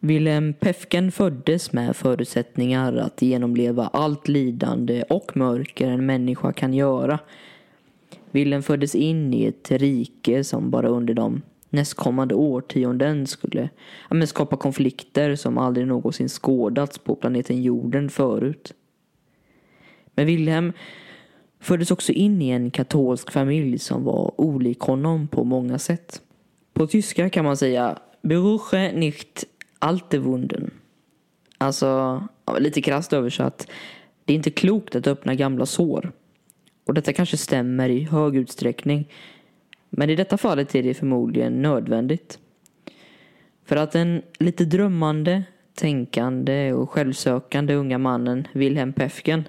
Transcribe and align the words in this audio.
Wilhelm 0.00 0.54
Pefken 0.54 1.12
föddes 1.12 1.72
med 1.72 1.96
förutsättningar 1.96 2.96
att 2.96 3.22
genomleva 3.22 3.86
allt 3.92 4.28
lidande 4.28 5.02
och 5.02 5.36
mörker 5.36 5.88
en 5.88 6.06
människa 6.06 6.52
kan 6.52 6.74
göra. 6.74 7.18
Wilhelm 8.30 8.62
föddes 8.62 8.94
in 8.94 9.34
i 9.34 9.44
ett 9.44 9.70
rike 9.70 10.44
som 10.44 10.70
bara 10.70 10.88
under 10.88 11.14
de 11.14 11.42
nästkommande 11.70 12.34
årtionden 12.34 13.26
skulle 13.26 13.68
ja, 14.10 14.26
skapa 14.26 14.56
konflikter 14.56 15.36
som 15.36 15.58
aldrig 15.58 15.86
någonsin 15.86 16.28
skådats 16.28 16.98
på 16.98 17.14
planeten 17.14 17.62
jorden 17.62 18.10
förut. 18.10 18.72
Men 20.14 20.26
Wilhelm 20.26 20.72
föddes 21.60 21.90
också 21.90 22.12
in 22.12 22.42
i 22.42 22.48
en 22.48 22.70
katolsk 22.70 23.30
familj 23.30 23.78
som 23.78 24.04
var 24.04 24.40
olik 24.40 24.80
honom 24.80 25.28
på 25.28 25.44
många 25.44 25.78
sätt. 25.78 26.22
På 26.72 26.86
tyska 26.86 27.30
kan 27.30 27.44
man 27.44 27.56
säga 27.56 27.98
Beruche 28.22 28.92
nicht 28.92 29.44
Altewunden. 29.78 30.70
Alltså, 31.58 32.22
lite 32.58 32.82
krasst 32.82 33.12
översatt. 33.12 33.68
Det 34.24 34.32
är 34.32 34.36
inte 34.36 34.50
klokt 34.50 34.94
att 34.94 35.06
öppna 35.06 35.34
gamla 35.34 35.66
sår. 35.66 36.12
Och 36.86 36.94
detta 36.94 37.12
kanske 37.12 37.36
stämmer 37.36 37.88
i 37.88 38.02
hög 38.04 38.36
utsträckning. 38.36 39.08
Men 39.90 40.10
i 40.10 40.16
detta 40.16 40.38
fallet 40.38 40.74
är 40.74 40.82
det 40.82 40.94
förmodligen 40.94 41.62
nödvändigt. 41.62 42.38
För 43.64 43.76
att 43.76 43.92
den 43.92 44.22
lite 44.38 44.64
drömmande, 44.64 45.42
tänkande 45.74 46.72
och 46.72 46.90
självsökande 46.90 47.74
unga 47.74 47.98
mannen 47.98 48.48
Wilhelm 48.52 48.92
Pefken 48.92 49.44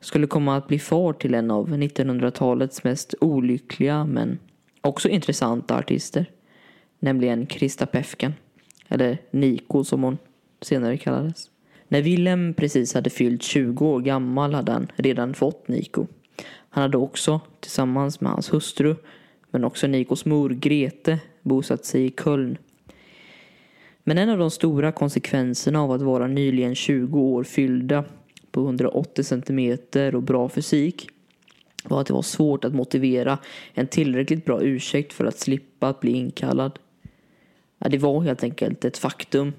skulle 0.00 0.26
komma 0.26 0.56
att 0.56 0.68
bli 0.68 0.78
far 0.78 1.12
till 1.12 1.34
en 1.34 1.50
av 1.50 1.68
1900-talets 1.68 2.84
mest 2.84 3.14
olyckliga 3.20 4.04
men 4.04 4.38
också 4.80 5.08
intressanta 5.08 5.78
artister. 5.78 6.26
Nämligen 6.98 7.46
Krista 7.46 7.86
Pefken. 7.86 8.34
Eller 8.94 9.18
Niko 9.30 9.84
som 9.84 10.02
hon 10.02 10.18
senare 10.60 10.96
kallades. 10.96 11.50
När 11.88 12.02
Wilhelm 12.02 12.54
precis 12.54 12.94
hade 12.94 13.10
fyllt 13.10 13.42
20 13.42 13.86
år 13.86 14.00
gammal 14.00 14.54
hade 14.54 14.72
han 14.72 14.92
redan 14.96 15.34
fått 15.34 15.68
Niko. 15.68 16.06
Han 16.68 16.82
hade 16.82 16.96
också 16.98 17.40
tillsammans 17.60 18.20
med 18.20 18.32
hans 18.32 18.52
hustru 18.52 18.94
men 19.50 19.64
också 19.64 19.86
Nikos 19.86 20.24
mor 20.24 20.50
Grete 20.50 21.18
bosatt 21.42 21.84
sig 21.84 22.06
i 22.06 22.10
Köln. 22.10 22.58
Men 24.04 24.18
en 24.18 24.28
av 24.28 24.38
de 24.38 24.50
stora 24.50 24.92
konsekvenserna 24.92 25.82
av 25.82 25.92
att 25.92 26.02
vara 26.02 26.26
nyligen 26.26 26.74
20 26.74 27.20
år 27.20 27.44
fyllda 27.44 28.04
på 28.50 28.60
180 28.60 29.24
centimeter 29.24 30.14
och 30.14 30.22
bra 30.22 30.48
fysik 30.48 31.08
var 31.84 32.00
att 32.00 32.06
det 32.06 32.12
var 32.12 32.22
svårt 32.22 32.64
att 32.64 32.74
motivera 32.74 33.38
en 33.72 33.86
tillräckligt 33.86 34.44
bra 34.44 34.62
ursäkt 34.62 35.12
för 35.12 35.24
att 35.24 35.38
slippa 35.38 35.88
att 35.88 36.00
bli 36.00 36.12
inkallad. 36.12 36.78
Ja, 37.84 37.90
det 37.90 37.98
var 37.98 38.20
helt 38.20 38.44
enkelt 38.44 38.84
ett 38.84 38.98
faktum. 38.98 39.52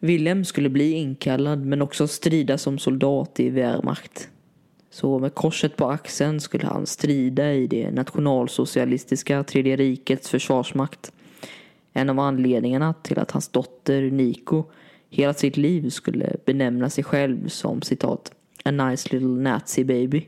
Wilhelm 0.00 0.44
skulle 0.44 0.68
bli 0.68 0.92
inkallad 0.92 1.66
men 1.66 1.82
också 1.82 2.08
strida 2.08 2.58
som 2.58 2.78
soldat 2.78 3.40
i 3.40 3.50
Wehrmacht. 3.50 4.28
Så 4.90 5.18
med 5.18 5.34
korset 5.34 5.76
på 5.76 5.90
axeln 5.90 6.40
skulle 6.40 6.66
han 6.66 6.86
strida 6.86 7.52
i 7.52 7.66
det 7.66 7.90
nationalsocialistiska 7.90 9.44
tredje 9.44 9.76
rikets 9.76 10.28
försvarsmakt. 10.28 11.12
En 11.92 12.10
av 12.10 12.18
anledningarna 12.18 12.94
till 12.94 13.18
att 13.18 13.30
hans 13.30 13.48
dotter 13.48 14.02
Niko 14.02 14.64
hela 15.10 15.34
sitt 15.34 15.56
liv 15.56 15.90
skulle 15.90 16.36
benämna 16.44 16.90
sig 16.90 17.04
själv 17.04 17.48
som 17.48 17.82
citat 17.82 18.32
A 18.64 18.70
nice 18.70 19.08
little 19.12 19.28
nazi 19.28 19.84
baby. 19.84 20.26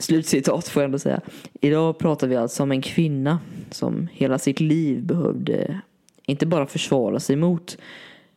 Slutcitat 0.00 0.68
får 0.68 0.82
jag 0.82 0.88
ändå 0.88 0.98
säga. 0.98 1.20
Idag 1.60 1.98
pratar 1.98 2.26
vi 2.26 2.36
alltså 2.36 2.62
om 2.62 2.72
en 2.72 2.82
kvinna 2.82 3.38
som 3.70 4.08
hela 4.12 4.38
sitt 4.38 4.60
liv 4.60 5.02
behövde 5.02 5.56
eh, 5.56 5.74
inte 6.26 6.46
bara 6.46 6.66
försvara 6.66 7.20
sig 7.20 7.36
mot 7.36 7.78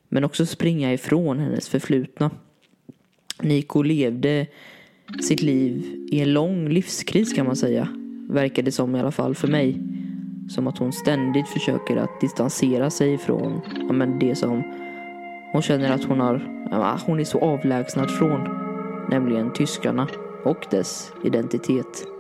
men 0.09 0.23
också 0.23 0.45
springa 0.45 0.93
ifrån 0.93 1.39
hennes 1.39 1.69
förflutna. 1.69 2.31
Niko 3.41 3.81
levde 3.81 4.47
sitt 5.21 5.41
liv 5.41 6.05
i 6.11 6.19
en 6.19 6.33
lång 6.33 6.69
livskris 6.69 7.33
kan 7.33 7.45
man 7.45 7.55
säga. 7.55 7.87
Verkade 8.29 8.71
som 8.71 8.95
i 8.95 8.99
alla 8.99 9.11
fall 9.11 9.35
för 9.35 9.47
mig. 9.47 9.81
Som 10.49 10.67
att 10.67 10.77
hon 10.77 10.93
ständigt 10.93 11.47
försöker 11.47 11.97
att 11.97 12.21
distansera 12.21 12.89
sig 12.89 13.17
från 13.17 13.61
ja, 13.87 13.93
men 13.93 14.19
det 14.19 14.35
som 14.35 14.63
hon 15.51 15.61
känner 15.61 15.91
att 15.91 16.03
hon, 16.03 16.19
har, 16.19 16.67
ja, 16.71 16.99
hon 17.05 17.19
är 17.19 17.23
så 17.23 17.39
avlägsnad 17.39 18.11
från. 18.11 18.59
Nämligen 19.09 19.53
tyskarna 19.53 20.07
och 20.43 20.67
dess 20.71 21.13
identitet. 21.23 22.12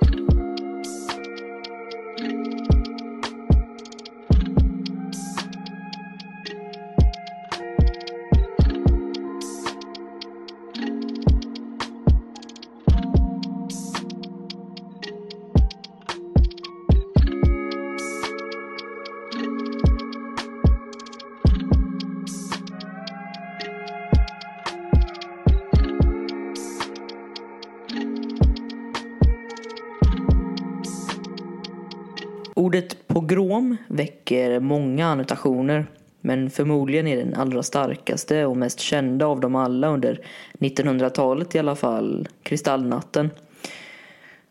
Väcker 33.93 34.59
många 34.59 35.07
annotationer 35.07 35.85
men 36.21 36.49
förmodligen 36.49 37.07
är 37.07 37.17
den 37.17 37.33
allra 37.33 37.63
starkaste 37.63 38.45
och 38.45 38.57
mest 38.57 38.79
kända 38.79 39.25
av 39.25 39.39
dem 39.39 39.55
alla 39.55 39.87
under 39.87 40.19
1900-talet 40.53 41.55
i 41.55 41.59
alla 41.59 41.75
fall 41.75 42.27
kristallnatten. 42.43 43.29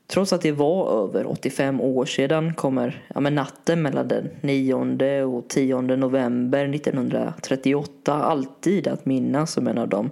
Trots 0.06 0.32
att 0.32 0.40
det 0.40 0.52
var 0.52 1.04
över 1.04 1.26
85 1.26 1.80
år 1.80 2.04
sedan 2.04 2.54
kommer 2.54 3.04
ja, 3.14 3.20
men 3.20 3.34
natten 3.34 3.82
mellan 3.82 4.08
den 4.08 4.30
9 4.40 5.22
och 5.24 5.48
10 5.48 5.80
november 5.80 6.74
1938 6.74 8.14
alltid 8.14 8.88
att 8.88 9.06
minnas 9.06 9.52
som 9.52 9.66
en 9.66 9.78
av 9.78 9.88
de 9.88 10.10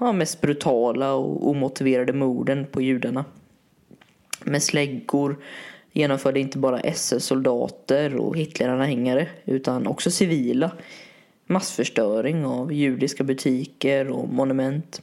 ja, 0.00 0.12
mest 0.12 0.40
brutala 0.40 1.12
och 1.12 1.50
omotiverade 1.50 2.12
morden 2.12 2.66
på 2.66 2.80
judarna. 2.80 3.24
Med 4.44 4.62
släggor 4.62 5.36
genomförde 5.92 6.40
inte 6.40 6.58
bara 6.58 6.80
SS-soldater 6.80 8.16
och 8.16 8.36
Hitleranhängare 8.36 9.28
utan 9.44 9.86
också 9.86 10.10
civila. 10.10 10.70
Massförstöring 11.46 12.44
av 12.44 12.72
judiska 12.72 13.24
butiker 13.24 14.10
och 14.10 14.28
monument 14.28 15.02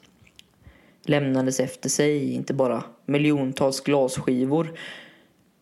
lämnades 1.04 1.60
efter 1.60 1.90
sig 1.90 2.34
inte 2.34 2.54
bara 2.54 2.84
miljontals 3.06 3.82
glasskivor 3.82 4.80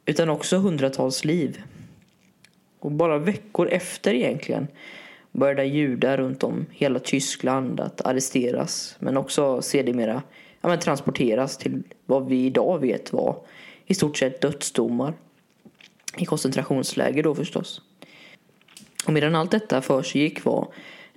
utan 0.06 0.30
också 0.30 0.58
hundratals 0.58 1.26
liv. 1.26 1.62
Och 2.80 2.92
bara 2.92 3.18
veckor 3.18 3.70
efter 3.70 4.14
egentligen 4.14 4.68
började 5.32 5.64
judar 5.66 6.18
runt 6.18 6.44
om 6.44 6.66
hela 6.72 7.00
Tyskland 7.00 7.80
att 7.80 8.02
arresteras 8.02 8.96
men 9.00 9.18
också 9.18 9.62
sedermera 9.62 10.24
ja, 10.62 10.70
men 10.70 10.80
transporteras 10.80 11.58
till 11.58 11.84
vad 12.06 12.28
vi 12.28 12.46
idag 12.46 12.80
vet 12.80 13.14
var 13.14 13.36
i 13.88 13.94
stort 13.94 14.18
sett 14.18 14.42
dödsdomar. 14.42 15.14
I 16.18 16.26
koncentrationsläger 16.26 17.24
då 17.24 17.36
förstås. 17.36 17.82
Och 19.06 19.14
medan 19.14 19.36
allt 19.36 19.52
detta 19.52 19.82
för 19.82 20.04
sig 20.04 20.22
gick 20.22 20.46
var 20.46 20.68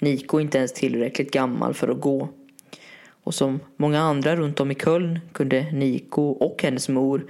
Niko 0.00 0.40
inte 0.40 0.58
ens 0.58 0.72
tillräckligt 0.72 1.30
gammal 1.30 1.74
för 1.74 1.88
att 1.88 2.00
gå. 2.00 2.28
Och 3.22 3.34
som 3.34 3.60
många 3.76 4.00
andra 4.00 4.36
runt 4.36 4.60
om 4.60 4.70
i 4.70 4.74
Köln 4.74 5.20
kunde 5.32 5.72
Niko 5.72 6.22
och 6.22 6.62
hennes 6.62 6.88
mor 6.88 7.26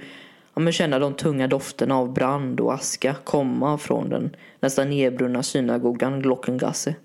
ja, 0.53 0.71
känna 0.71 0.99
de 0.99 1.13
tunga 1.13 1.47
dofterna 1.47 1.95
av 1.97 2.13
brand 2.13 2.59
och 2.59 2.73
aska 2.73 3.15
komma 3.23 3.77
från 3.77 4.09
den 4.09 4.35
nästan 4.59 4.89
nedbrunna 4.89 5.43
synagogan 5.43 6.21
Glockengasse. 6.21 6.95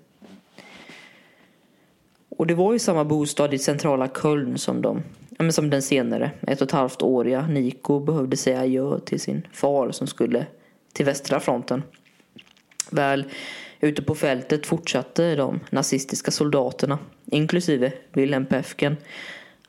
Och 2.29 2.47
det 2.47 2.55
var 2.55 2.73
i 2.73 2.79
samma 2.79 3.05
bostad 3.05 3.53
i 3.53 3.59
centrala 3.59 4.07
Köln 4.07 4.57
som 4.57 4.81
de 4.81 5.03
men 5.37 5.53
som 5.53 5.69
den 5.69 5.81
senare, 5.81 6.31
ett 6.41 6.61
och 6.61 6.67
ett 6.67 6.71
halvt 6.71 7.01
åriga 7.01 7.47
Niko 7.47 7.99
behövde 7.99 8.37
säga 8.37 8.59
adjö 8.59 8.99
till 8.99 9.19
sin 9.19 9.47
far 9.51 9.91
som 9.91 10.07
skulle 10.07 10.45
till 10.93 11.05
västra 11.05 11.39
fronten. 11.39 11.83
Väl 12.89 13.25
ute 13.79 14.01
på 14.01 14.15
fältet 14.15 14.65
fortsatte 14.65 15.35
de 15.35 15.59
nazistiska 15.69 16.31
soldaterna, 16.31 16.99
inklusive 17.25 17.91
Wilhelm 18.13 18.45
Pefken, 18.45 18.97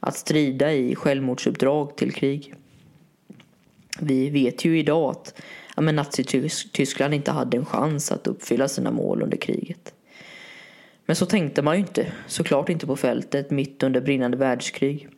att 0.01 0.17
strida 0.17 0.73
i 0.73 0.95
självmordsuppdrag 0.95 1.97
till 1.97 2.13
krig. 2.13 2.55
Vi 4.01 4.31
vet 4.31 4.65
ju 4.65 4.79
idag 4.79 5.11
att 5.11 5.43
ja, 5.77 5.83
Nazityskland 5.83 7.15
inte 7.15 7.31
hade 7.31 7.57
en 7.57 7.67
chans 7.67 8.13
att 8.13 8.27
uppfylla 8.27 8.69
sina 8.69 8.91
mål 8.91 9.23
under 9.23 9.37
kriget. 9.37 9.95
Men 11.07 11.17
så 11.17 11.27
tänkte 11.27 11.63
man 11.63 11.75
ju 11.75 11.81
inte, 11.81 12.13
såklart 12.27 12.69
inte 12.69 12.87
på 12.87 12.97
fältet 12.97 13.51
mitt 13.51 13.83
under 13.83 14.01
brinnande 14.01 14.37
världskrig. 14.37 15.09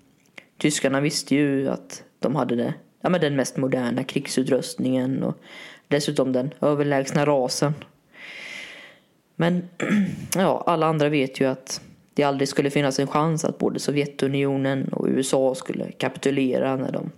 Tyskarna 0.60 1.00
visste 1.00 1.34
ju 1.34 1.68
att 1.68 2.02
de 2.18 2.36
hade 2.36 2.56
det, 2.56 2.74
ja, 3.00 3.08
men 3.08 3.20
den 3.20 3.36
mest 3.36 3.56
moderna 3.56 4.04
krigsutrustningen 4.04 5.22
och 5.22 5.36
dessutom 5.88 6.32
den 6.32 6.54
överlägsna 6.60 7.26
rasen. 7.26 7.74
Men 9.36 9.68
ja, 10.34 10.62
alla 10.66 10.86
andra 10.86 11.08
vet 11.08 11.40
ju 11.40 11.44
att 11.44 11.80
det 12.14 12.22
aldrig 12.22 12.48
skulle 12.48 12.70
finnas 12.70 12.98
en 12.98 13.06
chans 13.06 13.44
att 13.44 13.58
både 13.58 13.80
Sovjetunionen 13.80 14.88
och 14.88 15.06
USA 15.06 15.54
skulle 15.54 15.92
kapitulera 15.92 16.76
när 16.76 16.92
de 16.92 17.10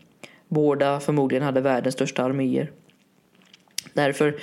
båda 0.49 1.01
förmodligen 1.01 1.45
hade 1.45 1.61
världens 1.61 1.95
största 1.95 2.23
arméer. 2.25 2.71
Därför 3.93 4.37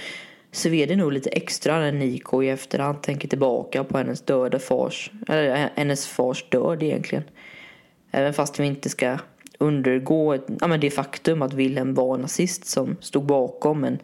sved 0.51 0.89
det 0.89 0.95
nog 0.95 1.13
lite 1.13 1.29
extra 1.29 1.79
när 1.79 1.91
Niko 1.91 2.43
i 2.43 2.49
efterhand 2.49 3.01
tänker 3.01 3.27
tillbaka 3.27 3.83
på 3.83 3.97
hennes 3.97 4.21
döda 4.21 4.59
fars, 4.59 5.11
eller 5.27 5.55
eh, 5.55 5.69
hennes 5.75 6.07
fars 6.07 6.45
död 6.49 6.83
egentligen. 6.83 7.23
Även 8.11 8.33
fast 8.33 8.59
vi 8.59 8.65
inte 8.65 8.89
ska 8.89 9.17
undergå 9.57 10.33
ett, 10.33 10.45
ja, 10.61 10.67
men 10.67 10.79
det 10.79 10.89
faktum 10.89 11.41
att 11.41 11.53
Wilhelm 11.53 11.93
var 11.93 12.17
nazist 12.17 12.65
som 12.65 12.97
stod 13.01 13.25
bakom 13.25 13.83
en 13.83 13.99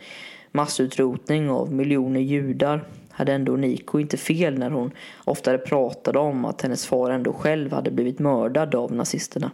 massutrotning 0.51 1.49
av 1.49 1.73
miljoner 1.73 2.19
judar 2.19 2.83
hade 3.09 3.33
ändå 3.33 3.55
Niko 3.55 3.99
inte 3.99 4.17
fel 4.17 4.57
när 4.57 4.69
hon 4.69 4.91
oftare 5.23 5.57
pratade 5.57 6.19
om 6.19 6.45
att 6.45 6.61
hennes 6.61 6.85
far 6.85 7.11
ändå 7.11 7.33
själv 7.33 7.71
hade 7.71 7.91
blivit 7.91 8.19
mördad 8.19 8.75
av 8.75 8.91
nazisterna. 8.93 9.51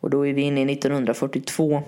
Och 0.00 0.10
då 0.10 0.26
är 0.26 0.32
vi 0.32 0.42
inne 0.42 0.60
i 0.60 0.72
1942 0.72 1.82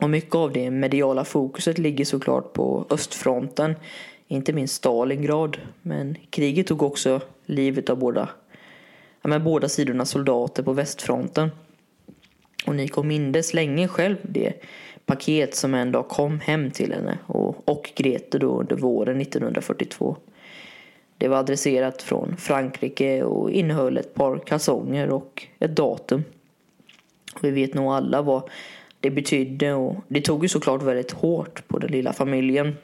och 0.00 0.10
mycket 0.10 0.34
av 0.34 0.52
det 0.52 0.70
mediala 0.70 1.24
fokuset 1.24 1.78
ligger 1.78 2.04
såklart 2.04 2.52
på 2.52 2.86
östfronten, 2.90 3.74
inte 4.28 4.52
minst 4.52 4.74
Stalingrad. 4.74 5.58
Men 5.82 6.16
kriget 6.30 6.66
tog 6.66 6.82
också 6.82 7.20
livet 7.46 7.90
av 7.90 7.98
båda, 7.98 8.28
ja, 9.22 9.28
men 9.28 9.44
båda 9.44 9.68
sidorna 9.68 10.04
soldater 10.04 10.62
på 10.62 10.72
västfronten. 10.72 11.50
Och 12.66 12.74
Niko 12.74 13.02
mindes 13.02 13.54
länge 13.54 13.88
själv 13.88 14.16
det 14.22 14.52
paket 15.06 15.54
som 15.54 15.74
en 15.74 15.92
dag 15.92 16.08
kom 16.08 16.40
hem 16.40 16.70
till 16.70 16.92
henne 16.92 17.18
och, 17.26 17.68
och 17.68 17.92
Grete 17.96 18.38
då 18.38 18.60
under 18.60 18.76
våren 18.76 19.20
1942. 19.20 20.16
Det 21.18 21.28
var 21.28 21.38
adresserat 21.38 22.02
från 22.02 22.36
Frankrike 22.36 23.22
och 23.22 23.50
innehöll 23.50 23.98
ett 23.98 24.14
par 24.14 24.38
kalsonger 24.38 25.10
och 25.10 25.46
ett 25.58 25.76
datum. 25.76 26.24
Vi 27.40 27.50
vet 27.50 27.74
nog 27.74 27.92
alla 27.92 28.22
vad 28.22 28.50
det 29.00 29.10
betydde 29.10 29.72
och 29.72 29.96
det 30.08 30.20
tog 30.20 30.44
ju 30.44 30.48
såklart 30.48 30.82
väldigt 30.82 31.10
hårt 31.10 31.68
på 31.68 31.78
den 31.78 31.90
lilla 31.90 32.12
familjen. 32.12 32.76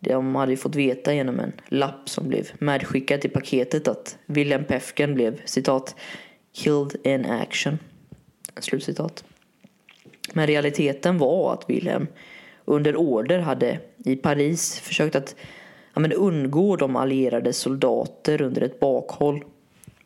De 0.00 0.34
hade 0.34 0.52
ju 0.52 0.56
fått 0.56 0.74
veta 0.74 1.14
genom 1.14 1.40
en 1.40 1.52
lapp 1.68 2.08
som 2.08 2.28
blev 2.28 2.48
medskickad 2.58 3.24
i 3.24 3.28
paketet 3.28 3.88
att 3.88 4.18
William 4.26 4.64
Pefken 4.64 5.14
blev 5.14 5.40
citat 5.44 5.96
killed 6.52 6.96
in 7.04 7.24
action. 7.24 7.78
Slutcitat. 8.60 9.24
Men 10.32 10.46
realiteten 10.46 11.18
var 11.18 11.52
att 11.52 11.70
Wilhelm 11.70 12.06
under 12.64 12.96
order 12.96 13.38
hade 13.38 13.78
i 13.96 14.16
Paris 14.16 14.80
försökt 14.80 15.16
att 15.16 15.36
ja, 15.94 16.00
men 16.00 16.12
undgå 16.12 16.76
de 16.76 16.96
allierade 16.96 17.52
soldater 17.52 18.42
under 18.42 18.62
ett 18.62 18.80
bakhåll. 18.80 19.44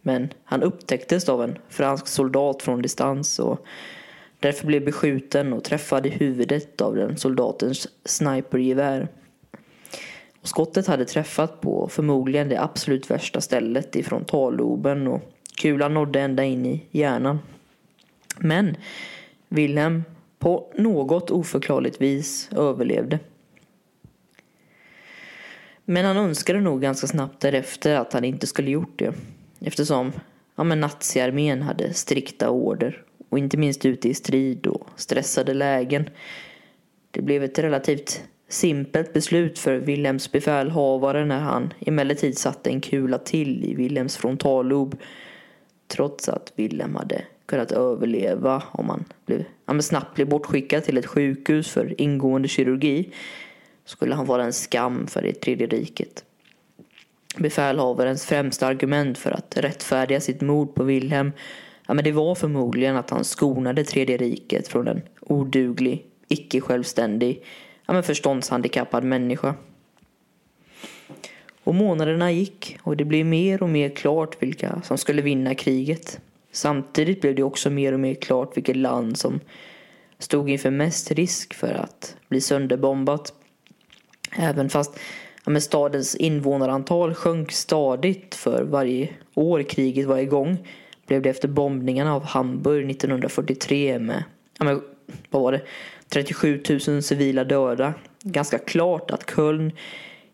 Men 0.03 0.29
han 0.45 0.63
upptäcktes 0.63 1.29
av 1.29 1.43
en 1.43 1.59
fransk 1.69 2.07
soldat 2.07 2.63
från 2.63 2.83
distans 2.83 3.39
och 3.39 3.67
därför 4.41 4.67
blev 4.67 4.85
beskjuten 4.85 5.53
och 5.53 5.65
träffad 5.65 6.07
i 6.07 6.11
huvudet 6.11 6.81
av 6.81 6.97
den 6.97 7.17
soldatens 7.17 7.89
snipergevär. 8.05 9.09
Och 10.45 10.49
skottet 10.49 10.87
hade 10.87 11.05
träffat 11.05 11.61
på 11.61 11.89
förmodligen 11.89 12.49
det 12.49 12.63
absolut 12.63 13.11
värsta 13.11 13.41
stället 13.41 13.97
i 13.97 14.03
frontalloben 14.03 15.07
och 15.07 15.21
kulan 15.57 15.95
nådde 15.95 16.21
ända 16.21 16.45
in 16.45 16.67
i 16.67 16.83
hjärnan. 16.91 17.39
Men 18.39 18.77
Wilhelm 19.49 20.05
på 20.39 20.73
något 20.79 21.31
oförklarligt 21.31 22.01
vis 22.01 22.49
överlevde. 22.53 23.19
Men 25.85 26.05
han 26.05 26.17
önskade 26.17 26.61
nog 26.61 26.83
ganska 26.83 27.07
snabbt 27.07 27.41
därefter 27.41 27.97
att 27.97 28.13
han 28.13 28.25
inte 28.25 28.47
skulle 28.47 28.71
gjort 28.71 28.99
det. 28.99 29.15
Eftersom 29.61 30.13
ja, 30.57 30.65
men 30.65 30.81
naziarmén 30.81 31.63
hade 31.63 31.95
strikta 31.95 32.51
order. 32.51 33.03
Och 33.29 33.39
inte 33.39 33.57
minst 33.57 33.87
ute 33.87 34.09
i 34.09 34.15
strid 34.15 34.67
och 34.67 34.89
stressade 34.97 35.55
lägen. 35.55 36.11
Det 37.11 37.23
blev 37.23 37.45
ett 37.45 37.59
relativt 37.59 38.23
simpelt 38.55 39.13
beslut 39.13 39.59
för 39.59 39.77
Wilhelms 39.77 40.33
befälhavare 40.33 41.25
när 41.25 41.41
han 41.41 41.73
emellertid 41.81 42.39
satte 42.39 42.71
en 42.71 42.81
kula 42.81 43.19
till 43.19 43.65
i 43.65 43.75
Wilhelms 43.75 44.17
frontallob. 44.17 44.97
Trots 45.89 46.29
att 46.29 46.53
Wilhelm 46.57 46.97
hade 46.97 47.25
kunnat 47.47 47.73
överleva 47.73 48.63
om 48.73 48.89
han 48.89 49.05
blev, 49.27 49.45
han 49.65 49.83
snabbt 49.83 50.15
blev 50.15 50.29
bortskickad 50.29 50.85
till 50.85 50.99
ett 50.99 51.07
sjukhus 51.07 51.69
för 51.69 52.01
ingående 52.01 52.49
kirurgi 52.49 53.13
skulle 53.85 54.15
han 54.15 54.27
vara 54.27 54.45
en 54.45 54.53
skam 54.53 55.07
för 55.07 55.23
det 55.23 55.33
tredje 55.33 55.67
riket. 55.67 56.25
Befälhavarens 57.37 58.27
främsta 58.27 58.67
argument 58.67 59.19
för 59.19 59.31
att 59.31 59.57
rättfärdiga 59.57 60.21
sitt 60.21 60.41
mord 60.41 60.75
på 60.75 60.85
Wilhelm 60.85 61.33
ja, 61.87 61.95
men 61.95 62.05
det 62.05 62.13
var 62.13 62.35
förmodligen 62.35 62.97
att 62.97 63.11
han 63.11 63.25
skonade 63.25 63.85
tredje 63.85 64.17
riket 64.17 64.69
från 64.69 64.89
en 64.89 65.03
oduglig, 65.21 66.07
icke-självständig, 66.29 67.43
ja, 67.87 67.95
men 67.95 68.03
förståndshandikappad 68.03 69.05
människa. 69.05 69.55
Och 71.65 71.75
månaderna 71.75 72.33
gick 72.33 72.79
och 72.83 72.97
det 72.97 73.05
blev 73.05 73.27
mer 73.27 73.63
och 73.63 73.69
mer 73.69 73.89
klart 73.89 74.43
vilka 74.43 74.83
som 74.85 74.99
skulle 74.99 75.23
vinna 75.23 75.55
kriget. 75.55 76.21
Samtidigt 76.53 77.21
blev 77.21 77.35
det 77.35 77.43
också 77.43 77.71
mer 77.71 77.93
och 77.93 78.01
mer 78.01 78.15
klart 78.15 78.57
vilket 78.57 78.77
land 78.77 79.19
som 79.19 79.41
stod 80.19 80.51
inför 80.51 80.71
mest 80.71 81.11
risk 81.11 81.55
för 81.55 81.75
att 81.75 82.17
bli 82.29 82.41
sönderbombat. 82.41 83.33
Även 84.39 84.71
fast 84.71 84.99
ja, 85.45 85.51
men 85.51 85.63
stadens 85.63 86.17
invånarantal 86.17 87.15
sjönk 87.15 87.53
stadigt 87.53 88.35
för 88.35 88.65
varje 88.65 89.09
år 89.35 89.63
kriget 89.63 90.07
var 90.07 90.19
igång 90.19 90.59
blev 91.07 91.23
det 91.23 91.31
efter 91.31 91.49
bombningarna 91.49 92.15
av 92.15 92.25
Hamburg 92.25 92.91
1943 92.91 93.99
med 93.99 94.25
ja, 94.59 94.65
men, 94.65 94.83
vad 95.31 95.43
var 95.43 95.53
det, 95.53 95.63
37 96.15 96.63
000 96.89 97.03
civila 97.03 97.45
döda 97.45 97.95
ganska 98.23 98.59
klart 98.59 99.11
att 99.11 99.31
Köln 99.31 99.73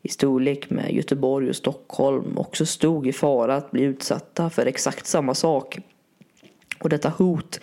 i 0.02 0.08
storlek 0.08 0.70
med 0.70 0.92
Göteborg 0.92 1.48
och 1.48 1.56
Stockholm 1.56 2.38
också 2.38 2.66
stod 2.66 3.06
i 3.06 3.12
fara 3.12 3.56
att 3.56 3.70
bli 3.70 3.82
utsatta 3.82 4.50
för 4.50 4.66
exakt 4.66 5.06
samma 5.06 5.34
sak. 5.34 5.78
Och 6.78 6.88
detta 6.88 7.08
hot 7.08 7.60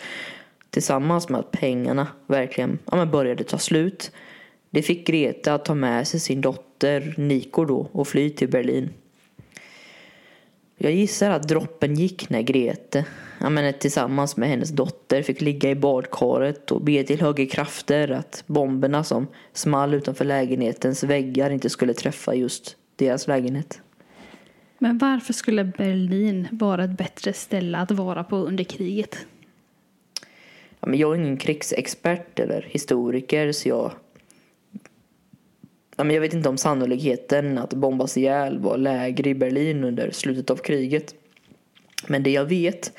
tillsammans 0.70 1.28
med 1.28 1.40
att 1.40 1.50
pengarna 1.50 2.06
verkligen 2.26 2.78
ja, 2.92 3.06
började 3.06 3.44
ta 3.44 3.58
slut 3.58 4.12
det 4.70 4.82
fick 4.82 5.06
Greta 5.06 5.54
att 5.54 5.64
ta 5.64 5.74
med 5.74 6.08
sig 6.08 6.20
sin 6.20 6.40
dotter 6.40 7.14
Niko 7.16 7.64
då 7.64 7.88
och 7.92 8.08
fly 8.08 8.30
till 8.30 8.48
Berlin. 8.48 8.90
Jag 10.76 10.92
gissar 10.92 11.30
att 11.30 11.48
droppen 11.48 11.94
gick 11.94 12.30
när 12.30 12.42
Grete, 12.42 13.04
ja, 13.40 13.50
men 13.50 13.74
tillsammans 13.74 14.36
med 14.36 14.48
hennes 14.48 14.70
dotter, 14.70 15.22
fick 15.22 15.40
ligga 15.40 15.70
i 15.70 15.74
badkaret 15.74 16.70
och 16.70 16.82
be 16.82 17.04
till 17.04 17.20
högre 17.20 17.46
krafter 17.46 18.10
att 18.10 18.44
bomberna 18.46 19.04
som 19.04 19.26
small 19.52 19.94
utanför 19.94 20.24
lägenhetens 20.24 21.02
väggar 21.02 21.50
inte 21.50 21.70
skulle 21.70 21.94
träffa 21.94 22.34
just 22.34 22.76
deras 22.96 23.26
lägenhet. 23.26 23.80
Men 24.78 24.98
varför 24.98 25.32
skulle 25.32 25.64
Berlin 25.64 26.48
vara 26.50 26.84
ett 26.84 26.98
bättre 26.98 27.32
ställe 27.32 27.78
att 27.78 27.90
vara 27.90 28.24
på 28.24 28.36
under 28.36 28.64
kriget? 28.64 29.26
Ja, 30.80 30.88
men 30.88 30.98
jag 30.98 31.12
är 31.12 31.20
ingen 31.20 31.36
krigsexpert 31.36 32.38
eller 32.38 32.66
historiker 32.70 33.52
så 33.52 33.68
jag 33.68 33.92
Ja, 36.00 36.04
men 36.04 36.14
jag 36.14 36.20
vet 36.20 36.34
inte 36.34 36.48
om 36.48 36.56
sannolikheten 36.56 37.58
att 37.58 37.74
bombas 37.74 38.16
ihjäl 38.16 38.58
var 38.58 38.76
lägre 38.76 39.30
i 39.30 39.34
Berlin 39.34 39.84
under 39.84 40.10
slutet 40.10 40.50
av 40.50 40.56
kriget. 40.56 41.14
Men 42.06 42.22
det 42.22 42.30
jag 42.30 42.44
vet 42.44 42.92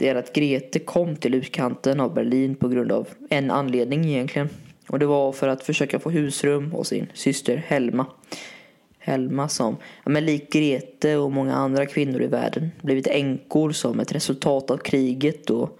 det 0.00 0.08
är 0.08 0.14
att 0.14 0.32
Grete 0.32 0.78
kom 0.78 1.16
till 1.16 1.34
utkanten 1.34 2.00
av 2.00 2.14
Berlin 2.14 2.54
på 2.54 2.68
grund 2.68 2.92
av 2.92 3.08
en 3.30 3.50
anledning 3.50 4.04
egentligen. 4.04 4.48
Och 4.88 4.98
det 4.98 5.06
var 5.06 5.32
för 5.32 5.48
att 5.48 5.62
försöka 5.62 5.98
få 5.98 6.10
husrum 6.10 6.72
hos 6.72 6.88
sin 6.88 7.06
syster 7.14 7.56
Helma. 7.56 8.06
Helma 8.98 9.48
som, 9.48 9.76
ja, 10.04 10.10
men 10.10 10.26
lik 10.26 10.52
Grete 10.52 11.16
och 11.16 11.32
många 11.32 11.54
andra 11.54 11.86
kvinnor 11.86 12.22
i 12.22 12.26
världen, 12.26 12.70
blivit 12.82 13.06
änkor 13.06 13.72
som 13.72 14.00
ett 14.00 14.12
resultat 14.12 14.70
av 14.70 14.76
kriget 14.76 15.50
och 15.50 15.78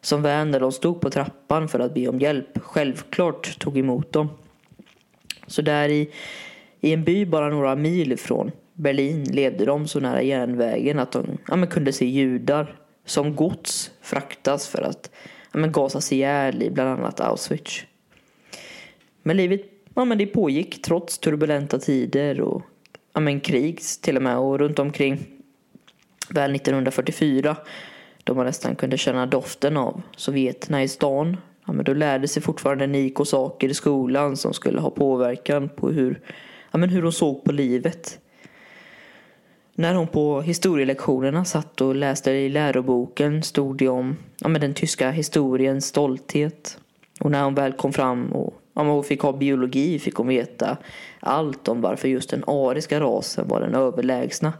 som 0.00 0.22
vän 0.22 0.50
när 0.50 0.60
de 0.60 0.72
stod 0.72 1.00
på 1.00 1.10
trappan 1.10 1.68
för 1.68 1.80
att 1.80 1.94
be 1.94 2.08
om 2.08 2.18
hjälp 2.18 2.58
självklart 2.62 3.58
tog 3.58 3.78
emot 3.78 4.12
dem. 4.12 4.28
Så 5.46 5.62
där 5.62 5.88
i, 5.88 6.10
i 6.80 6.92
en 6.92 7.04
by 7.04 7.26
bara 7.26 7.48
några 7.48 7.76
mil 7.76 8.18
från 8.18 8.50
Berlin 8.72 9.24
levde 9.24 9.64
de 9.64 9.88
så 9.88 10.00
nära 10.00 10.22
järnvägen 10.22 10.98
att 10.98 11.12
de 11.12 11.26
ja, 11.48 11.56
men 11.56 11.68
kunde 11.68 11.92
se 11.92 12.06
judar 12.06 12.74
som 13.08 13.36
gods 13.36 13.90
fraktas 14.00 14.68
för 14.68 14.82
att 14.82 15.10
ja, 15.52 15.58
men 15.58 15.72
gasas 15.72 16.12
ihjäl 16.12 16.62
i 16.62 16.70
bland 16.70 16.88
annat 16.88 17.20
Auschwitz. 17.20 17.82
Men 19.22 19.36
livet 19.36 19.60
ja, 19.94 20.04
men 20.04 20.18
det 20.18 20.26
pågick 20.26 20.82
trots 20.82 21.18
turbulenta 21.18 21.78
tider 21.78 22.40
och 22.40 22.62
ja, 23.12 23.20
men 23.20 23.40
krig 23.40 23.80
till 24.02 24.16
och 24.16 24.22
med 24.22 24.38
och 24.38 24.58
runt 24.58 24.78
omkring 24.78 25.26
väl 26.30 26.54
1944 26.54 27.56
då 28.24 28.34
man 28.34 28.46
nästan 28.46 28.76
kunde 28.76 28.98
känna 28.98 29.26
doften 29.26 29.76
av 29.76 30.02
sovjeterna 30.16 30.82
i 30.82 30.88
stan 30.88 31.36
ja, 31.66 31.72
men 31.72 31.84
då 31.84 31.94
lärde 31.94 32.28
sig 32.28 32.42
fortfarande 32.42 32.86
Niko 32.86 33.24
saker 33.24 33.68
i 33.68 33.74
skolan 33.74 34.36
som 34.36 34.54
skulle 34.54 34.80
ha 34.80 34.90
påverkan 34.90 35.68
på 35.68 35.90
hur 35.90 36.20
ja, 36.70 36.78
men 36.78 36.88
hur 36.88 37.02
hon 37.02 37.12
såg 37.12 37.44
på 37.44 37.52
livet. 37.52 38.18
När 39.80 39.94
hon 39.94 40.06
på 40.06 40.40
historielektionerna 40.40 41.44
satt 41.44 41.80
och 41.80 41.94
läste 41.94 42.30
i 42.30 42.48
läroboken 42.48 43.42
stod 43.42 43.76
det 43.76 43.88
om 43.88 44.16
ja, 44.40 44.48
den 44.48 44.74
tyska 44.74 45.10
historiens 45.10 45.86
stolthet. 45.86 46.78
Och 47.20 47.30
när 47.30 47.44
hon 47.44 47.54
väl 47.54 47.72
kom 47.72 47.92
fram 47.92 48.32
och 48.32 48.54
ja, 48.74 48.82
hon 48.82 49.04
fick 49.04 49.20
ha 49.20 49.32
biologi 49.32 49.98
fick 49.98 50.14
hon 50.14 50.26
veta 50.26 50.76
allt 51.20 51.68
om 51.68 51.80
varför 51.80 52.08
just 52.08 52.30
den 52.30 52.44
ariska 52.46 53.00
rasen 53.00 53.48
var 53.48 53.60
den 53.60 53.74
överlägsna. 53.74 54.52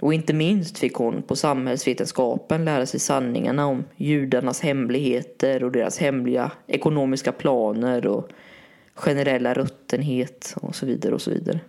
Och 0.00 0.14
inte 0.14 0.32
minst 0.32 0.78
fick 0.78 0.94
hon 0.94 1.22
på 1.22 1.36
samhällsvetenskapen 1.36 2.64
lära 2.64 2.86
sig 2.86 3.00
sanningarna 3.00 3.66
om 3.66 3.84
judarnas 3.96 4.60
hemligheter 4.60 5.64
och 5.64 5.72
deras 5.72 5.98
hemliga 5.98 6.50
ekonomiska 6.66 7.32
planer 7.32 8.06
och 8.06 8.28
generella 8.94 9.54
ruttenhet 9.54 10.54
och 10.56 10.74
så 10.74 10.86
vidare 10.86 11.14
och 11.14 11.22
så 11.22 11.30
vidare. 11.30 11.60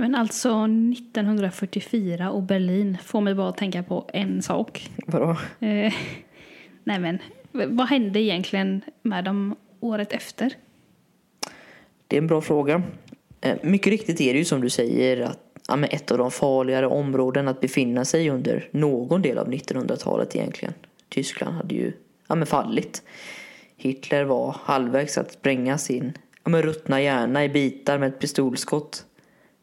Men 0.00 0.14
alltså 0.14 0.48
1944 0.48 2.30
och 2.30 2.42
Berlin 2.42 2.98
får 3.04 3.20
mig 3.20 3.34
bara 3.34 3.48
att 3.48 3.56
tänka 3.56 3.82
på 3.82 4.10
en 4.12 4.42
sak. 4.42 4.90
Vadå? 5.06 5.30
Eh, 5.60 5.92
nej 6.84 6.98
men, 6.98 7.18
vad 7.52 7.88
hände 7.88 8.20
egentligen 8.20 8.82
med 9.02 9.24
dem 9.24 9.56
året 9.80 10.12
efter? 10.12 10.52
Det 12.06 12.16
är 12.16 12.18
en 12.18 12.26
bra 12.26 12.40
fråga. 12.40 12.82
Eh, 13.40 13.56
mycket 13.62 13.90
riktigt 13.90 14.20
är 14.20 14.32
det 14.32 14.38
ju 14.38 14.44
som 14.44 14.60
du 14.60 14.70
säger 14.70 15.20
att 15.20 15.40
ja, 15.68 15.86
ett 15.86 16.10
av 16.10 16.18
de 16.18 16.30
farligare 16.30 16.86
områden 16.86 17.48
att 17.48 17.60
befinna 17.60 18.04
sig 18.04 18.30
under 18.30 18.68
någon 18.70 19.22
del 19.22 19.38
av 19.38 19.48
1900-talet 19.48 20.36
egentligen. 20.36 20.74
Tyskland 21.08 21.56
hade 21.56 21.74
ju 21.74 21.92
ja, 22.28 22.34
men 22.34 22.46
fallit. 22.46 23.02
Hitler 23.76 24.24
var 24.24 24.56
halvvägs 24.60 25.18
att 25.18 25.32
spränga 25.32 25.78
sin 25.78 26.12
ja, 26.44 26.50
men 26.50 26.62
ruttna 26.62 27.02
hjärna 27.02 27.44
i 27.44 27.48
bitar 27.48 27.98
med 27.98 28.08
ett 28.08 28.18
pistolskott. 28.18 29.04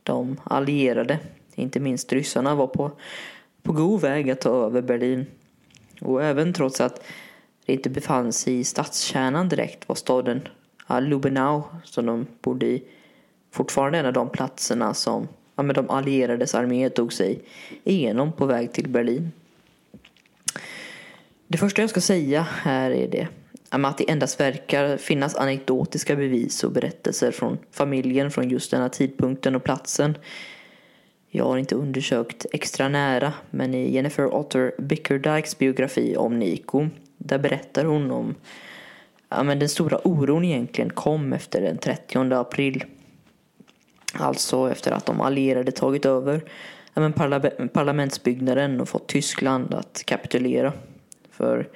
De 0.06 0.40
allierade, 0.44 1.20
inte 1.56 1.80
minst 1.80 2.14
ryssarna, 2.14 2.56
var 2.56 2.68
på, 2.68 2.92
på 3.64 3.74
god 3.74 4.02
väg 4.02 4.30
att 4.30 4.42
ta 4.42 4.66
över 4.66 4.82
Berlin. 4.82 5.26
Och 6.02 6.24
även 6.24 6.54
trots 6.54 6.82
att 6.82 7.04
det 7.66 7.74
inte 7.74 7.90
befann 7.90 8.34
sig 8.34 8.60
i 8.60 8.64
stadskärnan 8.64 9.50
direkt 9.50 9.90
var 9.90 9.96
staden 9.96 10.42
Lubenau, 11.02 11.64
som 11.84 12.06
de 12.06 12.28
bodde 12.42 12.66
i, 12.66 12.84
fortfarande 13.52 13.98
en 13.98 14.06
av 14.06 14.14
de 14.14 14.30
platserna 14.30 14.94
som 14.94 15.28
ja, 15.56 15.64
men 15.64 15.76
de 15.76 15.90
allierades 15.90 16.56
armé 16.56 16.90
tog 16.90 17.14
sig 17.14 17.42
igenom 17.84 18.32
på 18.32 18.46
väg 18.46 18.74
till 18.74 18.90
Berlin. 18.90 19.32
Det 21.48 21.58
första 21.58 21.82
jag 21.82 21.90
ska 21.90 22.02
säga 22.02 22.42
här 22.42 22.92
är 22.92 23.08
det 23.08 23.28
att 23.70 23.98
det 23.98 24.10
endast 24.10 24.40
verkar 24.40 24.98
finnas 24.98 25.36
anekdotiska 25.36 26.16
bevis 26.16 26.64
och 26.64 26.72
berättelser 26.72 27.32
från 27.32 27.58
familjen 27.72 28.32
från 28.32 28.50
just 28.50 28.72
denna 28.72 28.90
tidpunkten 28.90 29.56
och 29.56 29.64
platsen. 29.64 30.18
Jag 31.30 31.46
har 31.46 31.58
inte 31.58 31.76
undersökt 31.76 32.46
extra 32.52 32.90
nära, 32.90 33.34
men 33.50 33.74
i 33.74 33.94
Jennifer 33.94 34.34
Otter 34.34 34.72
Bickerdikes 34.78 35.58
biografi 35.58 36.16
om 36.18 36.40
Nico, 36.40 36.88
där 37.18 37.40
berättar 37.40 37.86
hon 37.86 38.12
om 38.12 38.36
ja, 39.30 39.44
men 39.44 39.60
den 39.60 39.70
stora 39.70 40.08
oron 40.08 40.46
egentligen 40.46 40.90
kom 40.90 41.34
efter 41.34 41.62
den 41.62 41.78
30 41.78 42.34
april. 42.34 42.84
Alltså 44.14 44.72
efter 44.72 44.92
att 44.92 45.06
de 45.06 45.22
allierade 45.22 45.72
tagit 45.72 46.06
över 46.06 46.44
ja, 46.94 47.02
men 47.02 47.14
parlamentsbyggnaden 47.70 48.82
och 48.82 48.90
fått 48.90 49.08
Tyskland 49.08 49.74
att 49.74 50.04
kapitulera. 50.06 50.74
För 51.32 51.68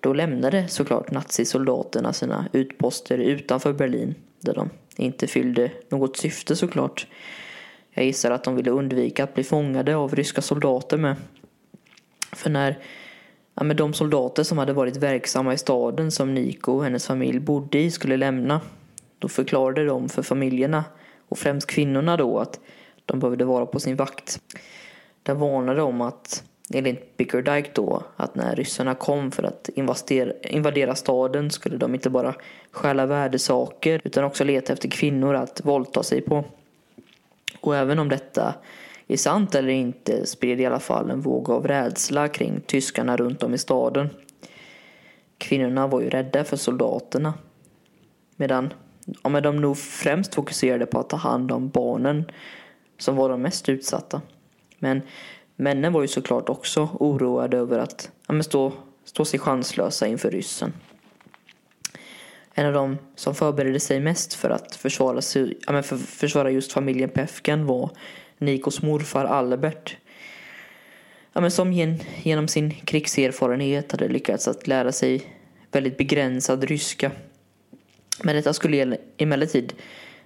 då 0.00 0.12
lämnade 0.12 0.68
såklart 0.68 1.10
nazisoldaterna 1.10 2.12
sina 2.12 2.48
utposter 2.52 3.18
utanför 3.18 3.72
Berlin 3.72 4.14
där 4.40 4.54
de 4.54 4.70
inte 4.96 5.26
fyllde 5.26 5.70
något 5.88 6.16
syfte 6.16 6.56
såklart. 6.56 7.06
Jag 7.90 8.04
gissar 8.04 8.30
att 8.30 8.44
de 8.44 8.56
ville 8.56 8.70
undvika 8.70 9.24
att 9.24 9.34
bli 9.34 9.44
fångade 9.44 9.96
av 9.96 10.14
ryska 10.14 10.42
soldater 10.42 10.96
med. 10.96 11.16
För 12.32 12.50
när 12.50 12.78
ja, 13.54 13.64
men 13.64 13.76
de 13.76 13.94
soldater 13.94 14.42
som 14.42 14.58
hade 14.58 14.72
varit 14.72 14.96
verksamma 14.96 15.54
i 15.54 15.58
staden 15.58 16.10
som 16.10 16.34
Niko 16.34 16.72
och 16.72 16.84
hennes 16.84 17.06
familj 17.06 17.40
bodde 17.40 17.78
i 17.78 17.90
skulle 17.90 18.16
lämna, 18.16 18.60
då 19.18 19.28
förklarade 19.28 19.84
de 19.84 20.08
för 20.08 20.22
familjerna 20.22 20.84
och 21.28 21.38
främst 21.38 21.66
kvinnorna 21.66 22.16
då 22.16 22.38
att 22.38 22.60
de 23.06 23.20
behövde 23.20 23.44
vara 23.44 23.66
på 23.66 23.80
sin 23.80 23.96
vakt. 23.96 24.40
De 25.22 25.38
varnade 25.38 25.82
om 25.82 26.00
att 26.00 26.44
enligt 26.70 27.16
Bickerdike 27.16 27.70
då 27.74 28.02
att 28.16 28.34
när 28.34 28.56
ryssarna 28.56 28.94
kom 28.94 29.30
för 29.30 29.42
att 29.42 29.68
invadera 30.44 30.94
staden 30.94 31.50
skulle 31.50 31.76
de 31.76 31.94
inte 31.94 32.10
bara 32.10 32.34
stjäla 32.70 33.06
värdesaker 33.06 34.00
utan 34.04 34.24
också 34.24 34.44
leta 34.44 34.72
efter 34.72 34.88
kvinnor 34.88 35.34
att 35.34 35.64
våldta 35.64 36.02
sig 36.02 36.20
på. 36.20 36.44
Och 37.60 37.76
även 37.76 37.98
om 37.98 38.08
detta 38.08 38.54
är 39.08 39.16
sant 39.16 39.54
eller 39.54 39.68
inte 39.68 40.26
spred 40.26 40.60
i 40.60 40.66
alla 40.66 40.80
fall 40.80 41.10
en 41.10 41.20
våg 41.20 41.50
av 41.50 41.66
rädsla 41.66 42.28
kring 42.28 42.60
tyskarna 42.60 43.16
runt 43.16 43.42
om 43.42 43.54
i 43.54 43.58
staden. 43.58 44.08
Kvinnorna 45.38 45.86
var 45.86 46.00
ju 46.00 46.10
rädda 46.10 46.44
för 46.44 46.56
soldaterna. 46.56 47.34
Medan 48.36 48.72
ja, 49.22 49.28
men 49.28 49.42
de 49.42 49.56
nog 49.56 49.78
främst 49.78 50.34
fokuserade 50.34 50.86
på 50.86 50.98
att 50.98 51.08
ta 51.08 51.16
hand 51.16 51.52
om 51.52 51.68
barnen 51.68 52.24
som 52.98 53.16
var 53.16 53.28
de 53.28 53.42
mest 53.42 53.68
utsatta. 53.68 54.22
Men 54.78 55.02
männen 55.56 55.92
var 55.92 56.02
ju 56.02 56.08
såklart 56.08 56.48
också 56.48 56.88
oroade 57.00 57.56
över 57.56 57.78
att 57.78 58.10
ja, 58.26 58.34
men 58.34 58.44
stå, 58.44 58.72
stå 59.04 59.24
sig 59.24 59.40
chanslösa 59.40 60.06
inför 60.06 60.30
ryssen. 60.30 60.72
En 62.54 62.66
av 62.66 62.72
de 62.72 62.98
som 63.14 63.34
förberedde 63.34 63.80
sig 63.80 64.00
mest 64.00 64.34
för 64.34 64.50
att 64.50 64.76
försvara, 64.76 65.22
sig, 65.22 65.58
ja, 65.66 65.72
men 65.72 65.82
för, 65.82 65.96
försvara 65.96 66.50
just 66.50 66.72
familjen 66.72 67.10
Pefken 67.10 67.66
var 67.66 67.90
Nikos 68.38 68.82
morfar 68.82 69.24
Albert. 69.24 69.96
Ja, 71.32 71.40
men 71.40 71.50
som 71.50 71.72
gen, 71.72 71.98
genom 72.22 72.48
sin 72.48 72.70
krigserfarenhet 72.70 73.92
hade 73.92 74.08
lyckats 74.08 74.48
att 74.48 74.66
lära 74.66 74.92
sig 74.92 75.24
väldigt 75.72 75.96
begränsad 75.96 76.64
ryska. 76.64 77.10
Men 78.22 78.36
detta 78.36 78.52
skulle 78.52 78.96
emellertid 79.16 79.72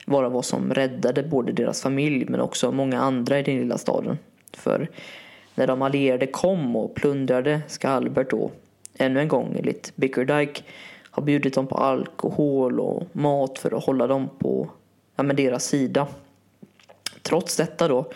vara 0.06 0.28
vad 0.28 0.44
som 0.44 0.74
räddade 0.74 1.22
både 1.22 1.52
deras 1.52 1.82
familj 1.82 2.24
men 2.28 2.40
också 2.40 2.72
många 2.72 3.00
andra 3.00 3.38
i 3.38 3.42
den 3.42 3.56
lilla 3.56 3.78
staden. 3.78 4.18
För 4.52 4.88
när 5.54 5.66
de 5.66 5.82
allierade 5.82 6.26
kom 6.26 6.76
och 6.76 6.94
plundrade 6.94 7.62
ska 7.68 7.88
Albert 7.88 8.30
då 8.30 8.50
ännu 8.94 9.20
en 9.20 9.28
gång 9.28 9.54
enligt 9.58 9.96
Bickerdike 9.96 10.62
ha 11.10 11.22
bjudit 11.22 11.54
dem 11.54 11.66
på 11.66 11.74
alkohol 11.74 12.80
och 12.80 13.02
mat 13.12 13.58
för 13.58 13.76
att 13.76 13.84
hålla 13.84 14.06
dem 14.06 14.28
på 14.38 14.70
ja, 15.16 15.22
men 15.22 15.36
deras 15.36 15.64
sida. 15.64 16.06
Trots 17.22 17.56
detta 17.56 17.88
då 17.88 18.10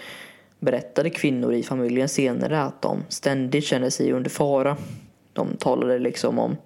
berättade 0.59 1.11
kvinnor 1.11 1.53
i 1.53 1.63
familjen 1.63 2.09
senare 2.09 2.63
att 2.63 2.83
de 2.83 3.03
ständigt 3.09 3.65
kände 3.65 3.91
sig 3.91 4.13
under 4.13 4.31
fara. 4.31 4.77
De 5.33 5.57
talade 5.57 5.99
liksom 5.99 6.39
om 6.39 6.57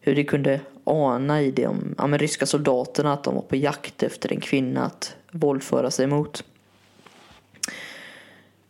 hur 0.00 0.14
de 0.14 0.24
kunde 0.24 0.60
ana 0.84 1.42
i 1.42 1.50
de 1.50 1.94
ryska 2.18 2.46
soldaterna 2.46 3.12
att 3.12 3.24
de 3.24 3.34
var 3.34 3.42
på 3.42 3.56
jakt 3.56 4.02
efter 4.02 4.32
en 4.32 4.40
kvinna 4.40 4.84
att 4.84 5.16
våldföra 5.30 5.90
sig 5.90 6.06
mot. 6.06 6.44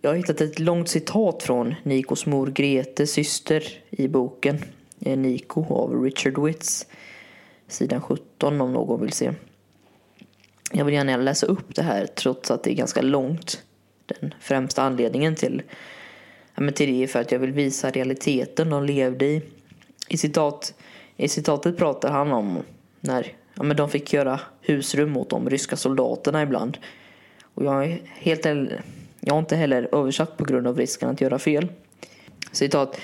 Jag 0.04 0.10
har 0.10 0.16
hittat 0.16 0.40
ett 0.40 0.58
långt 0.58 0.88
citat 0.88 1.42
från 1.42 1.74
Nikos 1.82 2.26
mor 2.26 2.46
Grete, 2.46 3.06
syster 3.06 3.64
i 3.90 4.08
boken 4.08 4.64
eh, 5.00 5.18
Niko 5.18 5.74
av 5.74 6.02
Richard 6.02 6.38
Witts. 6.38 6.86
Sidan 7.68 8.00
17 8.00 8.60
om 8.60 8.72
någon 8.72 9.00
vill 9.00 9.12
se. 9.12 9.32
Jag 10.72 10.84
vill 10.84 10.94
gärna 10.94 11.16
läsa 11.16 11.46
upp 11.46 11.74
det 11.74 11.82
här 11.82 12.06
trots 12.06 12.50
att 12.50 12.62
det 12.62 12.72
är 12.72 12.74
ganska 12.74 13.02
långt. 13.02 13.62
Den 14.06 14.34
främsta 14.40 14.82
anledningen 14.82 15.34
till, 15.34 15.62
ja, 16.54 16.70
till 16.70 16.92
det 16.92 17.02
är 17.02 17.06
för 17.06 17.20
att 17.20 17.32
jag 17.32 17.38
vill 17.38 17.52
visa 17.52 17.90
realiteten 17.90 18.70
de 18.70 18.84
levde 18.84 19.26
i. 19.26 19.42
I, 20.08 20.16
citat, 20.16 20.74
i 21.16 21.28
citatet 21.28 21.76
pratar 21.76 22.10
han 22.10 22.32
om 22.32 22.58
när 23.00 23.32
ja, 23.54 23.62
men 23.62 23.76
de 23.76 23.90
fick 23.90 24.12
göra 24.12 24.40
husrum 24.60 25.16
åt 25.16 25.30
de 25.30 25.50
ryska 25.50 25.76
soldaterna 25.76 26.42
ibland. 26.42 26.78
Och 27.54 27.64
jag, 27.64 27.84
är 27.84 28.00
helt, 28.04 28.46
jag 29.26 29.34
har 29.34 29.38
inte 29.38 29.56
heller 29.56 29.88
översatt 29.92 30.36
på 30.36 30.44
grund 30.44 30.66
av 30.66 30.78
risken 30.78 31.08
att 31.08 31.20
göra 31.20 31.38
fel. 31.38 31.68
Citat. 32.52 33.00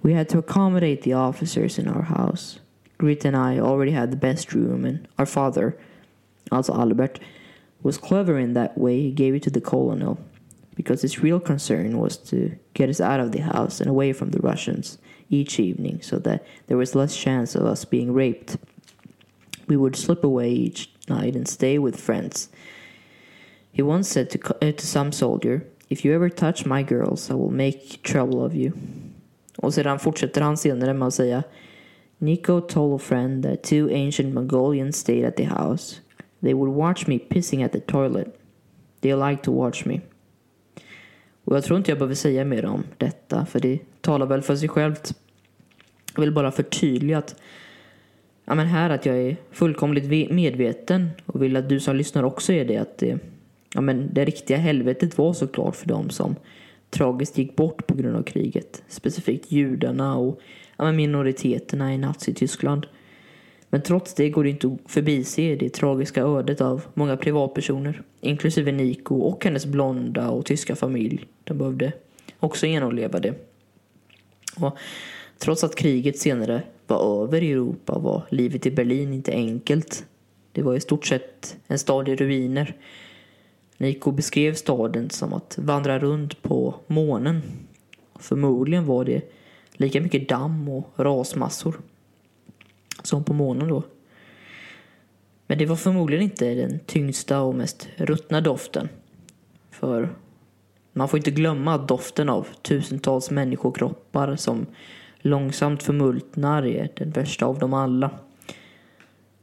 We 0.00 0.14
had 0.14 0.28
to 0.28 0.38
accommodate 0.38 1.02
the 1.02 1.14
officers 1.14 1.78
in 1.78 1.88
our 1.88 2.02
house. 2.02 2.60
Grit 2.98 3.24
and 3.24 3.36
I 3.36 3.60
already 3.60 3.92
had 3.92 4.10
the 4.10 4.16
best 4.16 4.52
room 4.52 4.84
and 4.84 4.98
our 5.16 5.26
father 5.26 5.72
also 6.50 6.74
Albert, 6.74 7.20
was 7.82 7.98
clever 7.98 8.38
in 8.38 8.54
that 8.54 8.76
way 8.76 9.00
he 9.00 9.10
gave 9.10 9.34
it 9.34 9.42
to 9.44 9.50
the 9.50 9.60
colonel, 9.60 10.18
because 10.74 11.02
his 11.02 11.22
real 11.22 11.40
concern 11.40 11.98
was 11.98 12.16
to 12.16 12.52
get 12.74 12.88
us 12.88 13.00
out 13.00 13.20
of 13.20 13.32
the 13.32 13.40
house 13.40 13.80
and 13.80 13.90
away 13.90 14.12
from 14.12 14.30
the 14.30 14.40
Russians 14.40 14.98
each 15.30 15.60
evening 15.60 16.00
so 16.02 16.18
that 16.18 16.44
there 16.66 16.76
was 16.76 16.94
less 16.94 17.16
chance 17.16 17.54
of 17.54 17.64
us 17.64 17.84
being 17.84 18.12
raped. 18.12 18.56
We 19.66 19.76
would 19.76 19.96
slip 19.96 20.24
away 20.24 20.50
each 20.50 20.90
night 21.08 21.36
and 21.36 21.46
stay 21.46 21.78
with 21.78 22.00
friends. 22.00 22.48
He 23.72 23.82
once 23.82 24.10
said 24.10 24.30
to, 24.30 24.38
uh, 24.38 24.72
to 24.72 24.86
some 24.86 25.12
soldier, 25.12 25.60
If 25.88 26.04
you 26.04 26.14
ever 26.14 26.28
touch 26.28 26.66
my 26.66 26.82
girls 26.82 27.30
I 27.30 27.34
will 27.34 27.50
make 27.50 28.02
trouble 28.02 28.38
of 28.38 28.54
you. 28.54 28.72
Och 29.56 29.74
sedan 29.74 29.98
fortsätter 29.98 30.40
han 30.40 30.56
senare 30.56 30.94
med 30.94 31.08
att 31.08 31.14
säga 31.14 31.42
Nico 32.18 32.60
told 32.60 32.94
a 32.94 32.98
friend 32.98 33.44
that 33.44 33.62
two 33.62 33.88
ancient 33.92 34.34
Mongolians 34.34 34.96
stayed 34.96 35.24
at 35.24 35.36
the 35.36 35.44
house 35.44 35.96
They 36.40 36.54
would 36.54 36.74
watch 36.74 37.06
me 37.06 37.18
pissing 37.18 37.62
at 37.62 37.72
the 37.72 37.80
toilet. 37.80 38.40
They 39.00 39.14
liked 39.14 39.42
to 39.44 39.52
watch 39.52 39.84
me. 39.84 40.00
Och 41.44 41.56
jag 41.56 41.64
tror 41.64 41.78
inte 41.78 41.90
jag 41.90 41.98
behöver 41.98 42.14
säga 42.14 42.44
mer 42.44 42.64
om 42.64 42.84
detta, 42.96 43.46
för 43.46 43.60
det 43.60 43.78
talar 44.00 44.26
väl 44.26 44.42
för 44.42 44.56
sig 44.56 44.68
självt. 44.68 45.14
Jag 46.14 46.20
vill 46.20 46.32
bara 46.32 46.52
förtydliga 46.52 47.18
att 47.18 47.40
ja, 48.44 48.54
men 48.54 48.66
här 48.66 48.90
att 48.90 49.06
jag 49.06 49.16
är 49.16 49.36
fullkomligt 49.50 50.30
medveten 50.30 51.10
och 51.26 51.42
vill 51.42 51.56
att 51.56 51.68
du 51.68 51.80
som 51.80 51.96
lyssnar 51.96 52.22
också 52.22 52.52
är 52.52 52.64
det. 52.64 52.76
Att 52.76 52.98
det, 52.98 53.18
ja, 53.74 53.80
men 53.80 54.14
det 54.14 54.24
riktiga 54.24 54.56
helvetet 54.56 55.18
var 55.18 55.32
såklart 55.32 55.76
för 55.76 55.88
dem 55.88 56.10
som 56.10 56.36
tragiskt 56.90 57.38
gick 57.38 57.56
bort 57.56 57.86
på 57.86 57.94
grund 57.94 58.16
av 58.16 58.22
kriget. 58.22 58.82
Specifikt 58.88 59.52
judarna 59.52 60.16
och 60.16 60.40
ja, 60.76 60.84
men 60.84 60.96
minoriteterna 60.96 61.94
i 61.94 61.98
Nazityskland. 61.98 62.86
Men 63.70 63.82
trots 63.82 64.14
det 64.14 64.30
går 64.30 64.44
det 64.44 64.50
inte 64.50 64.66
att 64.66 64.90
förbise 64.90 65.56
det 65.56 65.68
tragiska 65.68 66.22
ödet 66.22 66.60
av 66.60 66.82
många 66.94 67.16
privatpersoner, 67.16 68.02
inklusive 68.20 68.72
Nico 68.72 69.14
och 69.14 69.44
hennes 69.44 69.66
blonda 69.66 70.30
och 70.30 70.46
tyska 70.46 70.76
familj. 70.76 71.26
De 71.44 71.58
behövde 71.58 71.92
också 72.40 72.66
genomleva 72.66 73.18
det. 73.18 73.34
Och 74.56 74.78
trots 75.38 75.64
att 75.64 75.74
kriget 75.74 76.18
senare 76.18 76.62
var 76.86 77.24
över 77.24 77.42
i 77.42 77.52
Europa 77.52 77.98
var 77.98 78.22
livet 78.30 78.66
i 78.66 78.70
Berlin 78.70 79.12
inte 79.12 79.32
enkelt. 79.32 80.04
Det 80.52 80.62
var 80.62 80.74
i 80.74 80.80
stort 80.80 81.06
sett 81.06 81.56
en 81.66 81.78
stad 81.78 82.08
i 82.08 82.16
ruiner. 82.16 82.76
Nico 83.78 84.10
beskrev 84.10 84.54
staden 84.54 85.10
som 85.10 85.32
att 85.32 85.58
vandra 85.58 85.98
runt 85.98 86.42
på 86.42 86.74
månen. 86.86 87.42
Förmodligen 88.18 88.86
var 88.86 89.04
det 89.04 89.32
lika 89.72 90.00
mycket 90.00 90.28
damm 90.28 90.68
och 90.68 90.92
rasmassor 90.96 91.80
som 93.02 93.24
på 93.24 93.32
månen 93.32 93.68
då. 93.68 93.82
Men 95.46 95.58
det 95.58 95.66
var 95.66 95.76
förmodligen 95.76 96.24
inte 96.24 96.54
den 96.54 96.78
tyngsta 96.86 97.40
och 97.40 97.54
mest 97.54 97.88
ruttna 97.96 98.40
doften. 98.40 98.88
För 99.70 100.14
man 100.92 101.08
får 101.08 101.18
inte 101.18 101.30
glömma 101.30 101.74
att 101.74 101.88
doften 101.88 102.28
av 102.28 102.46
tusentals 102.62 103.30
människokroppar 103.30 104.36
som 104.36 104.66
långsamt 105.18 105.82
förmultnar 105.82 106.66
är 106.66 106.88
den 106.96 107.10
värsta 107.10 107.46
av 107.46 107.58
dem 107.58 107.74
alla. 107.74 108.10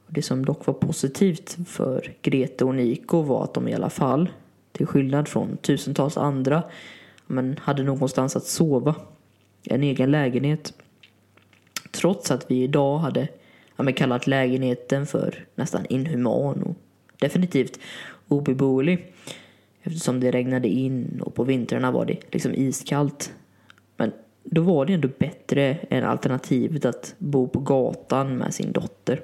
Det 0.07 0.21
som 0.21 0.45
dock 0.45 0.67
var 0.67 0.73
positivt 0.73 1.57
för 1.67 2.13
Grete 2.21 2.65
och 2.65 2.75
Niko 2.75 3.21
var 3.21 3.43
att 3.43 3.53
de 3.53 3.67
i 3.67 3.73
alla 3.73 3.89
fall, 3.89 4.29
till 4.71 4.85
skillnad 4.85 5.27
från 5.27 5.57
tusentals 5.57 6.17
andra, 6.17 6.63
men 7.27 7.57
hade 7.61 7.83
någonstans 7.83 8.35
att 8.35 8.45
sova. 8.45 8.95
En 9.63 9.83
egen 9.83 10.11
lägenhet. 10.11 10.73
Trots 11.91 12.31
att 12.31 12.51
vi 12.51 12.63
idag 12.63 12.97
hade 12.97 13.27
ja, 13.75 13.83
men 13.83 13.93
kallat 13.93 14.27
lägenheten 14.27 15.05
för 15.05 15.45
nästan 15.55 15.85
inhuman 15.89 16.63
och 16.63 16.75
definitivt 17.19 17.79
obeboelig. 18.27 19.13
Eftersom 19.83 20.19
det 20.19 20.31
regnade 20.31 20.67
in 20.67 21.21
och 21.25 21.35
på 21.35 21.43
vintrarna 21.43 21.91
var 21.91 22.05
det 22.05 22.19
liksom 22.31 22.53
iskallt. 22.53 23.33
Men 23.97 24.11
då 24.43 24.61
var 24.61 24.85
det 24.85 24.93
ändå 24.93 25.09
bättre 25.17 25.77
än 25.89 26.03
alternativet 26.03 26.85
att 26.85 27.15
bo 27.17 27.47
på 27.47 27.59
gatan 27.59 28.37
med 28.37 28.53
sin 28.53 28.71
dotter. 28.71 29.21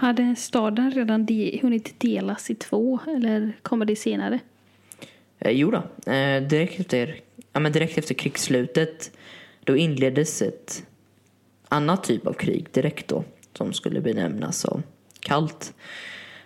Hade 0.00 0.36
staden 0.36 0.90
redan 0.90 1.26
de, 1.26 1.58
hunnit 1.62 2.00
delas 2.00 2.50
i 2.50 2.54
två 2.54 2.98
eller 3.06 3.52
kommer 3.62 3.84
det 3.84 3.96
senare? 3.96 4.38
Eh, 5.38 5.50
jo 5.50 5.70
då, 5.70 6.12
eh, 6.12 6.42
direkt, 6.42 6.80
efter, 6.80 7.20
ja, 7.52 7.60
men 7.60 7.72
direkt 7.72 7.98
efter 7.98 8.14
krigsslutet 8.14 9.10
då 9.64 9.76
inleddes 9.76 10.42
ett 10.42 10.86
annat 11.68 12.04
typ 12.04 12.26
av 12.26 12.32
krig 12.32 12.66
direkt 12.72 13.08
då 13.08 13.24
som 13.54 13.72
skulle 13.72 14.00
benämnas 14.00 14.58
som 14.58 14.82
kallt. 15.20 15.74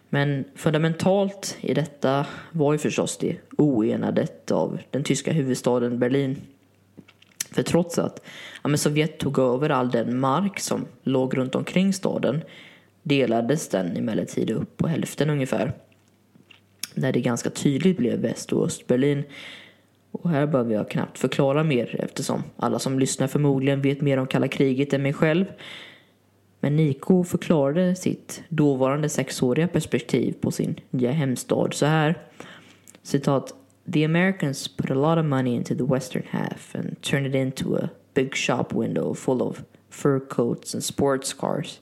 Men 0.08 0.44
fundamentalt 0.54 1.56
i 1.60 1.74
detta 1.74 2.26
var 2.50 2.72
ju 2.72 2.78
förstås 2.78 3.16
det 3.16 3.36
oenadet 3.56 4.50
av 4.50 4.78
den 4.90 5.04
tyska 5.04 5.32
huvudstaden 5.32 5.98
Berlin. 5.98 6.36
För 7.50 7.62
trots 7.62 7.98
att 7.98 8.20
ja, 8.62 8.68
men 8.68 8.78
Sovjet 8.78 9.18
tog 9.18 9.38
över 9.38 9.70
all 9.70 9.90
den 9.90 10.20
mark 10.20 10.60
som 10.60 10.86
låg 11.02 11.36
runt 11.36 11.54
omkring 11.54 11.92
staden 11.92 12.42
delades 13.04 13.68
den 13.68 13.96
emellertid 13.96 14.50
upp 14.50 14.76
på 14.76 14.88
hälften 14.88 15.30
ungefär. 15.30 15.72
När 16.94 17.12
det 17.12 17.20
ganska 17.20 17.50
tydligt 17.50 17.96
blev 17.96 18.18
Väst 18.18 18.52
och 18.52 18.66
Östberlin. 18.66 19.24
Och 20.10 20.30
här 20.30 20.46
behöver 20.46 20.74
jag 20.74 20.90
knappt 20.90 21.18
förklara 21.18 21.64
mer 21.64 21.96
eftersom 21.98 22.42
alla 22.56 22.78
som 22.78 22.98
lyssnar 22.98 23.26
förmodligen 23.26 23.82
vet 23.82 24.00
mer 24.00 24.18
om 24.18 24.26
kalla 24.26 24.48
kriget 24.48 24.92
än 24.92 25.02
mig 25.02 25.12
själv. 25.12 25.44
Men 26.60 26.76
Niko 26.76 27.24
förklarade 27.24 27.94
sitt 27.94 28.42
dåvarande 28.48 29.08
sexåriga 29.08 29.68
perspektiv 29.68 30.34
på 30.40 30.50
sin 30.50 30.80
nya 30.90 31.12
hemstad 31.12 31.74
så 31.74 31.86
här. 31.86 32.18
Citat. 33.02 33.54
The 33.92 34.04
Americans 34.04 34.76
put 34.76 34.90
a 34.90 34.94
lot 34.94 35.18
of 35.18 35.24
money 35.24 35.54
into 35.54 35.74
the 35.74 35.84
western 35.84 36.22
half 36.30 36.74
and 36.74 37.02
turned 37.02 37.26
it 37.26 37.34
into 37.34 37.76
a 37.76 37.88
big 38.14 38.34
shop 38.34 38.64
window 38.70 39.14
full 39.14 39.42
of 39.42 39.62
fur 39.90 40.20
coats 40.20 40.74
and 40.74 40.84
sports 40.84 41.34
cars. 41.34 41.80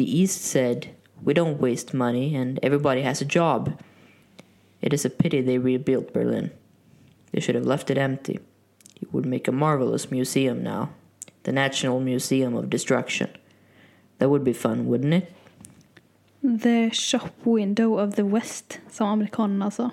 The 0.00 0.18
East 0.18 0.40
said, 0.40 0.96
We 1.22 1.34
don't 1.34 1.60
waste 1.60 1.92
money 1.92 2.34
and 2.34 2.58
everybody 2.62 3.02
has 3.02 3.20
a 3.20 3.26
job. 3.26 3.78
It 4.80 4.94
is 4.94 5.04
a 5.04 5.10
pity 5.10 5.42
they 5.42 5.58
rebuilt 5.58 6.14
Berlin. 6.14 6.52
They 7.32 7.40
should 7.40 7.54
have 7.54 7.66
left 7.66 7.90
it 7.90 7.98
empty. 7.98 8.40
It 8.98 9.12
would 9.12 9.26
make 9.26 9.46
a 9.46 9.52
marvelous 9.52 10.10
museum 10.10 10.62
now. 10.62 10.88
The 11.42 11.52
National 11.52 12.00
Museum 12.00 12.56
of 12.56 12.70
Destruction. 12.70 13.28
That 14.16 14.30
would 14.30 14.42
be 14.42 14.54
fun, 14.54 14.86
wouldn't 14.86 15.12
it? 15.12 15.34
The 16.42 16.88
shop 16.94 17.34
window 17.44 17.98
of 17.98 18.16
the 18.16 18.24
West, 18.24 18.80
som 18.88 19.20
amerikanerna 19.20 19.70
sa. 19.70 19.90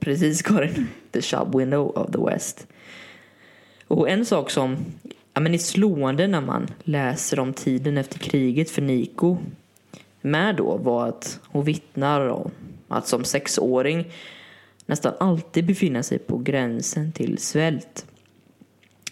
Precis 0.00 0.40
Karin. 0.40 0.94
The 1.12 1.20
shop 1.20 1.48
window 1.48 1.92
of 1.94 2.12
the 2.12 2.20
West. 2.20 2.66
Och 3.88 4.08
en 4.08 4.24
sak 4.24 4.50
som 4.50 4.94
ja, 5.34 5.40
men 5.40 5.54
är 5.54 5.58
slående 5.58 6.26
när 6.26 6.40
man 6.40 6.68
läser 6.84 7.40
om 7.40 7.52
tiden 7.52 7.98
efter 7.98 8.18
kriget 8.18 8.70
för 8.70 8.82
Niko 8.82 9.36
med 10.20 10.56
då 10.56 10.76
var 10.76 11.08
att 11.08 11.40
hon 11.46 11.64
vittnar 11.64 12.28
om 12.28 12.50
att 12.88 13.08
som 13.08 13.24
sexåring 13.24 14.12
nästan 14.86 15.14
alltid 15.20 15.66
befinna 15.66 16.02
sig 16.02 16.18
på 16.18 16.38
gränsen 16.38 17.12
till 17.12 17.38
svält. 17.38 18.06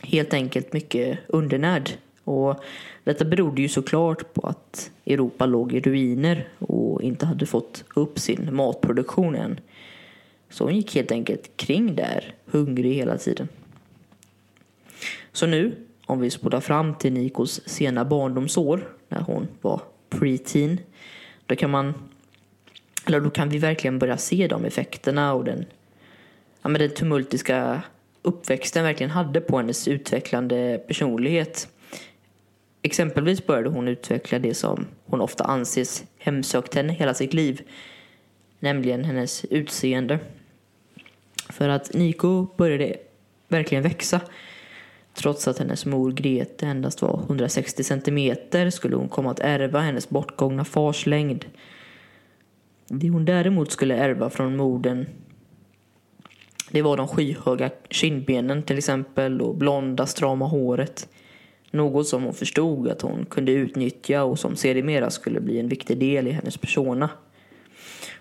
Helt 0.02 0.34
enkelt 0.34 0.72
mycket 0.72 1.18
undernärd. 1.26 1.90
Och 2.24 2.64
detta 3.04 3.24
berodde 3.24 3.62
ju 3.62 3.68
såklart 3.68 4.34
på 4.34 4.46
att 4.46 4.90
Europa 5.06 5.46
låg 5.46 5.72
i 5.72 5.80
ruiner 5.80 6.48
och 6.58 7.02
inte 7.02 7.26
hade 7.26 7.46
fått 7.46 7.84
upp 7.94 8.18
sin 8.18 8.54
matproduktion 8.54 9.34
än. 9.34 9.60
Så 10.50 10.64
hon 10.64 10.76
gick 10.76 10.94
helt 10.94 11.12
enkelt 11.12 11.56
kring 11.56 11.94
där, 11.94 12.34
hungrig 12.44 12.94
hela 12.94 13.18
tiden. 13.18 13.48
Så 15.32 15.46
nu, 15.46 15.76
om 16.10 16.20
vi 16.20 16.30
spolar 16.30 16.60
fram 16.60 16.94
till 16.94 17.12
Nikos 17.12 17.68
sena 17.68 18.04
barndomsår, 18.04 18.88
när 19.08 19.20
hon 19.20 19.48
var 19.60 19.80
preteen, 20.08 20.80
då 21.46 21.56
kan 21.56 21.70
man 21.70 21.94
eller 23.06 23.20
då 23.20 23.30
kan 23.30 23.48
vi 23.48 23.58
verkligen 23.58 23.98
börja 23.98 24.16
se 24.16 24.46
de 24.46 24.64
effekterna 24.64 25.34
och 25.34 25.44
den, 25.44 25.64
ja, 26.62 26.68
men 26.68 26.80
den 26.80 26.94
tumultiska 26.94 27.82
uppväxten 28.22 28.84
verkligen 28.84 29.10
hade 29.10 29.40
på 29.40 29.56
hennes 29.56 29.88
utvecklande 29.88 30.80
personlighet. 30.88 31.68
Exempelvis 32.82 33.46
började 33.46 33.68
hon 33.68 33.88
utveckla 33.88 34.38
det 34.38 34.54
som 34.54 34.86
hon 35.06 35.20
ofta 35.20 35.44
anses 35.44 36.04
hemsökt 36.18 36.74
henne 36.74 36.92
hela 36.92 37.14
sitt 37.14 37.34
liv, 37.34 37.62
nämligen 38.58 39.04
hennes 39.04 39.44
utseende. 39.44 40.18
För 41.48 41.68
att 41.68 41.94
Niko 41.94 42.46
började 42.56 42.96
verkligen 43.48 43.82
växa. 43.82 44.20
Trots 45.22 45.48
att 45.48 45.58
hennes 45.58 45.86
mor 45.86 46.12
Grete 46.12 46.66
endast 46.66 47.02
var 47.02 47.20
160 47.26 47.84
centimeter 47.84 48.70
skulle 48.70 48.96
hon 48.96 49.08
komma 49.08 49.30
att 49.30 49.40
ärva 49.40 49.80
hennes 49.80 50.08
bortgångna 50.08 50.64
fars 50.64 51.06
längd. 51.06 51.44
Det 52.88 53.08
hon 53.08 53.24
däremot 53.24 53.72
skulle 53.72 53.96
ärva 53.96 54.30
från 54.30 54.56
modern 54.56 55.06
det 56.70 56.82
var 56.82 56.96
de 56.96 57.08
skyhöga 57.08 57.70
kindbenen 57.90 58.62
till 58.62 58.78
exempel 58.78 59.40
och 59.40 59.54
blonda 59.54 60.06
strama 60.06 60.46
håret. 60.46 61.08
Något 61.70 62.06
som 62.06 62.22
hon 62.22 62.34
förstod 62.34 62.88
att 62.88 63.02
hon 63.02 63.24
kunde 63.24 63.52
utnyttja 63.52 64.22
och 64.22 64.38
som 64.38 64.56
sedermera 64.56 65.10
skulle 65.10 65.40
bli 65.40 65.60
en 65.60 65.68
viktig 65.68 65.98
del 65.98 66.26
i 66.28 66.30
hennes 66.30 66.56
persona. 66.56 67.10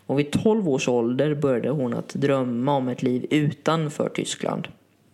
Och 0.05 0.19
vid 0.19 0.31
12 0.31 0.69
års 0.69 0.87
ålder 0.87 1.35
började 1.35 1.69
hon 1.69 1.93
att 1.93 2.09
drömma 2.09 2.75
om 2.75 2.87
ett 2.87 3.03
liv 3.03 3.25
utanför 3.29 4.09
Tyskland. 4.09 4.67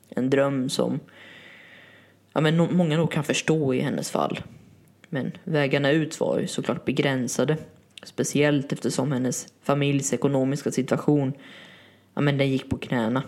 En 0.10 0.30
dröm 0.30 0.70
som 0.70 1.00
ja, 2.36 2.42
men 2.42 2.76
många 2.76 2.98
nog 2.98 3.12
kan 3.12 3.24
förstå 3.24 3.74
i 3.74 3.80
hennes 3.80 4.12
fall. 4.12 4.40
Men 5.10 5.32
vägarna 5.44 5.92
ut 5.92 6.20
var 6.20 6.40
ju 6.40 6.48
såklart 6.48 6.86
begränsade. 6.86 7.58
Speciellt 8.04 8.74
eftersom 8.74 9.12
hennes 9.12 9.48
familjs 9.64 10.14
ekonomiska 10.14 10.72
situation 10.72 11.34
ja, 12.14 12.22
men 12.22 12.38
den 12.38 12.50
gick 12.50 12.70
på 12.70 12.78
knäna. 12.78 13.24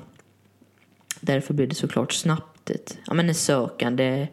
Därför 1.22 1.54
blev 1.54 1.70
det 1.70 1.76
såklart 1.76 2.12
snabbt 2.14 2.70
ett 2.70 2.98
ja, 3.08 3.14
men 3.14 3.30
en 3.30 3.36
sökande 3.36 4.28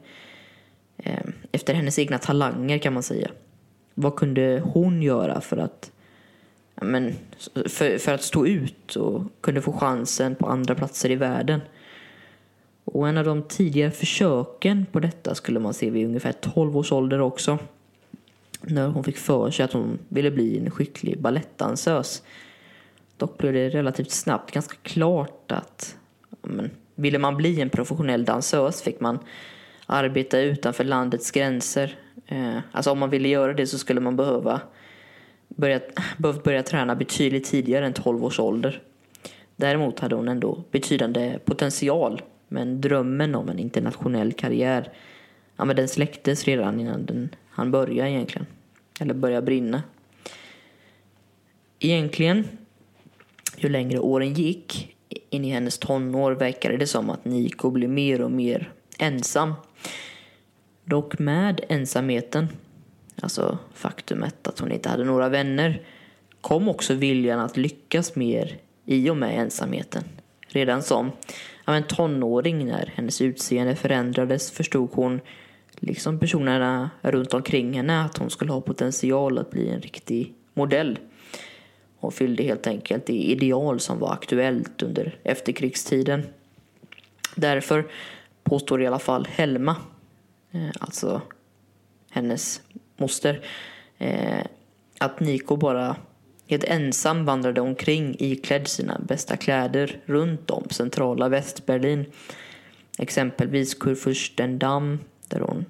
eh, 0.97 1.25
efter 1.53 1.75
hennes 1.75 1.99
egna 1.99 2.19
talanger 2.19 2.79
kan 2.79 2.93
man 2.93 3.03
säga. 3.03 3.31
Vad 3.95 4.17
kunde 4.17 4.63
hon 4.65 5.03
göra 5.03 5.41
för 5.41 5.57
att 5.57 5.93
ja, 6.75 6.85
men, 6.85 7.15
för, 7.67 7.99
för 7.99 8.13
att 8.13 8.23
stå 8.23 8.47
ut 8.47 8.97
och 8.97 9.23
kunde 9.41 9.63
få 9.63 9.73
chansen 9.73 10.35
på 10.35 10.47
andra 10.47 10.75
platser 10.75 11.11
i 11.11 11.17
världen. 11.17 11.61
Och 12.85 13.09
en 13.09 13.19
av 13.19 13.25
de 13.25 13.43
tidigare 13.43 13.91
försöken 13.91 14.87
på 14.93 15.01
detta 15.01 15.35
skulle 15.35 15.61
man 15.61 15.75
se 15.75 15.91
vid 15.91 16.07
ungefär 16.07 16.33
12 16.33 16.77
års 16.77 16.93
ålder 16.93 17.21
också. 17.21 17.59
När 18.61 18.89
hon 18.89 19.05
fick 19.05 19.17
för 19.17 19.51
sig 19.51 19.65
att 19.65 19.73
hon 19.73 19.99
ville 20.09 20.31
bli 20.31 20.59
en 20.59 20.71
skicklig 20.71 21.21
balettdansös. 21.21 22.23
Dock 23.17 23.39
blev 23.39 23.53
det 23.53 23.69
relativt 23.69 24.11
snabbt 24.11 24.51
ganska 24.51 24.77
klart 24.83 25.53
att 25.53 25.97
men, 26.43 26.71
ville 26.95 27.19
man 27.19 27.37
bli 27.37 27.61
en 27.61 27.71
professionell 27.71 28.25
dansös 28.25 28.83
fick 28.83 29.01
man 29.01 29.19
arbeta 29.87 30.41
utanför 30.41 30.85
landets 30.85 31.31
gränser. 31.31 31.99
Eh, 32.27 32.59
alltså 32.73 32.91
om 32.91 32.99
man 32.99 33.11
ville 33.11 33.29
göra 33.29 33.53
det 33.53 33.67
så 33.67 33.79
skulle 33.79 34.01
man 34.01 34.17
behöva 34.17 34.61
börja, 35.49 35.81
behövt 36.17 36.45
börja 36.45 36.63
träna 36.63 36.95
betydligt 36.95 37.45
tidigare 37.45 37.87
än 37.87 37.93
12 37.93 38.25
års 38.25 38.41
ålder. 38.41 38.83
Däremot 39.57 40.01
hade 40.01 40.15
hon 40.15 40.29
ändå 40.29 40.65
betydande 40.71 41.39
potential 41.45 42.23
men 42.49 42.81
drömmen 42.81 43.35
om 43.35 43.49
en 43.49 43.59
internationell 43.59 44.33
karriär 44.33 44.93
ja, 45.57 45.65
men 45.65 45.77
den 45.77 45.89
släcktes 45.89 46.45
redan 46.45 46.81
innan 46.81 47.07
den 47.07 47.35
han 47.49 47.71
började 47.71 48.11
egentligen. 48.11 48.47
Eller 49.01 49.15
började 49.15 49.47
brinna. 49.47 49.83
Egentligen, 51.79 52.49
ju 53.57 53.69
längre 53.69 53.99
åren 53.99 54.35
gick 54.35 54.97
in 55.31 55.45
i 55.45 55.51
hennes 55.51 55.79
tonår 55.79 56.33
verkade 56.33 56.77
det 56.77 56.87
som 56.87 57.11
att 57.11 57.25
Niko 57.25 57.71
blev 57.71 57.91
mer 57.91 58.21
och 58.21 58.31
mer 58.31 58.73
ensam. 58.99 59.55
Dock 60.85 61.19
med 61.19 61.61
ensamheten, 61.69 62.49
alltså 63.21 63.59
faktumet 63.75 64.49
att 64.49 64.59
hon 64.59 64.73
inte 64.73 64.89
hade 64.89 65.05
några 65.05 65.29
vänner, 65.29 65.83
kom 66.41 66.69
också 66.69 66.95
viljan 66.95 67.41
att 67.41 67.57
lyckas 67.57 68.17
mer 68.17 68.59
i 68.85 69.11
och 69.11 69.17
med 69.17 69.39
ensamheten. 69.39 70.05
Redan 70.49 70.83
som 70.83 71.13
ja, 71.65 71.75
en 71.75 71.83
tonåring 71.83 72.67
när 72.67 72.93
hennes 72.95 73.21
utseende 73.21 73.77
förändrades 73.77 74.51
förstod 74.51 74.89
hon, 74.93 75.21
liksom 75.77 76.19
personerna 76.19 76.91
runt 77.03 77.35
omkring 77.35 77.73
henne, 77.73 78.05
att 78.05 78.19
hon 78.19 78.31
skulle 78.31 78.53
ha 78.53 78.61
potential 78.61 79.39
att 79.39 79.51
bli 79.51 79.69
en 79.69 79.81
riktig 79.81 80.35
modell. 80.55 80.99
Hon 81.97 82.13
fyllde 82.13 82.43
helt 82.43 82.67
enkelt 82.67 83.07
det 83.07 83.13
ideal 83.13 83.81
som 83.81 83.99
var 83.99 84.13
aktuellt 84.13 84.83
under 84.83 85.19
efterkrigstiden. 85.23 86.23
Därför 87.35 87.87
påstår 88.43 88.83
i 88.83 88.87
alla 88.87 88.99
fall 88.99 89.27
Helma, 89.31 89.77
eh, 90.53 90.71
alltså 90.81 91.23
hennes 92.11 92.61
moster, 92.97 93.41
eh, 93.99 94.45
att 94.99 95.21
Niko 95.21 95.57
bara 95.57 95.97
helt 96.47 96.65
ensam 96.65 97.25
vandrade 97.25 97.61
omkring 97.61 98.17
iklädd 98.19 98.69
sina 98.69 99.01
bästa 99.09 99.37
kläder 99.37 100.01
runt 100.05 100.51
om 100.51 100.65
centrala 100.71 101.29
Västberlin. 101.29 102.07
Exempelvis 102.99 103.79
Kurfürstendamm 103.79 104.99
där 105.29 105.41
hon 105.41 105.65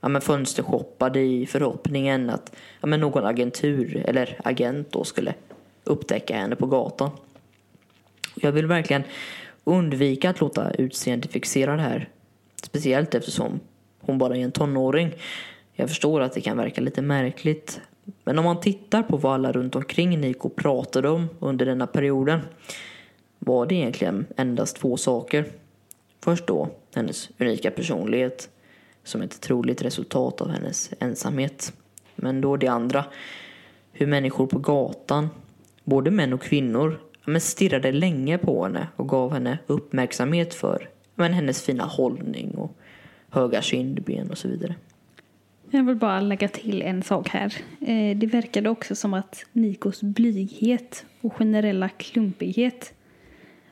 ja, 0.00 0.08
men 0.08 0.22
fönstershoppade 0.22 1.20
i 1.20 1.46
förhoppningen 1.46 2.30
att 2.30 2.56
ja, 2.80 2.86
men 2.86 3.00
någon 3.00 3.24
agentur 3.24 4.04
eller 4.06 4.40
agent 4.44 4.92
då 4.92 5.04
skulle 5.04 5.34
upptäcka 5.84 6.36
henne 6.36 6.56
på 6.56 6.66
gatan. 6.66 7.10
Jag 8.34 8.52
vill 8.52 8.66
verkligen 8.66 9.02
undvika 9.64 10.30
att 10.30 10.40
låta 10.40 10.70
utseendet 10.70 11.32
fixera 11.32 11.76
det 11.76 11.82
här. 11.82 12.08
Speciellt 12.62 13.14
eftersom 13.14 13.60
hon 14.00 14.18
bara 14.18 14.36
är 14.36 14.40
en 14.40 14.52
tonåring. 14.52 15.14
Jag 15.72 15.88
förstår 15.88 16.20
att 16.20 16.32
det 16.32 16.40
kan 16.40 16.56
verka 16.56 16.80
lite 16.80 17.02
märkligt. 17.02 17.80
Men 18.24 18.38
om 18.38 18.44
man 18.44 18.60
tittar 18.60 19.02
på 19.02 19.16
vad 19.16 19.34
alla 19.34 19.52
runt 19.52 19.76
omkring 19.76 20.20
Niko 20.20 20.48
pratade 20.48 21.08
om 21.08 21.28
under 21.38 21.66
denna 21.66 21.86
perioden 21.86 22.40
var 23.38 23.66
det 23.66 23.74
egentligen 23.74 24.26
endast 24.36 24.76
två 24.76 24.96
saker. 24.96 25.44
Först 26.20 26.46
då 26.46 26.68
hennes 26.94 27.30
unika 27.38 27.70
personlighet 27.70 28.48
som 29.04 29.22
ett 29.22 29.40
troligt 29.40 29.82
resultat 29.82 30.40
av 30.40 30.50
hennes 30.50 30.90
ensamhet. 31.00 31.72
Men 32.16 32.40
då 32.40 32.56
det 32.56 32.66
andra, 32.66 33.04
hur 33.92 34.06
människor 34.06 34.46
på 34.46 34.58
gatan, 34.58 35.28
både 35.84 36.10
män 36.10 36.32
och 36.32 36.42
kvinnor, 36.42 37.00
men 37.24 37.40
stirrade 37.40 37.92
länge 37.92 38.38
på 38.38 38.64
henne 38.64 38.88
och 38.96 39.08
gav 39.08 39.32
henne 39.32 39.58
uppmärksamhet 39.66 40.54
för 40.54 40.88
men 41.14 41.32
hennes 41.32 41.62
fina 41.62 41.84
hållning 41.84 42.54
och 42.54 42.76
höga 43.30 43.62
kindben 43.62 44.30
och 44.30 44.38
så 44.38 44.48
vidare. 44.48 44.74
Jag 45.72 45.84
vill 45.84 45.96
bara 45.96 46.20
lägga 46.20 46.48
till 46.48 46.82
en 46.82 47.02
sak 47.02 47.28
här. 47.28 47.54
Eh, 47.80 48.16
det 48.16 48.26
verkade 48.26 48.70
också 48.70 48.94
som 48.94 49.14
att 49.14 49.44
Nikos 49.52 50.02
blyghet 50.02 51.04
och 51.20 51.34
generella 51.34 51.88
klumpighet 51.88 52.92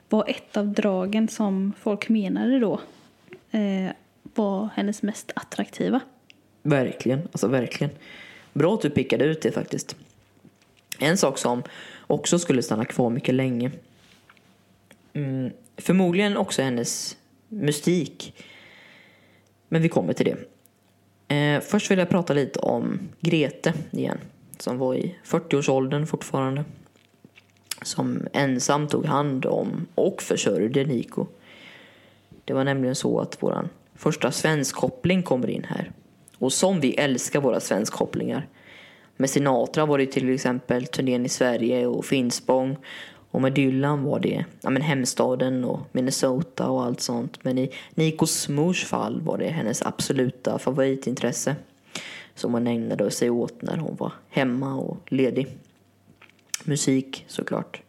var 0.09 0.25
ett 0.29 0.57
av 0.57 0.69
dragen 0.69 1.29
som 1.29 1.73
folk 1.81 2.09
menade 2.09 2.59
då 2.59 2.81
eh, 3.51 3.91
var 4.23 4.69
hennes 4.75 5.03
mest 5.03 5.33
attraktiva. 5.37 6.01
Verkligen, 6.63 7.19
alltså 7.19 7.49
verkligen. 7.49 7.91
Bra 8.53 8.75
att 8.75 8.83
du 8.83 8.91
pickade 8.91 9.25
ut 9.25 9.43
det 9.43 9.53
faktiskt. 9.53 9.97
En 10.99 11.17
sak 11.17 11.39
som 11.39 11.63
också 12.07 12.39
skulle 12.39 12.63
stanna 12.63 12.85
kvar 12.85 13.11
mycket 13.11 13.35
länge. 13.35 13.71
Mm, 15.13 15.51
förmodligen 15.77 16.37
också 16.37 16.63
hennes 16.63 17.17
mystik. 17.49 18.45
Men 19.69 19.83
vi 19.83 19.89
kommer 19.89 20.13
till 20.13 20.27
det. 20.27 20.37
Eh, 21.29 21.61
först 21.61 21.91
vill 21.91 21.99
jag 21.99 22.09
prata 22.09 22.33
lite 22.33 22.59
om 22.59 22.99
Grete 23.21 23.73
igen. 23.91 24.19
Som 24.59 24.79
var 24.79 24.95
i 24.95 25.15
40-årsåldern 25.25 26.07
fortfarande. 26.07 26.65
Som 27.83 28.27
ensam 28.33 28.89
tog 28.89 29.07
hand 29.07 29.47
om 29.47 29.87
och 29.95 30.23
försörjde 30.23 30.85
Niko. 30.85 31.27
Det 32.45 32.53
var 32.53 32.65
nämligen 32.65 32.95
så 32.95 33.21
att 33.21 33.37
vår 33.41 33.69
första 33.95 34.33
svenskkoppling 34.33 35.23
kommer 35.23 35.51
in 35.51 35.67
här. 35.69 35.93
Och 36.39 36.53
som 36.53 36.81
vi 36.81 36.95
älskar 36.95 37.41
våra 37.41 37.61
svenskkopplingar. 37.61 38.47
Med 39.17 39.31
Sinatra 39.31 39.87
var 39.87 39.99
det 39.99 40.07
till 40.07 40.35
exempel 40.35 40.87
turnén 40.87 41.27
i 41.27 41.29
Sverige 41.29 41.87
och 41.87 42.05
Finspång. 42.05 42.77
Och 43.31 43.43
med 43.43 43.53
Dylan 43.53 44.05
var 44.05 44.21
det 44.21 44.45
ja, 44.61 44.71
men 44.71 44.83
hemstaden 44.83 45.65
och 45.65 45.81
Minnesota 45.93 46.69
och 46.69 46.85
allt 46.85 47.01
sånt. 47.01 47.45
Men 47.45 47.59
i 47.59 47.71
Nikos 47.95 48.49
mors 48.49 48.85
fall 48.85 49.21
var 49.21 49.39
det 49.39 49.49
hennes 49.49 49.83
absoluta 49.83 50.59
favoritintresse. 50.59 51.57
Som 52.35 52.53
hon 52.55 52.67
ägnade 52.67 53.11
sig 53.11 53.31
åt 53.31 53.63
när 53.63 53.77
hon 53.77 53.97
var 53.97 54.13
hemma 54.29 54.75
och 54.75 55.13
ledig. 55.13 55.47
Musik 56.65 57.25
såklart. 57.29 57.83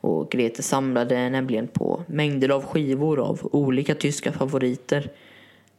Och 0.00 0.30
Grete 0.30 0.62
samlade 0.62 1.30
nämligen 1.30 1.68
på 1.68 2.04
mängder 2.06 2.48
av 2.48 2.64
skivor 2.64 3.20
av 3.20 3.48
olika 3.52 3.94
tyska 3.94 4.32
favoriter. 4.32 5.10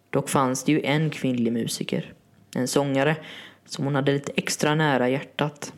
Dock 0.10 0.30
fanns 0.30 0.64
det 0.64 0.72
ju 0.72 0.82
en 0.82 1.10
kvinnlig 1.10 1.54
musiker. 1.54 2.14
En 2.56 2.68
sångare 2.68 3.16
som 3.66 3.86
hon 3.86 3.96
hade 3.96 4.12
lite 4.12 4.32
extra 4.36 4.76
nära 4.76 5.10
hjärtat. 5.10 5.74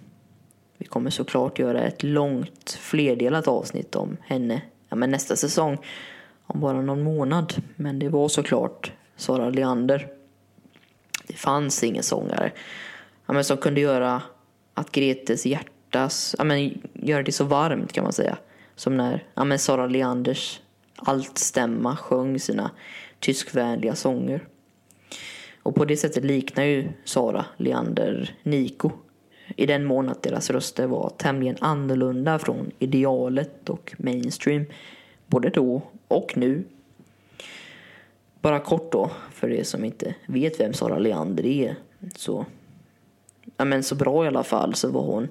Vi 0.82 0.88
kommer 0.88 1.10
såklart 1.10 1.60
göra 1.60 1.82
ett 1.82 2.04
långt 2.04 2.72
flerdelat 2.72 3.48
avsnitt 3.48 3.96
om 3.96 4.18
henne 4.22 4.62
ja, 4.90 4.96
men 4.96 5.12
nästa 5.12 5.36
säsong. 5.36 5.78
Om 6.46 6.60
bara 6.60 6.82
någon 6.82 7.04
månad. 7.04 7.54
Men 7.76 8.00
det 8.00 8.10
var 8.10 8.28
såklart 8.28 8.92
Sara 9.16 9.50
Leander. 9.50 10.08
Det 11.28 11.34
fanns 11.34 11.84
ingen 11.84 12.04
sångare 12.04 12.52
ja, 13.26 13.34
men 13.34 13.44
som 13.44 13.58
kunde 13.58 13.82
göra 13.82 14.22
att 14.74 14.92
Gretes 14.92 15.46
hjärtas, 15.46 16.36
ja, 16.38 16.44
men 16.44 16.82
göra 16.94 17.24
det 17.24 17.32
så 17.32 17.44
varmt 17.44 17.94
kan 17.94 18.04
man 18.04 18.14
säga. 18.14 18.38
Som 18.76 18.98
när 18.98 19.24
ja, 19.34 19.44
men 19.44 19.60
Sara 19.60 19.88
Leanders 19.88 20.62
altstämma 20.96 21.98
sjöng 21.98 22.40
sina 22.40 22.72
tyskvänliga 23.20 23.96
sånger. 23.96 24.48
Och 25.64 25.76
på 25.76 25.86
det 25.86 25.98
sättet 25.98 26.24
liknar 26.24 26.64
ju 26.64 26.90
Sara 27.06 27.46
Leander 27.58 28.36
Niko 28.44 28.92
i 29.56 29.66
den 29.66 29.86
mån 29.86 30.10
att 30.10 30.24
deras 30.24 30.50
röster 30.50 30.88
var 30.88 31.10
tämligen 31.18 31.58
annorlunda 31.60 32.40
från 32.40 32.72
idealet 32.80 33.70
och 33.70 33.94
mainstream 33.98 34.66
både 35.28 35.50
då 35.50 35.82
och 36.08 36.34
nu. 36.36 36.64
Bara 38.42 38.60
kort 38.60 38.92
då, 38.92 39.12
för 39.32 39.52
er 39.52 39.64
som 39.64 39.86
inte 39.86 40.16
vet 40.26 40.60
vem 40.60 40.74
Sara 40.74 41.00
Leander 41.00 41.46
är. 41.46 41.76
Så, 42.16 42.46
ja 43.58 43.66
men 43.66 43.84
så 43.84 43.96
bra 43.96 44.26
i 44.26 44.28
alla 44.28 44.44
fall 44.44 44.76
så 44.76 44.92
var 44.92 45.02
hon, 45.02 45.28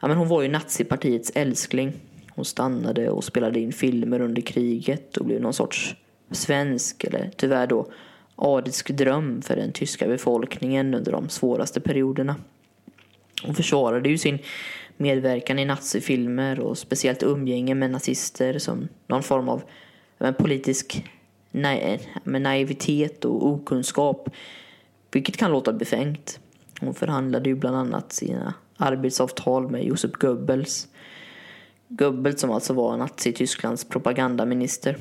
ja 0.00 0.08
men 0.08 0.16
hon 0.16 0.28
var 0.28 0.42
ju 0.42 0.48
nazipartiets 0.48 1.32
älskling. 1.34 1.92
Hon 2.34 2.44
stannade 2.44 3.10
och 3.10 3.24
spelade 3.24 3.60
in 3.60 3.72
filmer 3.72 4.20
under 4.20 4.42
kriget 4.42 5.16
och 5.16 5.26
blev 5.26 5.40
någon 5.40 5.52
sorts 5.52 5.96
svensk, 6.30 7.04
eller 7.04 7.30
tyvärr 7.36 7.66
då 7.66 7.86
adisk 8.36 8.90
dröm 8.90 9.42
för 9.42 9.56
den 9.56 9.72
tyska 9.72 10.06
befolkningen 10.06 10.94
under 10.94 11.12
de 11.12 11.28
svåraste 11.28 11.80
perioderna. 11.80 12.36
Hon 13.42 13.54
försvarade 13.54 14.08
ju 14.08 14.18
sin 14.18 14.38
medverkan 14.96 15.58
i 15.58 15.64
nazifilmer 15.64 16.60
och 16.60 16.78
speciellt 16.78 17.22
umgänge 17.22 17.74
med 17.74 17.90
nazister 17.90 18.58
som 18.58 18.88
någon 19.06 19.22
form 19.22 19.48
av 19.48 19.62
men, 20.18 20.34
politisk 20.34 21.04
na 21.50 21.98
med 22.24 22.42
naivitet 22.42 23.24
och 23.24 23.46
okunskap. 23.46 24.28
Vilket 25.10 25.36
kan 25.36 25.50
låta 25.50 25.72
befängt. 25.72 26.40
Hon 26.80 26.94
förhandlade 26.94 27.48
ju 27.48 27.54
bland 27.54 27.76
annat 27.76 28.12
sina 28.12 28.54
arbetsavtal 28.76 29.70
med 29.70 29.84
Josef 29.84 30.12
Goebbels. 30.12 30.88
Goebbels 31.88 32.40
som 32.40 32.50
alltså 32.50 32.72
var 32.72 32.96
Nazitysklands 32.96 33.84
propagandaminister. 33.84 34.96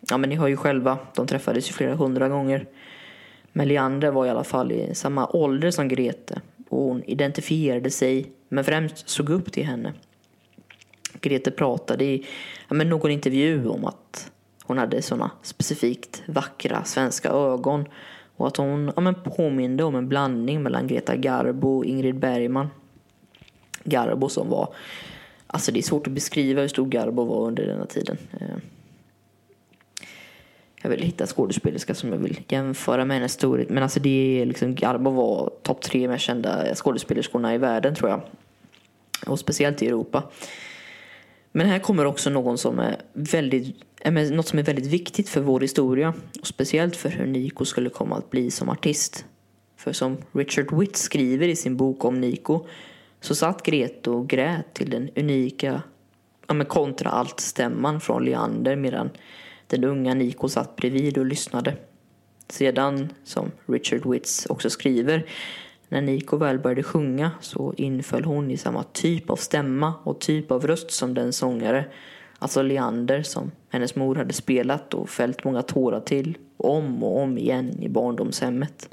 Ja 0.00 0.18
men 0.18 0.30
ni 0.30 0.36
hör 0.36 0.48
ju 0.48 0.56
själva, 0.56 0.98
de 1.14 1.26
träffades 1.26 1.68
ju 1.68 1.72
flera 1.72 1.94
hundra 1.94 2.28
gånger. 2.28 2.66
Men 3.52 3.68
Leander 3.68 4.10
var 4.10 4.26
i 4.26 4.30
alla 4.30 4.44
fall 4.44 4.72
i 4.72 4.94
samma 4.94 5.26
ålder 5.26 5.70
som 5.70 5.88
Grete 5.88 6.40
och 6.68 6.78
hon 6.78 7.04
identifierade 7.04 7.90
sig 7.90 8.32
men 8.48 8.64
främst 8.64 9.08
såg 9.08 9.30
upp 9.30 9.52
till 9.52 9.64
henne. 9.64 9.92
Grete 11.20 11.50
pratade 11.50 12.04
i 12.04 12.26
ja, 12.68 12.74
men 12.74 12.88
någon 12.88 13.10
intervju 13.10 13.68
om 13.68 13.84
att 13.84 14.30
hon 14.64 14.78
hade 14.78 15.02
sådana 15.02 15.30
specifikt 15.42 16.22
vackra 16.26 16.84
svenska 16.84 17.30
ögon 17.30 17.84
och 18.36 18.46
att 18.46 18.56
hon 18.56 18.92
ja, 18.96 19.00
men 19.00 19.14
påminde 19.14 19.84
om 19.84 19.94
en 19.94 20.08
blandning 20.08 20.62
mellan 20.62 20.86
Greta 20.86 21.16
Garbo 21.16 21.76
och 21.76 21.84
Ingrid 21.84 22.18
Bergman. 22.18 22.68
Garbo 23.84 24.28
som 24.28 24.48
var, 24.48 24.74
alltså 25.46 25.72
det 25.72 25.80
är 25.80 25.82
svårt 25.82 26.06
att 26.06 26.12
beskriva 26.12 26.60
hur 26.60 26.68
stor 26.68 26.86
Garbo 26.86 27.24
var 27.24 27.46
under 27.46 27.66
denna 27.66 27.86
tiden. 27.86 28.16
Eh, 28.40 28.56
jag 30.82 30.90
vill 30.90 31.02
hitta 31.02 31.26
skådespelerska 31.26 31.94
som 31.94 32.12
jag 32.12 32.18
vill 32.18 32.40
jämföra 32.48 33.04
med 33.04 33.16
hennes 33.16 33.32
storhet. 33.32 33.70
Men 33.70 33.82
alltså 33.82 34.00
det 34.00 34.40
är 34.40 34.46
liksom, 34.46 34.74
Garbo 34.74 35.10
var 35.10 35.50
topp 35.62 35.82
tre 35.82 36.08
mest 36.08 36.24
kända 36.24 36.74
skådespelerskorna 36.74 37.54
i 37.54 37.58
världen 37.58 37.94
tror 37.94 38.10
jag. 38.10 38.20
Och 39.26 39.38
speciellt 39.38 39.82
i 39.82 39.86
Europa. 39.86 40.22
Men 41.52 41.66
här 41.66 41.78
kommer 41.78 42.04
också 42.04 42.30
någon 42.30 42.58
som 42.58 42.78
är 42.78 42.96
väldigt, 43.12 43.76
något 44.30 44.48
som 44.48 44.58
är 44.58 44.62
väldigt 44.62 44.86
viktigt 44.86 45.28
för 45.28 45.40
vår 45.40 45.60
historia. 45.60 46.14
Och 46.40 46.46
speciellt 46.46 46.96
för 46.96 47.08
hur 47.08 47.26
Nico 47.26 47.64
skulle 47.64 47.90
komma 47.90 48.16
att 48.16 48.30
bli 48.30 48.50
som 48.50 48.68
artist. 48.68 49.24
För 49.76 49.92
som 49.92 50.16
Richard 50.32 50.78
Witt 50.78 50.96
skriver 50.96 51.48
i 51.48 51.56
sin 51.56 51.76
bok 51.76 52.04
om 52.04 52.20
Nico 52.20 52.66
så 53.20 53.34
satt 53.34 53.62
Grete 53.62 54.10
och 54.10 54.28
grät 54.28 54.74
till 54.74 54.90
den 54.90 55.10
unika 55.16 55.82
ja, 56.46 56.54
men 56.54 56.66
kontra 56.66 57.10
allt-stämman 57.10 58.00
från 58.00 58.24
Leander 58.24 58.76
medan 58.76 59.10
den 59.68 59.84
unga 59.84 60.14
Nico 60.14 60.48
satt 60.48 60.76
bredvid 60.76 61.18
och 61.18 61.26
lyssnade. 61.26 61.76
Sedan, 62.48 63.12
som 63.24 63.50
Richard 63.66 64.06
Witts 64.06 64.46
också 64.46 64.70
skriver, 64.70 65.26
när 65.88 66.00
Nico 66.00 66.36
väl 66.36 66.58
började 66.58 66.82
sjunga 66.82 67.30
så 67.40 67.74
inföll 67.76 68.24
hon 68.24 68.50
i 68.50 68.56
samma 68.56 68.82
typ 68.82 69.30
av 69.30 69.36
stämma 69.36 69.94
och 70.04 70.20
typ 70.20 70.50
av 70.50 70.66
röst 70.66 70.90
som 70.90 71.14
den 71.14 71.32
sångare, 71.32 71.84
alltså 72.38 72.62
Leander, 72.62 73.22
som 73.22 73.50
hennes 73.68 73.96
mor 73.96 74.14
hade 74.14 74.32
spelat 74.32 74.94
och 74.94 75.08
fällt 75.08 75.44
många 75.44 75.62
tårar 75.62 76.00
till 76.00 76.38
om 76.56 77.02
och 77.04 77.20
om 77.22 77.38
igen 77.38 77.82
i 77.82 77.88
barndomshemmet. 77.88 78.88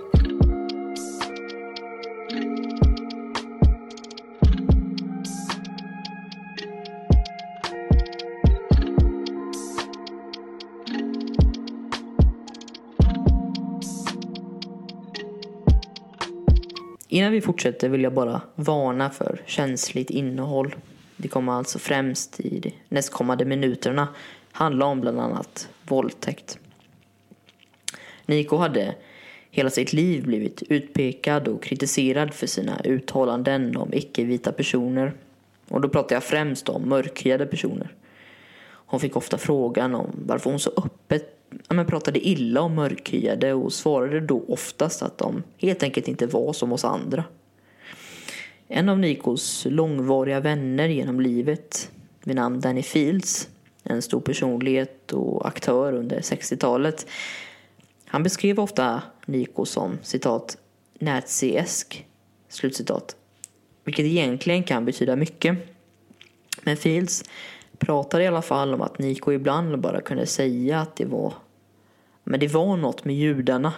Innan 17.16 17.32
vi 17.32 17.42
fortsätter 17.42 17.90
vill 17.90 18.04
jag 18.04 18.14
bara 18.14 18.42
varna 18.56 19.10
för 19.10 19.42
känsligt 19.46 20.10
innehåll. 20.10 20.76
Det 21.18 21.28
kommer 21.28 21.54
alltså 21.54 21.80
främst 21.80 22.40
i 22.40 22.60
de 22.60 22.74
nästkommande 22.90 23.46
minuterna 23.46 24.08
handla 24.52 24.86
om 24.86 25.02
bland 25.02 25.20
annat 25.20 25.70
våldtäkt. 25.84 26.60
Niko 28.26 28.58
hade 28.58 28.96
hela 29.52 29.70
sitt 29.70 29.94
liv 29.94 30.26
blivit 30.26 30.64
utpekad 30.70 31.48
och 31.48 31.64
kritiserad 31.64 32.34
för 32.34 32.48
sina 32.48 32.82
uttalanden 32.84 33.78
om 33.78 33.94
icke-vita 33.94 34.52
personer. 34.52 35.14
Och 35.70 35.82
då 35.82 35.90
pratar 35.90 36.16
jag 36.16 36.24
främst 36.24 36.70
om 36.70 36.90
mörkhyade 36.90 37.46
personer. 37.46 37.94
Hon 38.68 39.00
fick 39.00 39.16
ofta 39.16 39.38
frågan 39.38 39.96
om 39.96 40.10
varför 40.26 40.50
hon 40.50 40.60
så 40.60 40.72
öppet 40.78 41.35
men 41.70 41.86
pratade 41.86 42.28
illa 42.28 42.62
om 42.62 42.76
mörkhyade 42.76 43.54
och 43.54 43.74
svarade 43.74 44.20
då 44.20 44.46
oftast 44.48 45.02
att 45.02 45.18
de 45.18 45.44
helt 45.58 45.84
enkelt 45.84 46.08
inte 46.08 46.28
var 46.28 46.54
som 46.54 46.72
oss 46.72 46.86
andra. 46.86 47.24
En 48.68 48.90
av 48.90 49.00
Nikos 49.00 49.68
långvariga 49.70 50.40
vänner 50.40 50.88
genom 50.88 51.20
livet 51.20 51.92
vid 52.24 52.36
namn 52.36 52.60
Danny 52.60 52.84
Fields, 52.84 53.50
en 53.84 54.02
stor 54.02 54.20
personlighet 54.20 55.14
och 55.14 55.48
aktör 55.48 55.94
under 55.94 56.20
60-talet, 56.20 57.08
han 58.06 58.24
beskrev 58.24 58.60
ofta 58.60 59.02
Niko 59.26 59.66
som 59.66 59.98
citat 60.02 60.58
naziesk, 61.00 62.06
slutcitat, 62.50 63.16
vilket 63.84 64.06
egentligen 64.06 64.64
kan 64.64 64.86
betyda 64.86 65.16
mycket. 65.16 65.58
Men 66.64 66.78
Fields 66.78 67.24
pratade 67.78 68.24
i 68.24 68.28
alla 68.28 68.42
fall 68.42 68.74
om 68.74 68.82
att 68.82 69.00
Niko 69.00 69.32
ibland 69.32 69.80
bara 69.80 70.02
kunde 70.02 70.26
säga 70.26 70.80
att 70.80 70.96
det 70.96 71.06
var 71.06 71.34
men 72.26 72.40
det 72.40 72.48
var 72.48 72.78
något 72.78 73.06
med 73.06 73.16
judarna. 73.16 73.74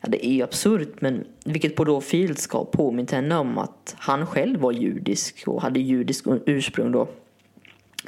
Ja, 0.00 0.08
det 0.08 0.26
är 0.26 0.32
ju 0.32 0.42
absurt, 0.42 1.00
men 1.00 1.24
vilket 1.44 1.76
på 1.76 1.84
då 1.84 2.00
Fields 2.00 2.42
ska 2.42 2.58
ha 2.58 2.64
påmint 2.64 3.10
henne 3.10 3.36
om 3.36 3.58
att 3.58 3.94
han 3.98 4.26
själv 4.26 4.60
var 4.60 4.72
judisk 4.72 5.42
och 5.46 5.62
hade 5.62 5.80
judisk 5.80 6.24
ursprung 6.46 6.92
då. 6.92 7.08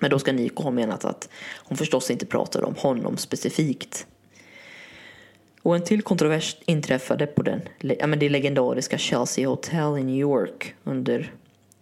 Men 0.00 0.10
då 0.10 0.18
ska 0.18 0.32
Niko 0.32 0.62
ha 0.62 0.70
menat 0.70 1.04
att 1.04 1.28
hon 1.56 1.78
förstås 1.78 2.10
inte 2.10 2.26
pratade 2.26 2.66
om 2.66 2.74
honom 2.78 3.16
specifikt. 3.16 4.06
Och 5.62 5.74
en 5.74 5.84
till 5.84 6.02
kontrovers 6.02 6.56
inträffade 6.64 7.26
på 7.26 7.42
den, 7.42 7.60
ja, 7.78 8.06
men 8.06 8.18
det 8.18 8.28
legendariska 8.28 8.98
Chelsea 8.98 9.48
Hotel 9.48 9.98
i 9.98 10.04
New 10.04 10.16
York 10.16 10.74
under 10.84 11.32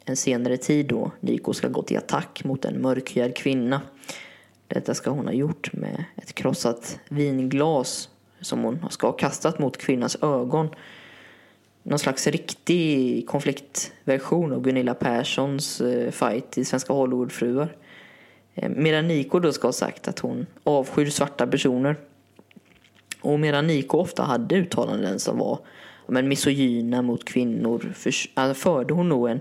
en 0.04 0.16
senare 0.16 0.56
tid 0.56 0.86
då 0.86 1.10
Niko 1.20 1.52
ska 1.52 1.68
gå 1.68 1.82
till 1.82 1.98
attack 1.98 2.44
mot 2.44 2.64
en 2.64 2.82
mörkhyad 2.82 3.36
kvinna. 3.36 3.80
Detta 4.74 4.94
ska 4.94 5.10
hon 5.10 5.26
ha 5.26 5.32
gjort 5.32 5.72
med 5.72 6.04
ett 6.16 6.34
krossat 6.34 7.00
vinglas 7.08 8.08
som 8.40 8.62
hon 8.62 8.86
ska 8.90 9.06
ha 9.06 9.12
kastat 9.12 9.58
mot 9.58 9.76
kvinnans 9.76 10.16
ögon. 10.22 10.68
Någon 11.82 11.98
slags 11.98 12.26
riktig 12.26 13.26
konfliktversion 13.28 14.52
av 14.52 14.62
Gunilla 14.62 14.94
Perssons 14.94 15.80
eh, 15.80 16.10
fight 16.10 16.58
i 16.58 16.64
Svenska 16.64 16.92
Hollywoodfruar. 16.92 17.76
Eh, 18.54 18.68
medan 18.68 19.08
Niko 19.08 19.38
då 19.38 19.52
ska 19.52 19.68
ha 19.68 19.72
sagt 19.72 20.08
att 20.08 20.18
hon 20.18 20.46
avskyr 20.64 21.06
svarta 21.06 21.46
personer. 21.46 21.96
Och 23.20 23.40
medan 23.40 23.66
Niko 23.66 23.98
ofta 23.98 24.22
hade 24.22 24.54
uttalanden 24.54 25.20
som 25.20 25.38
var 25.38 25.58
men 26.06 26.28
misogyna 26.28 27.02
mot 27.02 27.24
kvinnor 27.24 27.92
för, 27.94 28.12
alltså 28.34 28.62
förde 28.62 28.94
hon 28.94 29.08
nog 29.08 29.28
en, 29.28 29.40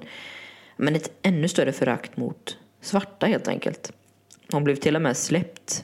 men 0.77 0.95
ett 0.95 1.11
ännu 1.21 1.47
större 1.47 1.71
förakt 1.71 2.17
mot 2.17 2.57
svarta 2.81 3.25
helt 3.25 3.47
enkelt. 3.47 3.91
Hon 4.51 4.63
blev 4.63 4.75
till 4.75 4.95
och 4.95 5.01
med 5.01 5.17
släppt 5.17 5.83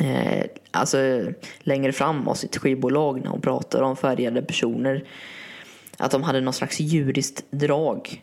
eh, 0.00 0.44
alltså 0.70 1.22
längre 1.60 1.92
fram 1.92 2.28
av 2.28 2.34
sitt 2.34 2.56
skivbolag 2.56 3.20
när 3.24 3.30
hon 3.30 3.40
pratade 3.40 3.84
om 3.84 3.96
färgade 3.96 4.42
personer. 4.42 5.04
Att 5.98 6.10
de 6.10 6.22
hade 6.22 6.40
någon 6.40 6.54
slags 6.54 6.80
judiskt 6.80 7.44
drag. 7.50 8.22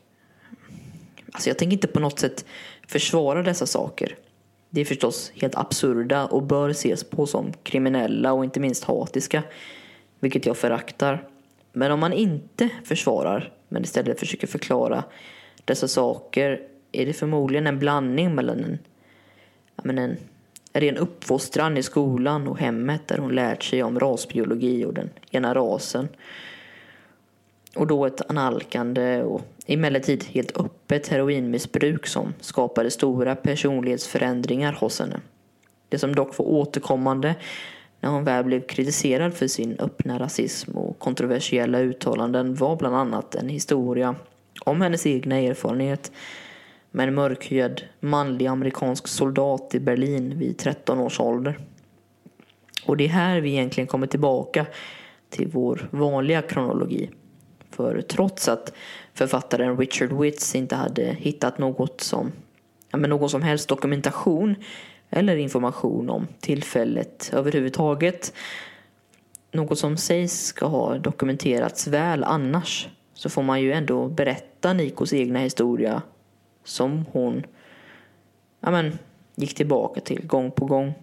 Alltså 1.32 1.50
jag 1.50 1.58
tänker 1.58 1.74
inte 1.74 1.88
på 1.88 2.00
något 2.00 2.20
sätt 2.20 2.46
försvara 2.88 3.44
dessa 3.44 3.66
saker. 3.66 4.16
Det 4.70 4.82
är 4.82 4.86
förstås 4.86 5.32
helt 5.36 5.56
absurda 5.56 6.26
och 6.26 6.44
bör 6.44 6.70
ses 6.70 7.04
på 7.04 7.26
som 7.26 7.54
kriminella 7.64 8.34
och 8.34 8.44
inte 8.44 8.60
minst 8.60 8.84
hatiska. 8.84 9.44
Vilket 10.20 10.46
jag 10.46 10.58
föraktar. 10.58 11.28
Men 11.74 11.92
om 11.92 12.00
man 12.00 12.14
inte 12.14 12.70
försvarar 12.84 13.54
men 13.70 13.84
istället 13.84 14.20
försöker 14.20 14.48
förklara 14.48 15.04
dessa 15.66 15.88
saker 15.88 16.62
är 16.92 17.06
det 17.06 17.14
förmodligen 17.14 17.68
en 17.68 17.80
blandning 17.80 18.36
mellan 18.36 18.64
en 18.64 18.80
men 19.84 19.98
en 19.98 20.18
ren 20.74 20.98
uppfostran 20.98 21.78
i 21.78 21.84
skolan 21.84 22.48
och 22.48 22.60
hemmet 22.60 23.08
där 23.08 23.18
hon 23.18 23.36
lärt 23.36 23.64
sig 23.64 23.84
om 23.84 24.00
rasbiologi 24.00 24.86
och 24.86 24.94
den 24.94 25.10
ena 25.32 25.54
rasen. 25.54 26.08
Och 27.76 27.88
då 27.88 28.06
ett 28.06 28.30
analkande 28.30 29.24
och 29.24 29.42
emellertid 29.66 30.24
helt 30.24 30.58
öppet 30.58 31.08
heroinmissbruk 31.08 32.08
som 32.08 32.34
skapade 32.40 32.92
stora 32.92 33.36
personlighetsförändringar 33.36 34.74
hos 34.74 35.00
henne. 35.00 35.20
Det 35.90 35.98
som 35.98 36.16
dock 36.16 36.38
var 36.38 36.46
återkommande 36.46 37.36
när 38.00 38.10
hon 38.10 38.24
väl 38.24 38.44
blev 38.44 38.68
kritiserad 38.68 39.34
för 39.34 39.48
sin 39.48 39.80
öppna 39.80 40.20
rasism 40.20 40.78
och 40.78 41.00
kontroversiella 41.00 41.80
uttalanden 41.80 42.56
var 42.56 42.76
bland 42.76 42.96
annat 42.96 43.36
en 43.36 43.50
historia 43.50 44.16
om 44.66 44.82
hennes 44.82 45.06
egna 45.06 45.40
erfarenhet 45.40 46.12
med 46.96 47.08
en 47.08 47.16
mörkhyad 47.16 47.82
manlig 48.00 48.46
amerikansk 48.46 49.08
soldat 49.08 49.76
i 49.76 49.80
Berlin 49.80 50.40
vid 50.40 50.58
13 50.58 51.00
års 51.00 51.20
ålder. 51.20 51.60
Och 52.86 52.98
det 52.98 53.04
är 53.04 53.10
här 53.10 53.42
vi 53.42 53.50
egentligen 53.50 53.88
kommer 53.88 54.08
tillbaka 54.08 54.66
till 55.30 55.48
vår 55.48 55.90
vanliga 55.92 56.42
kronologi. 56.42 57.10
För 57.70 58.02
trots 58.02 58.48
att 58.48 58.74
författaren 59.14 59.78
Richard 59.78 60.12
Witts 60.12 60.56
inte 60.56 60.76
hade 60.76 61.04
hittat 61.04 61.58
något 61.58 62.02
som, 62.02 62.32
ja, 62.92 62.98
men 62.98 63.10
någon 63.10 63.30
som 63.30 63.42
helst 63.42 63.70
dokumentation 63.70 64.56
eller 65.10 65.36
information 65.36 66.10
om 66.10 66.28
tillfället 66.40 67.30
överhuvudtaget. 67.34 68.34
Något 69.52 69.80
som 69.80 69.98
sägs 69.98 70.46
ska 70.46 70.66
ha 70.66 70.98
dokumenterats 70.98 71.88
väl 71.88 72.24
annars 72.24 72.88
så 73.14 73.30
får 73.30 73.44
man 73.44 73.62
ju 73.62 73.74
ändå 73.74 74.08
berätta 74.08 74.74
Nikos 74.74 75.14
egna 75.14 75.40
historia 75.40 76.02
som 76.64 77.06
hon 77.12 77.46
ja, 78.60 78.72
men, 78.72 78.98
gick 79.36 79.56
tillbaka 79.56 80.02
till 80.02 80.28
gång 80.28 80.52
på 80.52 80.66
gång. 80.66 80.94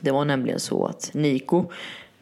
Det 0.00 0.10
var 0.10 0.24
nämligen 0.24 0.60
så 0.60 0.86
att 0.86 1.10
Niko 1.14 1.64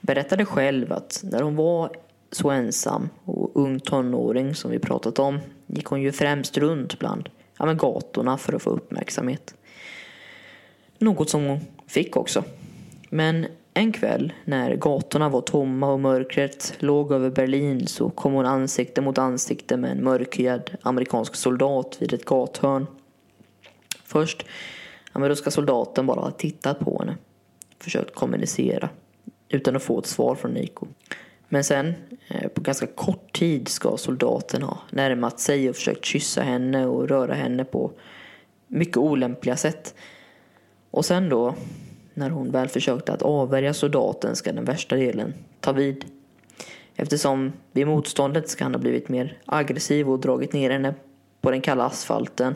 berättade 0.00 0.44
själv 0.44 0.92
att 0.92 1.20
när 1.24 1.42
hon 1.42 1.56
var 1.56 1.96
så 2.32 2.50
ensam 2.50 3.08
och 3.24 3.50
ung 3.54 3.80
tonåring 3.80 4.54
som 4.54 4.70
vi 4.70 4.78
pratat 4.78 5.18
om 5.18 5.38
gick 5.66 5.86
hon 5.86 6.02
ju 6.02 6.12
främst 6.12 6.58
runt 6.58 6.98
bland 6.98 7.28
ja, 7.58 7.66
men 7.66 7.76
gatorna 7.76 8.38
för 8.38 8.52
att 8.52 8.62
få 8.62 8.70
uppmärksamhet. 8.70 9.54
Något 10.98 11.30
som 11.30 11.44
hon 11.44 11.60
fick 11.86 12.16
också. 12.16 12.44
Men 13.10 13.46
en 13.74 13.92
kväll 13.92 14.32
när 14.44 14.76
gatorna 14.76 15.28
var 15.28 15.40
tomma 15.40 15.92
och 15.92 16.00
mörkret 16.00 16.74
låg 16.78 17.12
över 17.12 17.30
Berlin 17.30 17.86
så 17.86 18.10
kom 18.10 18.32
hon 18.32 18.46
ansikte 18.46 19.00
mot 19.00 19.18
ansikte 19.18 19.76
med 19.76 19.90
en 19.90 20.04
mörkhyad 20.04 20.70
amerikansk 20.82 21.34
soldat 21.34 21.96
vid 22.00 22.12
ett 22.12 22.24
gathörn. 22.24 22.86
Först 24.04 24.46
ja, 25.12 25.20
men 25.20 25.28
då 25.28 25.36
ska 25.36 25.50
soldaten 25.50 26.06
bara 26.06 26.20
ha 26.20 26.30
tittat 26.30 26.78
på 26.78 26.98
henne. 26.98 27.16
Försökt 27.78 28.14
kommunicera 28.14 28.88
utan 29.48 29.76
att 29.76 29.82
få 29.82 29.98
ett 29.98 30.06
svar 30.06 30.34
från 30.34 30.50
Niko. 30.52 30.86
Men 31.48 31.64
sen, 31.64 31.94
eh, 32.28 32.48
på 32.48 32.60
ganska 32.60 32.86
kort 32.86 33.32
tid, 33.32 33.68
ska 33.68 33.96
soldaten 33.96 34.62
ha 34.62 34.78
närmat 34.90 35.40
sig 35.40 35.68
och 35.68 35.76
försökt 35.76 36.04
kyssa 36.04 36.42
henne 36.42 36.86
och 36.86 37.08
röra 37.08 37.34
henne 37.34 37.64
på 37.64 37.92
mycket 38.66 38.96
olämpliga 38.96 39.56
sätt. 39.56 39.94
Och 40.90 41.04
sen 41.04 41.28
då, 41.28 41.54
när 42.14 42.30
hon 42.30 42.50
väl 42.50 42.68
försökte 42.68 43.12
att 43.12 43.22
avvärja 43.22 43.74
soldaten 43.74 44.36
ska 44.36 44.52
den 44.52 44.64
värsta 44.64 44.96
delen 44.96 45.34
ta 45.60 45.72
vid. 45.72 46.04
Eftersom 46.96 47.52
vid 47.72 47.86
motståndet 47.86 48.48
ska 48.48 48.64
han 48.64 48.74
ha 48.74 48.78
blivit 48.78 49.08
mer 49.08 49.38
aggressiv 49.46 50.10
och 50.10 50.20
dragit 50.20 50.52
ner 50.52 50.70
henne 50.70 50.94
på 51.40 51.50
den 51.50 51.60
kalla 51.60 51.84
asfalten. 51.84 52.54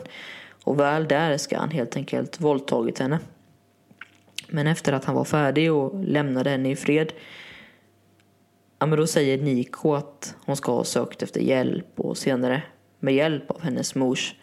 Och 0.63 0.79
väl 0.79 1.07
där 1.07 1.37
ska 1.37 1.57
han 1.57 1.71
helt 1.71 1.95
enkelt 1.95 2.41
våldtagit 2.41 2.99
henne. 2.99 3.19
Men 4.47 4.67
efter 4.67 4.93
att 4.93 5.05
han 5.05 5.15
var 5.15 5.23
färdig 5.23 5.73
och 5.73 6.03
lämnade 6.03 6.49
henne 6.49 6.71
i 6.71 6.75
fred 6.75 7.13
Ja, 8.79 8.85
men 8.85 8.99
då 8.99 9.07
säger 9.07 9.37
Niko 9.37 9.93
att 9.93 10.35
hon 10.45 10.55
ska 10.55 10.71
ha 10.71 10.83
sökt 10.83 11.23
efter 11.23 11.41
hjälp 11.41 11.99
och 11.99 12.17
senare 12.17 12.63
med 12.99 13.13
hjälp 13.13 13.51
av 13.51 13.61
hennes 13.61 13.95
mors 13.95 14.35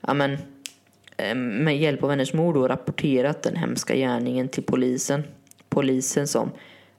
ja, 0.00 0.14
men, 0.14 0.38
Eh, 1.18 1.34
med 1.34 1.78
hjälp 1.78 2.02
av 2.02 2.10
hennes 2.10 2.32
mor 2.32 2.54
då 2.54 2.68
rapporterat 2.68 3.42
den 3.42 3.56
hemska 3.56 3.94
gärningen 3.96 4.48
till 4.48 4.62
polisen. 4.62 5.22
Polisen 5.68 6.28
som 6.28 6.50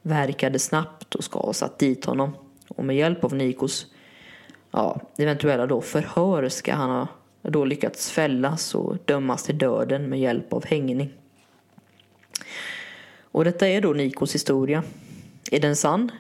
verkade 0.02 0.60
snabbt 0.60 1.16
och 1.16 1.24
ska 1.24 1.40
ha 1.40 1.54
satt 1.54 1.80
dit 1.80 2.06
honom. 2.06 2.32
Och 2.68 2.86
med 2.86 2.96
hjälp 2.96 3.24
av 3.24 3.36
Nikos 3.36 3.88
ja, 4.72 5.02
eventuella 5.18 5.66
då 5.68 5.82
förhör 5.82 6.50
ska 6.50 6.74
han 6.74 6.90
ha 6.90 7.08
då 7.42 7.66
lyckats 7.66 8.12
fällas 8.12 8.76
och 8.76 8.98
dömas 9.06 9.44
till 9.44 9.58
döden 9.58 10.10
med 10.10 10.20
hjälp 10.20 10.54
av 10.54 10.66
hängning. 10.66 11.14
Och 13.32 13.44
detta 13.44 13.68
är 13.68 13.82
då 13.82 13.94
Nikos 13.94 14.36
historia. 14.36 14.84
Är 15.52 15.60
den 15.60 15.76
sann? 15.76 16.12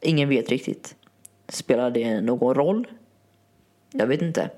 Ingen 0.00 0.28
vet 0.28 0.48
riktigt. 0.48 0.96
Spelar 1.48 1.90
det 1.90 2.20
någon 2.20 2.54
roll? 2.54 2.86
Jag 3.90 4.06
vet 4.06 4.22
inte. 4.22 4.50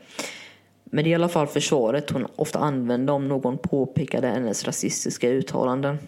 Men 0.95 1.05
det 1.05 1.09
är 1.09 1.13
i 1.13 1.15
alla 1.15 1.29
fall 1.29 1.47
försvaret 1.47 2.11
hon 2.11 2.27
ofta 2.37 2.59
använde 2.59 3.13
om 3.13 3.29
någon 3.29 3.59
påpekade 3.59 4.29
hennes 4.29 4.65
rasistiska 4.65 5.29
uttalanden. 5.29 5.99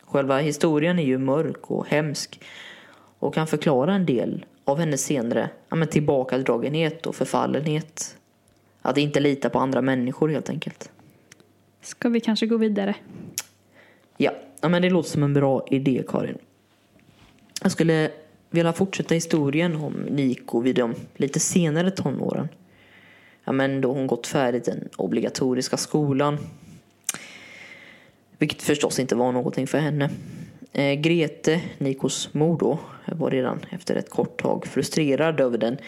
Själva 0.00 0.38
historien 0.38 0.98
är 0.98 1.02
ju 1.02 1.18
mörk 1.18 1.70
och 1.70 1.86
hemsk 1.88 2.40
och 3.18 3.34
kan 3.34 3.46
förklara 3.46 3.94
en 3.94 4.06
del 4.06 4.44
av 4.64 4.78
hennes 4.78 5.04
senare 5.04 5.50
ja, 5.68 5.86
tillbakadragenhet 5.86 7.06
och 7.06 7.14
förfallenhet. 7.14 8.16
Att 8.82 8.98
inte 8.98 9.20
lita 9.20 9.50
på 9.50 9.58
andra 9.58 9.82
människor 9.82 10.28
helt 10.28 10.50
enkelt. 10.50 10.90
Ska 11.82 12.08
vi 12.08 12.20
kanske 12.20 12.46
gå 12.46 12.56
vidare? 12.56 12.94
Ja, 14.16 14.32
ja 14.60 14.68
men 14.68 14.82
det 14.82 14.90
låter 14.90 15.10
som 15.10 15.22
en 15.22 15.34
bra 15.34 15.66
idé 15.70 16.02
Karin. 16.08 16.38
Jag 17.62 17.72
skulle 17.72 18.10
vilja 18.50 18.72
fortsätta 18.72 19.14
historien 19.14 19.76
om 19.76 19.92
Niko 19.92 20.60
vid 20.60 20.76
de 20.76 20.94
lite 21.16 21.40
senare 21.40 21.90
tonåren. 21.90 22.48
Ja, 23.46 23.52
men 23.52 23.80
då 23.80 23.92
hon 23.92 24.06
gått 24.06 24.26
färdigt 24.26 24.64
den 24.64 24.88
obligatoriska 24.96 25.76
skolan. 25.76 26.38
Vilket 28.38 28.62
förstås 28.62 28.98
inte 28.98 29.14
var 29.14 29.32
någonting 29.32 29.66
för 29.66 29.78
henne. 29.78 30.10
Eh, 30.72 30.94
Grete, 30.94 31.60
Nikos 31.78 32.34
mor 32.34 32.58
då, 32.58 32.78
var 33.06 33.30
redan 33.30 33.60
efter 33.70 33.96
ett 33.96 34.10
kort 34.10 34.42
tag 34.42 34.66
frustrerad 34.66 35.40
över 35.40 35.58
den 35.58 35.78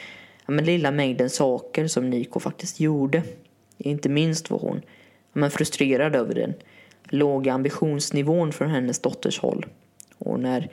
ja, 0.46 0.52
men 0.52 0.64
lilla 0.64 0.90
mängden 0.90 1.30
saker 1.30 1.86
som 1.86 2.10
Niko 2.10 2.40
faktiskt 2.40 2.80
gjorde. 2.80 3.22
Inte 3.78 4.08
minst 4.08 4.50
var 4.50 4.58
hon 4.58 4.80
ja, 5.32 5.40
men 5.40 5.50
frustrerad 5.50 6.16
över 6.16 6.34
den 6.34 6.54
låga 7.04 7.52
ambitionsnivån 7.52 8.52
från 8.52 8.70
hennes 8.70 8.98
dotters 8.98 9.38
håll. 9.38 9.66
Och 10.18 10.40
när 10.40 10.68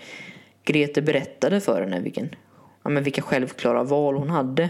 Grete 0.64 1.02
berättade 1.02 1.62
för 1.62 1.82
henne 1.82 2.00
vilken, 2.00 2.30
ja, 2.84 2.90
men 2.90 3.04
vilka 3.04 3.22
självklara 3.22 3.84
val 3.84 4.16
hon 4.16 4.30
hade. 4.30 4.70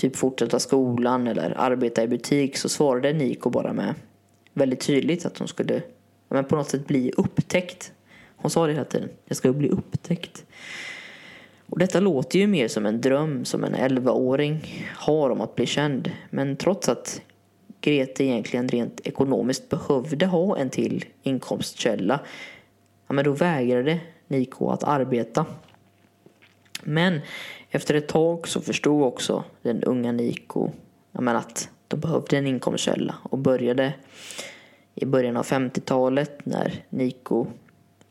Typ 0.00 0.16
fortsätta 0.16 0.58
skolan 0.58 1.26
eller 1.26 1.54
arbeta 1.56 2.02
i 2.02 2.08
butik 2.08 2.56
så 2.56 2.68
svarade 2.68 3.12
Niko 3.12 3.50
bara 3.50 3.72
med 3.72 3.94
väldigt 4.52 4.80
tydligt 4.80 5.26
att 5.26 5.38
hon 5.38 5.48
skulle 5.48 5.82
men 6.28 6.44
på 6.44 6.56
något 6.56 6.70
sätt 6.70 6.86
bli 6.86 7.12
upptäckt. 7.16 7.92
Hon 8.36 8.50
sa 8.50 8.66
det 8.66 8.72
hela 8.72 8.84
tiden. 8.84 9.08
Jag 9.24 9.36
ska 9.36 9.52
bli 9.52 9.68
upptäckt. 9.68 10.44
Och 11.66 11.78
detta 11.78 12.00
låter 12.00 12.38
ju 12.38 12.46
mer 12.46 12.68
som 12.68 12.86
en 12.86 13.00
dröm 13.00 13.44
som 13.44 13.64
en 13.64 13.74
11-åring 13.74 14.84
har 14.96 15.30
om 15.30 15.40
att 15.40 15.54
bli 15.54 15.66
känd. 15.66 16.10
Men 16.30 16.56
trots 16.56 16.88
att 16.88 17.20
Grete 17.80 18.24
egentligen 18.24 18.68
rent 18.68 19.00
ekonomiskt 19.04 19.68
behövde 19.68 20.26
ha 20.26 20.56
en 20.58 20.70
till 20.70 21.04
inkomstkälla 21.22 22.20
ja, 23.06 23.14
men 23.14 23.24
då 23.24 23.32
vägrade 23.32 24.00
Niko 24.28 24.70
att 24.70 24.84
arbeta. 24.84 25.46
Men 26.82 27.20
efter 27.70 27.94
ett 27.94 28.08
tag 28.08 28.48
så 28.48 28.60
förstod 28.60 29.02
också 29.02 29.44
den 29.62 29.84
unga 29.84 30.12
Niko 30.12 30.70
att 31.12 31.70
de 31.88 32.00
behövde 32.00 32.38
en 32.38 32.46
inkomstkälla 32.46 33.14
och 33.22 33.38
började 33.38 33.94
i 34.94 35.06
början 35.06 35.36
av 35.36 35.44
50-talet 35.44 36.46
när 36.46 36.84
Niko 36.88 37.46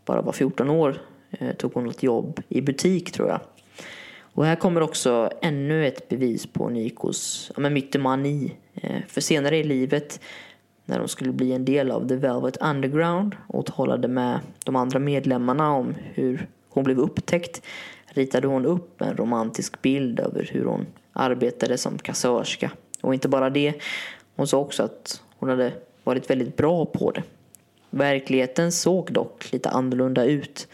bara 0.06 0.22
var 0.22 0.32
14 0.32 0.70
år 0.70 1.02
eh, 1.32 1.56
tog 1.56 1.74
hon 1.74 1.90
ett 1.90 2.04
jobb 2.04 2.42
i 2.48 2.62
butik 2.62 3.12
tror 3.12 3.30
jag. 3.30 3.40
Och 4.22 4.46
här 4.46 4.56
kommer 4.56 4.82
också 4.82 5.32
ännu 5.42 5.88
ett 5.88 6.10
bevis 6.10 6.48
på 6.48 6.70
Nikos 6.70 7.52
ja, 7.58 7.70
mytomani. 7.70 8.56
Eh, 8.74 9.02
för 9.08 9.22
senare 9.22 9.58
i 9.58 9.64
livet 9.64 10.20
när 10.86 11.00
hon 11.00 11.08
skulle 11.08 11.32
bli 11.32 11.52
en 11.52 11.66
del 11.66 11.92
av 11.92 12.08
The 12.08 12.16
Velvet 12.16 12.58
Underground 12.58 13.36
och 13.48 13.66
talade 13.66 14.08
med 14.08 14.40
de 14.66 14.76
andra 14.76 15.00
medlemmarna 15.00 15.72
om 15.72 15.96
hur 16.14 16.48
hon 16.70 16.84
blev 16.84 17.00
upptäckt 17.00 17.62
ritade 18.10 18.48
hon 18.48 18.66
upp 18.66 19.02
en 19.02 19.18
romantisk 19.18 19.82
bild 19.82 20.20
över 20.20 20.50
hur 20.52 20.66
hon 20.66 20.86
arbetade 21.14 21.78
som 21.78 21.98
kassörska. 21.98 22.72
Och 23.02 23.14
inte 23.14 23.28
bara 23.28 23.50
det, 23.50 23.74
hon 24.36 24.48
sa 24.48 24.58
också 24.58 24.84
att 24.84 25.22
hon 25.38 25.50
hade 25.50 25.74
varit 26.04 26.30
väldigt 26.30 26.58
bra 26.58 26.86
på 26.86 27.12
det. 27.12 27.24
Verkligheten 27.90 28.72
såg 28.72 29.14
dock 29.14 29.52
lite 29.52 29.70
annorlunda 29.70 30.26
ut. 30.26 30.68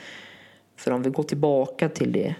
För 0.75 0.91
om 0.91 1.03
vi 1.03 1.09
går 1.09 1.23
tillbaka 1.23 1.89
till 1.89 2.11
det, 2.11 2.35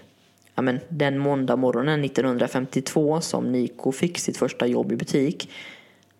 ja 0.54 0.62
men, 0.62 0.80
den 0.88 1.18
måndag 1.18 1.56
morgonen 1.56 2.04
1952 2.04 3.20
som 3.20 3.52
Niko 3.52 3.92
fick 3.92 4.18
sitt 4.18 4.36
första 4.36 4.66
jobb 4.66 4.92
i 4.92 4.96
butik 4.96 5.50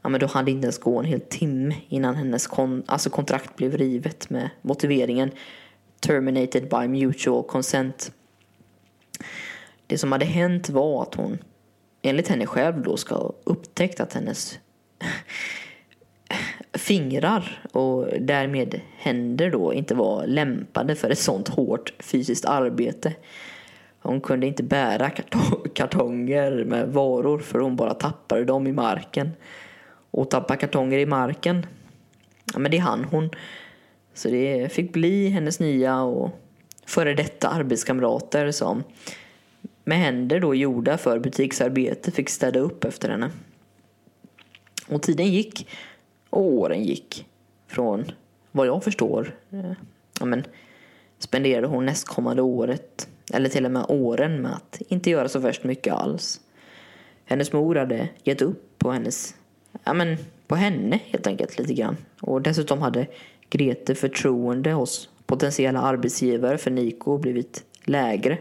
ja, 0.07 0.11
men 0.11 0.21
då 0.21 0.27
hade 0.27 0.51
inte 0.51 0.65
ens 0.65 0.79
gå 0.79 0.99
en 0.99 1.05
hel 1.05 1.21
timme 1.21 1.77
innan 1.89 2.15
hennes 2.15 2.47
kon 2.47 2.83
alltså 2.87 3.11
kontrakt 3.11 3.57
blev 3.57 3.77
rivet 3.77 4.31
med 4.31 4.51
motiveringen 4.63 5.31
terminated 6.01 6.69
by 6.69 6.89
mutual 6.89 7.43
consent. 7.43 8.13
Det 9.87 9.99
som 9.99 10.13
hade 10.13 10.25
hänt 10.25 10.71
var 10.71 11.03
att 11.03 11.15
hon 11.15 11.39
enligt 12.03 12.29
henne 12.29 12.47
själv 12.47 12.83
då 12.83 12.97
ska 12.97 13.15
ha 13.15 13.33
upptäckt 13.45 14.01
att 14.01 14.13
hennes 14.13 14.59
fingrar 16.73 17.63
och 17.73 18.09
därmed 18.21 18.81
händer 18.97 19.51
då 19.51 19.75
inte 19.75 19.95
var 19.95 20.27
lämpade 20.27 20.95
för 20.95 21.11
ett 21.11 21.19
sånt 21.19 21.49
hårt 21.49 21.93
fysiskt 21.99 22.45
arbete. 22.45 23.13
Hon 23.99 24.21
kunde 24.21 24.47
inte 24.47 24.63
bära 24.63 25.11
kartonger 25.75 26.65
med 26.65 26.89
varor 26.89 27.39
för 27.39 27.59
hon 27.59 27.77
bara 27.77 27.95
tappade 27.95 28.45
dem 28.45 28.67
i 28.67 28.73
marken 28.73 29.31
och 30.11 30.31
tappa 30.31 30.57
kartonger 30.57 30.99
i 30.99 31.07
marken. 31.07 31.67
Ja, 32.53 32.59
men 32.59 32.71
det 32.71 32.79
hann 32.79 33.05
hon. 33.05 33.31
Så 34.15 34.29
det 34.29 34.73
fick 34.73 34.93
bli 34.93 35.29
hennes 35.29 35.61
nya 35.61 36.03
och 36.03 36.31
före 36.87 37.15
detta 37.15 37.49
arbetskamrater 37.49 38.51
som 38.51 38.83
med 39.89 39.99
händer 39.99 40.41
då 40.41 40.55
gjorda 40.55 40.99
för 40.99 41.19
butiksarbete 41.19 42.11
fick 42.11 42.29
städa 42.29 42.59
upp 42.59 42.85
efter 42.85 43.09
henne. 43.09 43.31
Och 44.89 45.03
tiden 45.03 45.27
gick 45.27 45.69
och 46.31 46.43
åren 46.43 46.85
gick. 46.85 47.27
Från 47.67 48.05
vad 48.53 48.67
jag 48.67 48.85
förstår 48.85 49.35
eh, 49.51 49.73
ja, 50.21 50.27
men, 50.27 50.45
spenderade 51.19 51.67
hon 51.67 51.87
nästkommande 51.87 52.43
året 52.43 53.09
eller 53.33 53.49
till 53.49 53.65
och 53.65 53.71
med 53.71 53.87
åren 53.89 54.43
med 54.43 54.55
att 54.55 54.83
inte 54.89 55.11
göra 55.11 55.29
så 55.29 55.39
värst 55.39 55.65
mycket 55.65 55.95
alls. 55.95 56.41
Hennes 57.25 57.53
mor 57.53 57.75
hade 57.75 58.09
gett 58.23 58.43
upp 58.43 58.79
på 58.79 58.91
hennes, 58.91 59.35
ja 59.85 59.93
men 59.93 60.17
på 60.47 60.57
henne 60.57 61.01
helt 61.05 61.27
enkelt 61.27 61.59
lite 61.59 61.75
grann. 61.75 61.97
Och 62.21 62.43
dessutom 62.43 62.83
hade 62.83 63.07
Grete 63.51 63.95
förtroende 63.95 64.73
hos 64.73 65.09
potentiella 65.27 65.81
arbetsgivare 65.81 66.59
för 66.59 66.71
Niko 66.71 67.19
blivit 67.19 67.65
lägre 67.85 68.39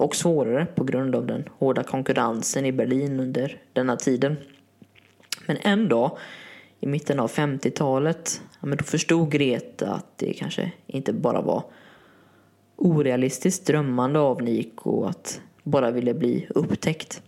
och 0.00 0.16
svårare 0.16 0.66
på 0.66 0.84
grund 0.84 1.14
av 1.14 1.26
den 1.26 1.44
hårda 1.58 1.82
konkurrensen 1.82 2.66
i 2.66 2.72
Berlin 2.72 3.20
under 3.20 3.62
denna 3.72 3.96
tiden. 3.96 4.36
Men 5.46 5.56
en 5.56 5.88
dag 5.88 6.18
i 6.80 6.86
mitten 6.86 7.20
av 7.20 7.30
50-talet 7.30 8.42
ja, 8.60 8.66
men 8.66 8.78
då 8.78 8.84
förstod 8.84 9.30
Greta 9.30 9.92
att 9.92 10.18
det 10.18 10.32
kanske 10.32 10.72
inte 10.86 11.12
bara 11.12 11.40
var 11.40 11.64
orealistiskt 12.76 13.66
drömmande 13.66 14.18
av 14.18 14.42
Niko 14.42 15.04
att 15.04 15.40
bara 15.62 15.90
ville 15.90 16.14
bli 16.14 16.46
upptäckt. 16.54 17.22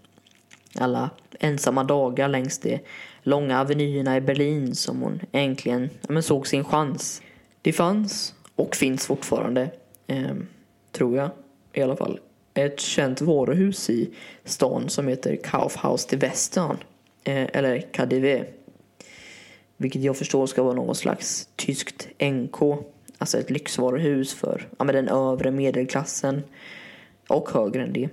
Alla 0.79 1.11
ensamma 1.41 1.85
dagar 1.85 2.29
längs 2.29 2.59
de 2.59 2.79
långa 3.23 3.61
avenyerna 3.61 4.17
i 4.17 4.21
Berlin 4.21 4.75
som 4.75 5.03
hon 5.03 5.21
äntligen 5.33 5.91
ja, 6.01 6.13
men 6.13 6.23
såg 6.23 6.47
sin 6.47 6.65
chans. 6.65 7.23
Det 7.63 7.73
fanns, 7.73 8.35
och 8.57 8.77
finns 8.77 9.07
fortfarande, 9.07 9.71
eh, 10.07 10.35
tror 10.93 11.17
jag 11.17 11.31
i 11.73 11.83
alla 11.83 11.97
fall, 11.97 12.21
ett 12.55 12.81
känt 12.81 13.21
varuhus 13.21 13.91
i 13.91 14.11
stan 14.45 14.89
som 14.89 15.09
heter 15.09 15.37
Kaufhaus 15.37 16.07
till 16.07 16.19
Western, 16.19 16.77
eh, 17.25 17.47
eller 17.53 17.81
KDV. 17.81 18.45
Vilket 19.77 20.03
jag 20.03 20.17
förstår 20.17 20.47
ska 20.47 20.63
vara 20.63 20.75
någon 20.75 20.95
slags 20.95 21.49
tyskt 21.57 22.09
NK, 22.19 22.63
alltså 23.19 23.39
ett 23.39 23.51
lyxvaruhus 23.51 24.35
för 24.35 24.69
ja, 24.79 24.85
den 24.85 25.09
övre 25.09 25.51
medelklassen 25.51 26.43
och 27.29 27.51
högre 27.51 27.83
än 27.83 27.93
det. 27.93 28.09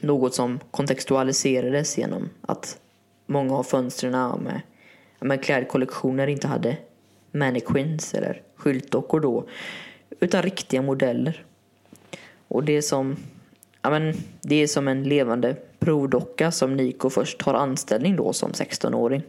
Något 0.00 0.34
som 0.34 0.60
kontextualiserades 0.70 1.98
genom 1.98 2.28
att 2.40 2.78
många 3.26 3.56
av 3.56 3.62
fönstren 3.62 4.40
med, 4.42 4.60
med 5.20 5.44
klädkollektioner 5.44 6.26
inte 6.26 6.48
hade 6.48 6.76
mannequins 7.32 8.14
eller 8.14 8.42
skyltdockor 8.56 9.20
då, 9.20 9.48
utan 10.20 10.42
riktiga 10.42 10.82
modeller. 10.82 11.44
Och 12.50 12.64
det 12.64 12.76
är 12.76 12.82
som, 12.82 13.16
ja 13.82 13.90
men, 13.90 14.14
det 14.42 14.54
är 14.54 14.66
som 14.66 14.88
en 14.88 15.02
levande 15.02 15.56
provdocka 15.78 16.50
som 16.50 16.76
Niko 16.76 17.10
först 17.10 17.38
tar 17.38 17.54
anställning 17.54 18.16
då 18.16 18.32
som 18.32 18.52
16-åring. 18.52 19.22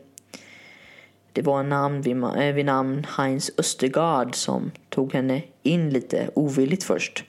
Det 1.34 1.41
var 1.41 1.59
en 1.59 1.69
namn 1.69 2.01
vid, 2.01 2.24
eh, 2.24 2.53
vid 2.53 2.65
namn 2.65 3.05
Heinz 3.17 3.51
Östergaard 3.57 4.36
som 4.36 4.72
tog 4.89 5.13
henne 5.13 5.41
in 5.63 5.89
lite 5.89 6.30
ovilligt 6.34 6.84
först. 6.84 7.24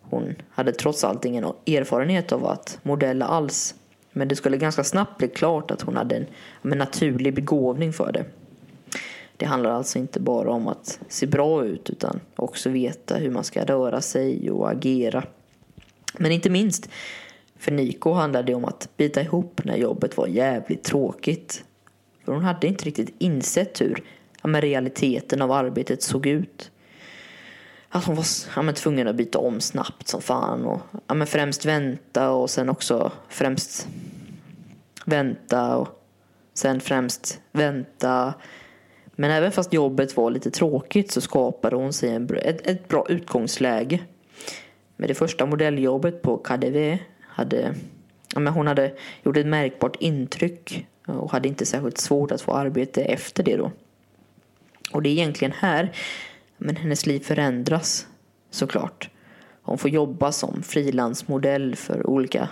Hon 0.00 0.34
hade 0.50 0.72
trots 0.72 1.04
allt 1.04 1.24
ingen 1.24 1.44
erfarenhet 1.44 2.32
av 2.32 2.46
att 2.46 2.78
modella 2.82 3.26
alls. 3.26 3.74
Men 4.12 4.28
det 4.28 4.36
skulle 4.36 4.56
ganska 4.56 4.84
snabbt 4.84 5.18
bli 5.18 5.28
klart 5.28 5.70
att 5.70 5.82
hon 5.82 5.96
hade 5.96 6.16
en, 6.16 6.26
en 6.62 6.78
naturlig 6.78 7.34
begåvning 7.34 7.92
för 7.92 8.12
det. 8.12 8.24
Det 9.42 9.46
handlar 9.46 9.70
alltså 9.70 9.98
inte 9.98 10.20
bara 10.20 10.50
om 10.50 10.68
att 10.68 11.00
se 11.08 11.26
bra 11.26 11.64
ut 11.64 11.90
utan 11.90 12.20
också 12.36 12.68
veta 12.70 13.16
hur 13.16 13.30
man 13.30 13.44
ska 13.44 13.64
röra 13.64 14.00
sig 14.00 14.50
och 14.50 14.70
agera. 14.70 15.24
Men 16.18 16.32
inte 16.32 16.50
minst 16.50 16.88
för 17.56 17.72
Niko 17.72 18.12
handlade 18.12 18.46
det 18.46 18.54
om 18.54 18.64
att 18.64 18.88
bita 18.96 19.22
ihop 19.22 19.60
när 19.64 19.76
jobbet 19.76 20.16
var 20.16 20.26
jävligt 20.26 20.84
tråkigt. 20.84 21.64
För 22.24 22.32
hon 22.32 22.44
hade 22.44 22.66
inte 22.66 22.84
riktigt 22.84 23.14
insett 23.18 23.80
hur 23.80 24.04
ja, 24.42 24.48
men 24.48 24.60
realiteten 24.60 25.42
av 25.42 25.52
arbetet 25.52 26.02
såg 26.02 26.26
ut. 26.26 26.70
Att 27.88 28.04
hon 28.04 28.16
var 28.16 28.26
ja, 28.56 28.62
men 28.62 28.74
tvungen 28.74 29.08
att 29.08 29.16
byta 29.16 29.38
om 29.38 29.60
snabbt 29.60 30.08
som 30.08 30.22
fan 30.22 30.64
och 30.64 30.80
ja, 31.06 31.14
men 31.14 31.26
främst 31.26 31.64
vänta 31.64 32.30
och 32.30 32.50
sen 32.50 32.68
också 32.68 33.12
främst 33.28 33.88
vänta 35.04 35.76
och 35.76 35.88
sen 36.54 36.80
främst 36.80 37.40
vänta 37.52 38.34
men 39.16 39.30
även 39.30 39.52
fast 39.52 39.72
jobbet 39.72 40.16
var 40.16 40.30
lite 40.30 40.50
tråkigt 40.50 41.10
så 41.12 41.20
skapade 41.20 41.76
hon 41.76 41.92
sig 41.92 42.10
en, 42.10 42.36
ett, 42.36 42.66
ett 42.66 42.88
bra 42.88 43.06
utgångsläge. 43.08 44.00
Med 44.96 45.08
det 45.08 45.14
första 45.14 45.46
modelljobbet 45.46 46.22
på 46.22 46.36
KDV 46.36 46.98
hade 47.20 47.74
ja, 48.34 48.40
men 48.40 48.52
hon 48.52 48.66
hade 48.66 48.92
gjort 49.22 49.36
ett 49.36 49.46
märkbart 49.46 49.96
intryck 50.00 50.86
och 51.06 51.32
hade 51.32 51.48
inte 51.48 51.66
särskilt 51.66 51.98
svårt 51.98 52.32
att 52.32 52.42
få 52.42 52.52
arbete 52.52 53.04
efter 53.04 53.42
det 53.42 53.56
då. 53.56 53.72
Och 54.92 55.02
det 55.02 55.08
är 55.08 55.12
egentligen 55.12 55.52
här 55.58 55.92
men 56.56 56.76
hennes 56.76 57.06
liv 57.06 57.20
förändras 57.20 58.06
såklart. 58.50 59.10
Hon 59.62 59.78
får 59.78 59.90
jobba 59.90 60.32
som 60.32 60.62
frilansmodell 60.62 61.76
för 61.76 62.06
olika 62.06 62.48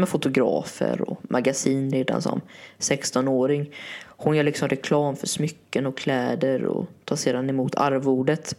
ja, 0.00 0.06
fotografer 0.06 1.00
och 1.00 1.20
magasin 1.22 1.90
redan 1.90 2.22
som 2.22 2.40
16-åring. 2.78 3.70
Hon 4.04 4.36
gör 4.36 4.44
liksom 4.44 4.68
reklam 4.68 5.16
för 5.16 5.26
smycken 5.26 5.86
och 5.86 5.96
kläder 5.96 6.64
och 6.64 6.86
tar 7.04 7.16
sedan 7.16 7.50
emot 7.50 7.74
arvodet 7.74 8.56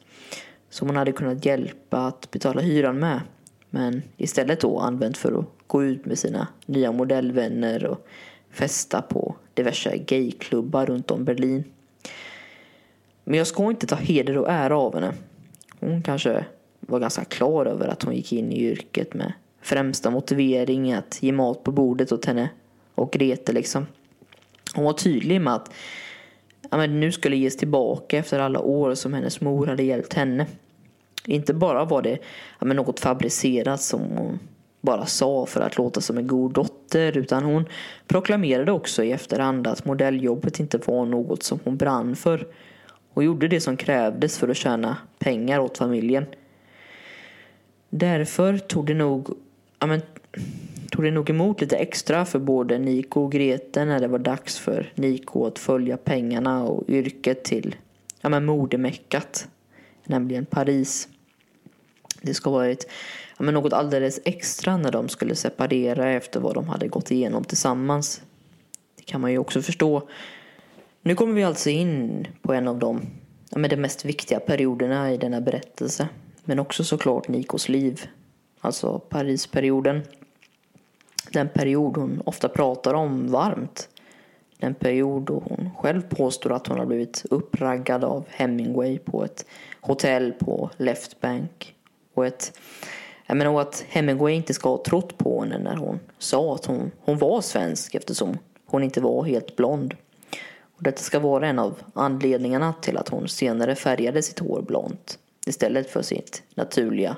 som 0.70 0.88
hon 0.88 0.98
hade 0.98 1.12
kunnat 1.12 1.46
hjälpa 1.46 1.98
att 1.98 2.32
betala 2.32 2.62
hyran 2.62 3.00
med. 3.00 3.22
Men 3.70 4.02
istället 4.18 4.60
då 4.60 4.80
använt 4.80 5.18
för 5.18 5.40
att 5.40 5.46
gå 5.68 5.84
ut 5.84 6.06
med 6.06 6.20
sina 6.20 6.48
nya 6.66 6.92
modellvänner 6.92 7.86
och 7.86 8.08
festa 8.52 9.02
på 9.02 9.36
diverse 9.54 9.98
gayklubbar 9.98 10.86
runt 10.86 11.12
om 11.12 11.26
Berlin. 11.26 11.64
Men 13.24 13.38
jag 13.38 13.48
ska 13.48 13.70
inte 13.70 13.88
ta 13.88 13.96
heder 13.96 14.38
och 14.38 14.50
ära 14.50 14.78
av 14.78 14.96
henne. 14.96 15.14
Hon 15.80 16.04
kanske 16.04 16.46
var 16.80 17.00
ganska 17.00 17.26
klar 17.26 17.66
över 17.66 17.88
att 17.88 18.04
hon 18.04 18.16
gick 18.16 18.34
in 18.34 18.52
i 18.52 18.64
yrket 18.64 19.14
med 19.14 19.34
främsta 19.66 20.10
motivering 20.10 20.94
att 20.94 21.24
ge 21.24 21.32
mat 21.32 21.64
på 21.64 21.72
bordet 21.72 22.12
åt 22.12 22.26
henne 22.26 22.50
och 22.96 23.12
Grete 23.12 23.54
liksom. 23.54 23.88
Hon 24.76 24.86
var 24.86 24.94
tydlig 24.94 25.42
med 25.42 25.54
att 25.54 25.72
ja, 26.72 26.78
men 26.78 27.00
nu 27.00 27.12
skulle 27.12 27.36
ges 27.36 27.58
tillbaka 27.58 28.18
efter 28.18 28.40
alla 28.40 28.60
år 28.60 28.96
som 28.96 29.14
hennes 29.14 29.42
mor 29.42 29.68
hade 29.68 29.84
hjälpt 29.84 30.14
henne. 30.14 30.48
Inte 31.26 31.54
bara 31.54 31.86
var 31.86 32.02
det 32.02 32.18
ja, 32.60 32.66
men 32.66 32.76
något 32.76 33.00
fabricerat 33.00 33.82
som 33.82 34.02
hon 34.02 34.40
bara 34.82 35.06
sa 35.06 35.46
för 35.46 35.62
att 35.62 35.78
låta 35.78 36.02
som 36.02 36.18
en 36.18 36.28
god 36.28 36.54
dotter 36.54 37.18
utan 37.18 37.44
hon 37.44 37.66
proklamerade 38.08 38.72
också 38.72 39.04
i 39.04 39.12
efterhand 39.12 39.68
att 39.68 39.86
modelljobbet 39.86 40.60
inte 40.60 40.78
var 40.78 41.06
något 41.06 41.44
som 41.44 41.60
hon 41.64 41.78
brann 41.78 42.16
för 42.16 42.48
och 43.14 43.24
gjorde 43.24 43.48
det 43.48 43.62
som 43.62 43.78
krävdes 43.78 44.38
för 44.38 44.48
att 44.48 44.58
tjäna 44.58 44.98
pengar 45.20 45.60
åt 45.60 45.78
familjen. 45.78 46.26
Därför 47.90 48.58
tog 48.58 48.88
det 48.88 48.94
nog 48.94 49.45
ja, 49.80 49.88
men, 49.88 50.02
tog 50.92 51.04
det 51.06 51.12
nog 51.12 51.30
emot 51.30 51.62
lite 51.62 51.78
extra 51.78 52.26
för 52.26 52.40
både 52.40 52.78
Niko 52.78 53.22
och 53.22 53.32
Grete 53.32 53.86
när 53.86 54.00
det 54.00 54.08
var 54.08 54.20
dags 54.20 54.58
för 54.58 54.92
Niko 54.96 55.46
att 55.46 55.60
följa 55.60 55.98
pengarna 55.98 56.64
och 56.64 56.90
yrket 56.90 57.44
till 57.44 57.76
ja, 58.22 58.30
men 58.30 58.46
modemeckat, 58.46 59.48
nämligen 60.06 60.46
Paris. 60.46 61.08
Det 62.22 62.34
ska 62.34 62.50
ha 62.50 62.58
varit 62.58 62.88
ja, 63.38 63.44
men 63.44 63.54
något 63.54 63.74
alldeles 63.74 64.20
extra 64.26 64.78
när 64.78 64.92
de 64.92 65.10
skulle 65.10 65.36
separera 65.36 66.12
efter 66.12 66.40
vad 66.40 66.54
de 66.54 66.68
hade 66.68 66.88
gått 66.88 67.12
igenom 67.12 67.44
tillsammans. 67.44 68.22
Det 68.96 69.04
kan 69.04 69.22
man 69.22 69.32
ju 69.32 69.38
också 69.38 69.62
förstå. 69.62 70.10
Nu 71.02 71.16
kommer 71.16 71.34
vi 71.34 71.44
alltså 71.44 71.70
in 71.70 72.28
på 72.42 72.54
en 72.54 72.68
av 72.68 72.80
de, 72.80 73.02
ja, 73.50 73.58
men 73.58 73.70
de 73.70 73.78
mest 73.78 74.06
viktiga 74.06 74.40
perioderna 74.40 75.14
i 75.14 75.18
denna 75.18 75.42
berättelse. 75.42 76.08
Men 76.44 76.60
också 76.60 76.84
såklart 76.84 77.28
Nikos 77.28 77.70
liv 77.70 78.08
alltså 78.66 79.00
Parisperioden. 79.00 80.02
Den 81.32 81.50
period 81.50 81.98
hon 81.98 82.22
ofta 82.26 82.50
pratar 82.50 82.94
om 82.94 83.32
varmt. 83.32 83.90
Den 84.58 84.74
period 84.74 85.24
då 85.24 85.44
hon 85.46 85.70
själv 85.78 86.02
påstår 86.02 86.52
att 86.52 86.68
hon 86.68 86.80
har 86.80 86.86
blivit 86.86 87.26
uppraggad 87.30 88.04
av 88.04 88.26
Hemingway 88.30 88.98
på 89.00 89.24
ett 89.24 89.46
hotell 89.82 90.34
på 90.34 90.70
Left 90.78 91.22
Bank. 91.22 91.76
Och, 92.14 92.26
ett, 92.26 92.60
jag 93.26 93.38
menar, 93.38 93.62
att 93.62 93.86
Hemingway 93.90 94.34
inte 94.34 94.54
ska 94.54 94.70
ha 94.70 94.84
trott 94.84 95.18
på 95.18 95.42
henne 95.42 95.58
när 95.58 95.76
hon 95.76 96.00
sa 96.18 96.56
att 96.56 96.66
hon, 96.66 96.92
hon 97.00 97.18
var 97.18 97.42
svensk 97.42 97.96
eftersom 97.96 98.38
hon 98.66 98.84
inte 98.84 99.02
var 99.02 99.24
helt 99.24 99.56
blond. 99.56 99.96
Och 100.78 100.84
detta 100.84 101.02
ska 101.02 101.20
vara 101.20 101.48
en 101.48 101.60
av 101.60 101.82
anledningarna 101.94 102.74
till 102.82 102.98
att 102.98 103.10
hon 103.10 103.28
senare 103.28 103.76
färgade 103.76 104.22
sitt 104.22 104.40
hår 104.40 104.62
blont 104.62 105.20
istället 105.48 105.90
för 105.90 106.02
sitt 106.02 106.44
naturliga 106.56 107.18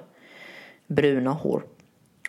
bruna 0.87 1.31
hår. 1.31 1.63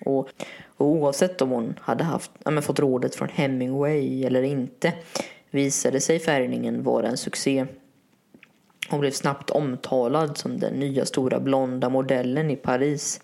Och, 0.00 0.28
och 0.76 0.86
oavsett 0.86 1.42
om 1.42 1.50
hon 1.50 1.74
hade 1.80 2.04
haft, 2.04 2.30
ja, 2.44 2.50
men 2.50 2.62
fått 2.62 2.78
rådet 2.78 3.14
från 3.14 3.28
Hemingway 3.28 4.24
eller 4.24 4.42
inte 4.42 4.92
visade 5.50 6.00
sig 6.00 6.18
färgningen 6.18 6.82
vara 6.82 7.08
en 7.08 7.16
succé. 7.16 7.66
Hon 8.90 9.00
blev 9.00 9.10
snabbt 9.10 9.50
omtalad 9.50 10.38
som 10.38 10.58
den 10.58 10.74
nya 10.74 11.06
stora 11.06 11.40
blonda 11.40 11.88
modellen 11.88 12.50
i 12.50 12.56
Paris. 12.56 13.20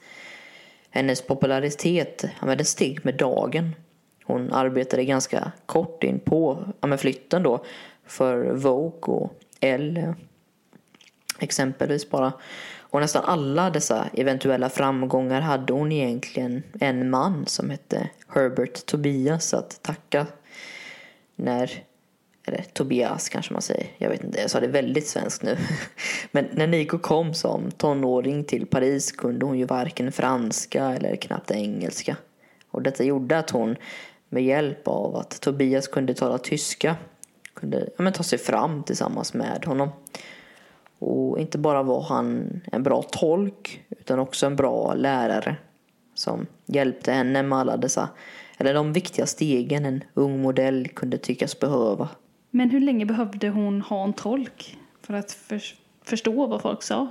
Hennes 0.90 1.22
popularitet 1.22 2.24
ja, 2.40 2.54
den 2.54 2.64
steg 2.64 3.04
med 3.04 3.14
dagen. 3.14 3.74
Hon 4.24 4.52
arbetade 4.52 5.04
ganska 5.04 5.52
kort 5.66 6.04
in 6.04 6.20
på 6.20 6.64
ja, 6.80 6.86
men 6.86 6.98
flytten 6.98 7.42
då 7.42 7.64
för 8.06 8.52
Vogue 8.52 9.14
och 9.14 9.40
Elle. 9.60 10.14
Exempelvis 11.38 12.10
bara. 12.10 12.32
Och 12.94 13.00
nästan 13.00 13.24
alla 13.24 13.70
dessa 13.70 14.08
eventuella 14.12 14.70
framgångar 14.70 15.40
hade 15.40 15.72
hon 15.72 15.92
egentligen 15.92 16.62
en 16.80 17.10
man 17.10 17.46
som 17.46 17.70
hette 17.70 18.10
Herbert 18.28 18.86
Tobias 18.86 19.54
att 19.54 19.82
tacka. 19.82 20.26
När, 21.36 21.70
eller 22.46 22.64
Tobias 22.72 23.28
kanske 23.28 23.52
man 23.52 23.62
säger, 23.62 23.86
jag 23.98 24.10
vet 24.10 24.24
inte, 24.24 24.40
jag 24.40 24.50
sa 24.50 24.60
det 24.60 24.66
väldigt 24.66 25.06
svenskt 25.06 25.42
nu. 25.42 25.56
Men 26.30 26.48
när 26.52 26.66
Nico 26.66 26.98
kom 26.98 27.34
som 27.34 27.70
tonåring 27.70 28.44
till 28.44 28.66
Paris 28.66 29.12
kunde 29.12 29.46
hon 29.46 29.58
ju 29.58 29.64
varken 29.64 30.12
franska 30.12 30.84
eller 30.84 31.16
knappt 31.16 31.50
engelska. 31.50 32.16
Och 32.70 32.82
detta 32.82 33.04
gjorde 33.04 33.38
att 33.38 33.50
hon 33.50 33.76
med 34.28 34.44
hjälp 34.44 34.88
av 34.88 35.16
att 35.16 35.40
Tobias 35.40 35.88
kunde 35.88 36.14
tala 36.14 36.38
tyska 36.38 36.96
kunde 37.54 37.88
ja, 37.96 38.02
men, 38.02 38.12
ta 38.12 38.22
sig 38.22 38.38
fram 38.38 38.82
tillsammans 38.82 39.34
med 39.34 39.64
honom. 39.64 39.88
Och 41.06 41.40
inte 41.40 41.58
bara 41.58 41.82
var 41.82 42.02
han 42.02 42.60
en 42.72 42.82
bra 42.82 43.02
tolk 43.02 43.84
utan 43.90 44.18
också 44.18 44.46
en 44.46 44.56
bra 44.56 44.94
lärare 44.94 45.56
som 46.14 46.46
hjälpte 46.66 47.12
henne 47.12 47.42
med 47.42 47.58
alla 47.58 47.76
dessa, 47.76 48.08
eller 48.58 48.74
de 48.74 48.92
viktiga 48.92 49.26
stegen 49.26 49.84
en 49.84 50.04
ung 50.14 50.42
modell 50.42 50.88
kunde 50.88 51.18
tyckas 51.18 51.60
behöva. 51.60 52.08
Men 52.50 52.70
hur 52.70 52.80
länge 52.80 53.06
behövde 53.06 53.48
hon 53.48 53.80
ha 53.80 54.04
en 54.04 54.12
tolk 54.12 54.78
för 55.02 55.14
att 55.14 55.32
för, 55.32 55.62
förstå 56.04 56.46
vad 56.46 56.62
folk 56.62 56.82
sa? 56.82 57.08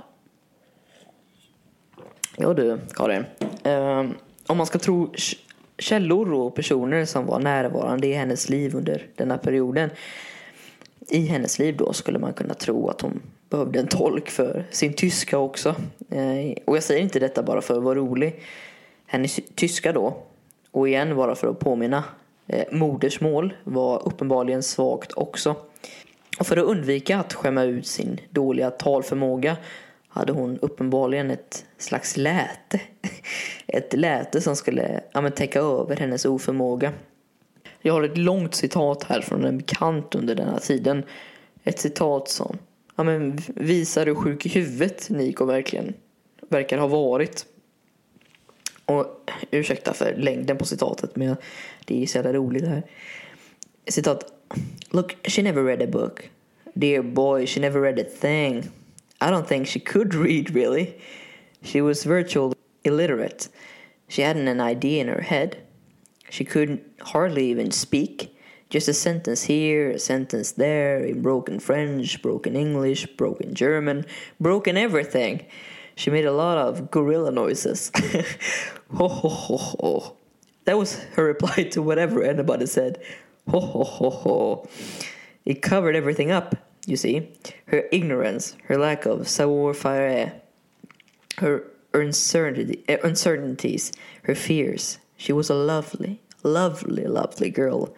Ja 2.36 2.54
du, 2.54 2.78
Karin. 2.94 3.24
Eh, 3.62 4.04
om 4.46 4.56
man 4.56 4.66
ska 4.66 4.78
tro 4.78 5.12
källor 5.78 6.32
och 6.32 6.54
personer 6.54 7.04
som 7.04 7.26
var 7.26 7.38
närvarande 7.38 8.06
i 8.06 8.12
hennes 8.12 8.48
liv 8.48 8.74
under 8.74 9.06
denna 9.16 9.38
perioden. 9.38 9.90
I 11.08 11.26
hennes 11.26 11.58
liv 11.58 11.76
då 11.76 11.92
skulle 11.92 12.18
man 12.18 12.32
kunna 12.32 12.54
tro 12.54 12.88
att 12.88 13.00
hon 13.00 13.22
behövde 13.54 13.78
en 13.78 13.86
tolk 13.86 14.30
för 14.30 14.64
sin 14.70 14.92
tyska 14.92 15.38
också. 15.38 15.68
Eh, 16.10 16.56
och 16.64 16.76
jag 16.76 16.82
säger 16.82 17.02
inte 17.02 17.18
detta 17.18 17.42
bara 17.42 17.60
för 17.60 17.76
att 17.76 17.82
vara 17.82 17.94
rolig. 17.94 18.40
Hennes 19.06 19.40
tyska 19.54 19.92
då, 19.92 20.16
och 20.70 20.88
igen 20.88 21.16
bara 21.16 21.34
för 21.34 21.48
att 21.48 21.58
påminna, 21.58 22.04
eh, 22.46 22.64
modersmål 22.72 23.54
var 23.64 24.06
uppenbarligen 24.08 24.62
svagt 24.62 25.12
också. 25.12 25.56
Och 26.38 26.46
för 26.46 26.56
att 26.56 26.64
undvika 26.64 27.18
att 27.18 27.32
skämma 27.32 27.62
ut 27.62 27.86
sin 27.86 28.20
dåliga 28.30 28.70
talförmåga 28.70 29.56
hade 30.08 30.32
hon 30.32 30.58
uppenbarligen 30.58 31.30
ett 31.30 31.64
slags 31.78 32.16
läte. 32.16 32.80
Ett 33.66 33.92
läte 33.92 34.40
som 34.40 34.56
skulle 34.56 35.00
ja, 35.12 35.30
täcka 35.30 35.60
över 35.60 35.96
hennes 35.96 36.24
oförmåga. 36.24 36.92
Jag 37.80 37.94
har 37.94 38.02
ett 38.02 38.18
långt 38.18 38.54
citat 38.54 39.04
här 39.04 39.20
från 39.20 39.44
en 39.44 39.58
bekant 39.58 40.14
under 40.14 40.34
denna 40.34 40.58
tiden. 40.58 41.04
Ett 41.64 41.78
citat 41.78 42.28
som 42.28 42.58
ja, 42.96 43.04
men 43.04 43.38
visar 43.54 44.06
hur 44.06 44.14
sjuk 44.14 44.46
i 44.46 44.48
huvudet 44.48 45.10
Niko 45.10 45.44
verkligen 45.44 45.94
verkar 46.48 46.78
ha 46.78 46.86
varit. 46.86 47.46
Och 48.86 49.30
ursäkta 49.50 49.94
för 49.94 50.14
längden 50.16 50.58
på 50.58 50.64
citatet 50.64 51.16
men 51.16 51.36
det 51.84 52.02
är 52.02 52.06
så 52.06 52.18
jävla 52.18 52.32
roligt 52.32 52.62
det 52.62 52.68
här. 52.68 52.82
Citat. 53.86 54.32
Look, 54.90 55.28
she 55.28 55.42
never 55.42 55.64
read 55.64 55.82
a 55.82 55.86
book. 55.86 56.30
Dear 56.74 57.02
boy, 57.02 57.46
she 57.46 57.60
never 57.60 57.80
read 57.80 57.98
a 57.98 58.04
thing. 58.20 58.58
I 59.20 59.30
don't 59.30 59.46
think 59.46 59.68
she 59.68 59.80
could 59.80 60.14
read 60.14 60.50
really. 60.50 60.94
She 61.62 61.80
was 61.80 62.06
virtually 62.06 62.54
illiterate. 62.82 63.48
She 64.08 64.22
hadn't 64.22 64.48
an 64.48 64.60
idea 64.60 65.00
in 65.00 65.08
her 65.08 65.22
head. 65.22 65.56
She 66.30 66.44
couldn't 66.44 66.82
hardly 67.00 67.50
even 67.50 67.70
speak. 67.70 68.33
Just 68.74 68.88
a 68.88 68.92
sentence 68.92 69.44
here, 69.44 69.90
a 69.90 70.00
sentence 70.00 70.50
there, 70.50 70.98
in 70.98 71.22
broken 71.22 71.60
French, 71.60 72.20
broken 72.20 72.56
English, 72.56 73.06
broken 73.16 73.54
German, 73.54 74.04
broken 74.40 74.76
everything. 74.76 75.46
She 75.94 76.10
made 76.10 76.24
a 76.24 76.32
lot 76.32 76.58
of 76.58 76.90
gorilla 76.90 77.30
noises. 77.30 77.92
ho 78.92 79.06
ho 79.06 79.28
ho 79.28 79.56
ho. 79.58 80.16
That 80.64 80.76
was 80.76 80.98
her 81.14 81.22
reply 81.22 81.68
to 81.70 81.82
whatever 81.82 82.24
anybody 82.24 82.66
said. 82.66 83.00
Ho 83.48 83.60
ho 83.60 83.84
ho 83.84 84.10
ho. 84.10 84.68
It 85.44 85.62
covered 85.62 85.94
everything 85.94 86.32
up, 86.32 86.56
you 86.84 86.96
see. 86.96 87.30
Her 87.66 87.84
ignorance, 87.92 88.56
her 88.64 88.76
lack 88.76 89.06
of 89.06 89.28
savoir-faire, 89.28 90.42
her 91.38 91.62
uncertainty, 91.92 92.82
uh, 92.88 92.96
uncertainties, 93.04 93.92
her 94.24 94.34
fears. 94.34 94.98
She 95.16 95.32
was 95.32 95.48
a 95.48 95.54
lovely, 95.54 96.20
lovely, 96.42 97.04
lovely 97.04 97.50
girl 97.50 97.94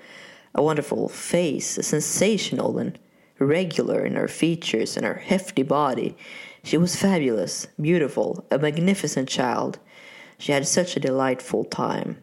a 0.57 0.63
wonderful 0.63 1.09
face, 1.09 1.79
sensational 1.87 2.79
and 2.79 2.99
regular 3.39 4.05
in 4.05 4.15
her 4.15 4.27
features 4.27 4.97
and 4.97 5.05
her 5.05 5.15
hefty 5.15 5.63
body. 5.63 6.17
She 6.65 6.79
was 6.79 6.97
fabulous, 6.97 7.69
beautiful, 7.81 8.45
a 8.51 8.59
magnificent 8.59 9.29
child. 9.29 9.79
She 10.39 10.53
had 10.53 10.67
such 10.67 10.97
a 10.97 11.01
delightful 11.01 11.65
time 11.65 12.17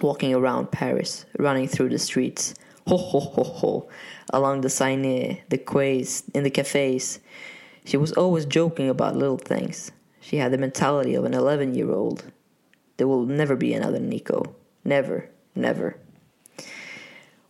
walking 0.00 0.34
around 0.34 0.70
Paris, 0.72 1.26
running 1.38 1.68
through 1.68 1.90
the 1.90 1.98
streets, 1.98 2.54
ho 2.86 2.96
ho 2.96 3.20
ho 3.20 3.42
ho, 3.42 3.88
along 4.30 4.62
the 4.62 4.70
Seine, 4.70 5.42
the 5.50 5.58
quays, 5.58 6.22
in 6.34 6.44
the 6.44 6.50
cafes. 6.50 7.20
She 7.84 7.96
was 7.96 8.12
always 8.12 8.46
joking 8.46 8.88
about 8.88 9.16
little 9.16 9.38
things. 9.38 9.92
She 10.20 10.36
had 10.36 10.52
the 10.52 10.58
mentality 10.58 11.14
of 11.14 11.24
an 11.24 11.34
11 11.34 11.74
year 11.74 11.90
old. 11.90 12.24
There 12.96 13.08
will 13.08 13.24
never 13.24 13.56
be 13.56 13.74
another 13.74 14.00
Nico. 14.00 14.54
Never, 14.84 15.30
never. 15.54 15.98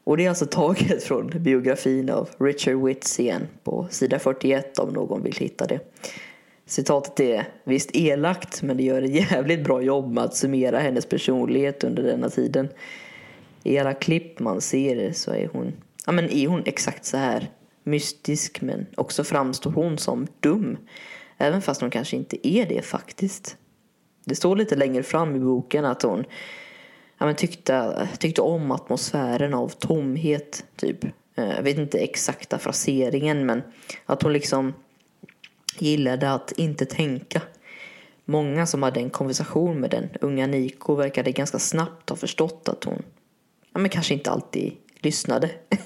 Och 0.09 0.17
det 0.17 0.25
är 0.25 0.29
alltså 0.29 0.47
taget 0.47 1.03
från 1.03 1.27
biografin 1.27 2.11
av 2.11 2.29
Richard 2.39 2.85
Whitsian 2.85 3.49
på 3.65 3.87
sida 3.91 4.19
41 4.19 4.79
om 4.79 4.93
någon 4.93 5.23
vill 5.23 5.37
hitta 5.37 5.67
det. 5.67 5.81
Citatet 6.67 7.21
är 7.21 7.49
visst 7.65 7.91
elakt 7.93 8.63
men 8.63 8.77
det 8.77 8.83
gör 8.83 9.03
ett 9.03 9.31
jävligt 9.31 9.65
bra 9.65 9.83
jobb 9.83 10.13
med 10.13 10.25
att 10.25 10.37
summera 10.37 10.79
hennes 10.79 11.07
personlighet 11.07 11.85
under 11.85 12.03
denna 12.03 12.29
tiden. 12.29 12.69
I 13.63 13.79
alla 13.79 13.95
klipp 13.95 14.39
man 14.39 14.61
ser 14.61 15.13
så 15.13 15.31
är 15.31 15.49
hon, 15.53 15.73
ja 16.07 16.13
men 16.13 16.31
är 16.31 16.49
hon 16.49 16.63
exakt 16.67 17.05
så 17.05 17.17
här 17.17 17.51
mystisk 17.85 18.61
men 18.61 18.87
också 18.95 19.25
framstår 19.25 19.71
hon 19.71 19.99
som 19.99 20.27
dum. 20.41 20.77
Även 21.39 21.63
fast 21.63 21.81
hon 21.81 21.91
kanske 21.91 22.17
inte 22.17 22.49
är 22.49 22.67
det 22.67 22.83
faktiskt. 22.83 23.57
Det 24.25 24.35
står 24.35 24.57
lite 24.57 24.77
längre 24.77 25.03
fram 25.03 25.37
i 25.37 25.39
boken 25.39 25.85
att 25.85 26.03
hon 26.03 26.25
ja, 27.19 27.27
men 27.27 27.35
tyckte, 27.35 28.09
tyckte 28.19 28.43
om 28.43 28.71
atmosfären 28.71 29.55
av 29.55 29.69
tomhet, 29.69 30.65
typ. 30.77 31.05
Eh, 31.35 31.55
jag 31.57 31.63
vet 31.63 31.79
inte 31.79 31.99
exakta 31.99 32.59
fraseringen, 32.59 33.47
men 33.47 33.63
att 34.07 34.23
hon 34.23 34.33
liksom 34.33 34.75
gillade 35.79 36.33
att 36.33 36.53
inte 36.53 36.87
tänka. 36.87 37.43
Många 38.25 38.67
som 38.67 38.83
hade 38.83 39.01
en 39.01 39.11
konversation 39.11 39.81
med 39.81 39.91
den 39.91 40.09
unga 40.21 40.47
Niko 40.47 40.95
verkade 40.95 41.33
ganska 41.33 41.59
snabbt 41.59 42.11
ha 42.11 42.17
förstått 42.17 42.69
att 42.69 42.85
hon 42.85 43.03
ja, 43.73 43.79
men 43.81 43.91
kanske 43.91 44.15
inte 44.15 44.31
alltid 44.31 44.73
lyssnade. 45.01 45.51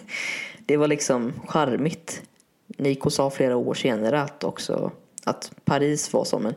Det 0.66 0.76
var 0.76 0.88
liksom 0.88 1.32
charmigt. 1.46 2.22
Niko 2.66 3.10
sa 3.10 3.30
flera 3.30 3.56
år 3.56 3.74
senare 3.74 4.22
att 4.22 4.44
också 4.44 4.92
att 5.24 5.52
Paris 5.64 6.12
var 6.12 6.24
som 6.24 6.46
en 6.46 6.54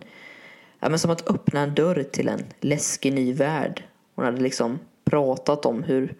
ja, 0.79 0.89
men 0.89 0.99
som 0.99 1.11
att 1.11 1.29
öppna 1.29 1.59
en 1.59 1.75
dörr 1.75 2.03
till 2.03 2.27
en 2.27 2.43
läskig 2.59 3.13
ny 3.13 3.33
värld 3.33 3.83
hon 4.15 4.25
hade 4.25 4.41
liksom 4.41 4.79
pratat 5.03 5.65
om 5.65 5.83
hur 5.83 6.15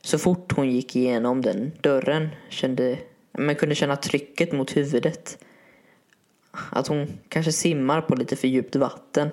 så 0.00 0.18
fort 0.18 0.52
hon 0.56 0.70
gick 0.70 0.96
igenom 0.96 1.42
den 1.42 1.72
dörren 1.80 2.28
kände 2.48 2.98
men 3.32 3.56
kunde 3.56 3.74
känna 3.74 3.96
trycket 3.96 4.52
mot 4.52 4.76
huvudet. 4.76 5.44
Att 6.70 6.86
hon 6.86 7.18
kanske 7.28 7.52
simmar 7.52 8.00
på 8.00 8.14
lite 8.14 8.36
för 8.36 8.48
djupt 8.48 8.76
vatten. 8.76 9.28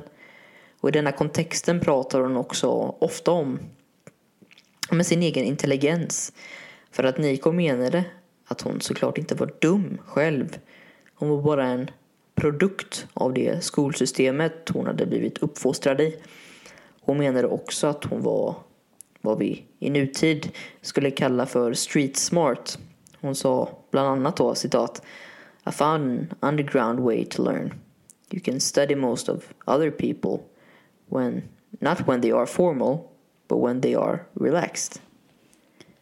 Och 0.80 0.90
i 0.90 0.92
denna 0.92 1.12
kontexten 1.12 1.80
pratar 1.80 2.22
hon 2.22 2.38
också 2.38 2.68
ofta 3.00 3.32
om 3.32 3.60
med 4.92 5.06
sin 5.06 5.24
egen 5.24 5.46
intelligens. 5.46 6.34
För 6.92 7.04
att 7.04 7.18
Niko 7.18 7.52
menade 7.52 8.04
att 8.46 8.62
hon 8.62 8.82
såklart 8.82 9.18
inte 9.18 9.36
var 9.36 9.54
dum 9.60 9.98
själv. 10.06 10.58
Hon 11.16 11.30
var 11.30 11.42
bara 11.42 11.68
en 11.68 11.92
produkt 12.36 13.08
av 13.14 13.34
det 13.34 13.64
skolsystemet 13.64 14.70
hon 14.74 14.86
hade 14.86 15.06
blivit 15.06 15.38
uppfostrad 15.38 16.02
i. 16.02 16.18
Hon 17.10 17.18
menade 17.18 17.48
också 17.48 17.88
att 17.88 18.04
hon 18.04 18.22
var 18.22 18.56
vad 19.22 19.38
vi 19.40 19.66
i 19.80 19.90
nutid 19.90 20.52
skulle 20.82 21.12
kalla 21.12 21.46
för 21.46 21.74
street 21.74 22.18
smart. 22.18 22.80
Hon 23.22 23.36
sa 23.36 23.70
bland 23.92 24.08
annat 24.08 24.38
då 24.38 24.56
citat 24.56 25.02
I 25.68 25.72
found 25.72 26.04
an 26.40 26.50
underground 26.50 27.00
way 27.00 27.26
to 27.26 27.44
learn. 27.44 27.74
You 28.32 28.42
can 28.42 28.60
study 28.60 28.96
most 28.96 29.30
of 29.30 29.54
other 29.66 29.92
people 29.92 30.46
when 31.06 31.42
not 31.80 32.08
when 32.08 32.22
they 32.22 32.32
are 32.32 32.46
formal 32.46 32.98
but 33.48 33.64
when 33.68 33.82
they 33.82 33.96
are 33.96 34.20
relaxed. 34.34 35.02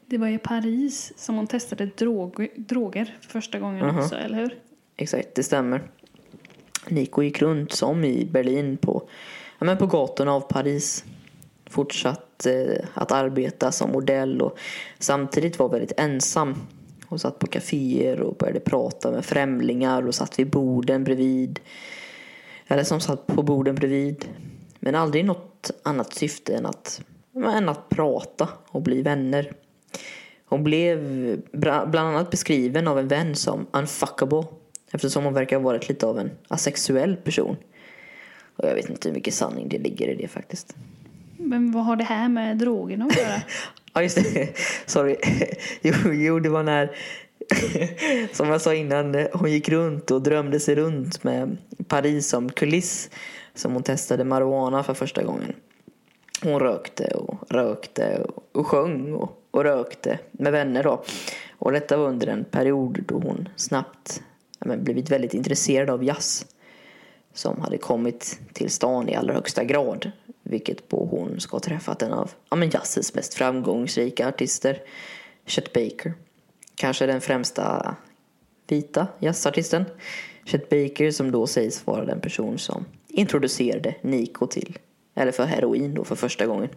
Det 0.05 0.17
var 0.17 0.27
i 0.27 0.37
Paris 0.37 1.13
som 1.15 1.35
hon 1.35 1.47
testade 1.47 1.85
drog 1.85 2.47
droger 2.55 3.17
för 3.21 3.29
första 3.29 3.59
gången 3.59 3.85
uh 3.85 3.91
-huh. 3.91 4.03
också, 4.03 4.15
eller 4.15 4.37
hur? 4.37 4.59
Exakt, 4.95 5.35
det 5.35 5.43
stämmer. 5.43 5.81
Nico 6.87 7.23
gick 7.23 7.41
runt 7.41 7.71
som 7.71 8.03
i 8.03 8.25
Berlin 8.25 8.77
på 8.77 9.09
ja, 9.59 9.65
men 9.65 9.77
på 9.77 9.87
gatorna 9.87 10.33
av 10.33 10.41
Paris. 10.41 11.05
Fortsatt 11.69 12.45
eh, 12.45 12.85
att 12.93 13.11
arbeta 13.11 13.71
som 13.71 13.91
modell 13.91 14.41
och 14.41 14.57
samtidigt 14.99 15.59
var 15.59 15.69
väldigt 15.69 15.99
ensam. 15.99 16.55
Hon 17.05 17.19
satt 17.19 17.39
på 17.39 17.47
kaféer 17.47 18.21
och 18.21 18.35
började 18.35 18.59
prata 18.59 19.11
med 19.11 19.25
främlingar 19.25 20.07
och 20.07 20.15
satt 20.15 20.39
vid 20.39 20.49
borden 20.49 21.03
bredvid. 21.03 21.59
Eller 22.67 22.83
som 22.83 22.99
satt 22.99 23.27
på 23.27 23.43
borden 23.43 23.75
bredvid. 23.75 24.25
Men 24.79 24.95
aldrig 24.95 25.25
något 25.25 25.71
annat 25.83 26.13
syfte 26.13 26.55
än 26.55 26.65
att, 26.65 27.01
än 27.35 27.69
att 27.69 27.89
prata 27.89 28.49
och 28.67 28.81
bli 28.81 29.01
vänner. 29.01 29.53
Hon 30.45 30.63
blev 30.63 30.99
bland 31.51 31.97
annat 31.97 32.29
beskriven 32.29 32.87
av 32.87 32.99
en 32.99 33.07
vän 33.07 33.35
som 33.35 33.67
unfuckable 33.71 34.43
eftersom 34.91 35.23
hon 35.23 35.33
verkar 35.33 35.55
ha 35.55 35.63
varit 35.63 35.89
lite 35.89 36.05
av 36.05 36.19
en 36.19 36.31
asexuell 36.47 37.15
person. 37.15 37.57
Och 38.57 38.69
jag 38.69 38.75
vet 38.75 38.89
inte 38.89 39.09
hur 39.09 39.15
mycket 39.15 39.33
sanning 39.33 39.69
det 39.69 39.77
ligger 39.77 40.07
i 40.07 40.15
det 40.15 40.27
faktiskt. 40.27 40.75
Men 41.37 41.71
vad 41.71 41.85
har 41.85 41.95
det 41.95 42.03
här 42.03 42.29
med 42.29 42.57
drogerna 42.57 43.05
att 43.05 43.17
göra? 43.17 43.41
Ja, 43.93 44.03
just 44.03 44.33
det. 44.33 44.57
Sorry. 44.85 45.15
Jo, 45.81 45.93
jo, 46.13 46.39
det 46.39 46.49
var 46.49 46.63
när, 46.63 46.91
som 48.33 48.47
jag 48.47 48.61
sa 48.61 48.73
innan, 48.73 49.27
hon 49.33 49.51
gick 49.51 49.69
runt 49.69 50.11
och 50.11 50.21
drömde 50.21 50.59
sig 50.59 50.75
runt 50.75 51.23
med 51.23 51.57
Paris 51.87 52.27
som 52.27 52.49
kuliss 52.49 53.09
som 53.55 53.73
hon 53.73 53.83
testade 53.83 54.23
marijuana 54.23 54.83
för 54.83 54.93
första 54.93 55.23
gången. 55.23 55.53
Hon 56.43 56.59
rökte 56.59 57.07
och 57.07 57.51
rökte 57.51 58.25
och 58.51 58.67
sjöng 58.67 59.13
och, 59.13 59.43
och 59.51 59.63
rökte 59.63 60.19
med 60.31 60.51
vänner 60.51 60.83
då. 60.83 61.03
Och 61.57 61.71
detta 61.71 61.97
var 61.97 62.07
under 62.07 62.27
en 62.27 62.43
period 62.43 63.03
då 63.07 63.15
hon 63.15 63.49
snabbt 63.55 64.21
ja, 64.59 64.75
blivit 64.75 65.11
väldigt 65.11 65.33
intresserad 65.33 65.89
av 65.89 66.03
jazz 66.03 66.45
som 67.37 67.61
hade 67.61 67.77
kommit 67.77 68.39
till 68.53 68.69
stan 68.69 69.09
i 69.09 69.15
allra 69.15 69.33
högsta 69.33 69.63
grad. 69.63 70.11
Vilket 70.43 70.89
på 70.89 71.05
hon 71.05 71.39
ska 71.39 71.55
ha 71.55 71.59
träffat 71.59 72.01
en 72.01 72.13
av 72.13 72.31
ja, 72.49 72.55
men 72.55 72.69
jazzens 72.69 73.13
mest 73.13 73.33
framgångsrika 73.33 74.27
artister, 74.27 74.81
Chet 75.45 75.73
Baker. 75.73 76.13
Kanske 76.75 77.05
den 77.05 77.21
främsta 77.21 77.95
vita 78.67 79.07
jazzartisten. 79.19 79.85
Chet 80.45 80.69
Baker 80.69 81.11
som 81.11 81.31
då 81.31 81.47
sägs 81.47 81.87
vara 81.87 82.05
den 82.05 82.21
person 82.21 82.57
som 82.57 82.85
introducerade 83.07 83.95
Nico 84.01 84.47
till, 84.47 84.77
eller 85.15 85.31
för 85.31 85.45
heroin 85.45 85.93
då 85.93 86.03
för 86.03 86.15
första 86.15 86.45
gången. 86.45 86.69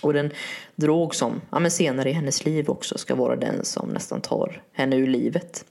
Och 0.00 0.12
den 0.12 0.30
drog 0.76 1.14
som 1.14 1.40
ja, 1.50 1.58
men 1.58 1.70
senare 1.70 2.10
i 2.10 2.12
hennes 2.12 2.44
liv 2.44 2.70
också 2.70 2.98
ska 2.98 3.14
vara 3.14 3.36
den 3.36 3.64
som 3.64 3.88
nästan 3.88 4.20
tar 4.20 4.62
henne 4.72 4.96
ur 4.96 5.06
livet. 5.06 5.64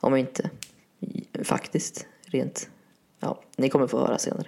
Om 0.00 0.16
inte 0.16 0.50
faktiskt 1.44 2.06
rent, 2.26 2.68
ja, 3.22 3.40
ni 3.56 3.68
kommer 3.68 3.86
få 3.86 3.98
höra 3.98 4.18
senare. 4.18 4.46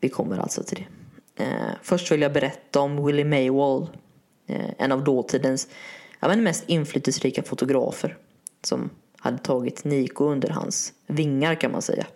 Vi 0.00 0.08
kommer 0.08 0.38
alltså 0.38 0.62
till 0.62 0.84
det. 1.36 1.44
Eh, 1.44 1.74
först 1.82 2.12
vill 2.12 2.22
jag 2.22 2.32
berätta 2.32 2.80
om 2.80 3.06
Willie 3.06 3.24
Maywall. 3.24 3.88
Eh, 4.46 4.70
en 4.78 4.92
av 4.92 5.04
dåtidens 5.04 5.68
ja, 6.20 6.28
men 6.28 6.42
mest 6.42 6.64
inflytelserika 6.66 7.42
fotografer. 7.42 8.16
Som 8.62 8.90
hade 9.18 9.38
tagit 9.38 9.84
Nico 9.84 10.24
under 10.24 10.48
hans 10.48 10.92
vingar 11.06 11.54
kan 11.54 11.72
man 11.72 11.82
säga. 11.82 12.06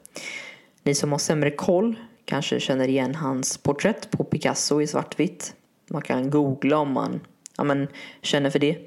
Ni 0.82 0.94
som 0.94 1.12
har 1.12 1.18
sämre 1.18 1.50
koll 1.50 1.96
kanske 2.24 2.60
känner 2.60 2.88
igen 2.88 3.14
hans 3.14 3.58
porträtt 3.58 4.10
på 4.10 4.24
Picasso 4.24 4.80
i 4.80 4.86
svartvitt. 4.86 5.54
Man 5.90 6.02
kan 6.02 6.30
googla 6.30 6.78
om 6.78 6.92
man 6.92 7.20
ja, 7.56 7.64
men, 7.64 7.88
känner 8.22 8.50
för 8.50 8.58
det. 8.58 8.78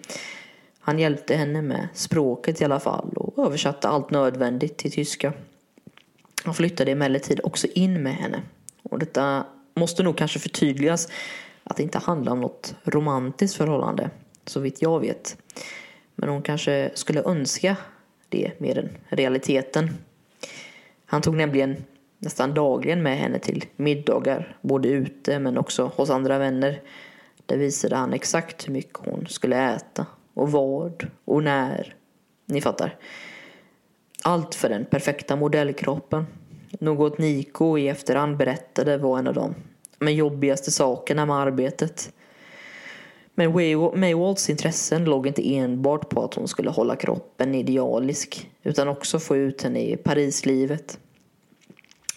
Han 0.80 1.00
hjälpte 1.00 1.36
henne 1.36 1.62
med 1.62 1.88
språket 1.94 2.62
i 2.62 2.66
alla 2.66 2.80
fall 2.80 3.14
och 3.16 3.46
översatte 3.46 3.88
allt 3.88 4.12
nödvändigt 4.12 4.78
till 4.78 4.92
tyska. 4.92 5.34
Han 6.44 6.54
flyttade 6.54 6.92
emellertid 6.92 7.40
också 7.44 7.68
in 7.68 8.04
med 8.04 8.16
henne 8.16 8.42
och 8.84 9.00
detta 9.00 9.46
måste 9.76 10.04
nog 10.04 10.18
kanske 10.18 10.40
förtydligas 10.40 11.08
att 11.64 11.78
det 11.78 11.84
inte 11.84 11.98
handlar 12.00 12.32
om 12.32 12.42
något 12.42 12.76
romantiskt 12.84 13.58
förhållande, 13.58 14.10
så 14.46 14.60
vitt 14.60 14.82
jag 14.82 15.00
vet. 15.00 15.38
Men 16.16 16.30
hon 16.30 16.42
kanske 16.42 16.92
skulle 16.94 17.24
önska 17.24 17.78
det 18.30 18.60
mer 18.60 18.78
än 18.78 18.98
realiteten. 19.10 19.98
Han 21.06 21.22
tog 21.22 21.36
nämligen 21.36 21.84
nästan 22.18 22.54
dagligen 22.54 23.04
med 23.04 23.18
henne 23.18 23.40
till 23.40 23.66
middagar, 23.76 24.58
både 24.62 24.90
ute 24.90 25.40
men 25.40 25.58
också 25.58 25.92
hos 25.96 26.10
andra 26.10 26.38
vänner. 26.38 26.82
Där 27.46 27.58
visade 27.58 27.96
han 27.96 28.14
exakt 28.14 28.68
hur 28.68 28.74
mycket 28.74 28.98
hon 28.98 29.28
skulle 29.30 29.74
äta 29.76 30.06
och 30.34 30.52
vad 30.52 31.08
och 31.26 31.44
när. 31.44 31.96
Ni 32.46 32.62
fattar. 32.62 32.96
Allt 34.24 34.56
för 34.56 34.70
den 34.70 34.86
perfekta 34.86 35.36
modellkroppen. 35.36 36.26
Något 36.80 37.18
Niko 37.18 37.78
i 37.78 37.88
efterhand 37.88 38.38
berättade 38.38 38.98
var 38.98 39.20
en 39.20 39.28
av 39.28 39.34
de 39.34 39.56
men 40.02 40.16
jobbigaste 40.16 40.72
sakerna 40.72 41.26
med 41.26 41.36
arbetet. 41.36 42.14
Men 43.36 43.52
Maywalls 44.00 44.50
intressen 44.50 45.04
låg 45.06 45.28
inte 45.28 45.56
enbart 45.56 46.10
på 46.10 46.24
att 46.24 46.34
hon 46.34 46.48
skulle 46.48 46.70
hålla 46.70 46.96
kroppen 46.96 47.56
idealisk 47.56 48.50
utan 48.64 48.88
också 48.88 49.20
få 49.20 49.38
ut 49.38 49.62
henne 49.62 49.80
i 49.80 49.98
Parislivet. 49.98 51.00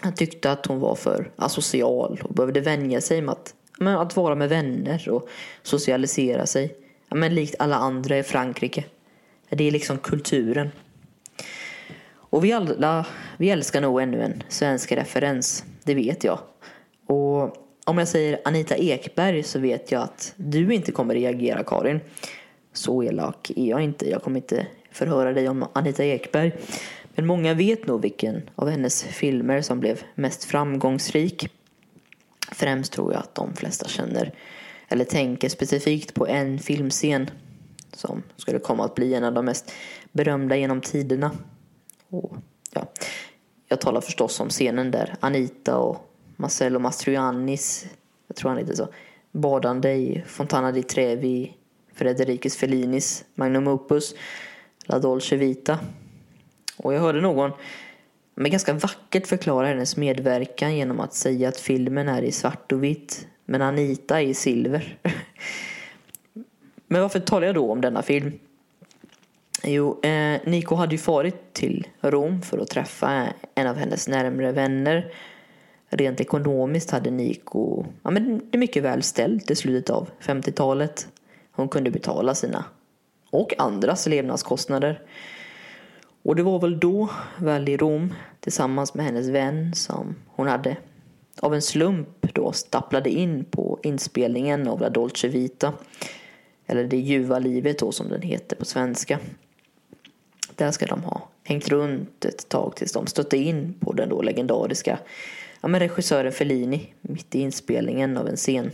Han 0.01 0.15
tyckte 0.15 0.53
att 0.53 0.67
hon 0.67 0.81
var 0.81 0.95
för 0.95 1.31
asocial 1.37 2.21
och 2.25 2.35
behövde 2.35 2.61
vänja 2.61 3.01
sig 3.01 3.23
med 3.23 3.33
att, 3.33 3.55
med 3.79 4.01
att 4.01 4.17
vara 4.17 4.35
med 4.35 4.49
vänner 4.49 5.09
och 5.09 5.29
socialisera 5.63 6.47
sig. 6.47 6.77
Men 7.11 7.35
likt 7.35 7.55
alla 7.59 7.77
andra 7.77 8.19
i 8.19 8.23
Frankrike. 8.23 8.85
Det 9.51 9.65
är 9.65 9.71
liksom 9.71 9.99
kulturen. 9.99 10.71
Och 12.35 12.45
vi 12.45 12.53
alla, 12.53 13.07
vi 13.37 13.51
älskar 13.51 13.81
nog 13.81 14.03
ännu 14.03 14.23
en 14.23 14.43
svensk 14.49 14.93
referens. 14.93 15.65
Det 15.85 15.95
vet 15.95 16.25
jag. 16.25 16.39
Och 17.07 17.57
om 17.85 17.99
jag 17.99 18.09
säger 18.09 18.41
Anita 18.45 18.77
Ekberg 18.77 19.43
så 19.43 19.59
vet 19.59 19.93
jag 19.93 20.03
att 20.03 20.35
du 20.37 20.75
inte 20.75 20.93
kommer 20.93 21.15
reagera 21.15 21.65
Karin. 21.65 22.01
Så 22.73 23.03
elak 23.03 23.51
är 23.57 23.71
jag 23.71 23.81
inte. 23.81 24.11
Jag 24.11 24.23
kommer 24.23 24.41
inte 24.41 24.67
förhöra 24.91 25.33
dig 25.33 25.49
om 25.49 25.67
Anita 25.73 26.05
Ekberg. 26.05 26.53
Men 27.15 27.27
många 27.27 27.55
vet 27.55 27.87
nog 27.87 28.03
vilken 28.03 28.51
av 28.55 28.69
hennes 28.69 29.03
filmer 29.03 29.63
som 29.63 29.81
blev 29.81 30.01
mest 30.15 30.45
framgångsrik. 30.45 31.49
Främst 32.53 32.93
tror 32.93 33.13
jag 33.13 33.21
att 33.21 33.35
de 33.35 33.57
flesta 33.57 33.89
känner 33.89 34.33
eller 34.89 35.05
tänker 35.05 35.49
specifikt 35.49 36.15
på 36.15 36.27
en 36.27 36.59
filmscen 36.59 37.31
som 37.93 38.23
skulle 38.37 38.59
komma 38.59 38.85
att 38.85 38.95
bli 38.95 39.15
en 39.15 39.25
av 39.25 39.35
de 39.35 39.45
mest 39.45 39.73
berömda 40.13 40.57
genom 40.57 40.81
tiderna. 40.81 41.31
Och, 42.19 42.37
ja, 42.73 42.87
jag 43.69 43.81
talar 43.81 44.01
förstås 44.01 44.41
om 44.41 44.49
scenen 44.49 44.91
där 44.91 45.15
Anita 45.21 45.79
och 45.79 46.11
Marcello 46.37 46.79
Mastroiannis, 46.79 47.87
jag 48.27 48.37
tror 48.37 48.51
han 48.51 48.59
heter 48.59 48.75
så, 48.75 48.89
badande 49.33 49.93
i 49.93 50.25
Fontana 50.27 50.73
di 50.73 50.83
Trevi, 50.83 51.53
Fredericis 51.95 52.57
Fellinis 52.57 53.25
Magnum 53.35 53.69
Opus, 53.69 54.15
La 54.85 54.99
Dolce 54.99 55.37
Vita. 55.37 55.79
Och 56.77 56.95
jag 56.95 57.01
hörde 57.01 57.21
någon 57.21 57.51
men 58.35 58.51
ganska 58.51 58.73
vackert 58.73 59.27
förklara 59.27 59.67
hennes 59.67 59.97
medverkan 59.97 60.77
genom 60.77 61.01
att 61.01 61.15
säga 61.15 61.49
att 61.49 61.57
filmen 61.57 62.09
är 62.09 62.23
i 62.23 62.33
svart 62.33 62.73
och 62.73 62.85
vitt 62.85 63.27
men 63.45 63.63
Anita 63.63 64.21
är 64.21 64.27
i 64.27 64.35
silver. 64.35 64.99
men 66.87 67.03
varför 67.03 67.21
talar 67.21 67.47
jag 67.47 67.55
då 67.55 67.73
om 67.73 67.81
denna 67.81 68.03
film? 68.03 68.33
Jo, 69.67 70.01
eh, 70.03 70.41
Nico 70.45 70.75
hade 70.75 70.95
ju 70.95 70.99
farit 70.99 71.53
till 71.53 71.87
Rom 72.01 72.43
för 72.43 72.59
att 72.59 72.69
träffa 72.69 73.29
en 73.55 73.67
av 73.67 73.77
hennes 73.77 74.09
närmre 74.09 74.53
vänner. 74.53 75.13
Rent 75.89 76.21
ekonomiskt 76.21 76.91
hade 76.91 77.11
Nico 77.11 77.85
ja, 78.03 78.11
men 78.11 78.43
det 78.51 78.59
mycket 78.59 78.83
väl 78.83 79.03
ställt 79.03 79.51
i 79.51 79.57
slutet 79.57 79.91
av 79.91 80.11
50-talet. 80.21 81.09
Hon 81.53 81.69
kunde 81.69 81.91
betala 81.91 82.35
sina 82.35 82.65
och 83.31 83.55
andras 83.59 84.07
levnadskostnader. 84.07 85.03
Och 86.23 86.37
det 86.37 86.43
var 86.43 86.59
väl 86.59 86.81
då, 86.81 87.11
väl 87.37 87.69
i 87.69 87.77
Rom, 87.77 88.15
tillsammans 88.41 88.95
med 88.95 89.05
hennes 89.05 89.29
vän 89.29 89.75
som 89.75 90.17
hon 90.29 90.47
hade 90.47 90.77
av 91.41 91.55
en 91.55 91.63
slump 91.63 92.35
då 92.35 92.53
stapplade 92.53 93.11
in 93.11 93.45
på 93.45 93.79
inspelningen 93.83 94.69
av 94.69 94.81
La 94.81 94.89
Dolce 94.89 95.29
Vita. 95.29 95.73
Eller 96.67 96.85
Det 96.85 96.97
ljuva 96.97 97.39
livet 97.39 97.79
då 97.79 97.93
som 97.93 98.09
den 98.09 98.23
heter 98.23 98.57
på 98.57 98.65
svenska. 98.65 99.19
Där 100.57 100.71
ska 100.71 100.87
de 100.87 101.03
ha 101.03 101.29
hängt 101.45 101.69
runt 101.69 102.25
ett 102.25 102.49
tag 102.49 102.77
tills 102.77 102.93
de 102.93 103.07
stötte 103.07 103.37
in 103.37 103.75
på 103.81 103.93
den 103.93 104.09
då 104.09 104.23
legendariska 104.23 104.99
ja, 105.65 105.69
men 105.69 105.81
regissören 105.81 106.33
Fellini 106.33 106.93
mitt 107.01 107.35
i 107.35 107.41
inspelningen 107.41 108.17
av 108.17 108.29
en 108.29 108.37
scen. 108.37 108.71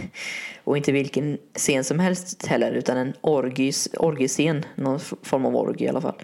Och 0.64 0.76
inte 0.76 0.92
vilken 0.92 1.38
scen 1.54 1.84
som 1.84 1.98
helst 1.98 2.46
heller 2.46 2.72
utan 2.72 2.96
en 2.96 3.12
orgis, 3.20 3.88
orgiescen, 3.98 4.64
någon 4.74 5.00
form 5.00 5.46
av 5.46 5.56
orgie 5.56 5.86
i 5.86 5.88
alla 5.88 6.00
fall. 6.00 6.22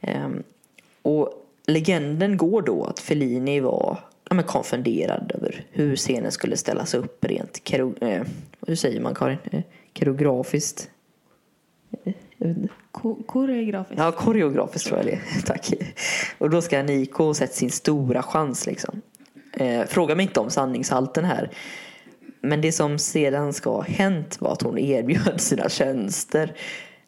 Ehm, 0.00 0.42
och 1.02 1.46
legenden 1.66 2.36
går 2.36 2.62
då 2.62 2.84
att 2.84 2.98
Fellini 2.98 3.60
var 3.60 3.98
ja, 4.28 4.34
men 4.34 4.44
konfunderad 4.44 5.32
över 5.34 5.66
hur 5.70 5.96
scenen 5.96 6.32
skulle 6.32 6.56
ställas 6.56 6.94
upp 6.94 7.24
rent 7.24 7.60
kero, 7.64 7.94
eh, 8.00 8.22
hur 8.66 8.76
säger 8.76 9.00
man 9.00 9.14
Karin? 9.14 9.38
Eh, 9.52 9.62
koreografiskt. 9.98 10.90
Eh, 12.04 12.12
eh, 12.38 12.56
Ko 12.94 13.14
koreografiskt? 13.26 13.98
Ja, 13.98 14.12
koreografiskt 14.12 14.86
tror 14.86 14.98
jag 14.98 15.06
det 15.06 15.20
Tack. 15.46 15.72
Och 16.38 16.50
då 16.50 16.62
ska 16.62 16.82
Niko 16.82 17.24
ha 17.24 17.34
sett 17.34 17.54
sin 17.54 17.70
stora 17.70 18.22
chans 18.22 18.66
liksom. 18.66 19.02
Eh, 19.52 19.84
fråga 19.86 20.14
mig 20.14 20.22
inte 20.22 20.40
om 20.40 20.50
sanningshalten 20.50 21.24
här. 21.24 21.50
Men 22.40 22.60
det 22.60 22.72
som 22.72 22.98
sedan 22.98 23.52
ska 23.52 23.70
ha 23.70 23.82
hänt 23.82 24.40
var 24.40 24.52
att 24.52 24.62
hon 24.62 24.78
erbjöd 24.78 25.34
sina 25.40 25.68
tjänster 25.68 26.52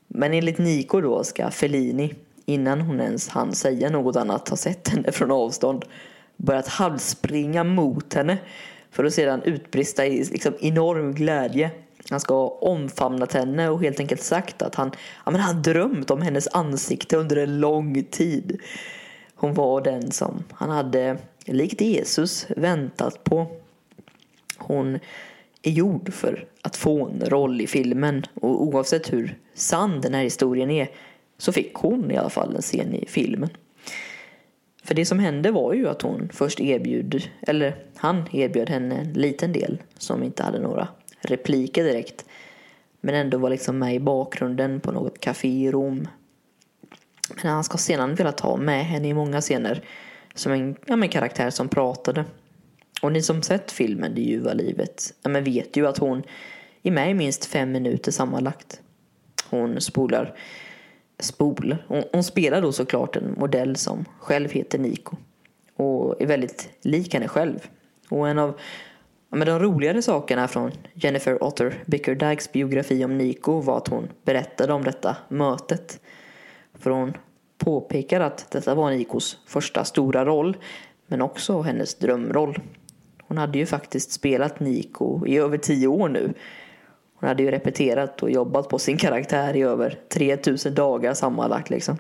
Men 0.09 0.35
enligt 0.35 0.59
Niko 0.59 1.01
då 1.01 1.25
ska 1.25 1.51
Fellini, 1.51 2.15
innan 2.47 2.81
hon 2.81 3.01
ens 3.01 3.29
hann 3.29 3.53
säga 3.53 3.91
något 3.91 4.17
annat, 4.17 4.49
ha 4.49 4.57
sett 4.57 4.89
henne 4.89 5.13
från 5.13 5.31
avstånd, 5.31 5.85
börjat 6.37 6.69
halvspringa 6.69 7.65
mot 7.65 8.15
henne 8.15 8.39
för 8.91 9.05
att 9.05 9.15
sedan 9.15 9.43
utbrista 9.43 10.07
i 10.07 10.25
liksom 10.25 10.55
enorm 10.61 11.15
glädje. 11.15 11.71
Han 12.11 12.21
ska 12.21 12.35
ha 12.35 12.49
omfamnat 12.49 13.33
henne 13.33 13.69
och 13.69 13.83
helt 13.83 14.01
enkelt 14.01 14.23
sagt 14.23 14.63
att 14.63 14.75
han, 14.75 14.91
ja, 15.25 15.31
men 15.31 15.41
han 15.41 15.63
drömt 15.63 16.11
om 16.11 16.23
hennes 16.23 16.49
ansikte 16.49 17.17
under 17.17 17.37
en 17.37 17.61
lång 17.61 18.05
tid. 18.05 18.61
Hon 19.35 19.55
var 19.55 19.81
den 19.81 20.11
som 20.11 20.45
han 20.53 20.71
hade, 20.71 21.19
likt 21.45 21.81
Jesus, 21.81 22.47
väntat 22.57 23.25
på. 23.25 23.47
Hon 24.59 24.99
är 25.63 25.71
gjord 25.71 26.13
för 26.13 26.45
att 26.63 26.77
få 26.77 27.09
en 27.09 27.31
roll 27.31 27.61
i 27.61 27.67
filmen 27.67 28.27
och 28.35 28.63
oavsett 28.63 29.13
hur 29.13 29.39
sann 29.55 30.01
den 30.01 30.15
här 30.15 30.23
historien 30.23 30.71
är 30.71 30.89
så 31.39 31.53
fick 31.53 31.75
hon 31.75 32.11
i 32.11 32.17
alla 32.17 32.31
fall 32.31 32.57
en 32.57 32.63
scen 32.63 32.95
i 32.95 33.07
filmen. 33.09 33.51
För 34.85 34.95
det 34.95 35.07
som 35.07 35.19
hände 35.19 35.51
var 35.51 35.73
ju 35.73 35.89
att 35.89 36.03
hon 36.03 36.29
först 36.33 36.61
erbjöd, 36.61 37.23
eller 37.41 37.77
han 37.97 38.25
erbjöd 38.33 38.71
henne 38.71 38.95
en 38.95 39.13
liten 39.13 39.53
del 39.53 39.83
som 39.99 40.23
inte 40.23 40.43
hade 40.43 40.59
några 40.59 40.89
repliker 41.27 41.85
direkt. 41.85 42.25
Men 43.01 43.15
ändå 43.15 43.39
var 43.39 43.51
liksom 43.51 43.79
med 43.79 43.95
i 43.95 44.01
bakgrunden 44.01 44.81
på 44.81 44.93
något 44.93 45.21
café 45.21 45.49
i 45.49 45.71
Rom. 45.71 46.09
Men 47.43 47.53
han 47.53 47.65
ska 47.65 47.79
sedan 47.79 48.15
vilja 48.15 48.33
ta 48.33 48.57
med 48.57 48.85
henne 48.85 49.09
i 49.09 49.15
många 49.15 49.41
scener 49.41 49.85
som 50.35 50.53
en, 50.53 50.77
ja, 50.87 50.95
en 50.95 51.09
karaktär 51.09 51.51
som 51.51 51.69
pratade. 51.69 52.25
Och 53.03 53.13
ni 53.13 53.23
som 53.23 53.43
sett 53.43 53.73
filmen 53.73 54.15
Det 54.15 54.21
ljuva 54.21 54.53
livet 54.53 55.15
ja, 55.23 55.29
men 55.29 55.45
vet 55.45 55.77
ju 55.77 55.87
att 55.87 55.99
hon 55.99 56.23
är 56.83 56.91
med 56.91 57.11
i 57.11 57.15
minst 57.15 57.45
fem 57.45 57.73
minuter 57.73 58.13
sammanlagt. 58.13 58.81
Hon 59.51 59.81
spolar 59.81 60.37
spolar. 61.19 61.85
Hon, 61.89 62.03
hon 62.13 62.25
spelar 62.25 62.63
då 62.63 62.73
såklart 62.73 63.17
en 63.17 63.35
modell 63.39 63.77
som 63.77 64.05
själv 64.19 64.51
heter 64.51 64.79
Nico 64.79 65.17
och 65.77 66.23
är 66.23 66.27
väldigt 66.27 66.69
lik 66.83 67.15
henne 67.15 67.29
själv. 67.29 67.69
Och 68.09 68.29
en 68.29 68.39
av 68.39 68.59
men 69.29 69.47
de 69.47 69.59
roligare 69.59 70.03
sakerna 70.03 70.49
från 70.49 70.73
Jennifer 70.95 71.43
Otter 71.43 71.83
Bickerdikes 71.87 72.53
biografi 72.53 73.05
om 73.05 73.19
Nico 73.19 73.61
var 73.61 73.77
att 73.77 73.89
hon 73.89 74.09
berättade 74.25 74.73
om 74.73 74.85
detta 74.85 75.17
mötet. 75.29 76.01
För 76.75 76.91
hon 76.91 77.13
påpekar 77.59 78.21
att 78.21 78.51
detta 78.51 78.75
var 78.75 78.91
Nikos 78.91 79.39
första 79.47 79.85
stora 79.85 80.25
roll 80.25 80.57
men 81.07 81.23
också 81.23 81.63
hennes 81.63 81.95
drömroll. 81.95 82.59
Hon 83.23 83.39
hade 83.39 83.59
ju 83.59 83.67
faktiskt 83.67 84.13
spelat 84.13 84.61
Nico 84.61 85.27
i 85.27 85.39
över 85.39 85.59
tio 85.59 85.87
år 85.87 86.09
nu 86.09 86.35
hon 87.21 87.29
hade 87.29 87.43
ju 87.43 87.51
repeterat 87.51 88.23
och 88.23 88.31
jobbat 88.31 88.69
på 88.69 88.79
sin 88.79 88.97
karaktär 88.97 89.57
i 89.57 89.63
över 89.63 89.99
3000 90.09 90.75
dagar 90.75 91.15
sammanlagt 91.15 91.71
liksom. 91.71 91.99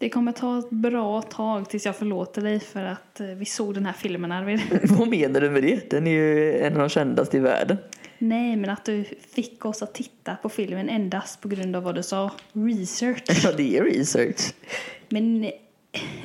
Det 0.00 0.08
kommer 0.08 0.32
ta 0.32 0.58
ett 0.58 0.70
bra 0.70 1.22
tag 1.22 1.70
tills 1.70 1.86
jag 1.86 1.96
förlåter 1.96 2.42
dig 2.42 2.60
för 2.60 2.84
att 2.84 3.20
eh, 3.20 3.26
vi 3.26 3.44
såg 3.44 3.74
den 3.74 3.86
här 3.86 3.92
filmen 3.92 4.32
Arvid. 4.32 4.60
Vad 4.98 5.08
menar 5.08 5.40
du 5.40 5.50
med 5.50 5.62
det? 5.62 5.90
Den 5.90 6.06
är 6.06 6.10
ju 6.10 6.58
en 6.58 6.72
av 6.72 6.78
de 6.78 6.88
kändaste 6.88 7.36
i 7.36 7.40
världen. 7.40 7.76
Nej, 8.18 8.56
men 8.56 8.70
att 8.70 8.84
du 8.84 9.04
fick 9.34 9.64
oss 9.64 9.82
att 9.82 9.94
titta 9.94 10.36
på 10.36 10.48
filmen 10.48 10.88
endast 10.88 11.40
på 11.40 11.48
grund 11.48 11.76
av 11.76 11.82
vad 11.82 11.94
du 11.94 12.02
sa. 12.02 12.30
Research. 12.52 13.22
Ja, 13.44 13.52
det 13.56 13.76
är 13.76 13.84
research. 13.84 14.54
Men 15.08 15.44
eh, 15.44 15.50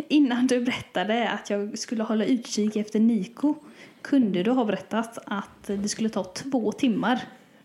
innan 0.08 0.48
du 0.48 0.60
berättade 0.60 1.30
att 1.30 1.50
jag 1.50 1.80
skulle 1.80 2.04
hålla 2.04 2.26
utkik 2.26 2.76
efter 2.76 3.00
Niko 3.00 3.56
kunde 4.02 4.44
du 4.44 4.52
ha 4.52 4.66
berättat 4.66 5.18
att 5.26 5.64
det 5.68 5.90
skulle 5.90 6.10
ta 6.10 6.24
två 6.24 6.72
timmar 6.72 7.20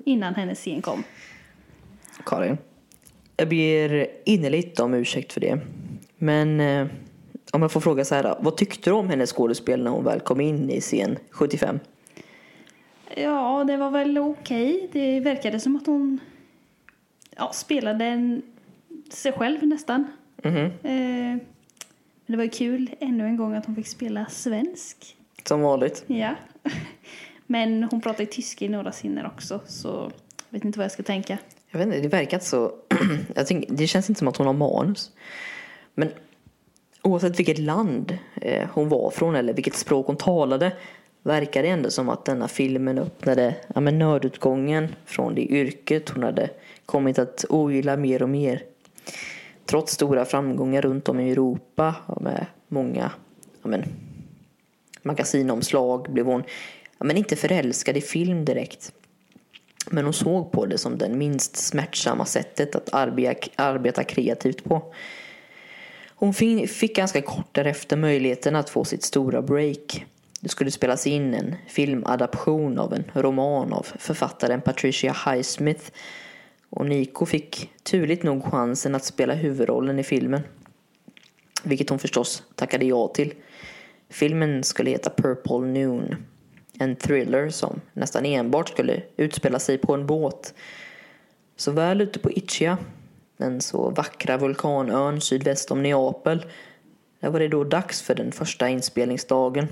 innan 0.05 0.35
hennes 0.35 0.59
scen 0.59 0.83
kom. 0.83 1.03
Karin, 2.27 2.59
jag 3.37 3.49
ber 3.49 4.07
innerligt 4.25 4.81
om 4.81 4.95
ursäkt 4.95 5.33
för 5.33 5.41
det. 5.41 5.61
Men 6.23 6.61
eh, 6.61 6.87
om 7.53 7.63
jag 7.63 7.73
får 7.73 7.81
fråga 7.81 8.05
så 8.05 8.15
här, 8.15 8.37
vad 8.41 8.57
tyckte 8.57 8.91
du 8.91 8.95
om 8.95 9.09
hennes 9.09 9.33
skådespel 9.33 9.85
när 9.85 9.91
hon 9.91 10.05
väl 10.05 10.21
kom 10.21 10.41
in 10.41 10.71
i 10.71 10.81
scen 10.81 11.19
75? 11.31 11.81
Ja, 13.15 13.65
det 13.67 13.77
var 13.77 13.91
väl 13.91 14.19
okej. 14.19 14.75
Okay. 14.75 14.89
Det 14.93 15.21
verkade 15.21 15.61
som 15.61 15.77
att 15.77 15.87
hon 15.87 16.19
ja, 17.37 17.53
spelade 17.53 18.05
en, 18.05 18.43
sig 19.11 19.33
själv 19.33 19.67
nästan. 19.67 20.07
Mm 20.43 20.57
-hmm. 20.57 20.67
eh, 20.67 21.39
men 22.27 22.33
det 22.33 22.37
var 22.37 22.45
ju 22.45 22.51
kul 22.51 22.91
ännu 23.01 23.25
en 23.25 23.37
gång 23.37 23.55
att 23.55 23.67
hon 23.67 23.77
fick 23.77 23.87
spela 23.87 24.27
svensk. 24.27 25.17
Som 25.45 25.61
vanligt. 25.61 26.05
Ja. 26.07 26.35
Men 27.47 27.85
hon 27.85 28.01
pratar 28.01 28.21
ju 28.21 28.27
tyska 28.27 28.65
i 28.65 28.69
några 28.69 28.93
scener 28.93 29.27
också 29.27 29.61
så 29.67 29.89
jag 30.51 30.59
vet 30.59 30.65
inte 30.65 30.79
vad 30.79 30.85
jag 30.85 30.93
ska 30.93 31.03
tänka. 31.03 31.39
Jag 31.71 31.79
vet 31.79 31.87
inte, 31.87 32.01
det 32.01 32.09
verkar 32.09 32.37
inte 32.37 32.47
så... 32.47 32.73
jag 33.35 33.47
tänker, 33.47 33.75
det 33.75 33.87
känns 33.87 34.09
inte 34.09 34.19
som 34.19 34.29
att 34.29 34.37
hon 34.37 34.47
har 34.47 34.55
manus. 34.55 35.13
Men 35.95 36.09
oavsett 37.03 37.39
vilket 37.39 37.59
land 37.59 38.19
eh, 38.43 38.69
hon 38.73 38.89
var 38.89 39.11
från 39.11 39.37
eller 39.37 39.53
vilket 39.53 39.75
språk 39.75 40.07
hon 40.07 40.17
talade 40.17 40.73
verkar 41.23 41.63
det 41.63 41.69
ändå 41.69 41.91
som 41.91 42.09
att 42.09 42.25
denna 42.25 42.49
filmen 42.49 42.99
öppnade 42.99 43.55
ja, 43.75 43.81
men 43.81 43.99
nödutgången 43.99 44.95
från 45.05 45.35
det 45.35 45.43
yrket 45.43 46.09
hon 46.09 46.23
hade 46.23 46.51
kommit 46.87 47.19
att 47.19 47.45
ogilla 47.49 47.97
mer 47.97 48.23
och 48.23 48.29
mer. 48.29 48.63
Trots 49.67 49.93
stora 49.93 50.25
framgångar 50.25 50.83
runt 50.83 51.09
om 51.09 51.21
i 51.21 51.31
Europa 51.31 51.95
och 52.07 52.23
med 52.23 52.47
många 52.69 53.11
ja, 53.63 53.69
men, 53.69 53.85
magasinomslag 55.03 56.13
blev 56.13 56.27
hon 56.27 56.43
ja, 56.99 57.05
men 57.05 57.17
inte 57.17 57.37
förälskad 57.37 57.97
i 57.97 58.01
film 58.01 58.45
direkt. 58.45 58.93
Men 59.91 60.05
hon 60.05 60.13
såg 60.13 60.53
på 60.53 60.67
det 60.67 60.79
som 60.79 60.99
det 60.99 61.09
minst 61.09 61.57
smärtsamma 61.57 62.25
sättet 62.25 62.75
att 62.75 62.89
arbeta, 63.57 64.05
kreativt 64.05 64.65
på. 64.65 64.95
Hon 66.21 66.35
fick 66.35 66.97
ganska 66.97 67.23
kort 67.23 67.49
därefter 67.53 67.97
möjligheten 67.97 68.57
att 68.57 68.71
få 68.71 68.85
sitt 68.85 69.03
stora 69.03 69.43
break. 69.43 70.07
Det 70.41 70.49
skulle 70.49 70.71
spelas 70.71 71.07
in 71.07 71.35
en 71.35 71.55
filmadaption 71.67 72.79
av 72.79 72.95
en 72.95 73.05
roman 73.15 73.73
av 73.73 73.87
författaren 73.99 74.61
Patricia 74.61 75.17
Highsmith 75.27 75.85
och 76.71 76.87
Nico 76.87 77.27
fick 77.27 77.71
turligt 77.83 78.23
nog 78.23 78.45
chansen 78.45 78.95
att 78.95 79.05
spela 79.05 79.35
huvudrollen 79.35 79.99
i 79.99 80.03
filmen. 80.03 80.43
Vilket 81.63 81.91
hon 81.91 81.99
förstås 81.99 82.43
tackade 82.55 82.85
ja 82.85 83.09
till. 83.09 83.35
Filmen 84.09 84.65
skulle 84.65 84.91
heta 84.91 85.11
Purple 85.11 85.59
Noon 85.59 86.17
en 86.79 86.97
thriller 86.97 87.51
som 87.51 87.81
nästan 87.93 88.27
enbart 88.27 88.69
skulle 88.69 89.03
utspela 89.17 89.59
sig 89.59 89.79
på 89.79 89.95
en 89.95 90.07
båt. 90.07 90.55
Så 91.57 91.71
väl 91.71 92.01
ute 92.01 92.19
på 92.19 92.31
Ichia 92.31 92.79
den 93.41 93.61
så 93.61 93.91
vackra 93.91 94.37
vulkanön 94.37 95.21
sydväst 95.21 95.71
om 95.71 95.83
Neapel, 95.83 96.47
där 97.21 97.31
var 97.31 97.41
det 97.41 97.49
då 97.49 97.65
dags 97.65 98.03
för 98.03 98.15
den 98.15 98.33
första 98.33 98.69
inspelningsdagen. 98.69 99.69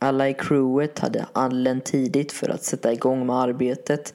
Alla 0.00 0.28
i 0.28 0.34
crewet 0.34 0.98
hade 0.98 1.26
anlänt 1.32 1.84
tidigt 1.84 2.32
för 2.32 2.48
att 2.48 2.64
sätta 2.64 2.92
igång 2.92 3.26
med 3.26 3.36
arbetet. 3.36 4.14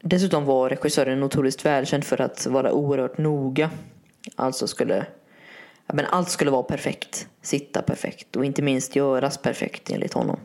Dessutom 0.00 0.44
var 0.44 0.68
regissören 0.68 1.20
notoriskt 1.20 1.64
välkänd 1.64 2.04
för 2.04 2.20
att 2.20 2.46
vara 2.46 2.72
oerhört 2.72 3.18
noga. 3.18 3.70
Alltså 4.36 4.66
skulle, 4.66 5.06
ja, 5.86 5.94
men 5.94 6.06
allt 6.06 6.30
skulle 6.30 6.50
vara 6.50 6.62
perfekt, 6.62 7.28
sitta 7.42 7.82
perfekt 7.82 8.36
och 8.36 8.44
inte 8.44 8.62
minst 8.62 8.96
göras 8.96 9.38
perfekt 9.38 9.90
enligt 9.90 10.12
honom. 10.12 10.40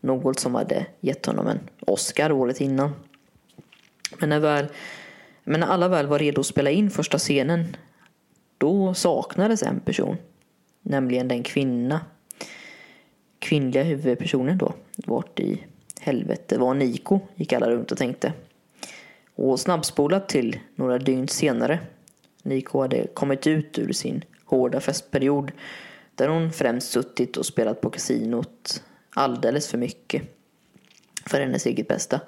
Något 0.00 0.40
som 0.40 0.54
hade 0.54 0.86
gett 1.00 1.26
honom 1.26 1.46
en 1.46 1.60
Oscar 1.80 2.32
året 2.32 2.60
innan. 2.60 2.92
Men 4.18 4.28
när, 4.28 4.40
väl, 4.40 4.66
men 5.44 5.60
när 5.60 5.66
alla 5.66 5.88
väl 5.88 6.06
var 6.06 6.18
redo 6.18 6.40
att 6.40 6.46
spela 6.46 6.70
in 6.70 6.90
första 6.90 7.18
scenen 7.18 7.76
då 8.58 8.94
saknades 8.94 9.62
en 9.62 9.80
person. 9.80 10.16
Nämligen 10.82 11.28
den 11.28 11.42
kvinna. 11.42 12.00
Kvinnliga 13.38 13.82
huvudpersonen 13.82 14.58
då. 14.58 14.74
Vart 14.96 15.40
i 15.40 15.64
helvete 16.00 16.58
var 16.58 16.74
Niko? 16.74 17.20
Gick 17.34 17.52
alla 17.52 17.70
runt 17.70 17.92
och 17.92 17.98
tänkte. 17.98 18.32
Och 19.34 19.60
snabbspolat 19.60 20.28
till 20.28 20.58
några 20.74 20.98
dygn 20.98 21.28
senare. 21.28 21.78
Niko 22.42 22.80
hade 22.80 23.06
kommit 23.06 23.46
ut 23.46 23.78
ur 23.78 23.92
sin 23.92 24.24
hårda 24.44 24.80
festperiod. 24.80 25.52
Där 26.14 26.28
hon 26.28 26.52
främst 26.52 26.90
suttit 26.90 27.36
och 27.36 27.46
spelat 27.46 27.80
på 27.80 27.90
kasinot 27.90 28.82
alldeles 29.10 29.68
för 29.68 29.78
mycket 29.78 30.22
för 31.26 31.40
hennes 31.40 31.66
eget 31.66 31.88
bästa. 31.88 32.20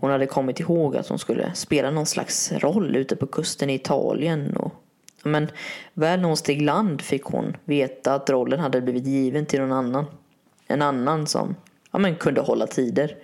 Hon 0.00 0.10
hade 0.10 0.26
kommit 0.26 0.60
ihåg 0.60 0.96
att 0.96 1.08
hon 1.08 1.18
skulle 1.18 1.54
spela 1.54 1.90
någon 1.90 2.06
slags 2.06 2.52
roll 2.52 2.96
ute 2.96 3.16
på 3.16 3.26
kusten 3.26 3.70
i 3.70 3.74
Italien. 3.74 4.56
Och, 4.56 4.72
men 5.22 5.48
väl 5.94 6.20
när 6.20 6.28
hon 6.28 6.36
steg 6.36 6.62
land 6.62 7.02
fick 7.02 7.24
hon 7.24 7.56
veta 7.64 8.14
att 8.14 8.30
rollen 8.30 8.60
hade 8.60 8.80
blivit 8.80 9.06
given 9.06 9.46
till 9.46 9.60
någon 9.60 9.72
annan. 9.72 10.04
En 10.66 10.82
annan 10.82 11.26
som 11.26 11.54
ja, 11.92 11.98
men 11.98 12.16
kunde 12.16 12.40
hålla 12.40 12.66
tider. 12.66 13.16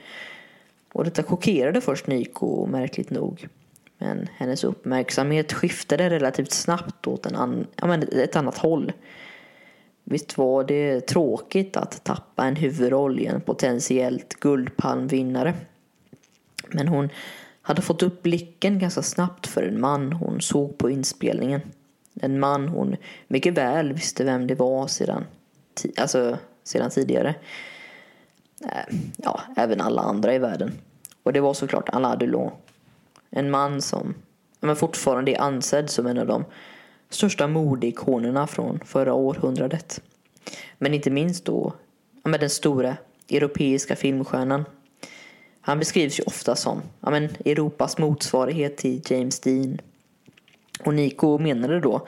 Och 0.92 1.04
detta 1.04 1.22
chockerade 1.22 1.80
först 1.80 2.06
Niko 2.06 2.66
märkligt 2.66 3.10
nog. 3.10 3.48
Men 3.98 4.28
hennes 4.36 4.64
uppmärksamhet 4.64 5.52
skiftade 5.52 6.10
relativt 6.10 6.52
snabbt 6.52 7.06
åt 7.06 7.26
en 7.26 7.36
an, 7.36 7.66
ja, 7.76 7.86
men 7.86 8.02
ett 8.12 8.36
annat 8.36 8.58
håll. 8.58 8.92
Visst 10.04 10.38
var 10.38 10.64
det 10.64 11.00
tråkigt 11.00 11.76
att 11.76 12.04
tappa 12.04 12.44
en 12.44 12.56
huvudroll 12.56 13.20
i 13.20 13.26
en 13.26 13.40
potentiellt 13.40 14.34
guldpalmvinnare. 14.34 15.54
Men 16.68 16.88
hon 16.88 17.08
hade 17.62 17.82
fått 17.82 18.02
upp 18.02 18.22
blicken 18.22 18.78
ganska 18.78 19.02
snabbt 19.02 19.46
för 19.46 19.62
en 19.62 19.80
man 19.80 20.12
hon 20.12 20.40
såg 20.40 20.78
på 20.78 20.90
inspelningen. 20.90 21.60
En 22.20 22.40
man 22.40 22.68
hon 22.68 22.96
mycket 23.28 23.54
väl 23.54 23.92
visste 23.92 24.24
vem 24.24 24.46
det 24.46 24.54
var 24.54 24.86
sedan, 24.86 25.24
alltså, 25.96 26.38
sedan 26.64 26.90
tidigare. 26.90 27.34
Äh, 28.64 28.96
ja, 29.16 29.40
även 29.56 29.80
alla 29.80 30.02
andra 30.02 30.34
i 30.34 30.38
världen. 30.38 30.72
Och 31.22 31.32
det 31.32 31.40
var 31.40 31.54
såklart 31.54 31.88
Alain 31.88 32.18
Delon. 32.18 32.50
En 33.30 33.50
man 33.50 33.82
som 33.82 34.14
men 34.64 34.76
fortfarande 34.76 35.32
är 35.32 35.40
ansedd 35.40 35.90
som 35.90 36.06
en 36.06 36.18
av 36.18 36.26
de 36.26 36.44
största 37.10 37.46
modeikonerna 37.46 38.46
från 38.46 38.80
förra 38.84 39.14
århundradet. 39.14 40.00
Men 40.78 40.94
inte 40.94 41.10
minst 41.10 41.44
då 41.44 41.72
med 42.24 42.40
den 42.40 42.50
stora 42.50 42.96
europeiska 43.28 43.96
filmstjärnan. 43.96 44.64
Han 45.66 45.78
beskrivs 45.78 46.20
ju 46.20 46.24
ofta 46.26 46.56
som 46.56 46.82
ja, 47.00 47.10
men, 47.10 47.28
Europas 47.44 47.98
motsvarighet 47.98 48.76
till 48.76 49.02
James 49.04 49.40
Dean. 49.40 49.78
Och 50.84 50.94
Nico 50.94 51.38
menade 51.38 51.80
då, 51.80 52.06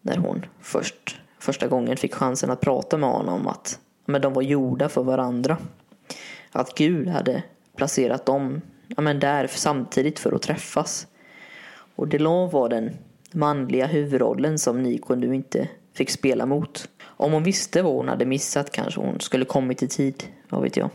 när 0.00 0.16
hon 0.16 0.46
först, 0.60 1.20
första 1.38 1.66
gången 1.66 1.96
fick 1.96 2.14
chansen 2.14 2.50
att 2.50 2.60
prata 2.60 2.96
med 2.96 3.10
honom, 3.10 3.46
att 3.46 3.78
men, 4.04 4.20
de 4.20 4.32
var 4.32 4.42
gjorda 4.42 4.88
för 4.88 5.02
varandra. 5.02 5.58
Att 6.52 6.74
Gud 6.74 7.08
hade 7.08 7.42
placerat 7.76 8.26
dem 8.26 8.60
ja, 8.96 9.02
men, 9.02 9.20
där 9.20 9.46
samtidigt 9.46 10.18
för 10.18 10.32
att 10.32 10.42
träffas. 10.42 11.06
Och 11.94 12.08
Delon 12.08 12.50
var 12.50 12.68
den 12.68 12.90
manliga 13.32 13.86
huvudrollen 13.86 14.58
som 14.58 14.82
Nico 14.82 15.14
nu 15.14 15.34
inte 15.34 15.68
fick 15.94 16.10
spela 16.10 16.46
mot. 16.46 16.88
Om 17.02 17.32
hon 17.32 17.42
visste 17.42 17.82
vad 17.82 17.92
hon 17.92 18.08
hade 18.08 18.24
missat 18.24 18.72
kanske 18.72 19.00
hon 19.00 19.20
skulle 19.20 19.44
kommit 19.44 19.82
i 19.82 19.88
tid, 19.88 20.24
vad 20.48 20.62
vet 20.62 20.76
jag. 20.76 20.90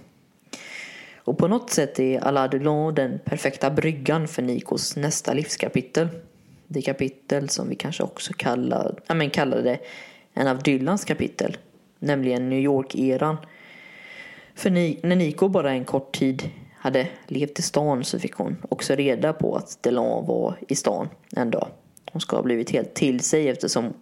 Och 1.24 1.38
på 1.38 1.48
något 1.48 1.70
sätt 1.70 2.00
är 2.00 2.20
Alain 2.20 2.50
Delon 2.50 2.96
den 2.96 3.20
perfekta 3.26 3.70
bryggan 3.70 4.28
för 4.28 4.42
Nikos 4.42 4.96
nästa 4.96 5.34
livskapitel. 5.34 6.08
Det 6.68 6.82
kapitel 6.82 7.50
som 7.50 7.70
vi 7.70 7.76
kanske 7.76 8.04
också 8.04 8.34
kallar, 8.38 9.00
ja, 9.08 9.14
men 9.14 9.30
kallade 9.30 9.80
en 10.34 10.48
av 10.48 10.64
Dylans 10.64 11.06
kapitel, 11.06 11.58
nämligen 12.00 12.50
New 12.50 12.60
York-eran. 12.60 13.38
För 14.56 14.70
ni, 14.70 15.00
när 15.04 15.16
Nico 15.16 15.48
bara 15.48 15.72
en 15.72 15.86
kort 15.86 16.12
tid 16.12 16.50
hade 16.78 17.08
levt 17.28 17.60
i 17.60 17.62
stan 17.62 18.04
så 18.04 18.20
fick 18.20 18.34
hon 18.34 18.58
också 18.70 18.96
reda 18.96 19.34
på 19.34 19.56
att 19.56 19.84
Delon 19.84 20.26
var 20.26 20.56
i 20.68 20.76
stan 20.76 21.10
en 21.36 21.52
dag. 21.52 21.68
Hon 22.12 22.22
ska 22.22 22.36
ha 22.36 22.44
blivit 22.44 22.70
helt 22.70 22.94
till 22.94 23.20
sig 23.20 23.50
eftersom 23.50 23.94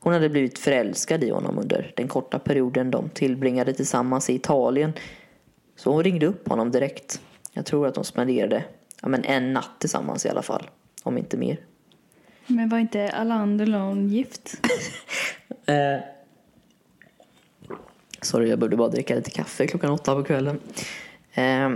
hon 0.00 0.12
hade 0.12 0.28
blivit 0.28 0.58
förälskad 0.58 1.24
i 1.24 1.30
honom 1.30 1.58
under 1.58 1.92
den 1.96 2.08
korta 2.08 2.38
perioden 2.38 2.90
de 2.90 3.08
tillbringade 3.08 3.72
tillsammans 3.72 4.30
i 4.30 4.34
Italien. 4.34 4.92
Så 5.76 5.92
hon 5.92 6.04
ringde 6.04 6.26
upp 6.26 6.48
honom 6.48 6.70
direkt. 6.70 7.20
Jag 7.52 7.66
tror 7.66 7.86
att 7.86 7.94
de 7.94 8.04
spenderade 8.04 8.64
ja, 9.02 9.08
men 9.08 9.24
en 9.24 9.52
natt 9.52 9.70
tillsammans 9.78 10.26
i 10.26 10.28
alla 10.28 10.42
fall, 10.42 10.70
om 11.02 11.18
inte 11.18 11.36
mer. 11.36 11.58
Men 12.46 12.68
var 12.68 12.78
inte 12.78 13.10
Alain 13.10 13.58
Delon 13.58 14.08
gift? 14.08 14.54
eh, 15.66 15.98
sorry, 18.20 18.48
jag 18.48 18.58
borde 18.58 18.76
bara 18.76 18.88
dricka 18.88 19.14
lite 19.14 19.30
kaffe 19.30 19.66
klockan 19.66 19.90
åtta 19.90 20.14
på 20.14 20.24
kvällen. 20.24 20.60
Eh, 21.32 21.70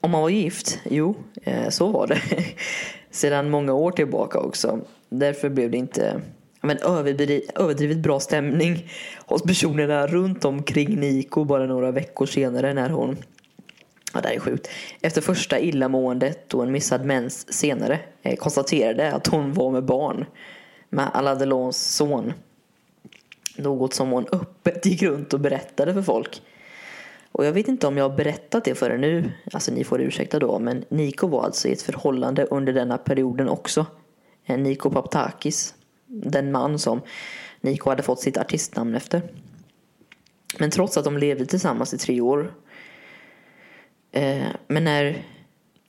om 0.00 0.10
man 0.10 0.22
var 0.22 0.28
gift? 0.28 0.80
Jo, 0.90 1.14
eh, 1.42 1.68
så 1.68 1.88
var 1.88 2.06
det. 2.06 2.20
Sedan 3.10 3.50
många 3.50 3.72
år 3.72 3.90
tillbaka 3.90 4.38
också. 4.38 4.80
Därför 5.08 5.48
blev 5.48 5.70
det 5.70 5.76
inte 5.76 6.20
men, 6.66 6.78
överdrivet 7.54 7.98
bra 7.98 8.20
stämning 8.20 8.90
hos 9.26 9.42
personerna 9.42 10.06
runt 10.06 10.44
omkring 10.44 11.00
Niko 11.00 11.44
bara 11.44 11.66
några 11.66 11.90
veckor 11.90 12.26
senare 12.26 12.74
när 12.74 12.90
hon 12.90 13.16
Ja, 14.16 14.20
det 14.20 14.28
här 14.28 14.34
är 14.34 14.40
sjukt. 14.40 14.68
Efter 15.00 15.20
första 15.20 15.58
illamåendet 15.58 16.54
och 16.54 16.62
en 16.62 16.72
missad 16.72 17.04
mens 17.04 17.52
senare 17.52 18.00
eh, 18.22 18.36
konstaterade 18.36 19.12
att 19.12 19.26
hon 19.26 19.52
var 19.52 19.70
med 19.70 19.84
barn 19.84 20.24
med 20.88 21.10
Aladelons 21.14 21.96
son. 21.96 22.32
Något 23.56 23.94
som 23.94 24.10
hon 24.10 24.26
öppet 24.32 24.86
gick 24.86 25.02
runt 25.02 25.34
och 25.34 25.40
berättade 25.40 25.94
för 25.94 26.02
folk. 26.02 26.42
Och 27.32 27.46
jag 27.46 27.52
vet 27.52 27.68
inte 27.68 27.86
om 27.86 27.96
jag 27.96 28.08
har 28.08 28.16
berättat 28.16 28.64
det 28.64 28.74
för 28.74 28.90
er 28.90 28.98
nu, 28.98 29.32
alltså 29.52 29.72
ni 29.72 29.84
får 29.84 30.00
ursäkta 30.00 30.38
då, 30.38 30.58
men 30.58 30.84
Niko 30.88 31.26
var 31.26 31.44
alltså 31.44 31.68
i 31.68 31.72
ett 31.72 31.82
förhållande 31.82 32.44
under 32.44 32.72
denna 32.72 32.98
perioden 32.98 33.48
också. 33.48 33.86
Eh, 34.46 34.58
Niko 34.58 34.90
Paptakis, 34.90 35.74
den 36.06 36.52
man 36.52 36.78
som 36.78 37.00
Niko 37.60 37.90
hade 37.90 38.02
fått 38.02 38.20
sitt 38.20 38.38
artistnamn 38.38 38.94
efter. 38.94 39.22
Men 40.58 40.70
trots 40.70 40.96
att 40.96 41.04
de 41.04 41.18
levde 41.18 41.46
tillsammans 41.46 41.94
i 41.94 41.98
tre 41.98 42.20
år. 42.20 42.54
Eh, 44.12 44.46
men 44.68 44.84
när 44.84 45.24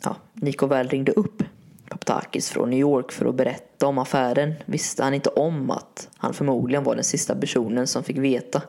ja, 0.04 0.16
Niko 0.34 0.68
väl 0.68 0.90
ringde 0.90 1.12
upp 1.12 1.44
Paptakis 1.90 2.50
från 2.50 2.70
New 2.70 2.80
York 2.80 3.12
för 3.12 3.26
att 3.26 3.36
berätta 3.36 3.88
om 3.88 3.98
affären 3.98 4.54
visste 4.66 5.04
han 5.04 5.14
inte 5.14 5.30
om 5.30 5.72
att 5.72 6.10
han 6.18 6.34
förmodligen 6.34 6.84
var 6.84 6.96
den 6.96 7.04
sista 7.04 7.36
personen 7.36 7.88
som 7.88 8.04
fick 8.04 8.18
veta 8.18 8.62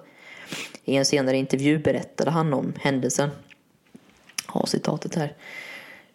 i 0.84 0.96
en 0.96 1.04
senare 1.04 1.36
intervju 1.36 1.78
berättade 1.78 2.30
han 2.30 2.54
om 2.54 2.72
händelsen. 2.80 3.30
Ja, 4.54 4.66
citatet 4.66 5.14
här. 5.14 5.36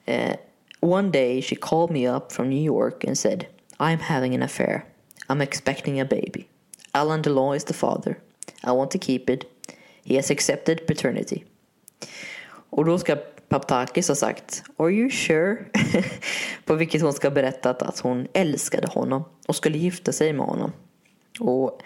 Eh, 0.06 0.36
one 0.80 1.10
day 1.10 1.42
she 1.42 1.56
called 1.56 1.92
me 1.92 2.10
up 2.10 2.32
from 2.32 2.50
New 2.50 2.66
York 2.66 3.06
and 3.06 3.18
said 3.18 3.46
I'm 3.78 4.00
having 4.00 4.36
an 4.36 4.44
affair. 4.44 4.84
I'm 5.34 5.42
expecting 5.42 6.00
a 6.00 6.06
baby. 6.06 6.48
Alan 6.94 7.24
DeLaw 7.24 7.56
is 7.56 7.64
the 7.64 7.74
father. 7.74 8.20
I 8.64 8.72
want 8.72 8.92
to 8.92 9.00
keep 9.00 9.30
it. 9.30 9.46
He 10.04 10.16
has 10.16 10.32
accepted 10.32 10.88
paternity. 10.88 11.44
Och 12.70 12.86
då 12.86 13.00
ska 13.00 13.16
Paptakis 13.50 14.08
ha 14.08 14.16
sagt 14.16 14.64
Are 14.78 14.92
you 14.92 15.10
sure? 15.10 15.58
På 16.66 16.76
vilket 16.76 17.02
hon 17.02 17.14
ska 17.14 17.28
ha 17.28 17.36
berättat 17.36 17.82
att 17.82 18.00
hon 18.00 18.28
älskade 18.34 18.88
honom 18.88 19.24
och 19.48 19.56
skulle 19.56 19.78
gifta 19.78 20.12
sig 20.12 20.34
med 20.34 20.46
honom. 20.46 20.72
Och 21.40 21.82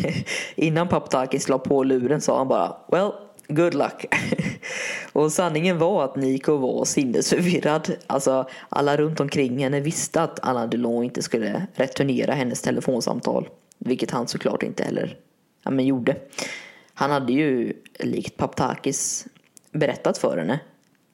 innan 0.54 0.88
Paptakis 0.88 1.48
la 1.48 1.58
på 1.58 1.82
luren 1.82 2.20
sa 2.20 2.38
han 2.38 2.48
bara 2.48 2.76
Well, 2.92 3.12
good 3.48 3.74
luck. 3.74 4.14
och 5.12 5.32
sanningen 5.32 5.78
var 5.78 6.04
att 6.04 6.16
Nico 6.16 6.56
var 6.56 6.84
sinnesförvirrad. 6.84 7.92
Alltså 8.06 8.48
alla 8.68 8.96
runt 8.96 9.20
omkring 9.20 9.58
henne 9.58 9.80
visste 9.80 10.22
att 10.22 10.40
Alain 10.40 10.70
Delon 10.70 11.04
inte 11.04 11.22
skulle 11.22 11.66
returnera 11.74 12.34
hennes 12.34 12.62
telefonsamtal. 12.62 13.48
Vilket 13.78 14.10
han 14.10 14.28
såklart 14.28 14.62
inte 14.62 14.84
heller 14.84 15.16
ja, 15.62 15.70
men 15.70 15.86
gjorde. 15.86 16.16
Han 16.94 17.10
hade 17.10 17.32
ju 17.32 17.72
likt 17.98 18.36
Paptakis 18.36 19.26
berättat 19.72 20.18
för 20.18 20.36
henne 20.38 20.60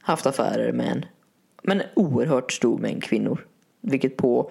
haft 0.09 0.27
affärer 0.27 0.73
med 0.73 0.87
en, 0.87 1.05
men 1.63 1.81
en 1.81 1.87
oerhört 1.95 2.53
stor 2.53 2.79
mängd 2.79 3.03
kvinnor. 3.03 3.47
Vilket 3.81 4.17
på 4.17 4.51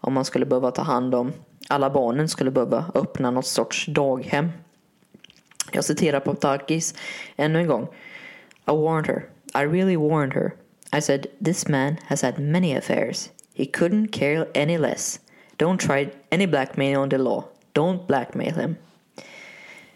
om 0.00 0.12
man 0.12 0.24
skulle 0.24 0.46
behöva 0.46 0.70
ta 0.70 0.82
hand 0.82 1.14
om 1.14 1.32
alla 1.68 1.90
barnen 1.90 2.28
skulle 2.28 2.50
behöva 2.50 2.84
öppna 2.94 3.30
något 3.30 3.46
sorts 3.46 3.86
daghem. 3.86 4.48
Jag 5.72 5.84
citerar 5.84 6.20
Poptakis 6.20 6.94
ännu 7.36 7.58
en 7.58 7.66
gång. 7.66 7.88
I 8.66 8.70
warned 8.70 9.06
her. 9.06 9.24
I 9.54 9.66
really 9.66 9.96
warned 9.96 10.34
her. 10.34 10.52
I 10.92 11.00
said, 11.00 11.26
this 11.44 11.68
man 11.68 11.96
has 12.06 12.22
had 12.22 12.38
many 12.38 12.76
affairs. 12.76 13.30
He 13.54 13.64
couldn't 13.64 14.12
care 14.12 14.46
any 14.54 14.78
less. 14.78 15.20
Don't 15.56 15.78
try 15.78 16.08
any 16.30 16.46
blackmail 16.46 16.98
on 16.98 17.10
the 17.10 17.18
law. 17.18 17.44
Don't 17.72 18.06
blackmail 18.06 18.54
him. 18.54 18.76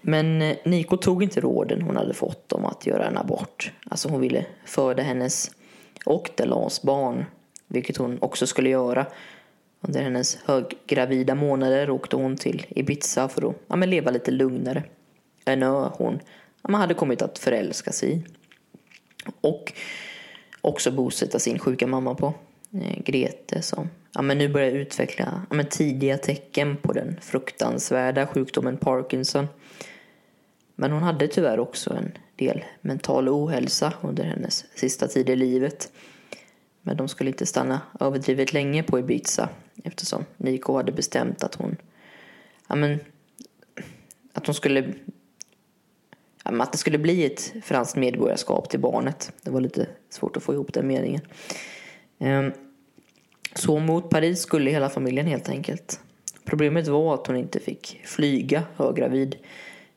Men 0.00 0.42
eh, 0.42 0.56
Niko 0.64 0.96
tog 0.96 1.22
inte 1.22 1.40
råden 1.40 1.82
hon 1.82 1.96
hade 1.96 2.14
fått 2.14 2.52
om 2.52 2.64
att 2.64 2.86
göra 2.86 3.06
en 3.06 3.18
abort. 3.18 3.72
Alltså 3.88 4.08
hon 4.08 4.20
ville 4.20 4.46
föda 4.64 5.02
hennes 5.02 5.50
och 6.04 6.30
Delans 6.36 6.82
barn, 6.82 7.24
vilket 7.66 7.96
hon 7.96 8.18
också 8.20 8.46
skulle 8.46 8.70
göra. 8.70 9.06
Under 9.80 10.02
hennes 10.02 10.38
höggravida 10.44 11.34
månader 11.34 11.90
åkte 11.90 12.16
hon 12.16 12.36
till 12.36 12.66
Ibiza 12.68 13.28
för 13.28 13.50
att 13.50 13.56
ja, 13.66 13.76
men 13.76 13.90
leva 13.90 14.10
lite 14.10 14.30
lugnare. 14.30 14.82
En 15.44 15.62
ö 15.62 15.90
hon 15.94 16.20
man 16.68 16.80
hade 16.80 16.94
kommit 16.94 17.22
att 17.22 17.38
förälska 17.38 17.92
sig 17.92 18.12
i. 18.12 18.22
Och 19.40 19.72
också 20.60 20.90
bosätta 20.90 21.38
sin 21.38 21.58
sjuka 21.58 21.86
mamma 21.86 22.14
på. 22.14 22.34
Eh, 22.74 23.02
Grete 23.04 23.62
som 23.62 23.90
ja, 24.14 24.22
men 24.22 24.38
nu 24.38 24.48
börjar 24.48 24.70
utveckla 24.70 25.42
ja, 25.50 25.56
men 25.56 25.66
tidiga 25.66 26.18
tecken 26.18 26.76
på 26.76 26.92
den 26.92 27.16
fruktansvärda 27.20 28.26
sjukdomen 28.26 28.76
Parkinson. 28.76 29.46
Men 30.74 30.92
hon 30.92 31.02
hade 31.02 31.28
tyvärr 31.28 31.58
också 31.58 31.94
en 31.94 32.12
del 32.36 32.64
mental 32.80 33.28
ohälsa 33.28 33.92
under 34.00 34.24
hennes 34.24 34.64
sista 34.74 35.08
tid 35.08 35.30
i 35.30 35.36
livet. 35.36 35.92
Men 36.82 36.96
de 36.96 37.08
skulle 37.08 37.30
inte 37.30 37.46
stanna 37.46 37.80
överdrivet 38.00 38.52
länge 38.52 38.82
på 38.82 38.98
Ibiza 38.98 39.48
eftersom 39.84 40.24
Nico 40.36 40.76
hade 40.76 40.92
bestämt 40.92 41.44
att 41.44 41.54
hon 41.54 41.76
ja, 42.68 42.74
men, 42.74 43.00
att 44.32 44.46
hon 44.46 44.54
skulle 44.54 44.94
att 46.42 46.72
det 46.72 46.78
skulle 46.78 46.98
bli 46.98 47.24
ett 47.24 47.54
franskt 47.62 47.96
medborgarskap 47.96 48.68
till 48.68 48.80
barnet. 48.80 49.32
Det 49.42 49.50
var 49.50 49.60
lite 49.60 49.86
svårt 50.10 50.36
att 50.36 50.42
få 50.42 50.52
ihop 50.54 50.72
den 50.72 50.86
meningen. 50.86 51.20
Ehm, 52.18 52.52
så 53.54 53.78
mot 53.78 54.10
Paris 54.10 54.40
skulle 54.40 54.70
hela 54.70 54.90
familjen 54.90 55.26
helt 55.26 55.48
enkelt. 55.48 56.00
Problemet 56.44 56.88
var 56.88 57.14
att 57.14 57.26
hon 57.26 57.36
inte 57.36 57.60
fick 57.60 58.00
flyga 58.04 58.62
höggravid 58.76 59.36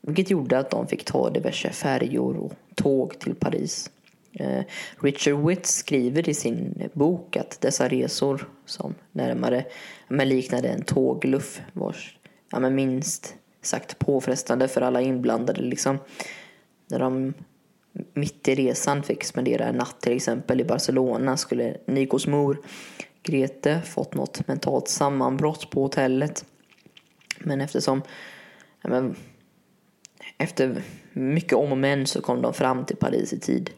vilket 0.02 0.30
gjorde 0.30 0.58
att 0.58 0.70
de 0.70 0.88
fick 0.88 1.06
ta 1.06 1.30
diverse 1.30 1.70
färjor 1.70 2.38
och 2.38 2.54
tåg 2.76 3.20
till 3.20 3.36
Paris. 3.36 3.92
Ehm, 4.34 4.64
Richard 5.02 5.48
Witt 5.48 5.66
skriver 5.66 6.30
i 6.30 6.34
sin 6.34 6.90
bok 6.94 7.38
att 7.38 7.62
dessa 7.62 7.88
resor 7.88 8.50
som 8.66 8.96
närmare 9.12 9.66
men 10.08 10.30
liknade 10.30 10.68
en 10.68 10.84
tågluff 10.84 11.62
vars 11.74 12.18
ja, 12.52 12.60
men 12.60 12.76
minst 12.76 13.36
sagt 13.66 14.00
påfrestande 14.00 14.68
för 14.68 14.82
alla 14.82 15.02
inblandade 15.02 15.62
liksom. 15.62 15.98
När 16.88 17.00
de 17.00 17.34
mitt 18.14 18.48
i 18.48 18.56
resan 18.56 19.04
fick 19.04 19.24
spendera 19.24 19.66
en 19.66 19.76
natt 19.76 20.02
till 20.02 20.16
exempel 20.16 20.62
i 20.62 20.64
Barcelona 20.64 21.38
skulle 21.38 21.78
Nikos 21.86 22.28
mor 22.28 22.62
Grete 23.24 23.82
fått 23.82 24.14
något 24.14 24.48
mentalt 24.48 24.88
sammanbrott 24.88 25.70
på 25.70 25.82
hotellet. 25.82 26.46
Men 27.40 27.62
eftersom 27.62 28.02
ja, 28.82 28.90
men, 28.90 29.16
efter 30.38 30.82
mycket 31.14 31.54
om 31.54 31.72
och 31.72 31.78
men 31.78 32.08
så 32.08 32.22
kom 32.22 32.42
de 32.42 32.54
fram 32.54 32.86
till 32.86 32.98
Paris 32.98 33.34
i 33.34 33.40
tid. 33.40 33.70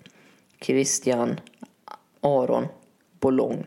Christian 0.62 1.40
Aron 2.22 2.68
Boulogne, 3.20 3.64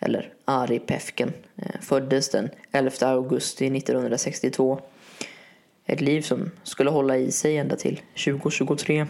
eller 0.00 0.32
Ari 0.44 0.78
Pefken, 0.78 1.32
eh, 1.56 1.80
föddes 1.80 2.28
den 2.28 2.50
11 2.72 2.90
augusti 3.00 3.70
1962. 3.70 4.80
Ett 5.86 6.00
liv 6.00 6.20
som 6.20 6.50
skulle 6.62 6.90
hålla 6.90 7.16
i 7.16 7.32
sig 7.32 7.56
ända 7.56 7.76
till 7.76 8.00
2023. 8.24 9.06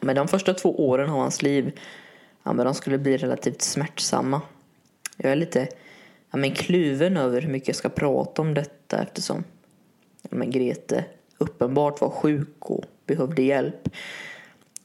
Men 0.00 0.16
de 0.16 0.28
första 0.28 0.54
två 0.54 0.88
åren 0.88 1.10
av 1.10 1.18
hans 1.18 1.42
liv 1.42 1.80
ja, 2.42 2.52
men 2.52 2.66
de 2.66 2.74
skulle 2.74 2.98
bli 2.98 3.16
relativt 3.16 3.62
smärtsamma. 3.62 4.40
Jag 5.16 5.32
är 5.32 5.36
lite 5.36 5.68
ja, 6.30 6.38
men 6.38 6.54
kluven 6.54 7.16
över 7.16 7.42
hur 7.42 7.48
mycket 7.48 7.68
jag 7.68 7.76
ska 7.76 7.88
prata 7.88 8.42
om 8.42 8.54
detta 8.54 9.02
eftersom 9.02 9.44
ja, 10.22 10.28
men 10.30 10.50
Grete 10.50 11.04
uppenbart 11.38 12.00
var 12.00 12.10
sjuk 12.10 12.56
och 12.58 12.84
behövde 13.06 13.42
hjälp. 13.42 13.88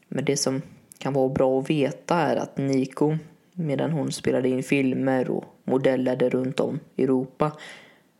Men 0.07 0.25
det 0.25 0.37
som 0.37 0.61
kan 0.97 1.13
vara 1.13 1.29
bra 1.29 1.59
att 1.59 1.69
veta 1.69 2.15
är 2.15 2.35
att 2.35 2.57
Nico, 2.57 3.17
medan 3.53 3.91
hon 3.91 4.11
spelade 4.11 4.49
in 4.49 4.63
filmer 4.63 5.29
och 5.29 5.45
modellade 5.63 6.29
runt 6.29 6.59
om 6.59 6.79
i 6.95 7.03
Europa, 7.03 7.51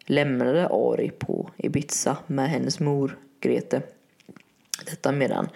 lämnade 0.07 0.67
Ari 0.67 1.11
på 1.11 1.49
Ibiza 1.57 2.17
med 2.27 2.49
hennes 2.49 2.79
mor 2.79 3.17
Grete. 3.39 3.81
Detta 4.85 5.11
medan 5.11 5.49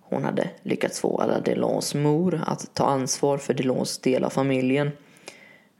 hon 0.00 0.24
hade 0.24 0.50
lyckats 0.62 1.00
få 1.00 1.18
alla 1.18 1.40
Delons 1.40 1.94
mor 1.94 2.40
att 2.46 2.74
ta 2.74 2.84
ansvar 2.84 3.38
för 3.38 3.54
Delons 3.54 3.98
del 3.98 4.24
av 4.24 4.30
familjen. 4.30 4.90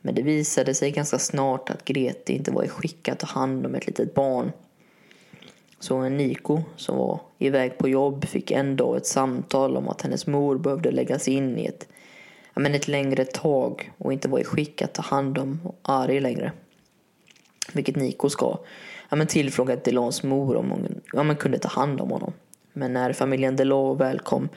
Men 0.01 0.15
det 0.15 0.23
visade 0.23 0.75
sig 0.75 0.91
ganska 0.91 1.19
snart 1.19 1.71
att 1.71 1.85
Grete 1.85 2.33
inte 2.33 2.51
var 2.51 2.65
i 2.65 2.69
skick 2.69 3.09
att 3.09 3.19
ta 3.19 3.27
hand 3.27 3.67
om 3.67 3.75
ett 3.75 3.87
litet 3.87 4.15
barn. 4.15 4.53
Så 5.79 6.09
Niko, 6.09 6.63
som 6.77 6.97
var 6.97 7.21
iväg 7.39 7.79
på 7.79 7.89
jobb, 7.89 8.25
fick 8.25 8.51
en 8.51 8.77
dag 8.77 8.97
ett 8.97 9.07
samtal 9.07 9.77
om 9.77 9.89
att 9.89 10.03
hennes 10.03 10.27
mor 10.27 10.59
behövde 10.59 10.91
läggas 10.91 11.29
in 11.29 11.59
i 11.59 11.65
ett, 11.67 11.89
ja, 12.55 12.61
men 12.61 12.75
ett 12.75 12.89
längre 12.89 13.25
tag 13.25 13.93
och 13.99 14.13
inte 14.13 14.29
var 14.29 14.39
i 14.39 14.45
skick 14.45 14.83
att 14.83 14.95
ta 14.95 15.03
hand 15.03 15.39
om 15.39 15.61
Ari 15.83 16.21
längre. 16.21 16.53
Vilket 17.73 17.97
Niko 17.97 18.31
ska. 18.31 18.59
Ja, 19.09 19.17
men 19.17 19.27
tillfrågat 19.27 19.85
Delans 19.85 20.23
mor 20.23 20.57
om 20.57 20.71
hon 20.71 21.01
ja, 21.13 21.23
men 21.23 21.37
kunde 21.37 21.59
ta 21.59 21.69
hand 21.69 22.01
om 22.01 22.11
honom. 22.11 22.33
Men 22.73 22.93
när 22.93 23.13
familjen 23.13 23.57
Delon 23.57 23.99
väl 23.99 24.21
kom, 24.21 24.49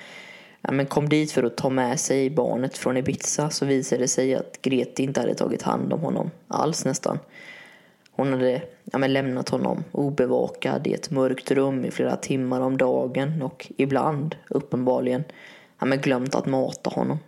ja, 0.62 0.72
men 0.72 0.86
kom 0.86 1.10
dit 1.10 1.32
för 1.32 1.44
att 1.44 1.58
ta 1.58 1.70
med 1.70 2.00
sig 2.00 2.30
barnet 2.30 2.78
från 2.78 2.98
Ibiza 2.98 3.50
så 3.50 3.66
visade 3.66 4.04
det 4.04 4.08
sig 4.08 4.36
att 4.36 4.62
Grete 4.62 5.04
inte 5.04 5.20
hade 5.20 5.36
tagit 5.36 5.62
hand 5.62 5.94
om 5.94 6.00
honom 6.00 6.32
alls 6.48 6.86
nästan. 6.86 7.20
Hon 8.12 8.32
hade 8.32 8.62
ja, 8.84 8.98
men 8.98 9.14
lämnat 9.14 9.50
honom 9.50 9.84
obevakad 9.92 10.88
i 10.88 10.94
ett 10.94 11.12
mörkt 11.12 11.52
rum 11.52 11.86
i 11.86 11.92
flera 11.92 12.16
timmar 12.16 12.62
om 12.62 12.78
dagen 12.78 13.42
och 13.42 13.72
ibland, 13.78 14.36
uppenbarligen, 14.50 15.24
ja, 15.80 15.86
men 15.86 16.02
glömt 16.02 16.36
att 16.36 16.46
mata 16.46 16.90
honom. 16.90 17.20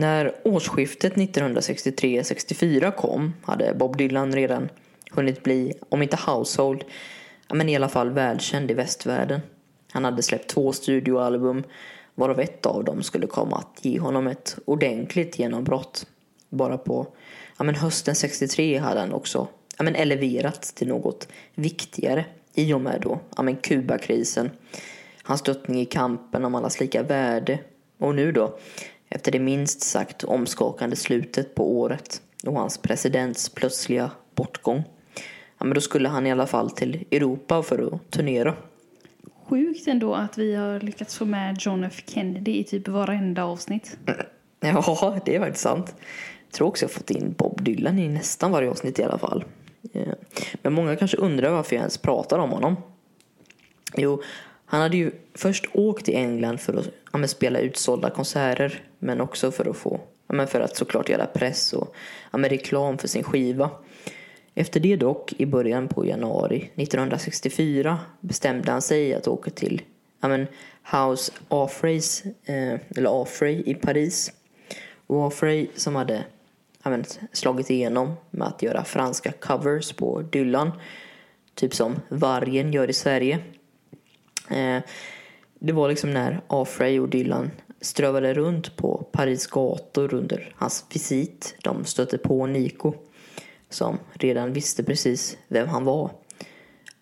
När 0.00 0.34
årsskiftet 0.44 1.14
1963-64 1.14 2.90
kom 2.90 3.34
hade 3.42 3.74
Bob 3.74 3.96
Dylan 3.96 4.32
redan 4.32 4.68
hunnit 5.10 5.42
bli, 5.42 5.72
om 5.88 6.02
inte 6.02 6.18
household, 6.26 6.84
men 7.52 7.68
i 7.68 7.76
alla 7.76 7.88
fall 7.88 8.10
välkänd 8.10 8.70
i 8.70 8.74
västvärlden. 8.74 9.40
Han 9.92 10.04
hade 10.04 10.22
släppt 10.22 10.50
två 10.50 10.72
studioalbum 10.72 11.62
varav 12.14 12.40
ett 12.40 12.66
av 12.66 12.84
dem 12.84 13.02
skulle 13.02 13.26
komma 13.26 13.56
att 13.56 13.84
ge 13.84 13.98
honom 13.98 14.26
ett 14.26 14.58
ordentligt 14.64 15.38
genombrott. 15.38 16.06
Bara 16.48 16.78
på 16.78 17.06
ja, 17.58 17.64
men 17.64 17.74
hösten 17.74 18.14
63 18.14 18.78
hade 18.78 19.00
han 19.00 19.12
också 19.12 19.48
ja, 19.78 19.84
men 19.84 19.94
eleverats 19.94 20.72
till 20.72 20.88
något 20.88 21.28
viktigare 21.54 22.24
i 22.54 22.72
och 22.72 22.80
med 22.80 23.00
då 23.00 23.20
ja, 23.36 23.42
men 23.42 23.56
Kubakrisen, 23.56 24.50
hans 25.22 25.40
stöttning 25.40 25.80
i 25.80 25.86
kampen 25.86 26.44
om 26.44 26.54
allas 26.54 26.80
lika 26.80 27.02
värde 27.02 27.58
och 27.98 28.14
nu 28.14 28.32
då 28.32 28.58
efter 29.10 29.32
det 29.32 29.38
minst 29.38 29.80
sagt 29.80 30.24
omskakande 30.24 30.96
slutet 30.96 31.54
på 31.54 31.78
året 31.78 32.22
och 32.46 32.52
hans 32.52 32.78
presidents 32.78 33.48
plötsliga 33.48 34.10
bortgång. 34.34 34.82
Ja, 35.58 35.64
men 35.64 35.74
då 35.74 35.80
skulle 35.80 36.08
han 36.08 36.26
i 36.26 36.32
alla 36.32 36.46
fall 36.46 36.70
till 36.70 37.04
Europa 37.10 37.62
för 37.62 37.94
att 37.94 38.10
turnera. 38.10 38.54
Sjukt 39.48 39.86
ändå 39.86 40.14
att 40.14 40.38
vi 40.38 40.54
har 40.54 40.80
lyckats 40.80 41.16
få 41.16 41.24
med 41.24 41.56
John 41.60 41.84
F 41.84 42.02
Kennedy 42.06 42.56
i 42.56 42.64
typ 42.64 42.88
varenda 42.88 43.44
avsnitt. 43.44 43.98
Ja, 44.62 45.20
det 45.24 45.36
är 45.36 45.40
faktiskt 45.40 45.62
sant. 45.62 45.94
Jag 46.46 46.52
tror 46.52 46.68
också 46.68 46.84
jag 46.84 46.90
fått 46.90 47.10
in 47.10 47.34
Bob 47.38 47.62
Dylan 47.64 47.98
i 47.98 48.08
nästan 48.08 48.50
varje 48.50 48.70
avsnitt 48.70 48.98
i 48.98 49.02
alla 49.02 49.18
fall. 49.18 49.44
Eh, 49.92 50.14
men 50.62 50.72
många 50.72 50.96
kanske 50.96 51.16
undrar 51.16 51.50
varför 51.50 51.76
jag 51.76 51.80
ens 51.80 51.98
pratar 51.98 52.38
om 52.38 52.50
honom. 52.50 52.76
Jo, 53.96 54.22
han 54.70 54.80
hade 54.80 54.96
ju 54.96 55.10
först 55.34 55.66
åkt 55.72 56.04
till 56.04 56.14
England 56.16 56.60
för 56.60 56.74
att 56.74 56.88
ja, 57.12 57.26
spela 57.26 57.58
utsålda 57.58 58.10
konserter 58.10 58.82
men 58.98 59.20
också 59.20 59.50
för 59.50 59.70
att 59.70 59.76
få 59.76 60.00
ja, 60.26 60.46
för 60.46 60.60
att 60.60 60.76
såklart 60.76 61.08
göra 61.08 61.26
press 61.26 61.72
och 61.72 61.94
ja, 62.32 62.38
reklam 62.38 62.98
för 62.98 63.08
sin 63.08 63.22
skiva. 63.22 63.70
Efter 64.54 64.80
det 64.80 64.96
dock, 64.96 65.32
i 65.32 65.46
början 65.46 65.88
på 65.88 66.06
januari 66.06 66.70
1964 66.74 67.98
bestämde 68.20 68.72
han 68.72 68.82
sig 68.82 69.14
att 69.14 69.28
åka 69.28 69.50
till 69.50 69.82
ja, 70.20 70.28
men, 70.28 70.46
House 70.92 71.32
Offrays, 71.48 72.24
eh, 72.44 72.80
eller 72.96 73.10
Offray 73.10 73.62
i 73.66 73.74
Paris. 73.74 74.32
Och 75.06 75.26
Offray 75.26 75.66
som 75.74 75.96
hade 75.96 76.24
ja, 76.82 76.90
men, 76.90 77.04
slagit 77.32 77.70
igenom 77.70 78.16
med 78.30 78.48
att 78.48 78.62
göra 78.62 78.84
franska 78.84 79.32
covers 79.32 79.92
på 79.92 80.22
Dylan. 80.22 80.72
Typ 81.54 81.74
som 81.74 81.94
Vargen 82.08 82.72
gör 82.72 82.90
i 82.90 82.92
Sverige. 82.92 83.38
Eh, 84.50 84.82
det 85.58 85.72
var 85.72 85.88
liksom 85.88 86.10
när 86.10 86.40
Afray 86.46 87.00
och 87.00 87.08
Dylan 87.08 87.50
strövade 87.80 88.34
runt 88.34 88.76
på 88.76 89.06
Paris 89.12 89.46
gator 89.46 90.14
under 90.14 90.54
hans 90.56 90.84
visit. 90.92 91.54
De 91.62 91.84
stötte 91.84 92.18
på 92.18 92.46
Nico 92.46 92.94
som 93.68 93.98
redan 94.12 94.52
visste 94.52 94.84
precis 94.84 95.38
vem 95.48 95.68
han 95.68 95.84
var. 95.84 96.10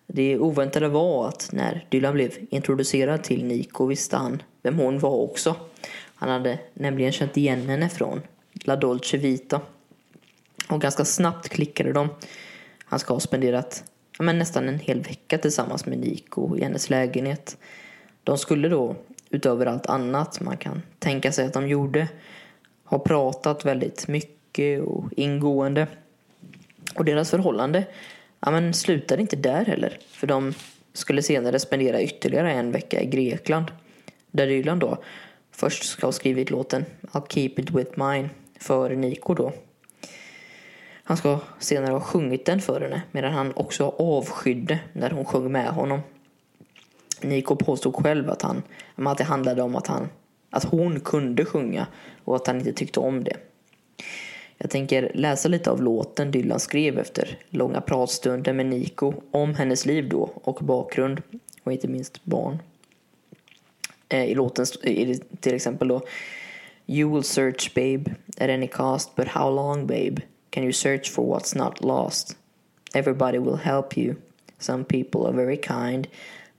Det 0.07 0.39
oväntade 0.39 0.87
var 0.87 1.27
att 1.27 1.49
när 1.51 1.85
Dylan 1.89 2.13
blev 2.13 2.33
introducerad 2.49 3.23
till 3.23 3.45
Nico 3.45 3.85
visste 3.85 4.17
han 4.17 4.43
vem 4.61 4.77
hon 4.77 4.99
var 4.99 5.15
också. 5.15 5.55
Han 6.15 6.29
hade 6.29 6.59
nämligen 6.73 7.11
känt 7.11 7.37
igen 7.37 7.69
henne 7.69 7.89
från 7.89 8.21
La 8.63 8.75
Dolce 8.75 9.17
Vita. 9.17 9.61
Och 10.69 10.81
ganska 10.81 11.05
snabbt 11.05 11.49
klickade 11.49 11.93
de. 11.93 12.09
Han 12.85 12.99
ska 12.99 13.13
ha 13.13 13.19
spenderat 13.19 13.83
men 14.23 14.39
nästan 14.39 14.69
en 14.69 14.79
hel 14.79 15.01
vecka 15.01 15.37
tillsammans 15.37 15.85
med 15.85 15.97
Nico 15.97 16.57
i 16.57 16.63
hennes 16.63 16.89
lägenhet. 16.89 17.57
De 18.23 18.37
skulle 18.37 18.69
då, 18.69 18.95
utöver 19.29 19.65
allt 19.65 19.85
annat 19.85 20.41
man 20.41 20.57
kan 20.57 20.81
tänka 20.99 21.31
sig 21.31 21.45
att 21.45 21.53
de 21.53 21.67
gjorde, 21.67 22.07
ha 22.83 22.99
pratat 22.99 23.65
väldigt 23.65 24.07
mycket 24.07 24.81
och 24.81 25.03
ingående. 25.11 25.87
Och 26.95 27.05
deras 27.05 27.29
förhållande 27.29 27.85
ja, 28.39 28.51
men 28.51 28.73
slutade 28.73 29.21
inte 29.21 29.35
där 29.35 29.65
heller. 29.65 29.99
För 30.11 30.27
de 30.27 30.53
skulle 30.93 31.21
senare 31.21 31.59
spendera 31.59 32.01
ytterligare 32.01 32.53
en 32.53 32.71
vecka 32.71 33.01
i 33.01 33.05
Grekland. 33.05 33.71
Där 34.31 34.47
Dylan 34.47 34.79
då 34.79 34.97
först 35.51 35.83
ska 35.83 36.07
ha 36.07 36.11
skrivit 36.11 36.49
låten 36.49 36.85
I'll 37.01 37.27
keep 37.29 37.53
it 37.57 37.71
with 37.71 37.91
mine 37.99 38.29
för 38.59 38.95
Nico 38.95 39.33
då. 39.33 39.53
Han 41.09 41.17
ska 41.17 41.39
senare 41.59 41.91
ha 41.91 41.99
sjungit 41.99 42.45
den 42.45 42.61
för 42.61 42.81
henne 42.81 43.01
medan 43.11 43.33
han 43.33 43.53
också 43.55 43.95
avskydde 43.97 44.79
när 44.93 45.09
hon 45.09 45.25
sjöng 45.25 45.51
med 45.51 45.67
honom. 45.67 46.01
Nico 47.21 47.55
påstod 47.55 47.95
själv 47.95 48.29
att, 48.29 48.41
han, 48.41 48.63
att 48.95 49.17
det 49.17 49.23
handlade 49.23 49.61
om 49.61 49.75
att, 49.75 49.87
han, 49.87 50.09
att 50.49 50.63
hon 50.63 50.99
kunde 50.99 51.45
sjunga 51.45 51.87
och 52.23 52.35
att 52.35 52.47
han 52.47 52.57
inte 52.57 52.73
tyckte 52.73 52.99
om 52.99 53.23
det. 53.23 53.37
Jag 54.57 54.69
tänker 54.69 55.11
läsa 55.13 55.49
lite 55.49 55.71
av 55.71 55.81
låten 55.83 56.31
Dylan 56.31 56.59
skrev 56.59 56.99
efter 56.99 57.37
långa 57.49 57.81
pratstunder 57.81 58.53
med 58.53 58.65
Nico 58.65 59.13
om 59.31 59.55
hennes 59.55 59.85
liv 59.85 60.09
då 60.09 60.29
och 60.33 60.59
bakgrund 60.61 61.21
och 61.63 61.71
inte 61.71 61.87
minst 61.87 62.25
barn. 62.25 62.59
Eh, 64.09 64.25
I 64.25 64.35
låten 64.35 64.65
är 64.83 65.05
det 65.05 65.41
till 65.41 65.55
exempel 65.55 65.87
då 65.87 66.01
You 66.85 67.13
will 67.13 67.23
search 67.23 67.73
babe 67.75 68.15
at 68.37 68.49
any 68.49 68.67
cost 68.67 69.15
but 69.15 69.27
how 69.27 69.55
long 69.55 69.87
babe? 69.87 70.21
Can 70.51 70.63
you 70.63 70.71
search 70.71 71.09
for 71.09 71.25
what's 71.25 71.55
not 71.55 71.83
lost? 71.83 72.37
Everybody 72.93 73.39
will 73.39 73.57
help 73.57 73.97
you. 73.97 74.15
Some 74.57 74.83
people 74.83 75.27
are 75.27 75.33
very 75.33 75.57
kind 75.57 76.07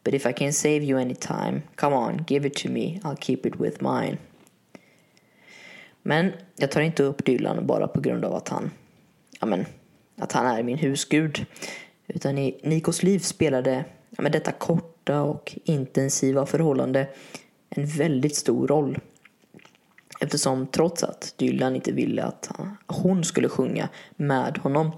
but 0.03 0.15
if 0.15 0.27
I 0.27 0.33
can 0.33 0.53
save 0.53 0.83
you 0.83 0.99
any 0.99 1.15
time, 1.15 1.63
come 1.77 1.93
on, 1.93 2.25
give 2.27 2.47
it 2.47 2.57
to 2.57 2.69
me, 2.69 3.01
I'll 3.05 3.17
keep 3.17 3.47
it 3.47 3.61
with 3.61 3.83
mine. 3.83 4.19
Men 6.03 6.33
jag 6.57 6.71
tar 6.71 6.81
inte 6.81 7.03
upp 7.03 7.25
Dylan 7.25 7.67
bara 7.67 7.89
på 7.89 8.01
grund 8.01 8.25
av 8.25 8.35
att 8.35 8.49
han, 8.49 8.71
ja 9.41 9.47
men, 9.47 9.67
att 10.17 10.33
han 10.33 10.47
är 10.47 10.63
min 10.63 10.79
husgud. 10.79 11.47
Utan 12.07 12.39
i 12.39 12.61
Nikos 12.63 13.03
liv 13.03 13.19
spelade 13.19 13.85
ja 14.11 14.23
men, 14.23 14.33
detta 14.33 14.53
korta 14.53 15.23
och 15.23 15.57
intensiva 15.65 16.47
förhållande 16.47 17.09
en 17.69 17.87
väldigt 17.87 18.37
stor 18.37 18.69
roll. 18.69 18.99
Eftersom 20.21 20.67
trots 20.67 21.03
att 21.03 21.35
Dylan 21.37 21.77
inte 21.77 21.93
ville 21.93 22.25
att 22.25 22.51
hon 22.87 23.25
skulle 23.25 23.49
sjunga 23.49 23.89
med 24.17 24.59
honom 24.59 24.93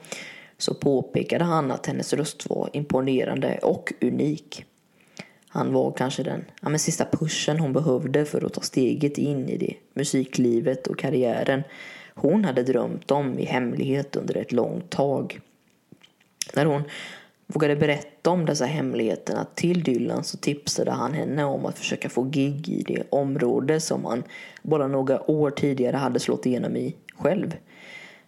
så 0.59 0.75
påpekade 0.75 1.45
han 1.45 1.71
att 1.71 1.87
hennes 1.87 2.13
röst 2.13 2.51
var 2.51 2.71
imponerande 2.73 3.59
och 3.63 3.93
unik. 4.01 4.65
Han 5.49 5.73
var 5.73 5.93
kanske 5.93 6.23
den 6.23 6.45
ja, 6.63 6.69
men 6.69 6.79
sista 6.79 7.05
pushen 7.13 7.61
hon 7.61 7.73
behövde 7.73 8.25
för 8.25 8.47
att 8.47 8.53
ta 8.53 8.61
steget 8.61 9.19
in 9.19 9.49
i 9.49 9.57
det 9.57 9.75
musiklivet 9.95 10.87
och 10.87 10.99
karriären 10.99 11.63
hon 12.15 12.45
hade 12.45 12.63
drömt 12.63 13.11
om 13.11 13.39
i 13.39 13.45
hemlighet 13.45 14.17
under 14.17 14.37
ett 14.37 14.53
långt 14.53 14.91
tag. 14.91 15.41
När 16.55 16.65
hon 16.65 16.83
vågade 17.53 17.77
berätta 17.77 18.31
om 18.31 18.47
dessa 18.47 18.65
hemligheterna 18.65 19.47
till 19.55 19.83
Dylan 19.83 20.25
så 20.25 20.37
tipsade 20.37 20.91
han 20.91 21.13
henne 21.13 21.45
om 21.45 21.67
att 21.67 21.79
försöka 21.79 22.09
få 22.09 22.23
gig 22.23 22.69
i 22.69 22.83
det 22.83 23.03
område 23.11 23.81
som 23.81 24.05
han 24.05 24.23
bara 24.63 24.87
några 24.87 25.31
år 25.31 25.51
tidigare 25.51 25.97
hade 25.97 26.21
slått 26.21 26.47
igenom 26.47 26.77
i 26.77 26.97
själv. 27.15 27.57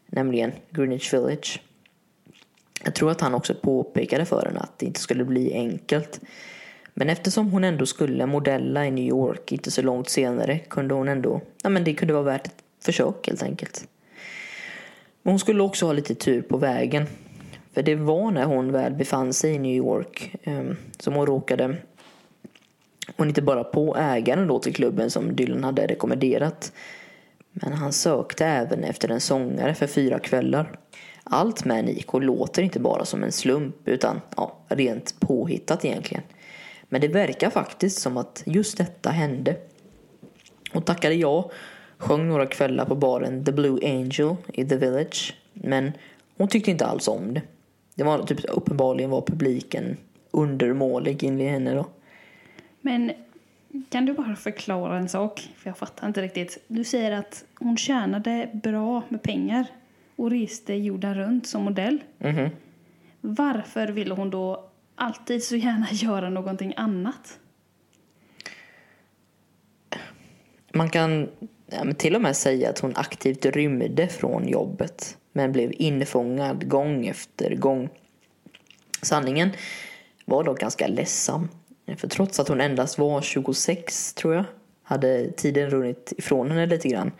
Nämligen 0.07 0.53
Greenwich 0.70 1.14
Village. 1.14 1.62
Jag 2.85 2.95
tror 2.95 3.11
att 3.11 3.20
han 3.20 3.35
också 3.35 3.55
påpekade 3.55 4.25
för 4.25 4.47
henne 4.47 4.61
att 4.61 4.79
det 4.79 4.87
inte 4.87 5.01
skulle 5.01 5.25
bli 5.25 5.53
enkelt. 5.53 6.20
Men 6.95 7.11
eftersom 7.11 7.51
hon 7.51 7.64
ändå 7.64 7.87
skulle 7.87 8.27
modella 8.27 8.87
i 8.87 8.91
New 8.91 9.09
York 9.09 9.53
inte 9.53 9.70
så 9.70 9.83
långt 9.83 10.09
senare 10.09 10.59
kunde 10.59 10.95
hon 10.95 11.09
ändå, 11.09 11.41
ja 11.62 11.68
men 11.68 11.85
det 11.85 11.95
kunde 11.95 12.14
vara 12.14 12.25
värt 12.25 12.47
ett 12.47 12.64
försök 12.85 13.27
helt 13.27 13.43
enkelt. 13.43 13.89
Men 15.22 15.33
hon 15.33 15.39
skulle 15.39 15.62
också 15.62 15.87
ha 15.87 15.93
lite 15.93 16.14
tur 16.14 16.43
på 16.43 16.57
vägen. 16.57 17.07
För 17.75 17.83
det 17.83 17.95
var 17.95 18.31
när 18.31 18.45
hon 18.45 18.72
väl 18.72 18.95
befann 18.95 19.33
sig 19.33 19.55
i 19.55 19.59
New 19.59 19.77
York 19.77 20.35
ehm, 20.43 20.77
som 20.99 21.14
hon 21.14 21.27
råkade 21.27 21.77
hon 23.16 23.29
inte 23.29 23.43
bara 23.43 23.64
på 23.64 23.97
ägaren 23.97 24.47
då 24.47 24.59
till 24.59 24.75
klubben 24.75 25.11
som 25.11 25.37
Dylan 25.37 25.64
hade 25.64 25.87
rekommenderat. 25.87 26.72
Men 27.53 27.72
han 27.72 27.93
sökte 27.93 28.47
även 28.47 28.85
efter 28.85 29.09
en 29.09 29.20
sångare 29.20 29.75
för 29.75 29.87
fyra 29.87 30.18
kvällar. 30.18 30.79
Allt 31.25 31.64
med 31.64 31.85
Nico 31.85 32.18
låter 32.18 32.62
inte 32.62 32.81
bara 32.81 33.05
som 33.05 33.22
en 33.22 33.33
slump 33.33 33.89
utan 33.89 34.20
ja, 34.37 34.59
rent 34.68 35.20
påhittat 35.20 35.85
egentligen. 35.85 36.22
Men 36.89 37.01
det 37.01 37.09
verkar 37.09 37.51
faktiskt 37.51 38.01
som 38.01 38.16
att 38.16 38.43
just 38.47 38.79
detta 38.79 39.11
hände. 39.11 39.57
Hon 40.72 40.83
tackade 40.83 41.14
ja, 41.14 41.51
sjöng 41.99 42.29
några 42.29 42.47
kvällar 42.47 42.85
på 42.85 42.95
baren 42.95 43.45
The 43.45 43.53
Blue 43.53 43.79
Angel 43.85 44.37
i 44.53 44.64
The 44.64 44.77
Village. 44.77 45.35
Men 45.53 45.93
hon 46.37 46.49
tyckte 46.49 46.70
inte 46.70 46.87
alls 46.87 47.09
om 47.09 47.35
det. 47.35 47.43
Det 47.95 48.05
var 48.05 48.23
typ 48.23 48.45
uppenbarligen 48.45 49.11
var 49.11 49.21
publiken 49.21 49.97
undermålig 50.31 51.25
enligt 51.25 51.51
henne 51.51 51.75
då. 51.75 51.87
Men 52.81 53.13
kan 53.89 54.07
du 54.07 54.13
bara 54.13 54.37
förklara 54.37 54.99
en 54.99 55.09
sak? 55.09 55.49
För 55.57 55.71
jag 55.71 55.79
fattar 55.79 56.07
inte 56.07 56.23
riktigt. 56.23 56.65
Du 56.69 56.85
säger 56.85 57.13
att 57.13 57.45
hon 57.59 57.77
tjänade 57.77 58.51
bra 58.53 59.03
med 59.09 59.23
pengar 59.23 59.67
och 60.17 60.31
reste 60.31 60.75
jorden 60.75 61.15
runt 61.15 61.47
som 61.47 61.63
modell. 61.63 62.05
Mm 62.19 62.37
-hmm. 62.37 62.51
Varför 63.21 63.89
ville 63.89 64.15
hon 64.15 64.31
då 64.31 64.71
alltid 64.95 65.45
så 65.45 65.57
gärna 65.57 65.87
göra 65.93 66.31
någonting 66.31 66.75
annat? 66.77 67.39
Man 70.75 70.91
kan 70.91 71.29
till 71.97 72.15
och 72.15 72.23
med 72.23 72.37
säga 72.37 72.71
att 72.71 72.79
hon 72.79 72.93
aktivt 72.97 73.47
rymde 73.47 74.09
från 74.09 74.49
jobbet 74.49 75.19
men 75.37 75.53
blev 75.53 75.72
infångad 75.72 76.68
gång 76.68 77.07
efter 77.07 77.55
gång. 77.55 77.89
Sanningen 79.03 79.51
var 80.24 80.45
dock 80.45 80.61
ganska 80.61 80.87
ledsam. 80.87 81.49
För 81.97 82.09
trots 82.09 82.41
att 82.41 82.49
hon 82.49 82.61
endast 82.61 82.99
var 82.99 83.22
26 83.22 84.12
tror 84.12 84.35
jag 84.35 84.45
hade 84.82 85.30
tiden 85.30 85.70
runnit 85.70 86.12
ifrån 86.18 86.51
henne 86.51 86.66
lite 86.66 86.89
grann. 86.89 87.12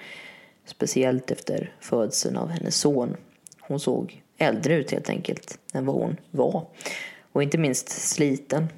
Speciellt 0.65 1.31
efter 1.31 1.73
födseln 1.81 2.37
av 2.37 2.49
hennes 2.49 2.77
son. 2.77 3.17
Hon 3.61 3.81
såg 3.81 4.23
äldre 4.39 4.75
ut 4.75 4.91
helt 4.91 5.11
enkelt 5.11 5.59
än 5.73 5.87
vad 5.87 5.97
hon 5.97 6.17
var. 6.31 6.67
Och 7.33 7.43
inte 7.43 7.59
minst 7.59 7.89
sliten. 7.89 8.69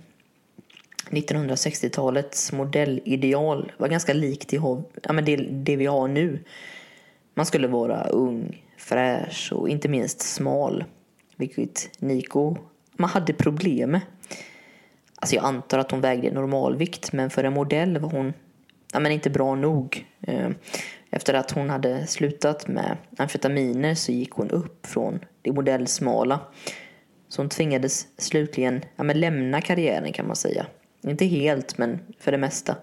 1960-talets 1.10 2.52
modellideal 2.52 3.72
var 3.76 3.88
ganska 3.88 4.12
likt 4.12 4.48
det, 4.48 4.56
ja, 5.02 5.12
men 5.12 5.24
det, 5.24 5.36
det 5.36 5.76
vi 5.76 5.86
har 5.86 6.08
nu. 6.08 6.44
Man 7.34 7.46
skulle 7.46 7.68
vara 7.68 8.04
ung, 8.04 8.65
fräsch 8.86 9.52
och 9.52 9.68
inte 9.68 9.88
minst 9.88 10.20
smal. 10.20 10.84
Vilket 11.36 11.90
Nico 11.98 12.56
man 12.96 13.10
hade 13.10 13.32
problem 13.32 13.90
med. 13.90 14.00
Alltså 15.14 15.36
jag 15.36 15.44
antar 15.44 15.78
att 15.78 15.90
hon 15.90 16.00
vägde 16.00 16.30
normalvikt 16.30 17.12
men 17.12 17.30
för 17.30 17.44
en 17.44 17.52
modell 17.52 17.98
var 17.98 18.10
hon 18.10 18.32
ja, 18.92 19.00
men 19.00 19.12
inte 19.12 19.30
bra 19.30 19.54
nog. 19.54 20.06
Eh, 20.20 20.50
efter 21.10 21.34
att 21.34 21.50
hon 21.50 21.70
hade 21.70 22.06
slutat 22.06 22.68
med 22.68 22.96
amfetaminer 23.16 23.94
så 23.94 24.12
gick 24.12 24.30
hon 24.30 24.50
upp 24.50 24.86
från 24.86 25.20
det 25.42 25.52
modellsmala 25.52 26.40
så 27.28 27.42
hon 27.42 27.48
tvingades 27.48 28.06
slutligen 28.18 28.84
ja, 28.96 29.04
men 29.04 29.20
lämna 29.20 29.60
karriären 29.60 30.12
kan 30.12 30.26
man 30.26 30.36
säga. 30.36 30.66
Inte 31.02 31.24
helt, 31.24 31.78
men 31.78 31.98
för 32.18 32.32
det 32.32 32.38
mesta. 32.38 32.76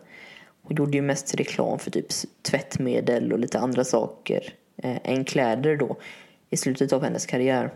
Hon 0.62 0.78
gjorde 0.78 0.98
ju 0.98 1.02
mest 1.02 1.36
reklam 1.36 1.80
för 1.80 1.92
typ 1.92 2.08
tvättmedel 2.42 3.34
och 3.34 3.40
lite 3.40 3.60
andra 3.60 3.84
saker 3.84 4.54
Eh, 4.78 4.98
än 5.04 5.26
kläder 5.26 5.78
då 5.78 5.96
i 6.50 6.58
slutet 6.58 6.94
av 6.94 7.04
hennes 7.04 7.26
karriär. 7.26 7.72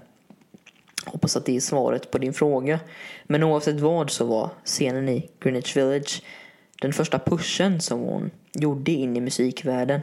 Hoppas 1.05 1.35
att 1.35 1.45
det 1.45 1.55
är 1.55 1.59
svaret 1.59 2.11
på 2.11 2.17
din 2.17 2.33
fråga. 2.33 2.79
Men 3.23 3.43
oavsett 3.43 3.79
vad 3.79 4.09
så 4.09 4.25
var 4.25 4.49
scenen 4.65 5.09
i 5.09 5.29
Greenwich 5.39 5.77
Village 5.77 6.23
den 6.81 6.93
första 6.93 7.19
pushen 7.19 7.81
som 7.81 7.99
hon 7.99 8.31
gjorde 8.53 8.91
in 8.91 9.17
i 9.17 9.21
musikvärlden. 9.21 10.01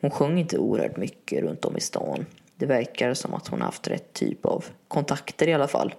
Hon 0.00 0.10
sjöng 0.10 0.38
inte 0.38 0.58
oerhört 0.58 0.96
mycket 0.96 1.42
runt 1.42 1.64
om 1.64 1.76
i 1.76 1.80
stan. 1.80 2.26
Det 2.56 2.66
verkar 2.66 3.14
som 3.14 3.34
att 3.34 3.48
hon 3.48 3.60
haft 3.60 3.88
rätt 3.88 4.12
typ 4.12 4.46
av 4.46 4.64
kontakter 4.88 5.48
i 5.48 5.54
alla 5.54 5.68
fall. 5.68 5.94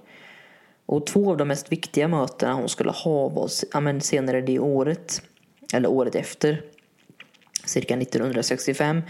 Och 0.85 1.07
två 1.07 1.31
av 1.31 1.37
de 1.37 1.47
mest 1.47 1.71
viktiga 1.71 2.07
mötena 2.07 2.53
hon 2.53 2.69
skulle 2.69 2.91
ha 2.91 3.29
var 3.29 3.49
ja, 3.73 3.79
men 3.79 4.01
senare 4.01 4.41
det 4.41 4.59
året, 4.59 5.21
eller 5.73 5.89
året 5.89 6.15
efter, 6.15 6.61
cirka 7.65 7.97
1965 7.97 9.01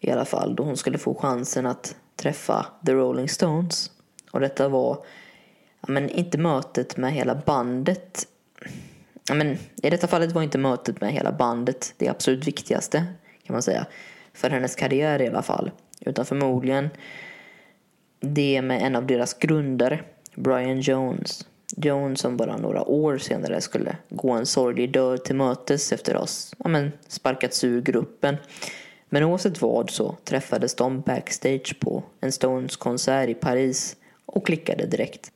i 0.00 0.10
alla 0.10 0.24
fall, 0.24 0.56
då 0.56 0.62
hon 0.62 0.76
skulle 0.76 0.98
få 0.98 1.14
chansen 1.14 1.66
att 1.66 1.96
träffa 2.16 2.66
The 2.86 2.92
Rolling 2.92 3.28
Stones. 3.28 3.90
Och 4.30 4.40
detta 4.40 4.68
var, 4.68 5.04
ja, 5.80 5.92
men 5.92 6.10
inte 6.10 6.38
mötet 6.38 6.96
med 6.96 7.12
hela 7.12 7.34
bandet. 7.34 8.26
Ja, 9.28 9.34
men 9.34 9.58
I 9.82 9.90
detta 9.90 10.06
fallet 10.06 10.32
var 10.32 10.42
inte 10.42 10.58
mötet 10.58 11.00
med 11.00 11.12
hela 11.12 11.32
bandet 11.32 11.94
det 11.96 12.08
absolut 12.08 12.46
viktigaste, 12.46 13.06
kan 13.42 13.54
man 13.54 13.62
säga. 13.62 13.86
För 14.32 14.50
hennes 14.50 14.76
karriär 14.76 15.22
i 15.22 15.28
alla 15.28 15.42
fall. 15.42 15.70
Utan 16.00 16.26
förmodligen 16.26 16.88
det 18.20 18.62
med 18.62 18.82
en 18.82 18.96
av 18.96 19.06
deras 19.06 19.34
grundare, 19.34 20.00
Brian 20.34 20.80
Jones. 20.80 21.46
Jones 21.76 22.20
som 22.20 22.36
bara 22.36 22.56
några 22.56 22.82
år 22.82 23.18
senare 23.18 23.60
skulle 23.60 23.96
gå 24.08 24.30
en 24.30 24.46
sorglig 24.46 24.92
död 24.92 25.24
till 25.24 25.36
mötes 25.36 25.92
efter 25.92 26.16
oss 26.16 26.54
ja, 26.58 26.68
men, 26.68 26.92
sparkats 27.08 27.64
ur 27.64 27.82
gruppen. 27.82 28.36
Men 29.12 29.24
oavsett 29.24 29.62
vad 29.62 29.90
så 29.90 30.16
träffades 30.24 30.74
de 30.74 31.00
backstage 31.00 31.80
på 31.80 32.02
en 32.20 32.32
Stones-konsert 32.32 33.28
i 33.28 33.34
Paris 33.34 33.96
och 34.26 34.46
klickade 34.46 34.86
direkt. 34.86 35.32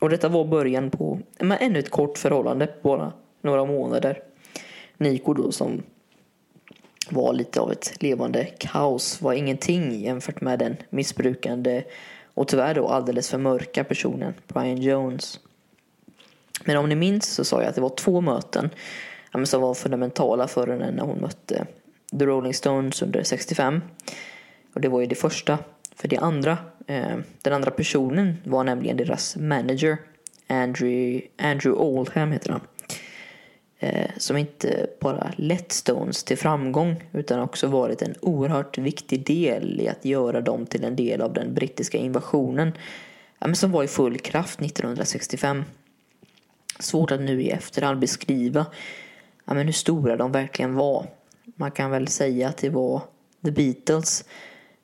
Och 0.00 0.10
detta 0.10 0.28
var 0.28 0.44
början 0.44 0.90
på 0.90 1.20
men, 1.38 1.58
ännu 1.58 1.78
ett 1.78 1.90
kort 1.90 2.18
förhållande, 2.18 2.74
bara 2.82 3.12
några 3.40 3.64
månader. 3.64 4.22
Nico 4.96 5.34
då 5.34 5.52
som 5.52 5.82
var 7.10 7.32
lite 7.32 7.60
av 7.60 7.72
ett 7.72 8.02
levande 8.02 8.44
kaos, 8.44 9.22
var 9.22 9.32
ingenting 9.32 10.00
jämfört 10.00 10.40
med 10.40 10.58
den 10.58 10.76
missbrukande 10.90 11.84
och 12.34 12.48
tyvärr 12.48 12.74
då 12.74 12.88
alldeles 12.88 13.30
för 13.30 13.38
mörka 13.38 13.84
personen 13.84 14.34
Brian 14.46 14.82
Jones. 14.82 15.40
Men 16.64 16.76
om 16.76 16.88
ni 16.88 16.94
minns 16.94 17.26
så 17.26 17.44
sa 17.44 17.60
jag 17.60 17.68
att 17.68 17.74
det 17.74 17.80
var 17.80 17.96
två 17.96 18.20
möten 18.20 18.70
som 19.44 19.60
var 19.60 19.74
fundamentala 19.74 20.48
för 20.48 20.66
henne 20.66 20.90
när 20.90 21.04
hon 21.04 21.20
mötte 21.20 21.66
The 22.18 22.26
Rolling 22.26 22.54
Stones 22.54 23.02
under 23.02 23.22
65. 23.22 23.80
Och 24.74 24.80
det 24.80 24.88
var 24.88 25.00
ju 25.00 25.06
det 25.06 25.14
första. 25.14 25.58
För 25.96 26.08
det 26.08 26.16
andra, 26.16 26.58
eh, 26.86 27.18
den 27.42 27.52
andra 27.52 27.70
personen 27.70 28.36
var 28.44 28.64
nämligen 28.64 28.96
deras 28.96 29.36
manager 29.36 29.96
Andrew, 30.46 31.26
Andrew 31.38 31.84
Oldham 31.84 32.32
heter 32.32 32.50
han. 32.50 32.60
eh, 33.78 34.10
som 34.16 34.36
inte 34.36 34.86
bara 35.00 35.32
lett 35.36 35.72
Stones 35.72 36.24
till 36.24 36.38
framgång 36.38 37.04
utan 37.12 37.40
också 37.40 37.66
varit 37.66 38.02
en 38.02 38.14
oerhört 38.20 38.78
viktig 38.78 39.26
del 39.26 39.80
i 39.80 39.88
att 39.88 40.04
göra 40.04 40.40
dem 40.40 40.66
till 40.66 40.84
en 40.84 40.96
del 40.96 41.20
av 41.20 41.32
den 41.32 41.54
brittiska 41.54 41.98
invasionen 41.98 42.72
ja, 43.38 43.46
men 43.46 43.56
som 43.56 43.72
var 43.72 43.84
i 43.84 43.88
full 43.88 44.18
kraft 44.18 44.60
1965. 44.60 45.64
Svårt 46.78 47.10
att 47.10 47.20
nu 47.20 47.42
i 47.42 47.50
efterhand 47.50 48.00
beskriva 48.00 48.66
ja, 49.44 49.54
men 49.54 49.66
hur 49.66 49.72
stora 49.72 50.16
de 50.16 50.32
verkligen 50.32 50.74
var. 50.74 51.06
Man 51.56 51.70
kan 51.70 51.90
väl 51.90 52.08
säga 52.08 52.48
att 52.48 52.56
det 52.56 52.70
var 52.70 53.02
The 53.44 53.50
Beatles 53.50 54.24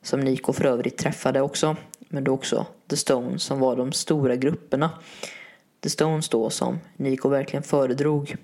som 0.01 0.19
Nico 0.19 0.53
för 0.53 0.65
övrigt 0.65 0.97
träffade 0.97 1.41
också. 1.41 1.75
Men 1.99 2.23
då 2.23 2.31
också 2.31 2.65
The 2.87 2.97
Stones 2.97 3.43
som 3.43 3.59
var 3.59 3.75
de 3.75 3.91
stora 3.91 4.35
grupperna. 4.35 4.91
The 5.79 5.89
Stones 5.89 6.29
då 6.29 6.49
som 6.49 6.79
Nico 6.97 7.29
verkligen 7.29 7.63
föredrog. 7.63 8.35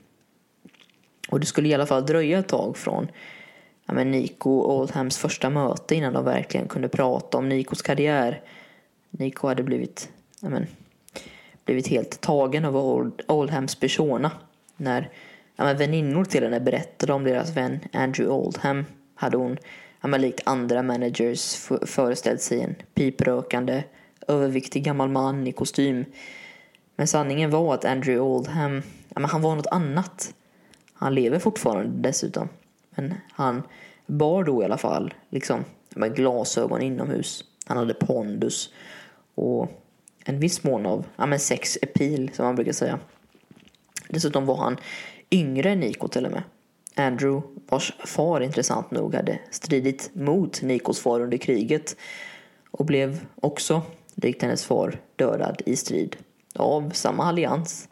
Och 1.30 1.40
det 1.40 1.46
skulle 1.46 1.70
i 1.70 1.74
alla 1.74 1.86
fall 1.86 2.06
dröja 2.06 2.40
ett 2.40 2.48
tag 2.48 2.78
från 2.78 3.08
ja, 3.86 3.94
men 3.94 4.12
Nico 4.12 4.50
och 4.50 4.80
Oldhams 4.80 5.18
första 5.18 5.50
möte 5.50 5.96
innan 5.96 6.14
de 6.14 6.26
verkligen 6.26 6.68
kunde 6.68 6.90
prata 6.90 7.38
om 7.38 7.50
Nicos 7.50 7.82
karriär. 7.82 8.42
Nico 9.10 9.48
hade 9.48 9.64
blivit, 9.64 10.10
ja, 10.42 10.50
men, 10.50 10.68
blivit 11.66 11.88
helt 11.88 12.22
tagen 12.22 12.66
av 12.66 12.78
Old, 12.78 13.22
Oldhams 13.28 13.76
persona. 13.76 14.32
När 14.78 15.10
ja, 15.58 15.64
men, 15.64 15.78
väninnor 15.78 16.26
till 16.26 16.44
henne 16.44 16.60
berättade 16.60 17.14
om 17.14 17.24
deras 17.24 17.56
vän 17.58 17.80
Andrew 17.94 18.36
Oldham 18.36 18.86
hade 19.16 19.38
hon 19.38 19.58
ja, 20.02 20.08
men, 20.08 20.22
likt 20.22 20.42
andra 20.46 20.84
managers 20.84 21.56
föreställt 21.86 22.42
sig 22.42 22.62
en 22.62 22.76
piprökande, 22.94 23.84
överviktig 24.28 24.84
gammal 24.84 25.10
man 25.10 25.48
i 25.48 25.52
kostym. 25.52 26.06
Men 26.96 27.08
sanningen 27.08 27.50
var 27.50 27.74
att 27.74 27.86
Andrew 27.86 28.20
Oldham, 28.20 28.82
ja, 29.10 29.20
men, 29.20 29.30
han 29.30 29.42
var 29.42 29.56
något 29.56 29.68
annat. 29.68 30.34
Han 30.94 31.16
lever 31.16 31.40
fortfarande 31.40 32.10
dessutom. 32.10 32.50
Men 32.90 33.14
han 33.32 33.64
bar 34.06 34.44
då 34.44 34.62
i 34.62 34.66
alla 34.66 34.78
fall 34.78 35.14
liksom, 35.30 35.66
med 35.96 36.16
glasögon 36.16 36.82
inomhus. 36.82 37.44
Han 37.66 37.78
hade 37.78 37.94
pondus 37.94 38.74
och 39.36 39.72
en 40.26 40.40
viss 40.40 40.64
mån 40.64 40.86
av 40.86 41.06
ja, 41.16 41.26
men 41.26 41.40
sex 41.40 41.78
appeal 41.82 42.30
som 42.34 42.46
man 42.46 42.56
brukar 42.56 42.72
säga. 42.72 43.00
Dessutom 44.10 44.46
var 44.46 44.58
han 44.58 44.78
yngre 45.32 45.70
än 45.70 45.80
Nico 45.80 46.08
till 46.08 46.26
och 46.26 46.32
med. 46.32 46.44
Andrew, 46.96 47.48
vars 47.70 47.94
far 48.06 48.42
intressant 48.42 48.92
nog 48.92 49.16
hade 49.16 49.40
stridit 49.52 50.10
mot 50.14 50.62
Nikos 50.62 51.00
far 51.00 51.20
under 51.20 51.38
kriget 51.38 51.96
och 52.72 52.86
blev 52.86 53.26
också, 53.36 53.82
likt 54.16 54.42
hennes 54.42 54.66
far, 54.66 55.02
dödad 55.16 55.62
i 55.66 55.76
strid 55.76 56.16
av 56.56 56.90
samma 56.90 57.24
allians. 57.24 57.90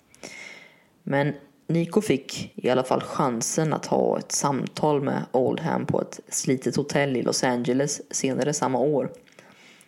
Men 1.03 1.33
Nico 1.67 2.01
fick 2.01 2.53
i 2.55 2.69
alla 2.69 2.83
fall 2.83 3.01
chansen 3.01 3.73
att 3.73 3.85
ha 3.85 4.19
ett 4.19 4.31
samtal 4.31 5.01
med 5.01 5.25
Oldham 5.31 5.85
på 5.85 6.01
ett 6.01 6.19
slitet 6.27 6.75
hotell 6.75 7.17
i 7.17 7.21
Los 7.21 7.43
Angeles 7.43 8.01
senare 8.13 8.53
samma 8.53 8.79
år. 8.79 9.11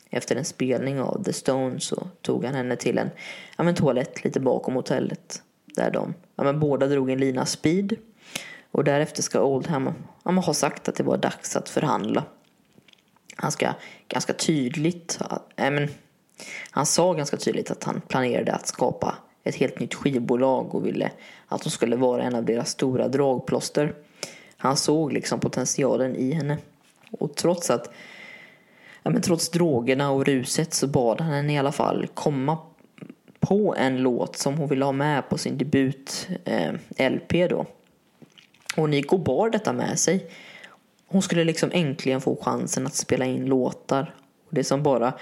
Efter 0.09 0.35
en 0.35 0.45
spelning 0.45 0.99
av 0.99 1.23
The 1.23 1.33
Stones 1.33 1.83
så 1.83 2.07
tog 2.21 2.45
han 2.45 2.55
henne 2.55 2.75
till 2.75 2.97
en 2.97 3.09
ja, 3.57 3.63
men 3.63 3.75
toalett 3.75 4.23
lite 4.23 4.39
bakom 4.39 4.73
hotellet. 4.73 5.43
Där 5.77 5.91
de 5.91 6.13
ja, 6.35 6.43
men 6.43 6.59
båda 6.59 6.87
drog 6.87 7.09
en 7.09 7.17
lina 7.17 7.45
speed. 7.45 7.95
Och 8.71 8.83
därefter 8.83 9.23
ska 9.23 9.41
Oldham 9.41 9.93
ja, 10.23 10.31
ha 10.31 10.53
sagt 10.53 10.89
att 10.89 10.95
det 10.95 11.03
var 11.03 11.17
dags 11.17 11.55
att 11.55 11.69
förhandla. 11.69 12.23
Han 13.35 13.51
ska 13.51 13.73
ganska 14.07 14.33
tydligt, 14.33 15.19
ja, 15.29 15.41
men, 15.55 15.89
han 16.71 16.85
sa 16.85 17.13
ganska 17.13 17.37
tydligt 17.37 17.71
att 17.71 17.83
han 17.83 18.01
planerade 18.01 18.53
att 18.53 18.67
skapa 18.67 19.15
ett 19.43 19.55
helt 19.55 19.79
nytt 19.79 19.93
skivbolag 19.93 20.75
och 20.75 20.85
ville 20.85 21.11
att 21.47 21.63
hon 21.63 21.71
skulle 21.71 21.95
vara 21.95 22.23
en 22.23 22.35
av 22.35 22.45
deras 22.45 22.69
stora 22.69 23.07
dragplåster. 23.07 23.95
Han 24.57 24.77
såg 24.77 25.13
liksom 25.13 25.39
potentialen 25.39 26.15
i 26.15 26.31
henne. 26.31 26.57
Och 27.11 27.35
trots 27.35 27.69
att 27.69 27.91
ja, 29.03 29.11
men 29.11 29.21
trots 29.21 29.49
drogerna 29.49 30.11
och 30.11 30.25
ruset 30.25 30.73
så 30.73 30.87
bad 30.87 31.21
han 31.21 31.33
henne 31.33 31.53
i 31.53 31.57
alla 31.57 31.71
fall 31.71 32.07
komma 32.13 32.57
på 33.47 33.75
en 33.77 33.97
låt 33.97 34.35
som 34.35 34.57
hon 34.57 34.69
ville 34.69 34.85
ha 34.85 34.91
med 34.91 35.29
på 35.29 35.37
sin 35.37 35.57
debut-LP 35.57 37.33
eh, 37.33 37.47
då. 37.49 37.65
Och 38.77 38.89
Nico 38.89 39.17
bar 39.17 39.49
detta 39.49 39.73
med 39.73 39.99
sig. 39.99 40.31
Hon 41.07 41.21
skulle 41.21 41.43
liksom 41.43 41.69
äntligen 41.73 42.21
få 42.21 42.35
chansen 42.41 42.87
att 42.87 42.95
spela 42.95 43.25
in 43.25 43.45
låtar. 43.45 44.15
Och 44.47 44.53
det 44.53 44.63
som 44.63 44.83
bara 44.83 45.13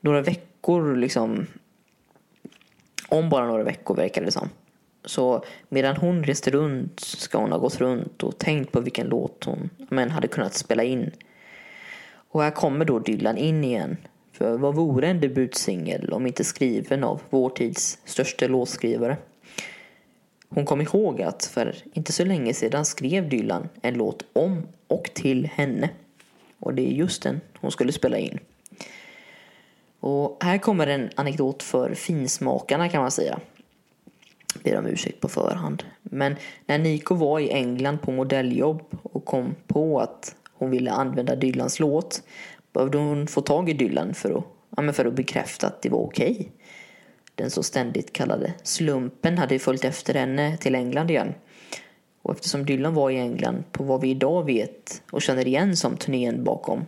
några 0.00 0.20
veckor 0.20 0.96
liksom 0.96 1.46
om 3.08 3.28
bara 3.28 3.46
några 3.46 3.64
veckor 3.64 3.94
verkar 3.94 4.22
det 4.22 4.32
som. 4.32 4.48
Så 5.04 5.44
medan 5.68 5.96
hon 5.96 6.24
reste 6.24 6.50
runt 6.50 7.00
ska 7.00 7.38
hon 7.38 7.52
ha 7.52 7.58
gått 7.58 7.80
runt 7.80 8.22
och 8.22 8.38
tänkt 8.38 8.72
på 8.72 8.80
vilken 8.80 9.06
låt 9.06 9.44
hon 9.44 9.70
men, 9.88 10.10
hade 10.10 10.28
kunnat 10.28 10.54
spela 10.54 10.82
in. 10.82 11.10
Och 12.30 12.42
här 12.42 12.50
kommer 12.50 12.84
då 12.84 12.98
Dylan 12.98 13.36
in 13.36 13.64
igen. 13.64 13.96
För 14.36 14.56
vad 14.56 14.74
vore 14.74 15.08
en 15.08 15.20
debutsingel 15.20 16.12
om 16.12 16.26
inte 16.26 16.44
skriven 16.44 17.04
av 17.04 17.22
vår 17.30 17.50
tids 17.50 17.98
största 18.04 18.46
låtskrivare? 18.46 19.16
Hon 20.48 20.64
kom 20.64 20.80
ihåg 20.80 21.22
att 21.22 21.44
för 21.44 21.76
inte 21.92 22.12
så 22.12 22.24
länge 22.24 22.54
sedan 22.54 22.84
skrev 22.84 23.28
Dylan 23.28 23.68
en 23.82 23.94
låt 23.94 24.24
om 24.32 24.66
och 24.88 25.10
till 25.14 25.46
henne. 25.46 25.90
Och 26.58 26.74
det 26.74 26.88
är 26.88 26.92
just 26.92 27.22
den 27.22 27.40
hon 27.60 27.70
skulle 27.70 27.92
spela 27.92 28.18
in. 28.18 28.38
Och 30.00 30.36
här 30.40 30.58
kommer 30.58 30.86
en 30.86 31.10
anekdot 31.14 31.62
för 31.62 31.94
finsmakarna 31.94 32.88
kan 32.88 33.02
man 33.02 33.10
säga. 33.10 33.38
Ber 34.64 34.78
om 34.78 34.86
ursäkt 34.86 35.20
på 35.20 35.28
förhand. 35.28 35.82
Men 36.02 36.36
när 36.66 36.78
Nico 36.78 37.14
var 37.14 37.40
i 37.40 37.50
England 37.50 37.98
på 37.98 38.12
modelljobb 38.12 38.82
och 39.02 39.24
kom 39.24 39.54
på 39.66 40.00
att 40.00 40.36
hon 40.52 40.70
ville 40.70 40.90
använda 40.90 41.36
Dylans 41.36 41.80
låt 41.80 42.22
behövde 42.76 42.98
hon 42.98 43.26
få 43.26 43.40
tag 43.40 43.70
i 43.70 43.72
Dylan 43.72 44.14
för 44.14 44.38
att, 44.38 44.44
ja, 44.76 44.92
för 44.92 45.04
att 45.04 45.14
bekräfta 45.14 45.66
att 45.66 45.82
det 45.82 45.88
var 45.88 45.98
okej. 45.98 46.30
Okay. 46.30 46.46
Den 47.34 47.50
så 47.50 47.62
ständigt 47.62 48.12
kallade 48.12 48.54
slumpen 48.62 49.38
hade 49.38 49.58
följt 49.58 49.84
efter 49.84 50.14
henne 50.14 50.56
till 50.56 50.74
England 50.74 51.10
igen. 51.10 51.34
Och 52.22 52.34
eftersom 52.34 52.66
Dylan 52.66 52.94
var 52.94 53.10
i 53.10 53.18
England 53.18 53.64
på 53.72 53.84
vad 53.84 54.00
vi 54.00 54.10
idag 54.10 54.44
vet 54.44 55.02
och 55.10 55.22
känner 55.22 55.46
igen 55.46 55.76
som 55.76 55.96
turnén 55.96 56.44
bakom 56.44 56.84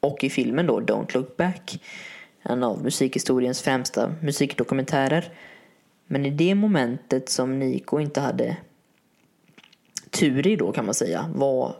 och 0.00 0.24
i 0.24 0.30
filmen 0.30 0.66
då 0.66 0.80
Don't 0.80 1.14
Look 1.14 1.36
Back 1.36 1.80
en 2.42 2.62
av 2.62 2.82
musikhistoriens 2.82 3.62
främsta 3.62 4.14
musikdokumentärer. 4.22 5.32
Men 6.06 6.26
i 6.26 6.30
det 6.30 6.54
momentet 6.54 7.28
som 7.28 7.58
Nico 7.58 8.00
inte 8.00 8.20
hade 8.20 8.56
tur 10.10 10.46
i 10.46 10.56
då 10.56 10.72
kan 10.72 10.84
man 10.84 10.94
säga 10.94 11.30
var, 11.34 11.76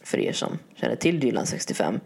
för 0.00 0.18
er 0.18 0.32
som 0.32 0.58
känner 0.74 0.96
till 0.96 1.20
Dylan 1.20 1.46
65, 1.46 2.00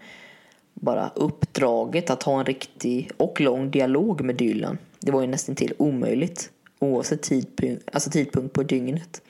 bara 0.84 1.10
uppdraget 1.14 2.10
att 2.10 2.22
ha 2.22 2.38
en 2.40 2.46
riktig 2.46 3.10
och 3.16 3.40
lång 3.40 3.70
dialog 3.70 4.20
med 4.20 4.36
Dylan. 4.36 4.78
Det 5.00 5.12
var 5.12 5.20
ju 5.20 5.26
nästan 5.26 5.54
till 5.54 5.74
omöjligt 5.78 6.50
oavsett 6.78 7.22
tidpunkt, 7.22 7.88
alltså 7.92 8.10
tidpunkt 8.10 8.52
på 8.52 8.62
dygnet. 8.62 9.22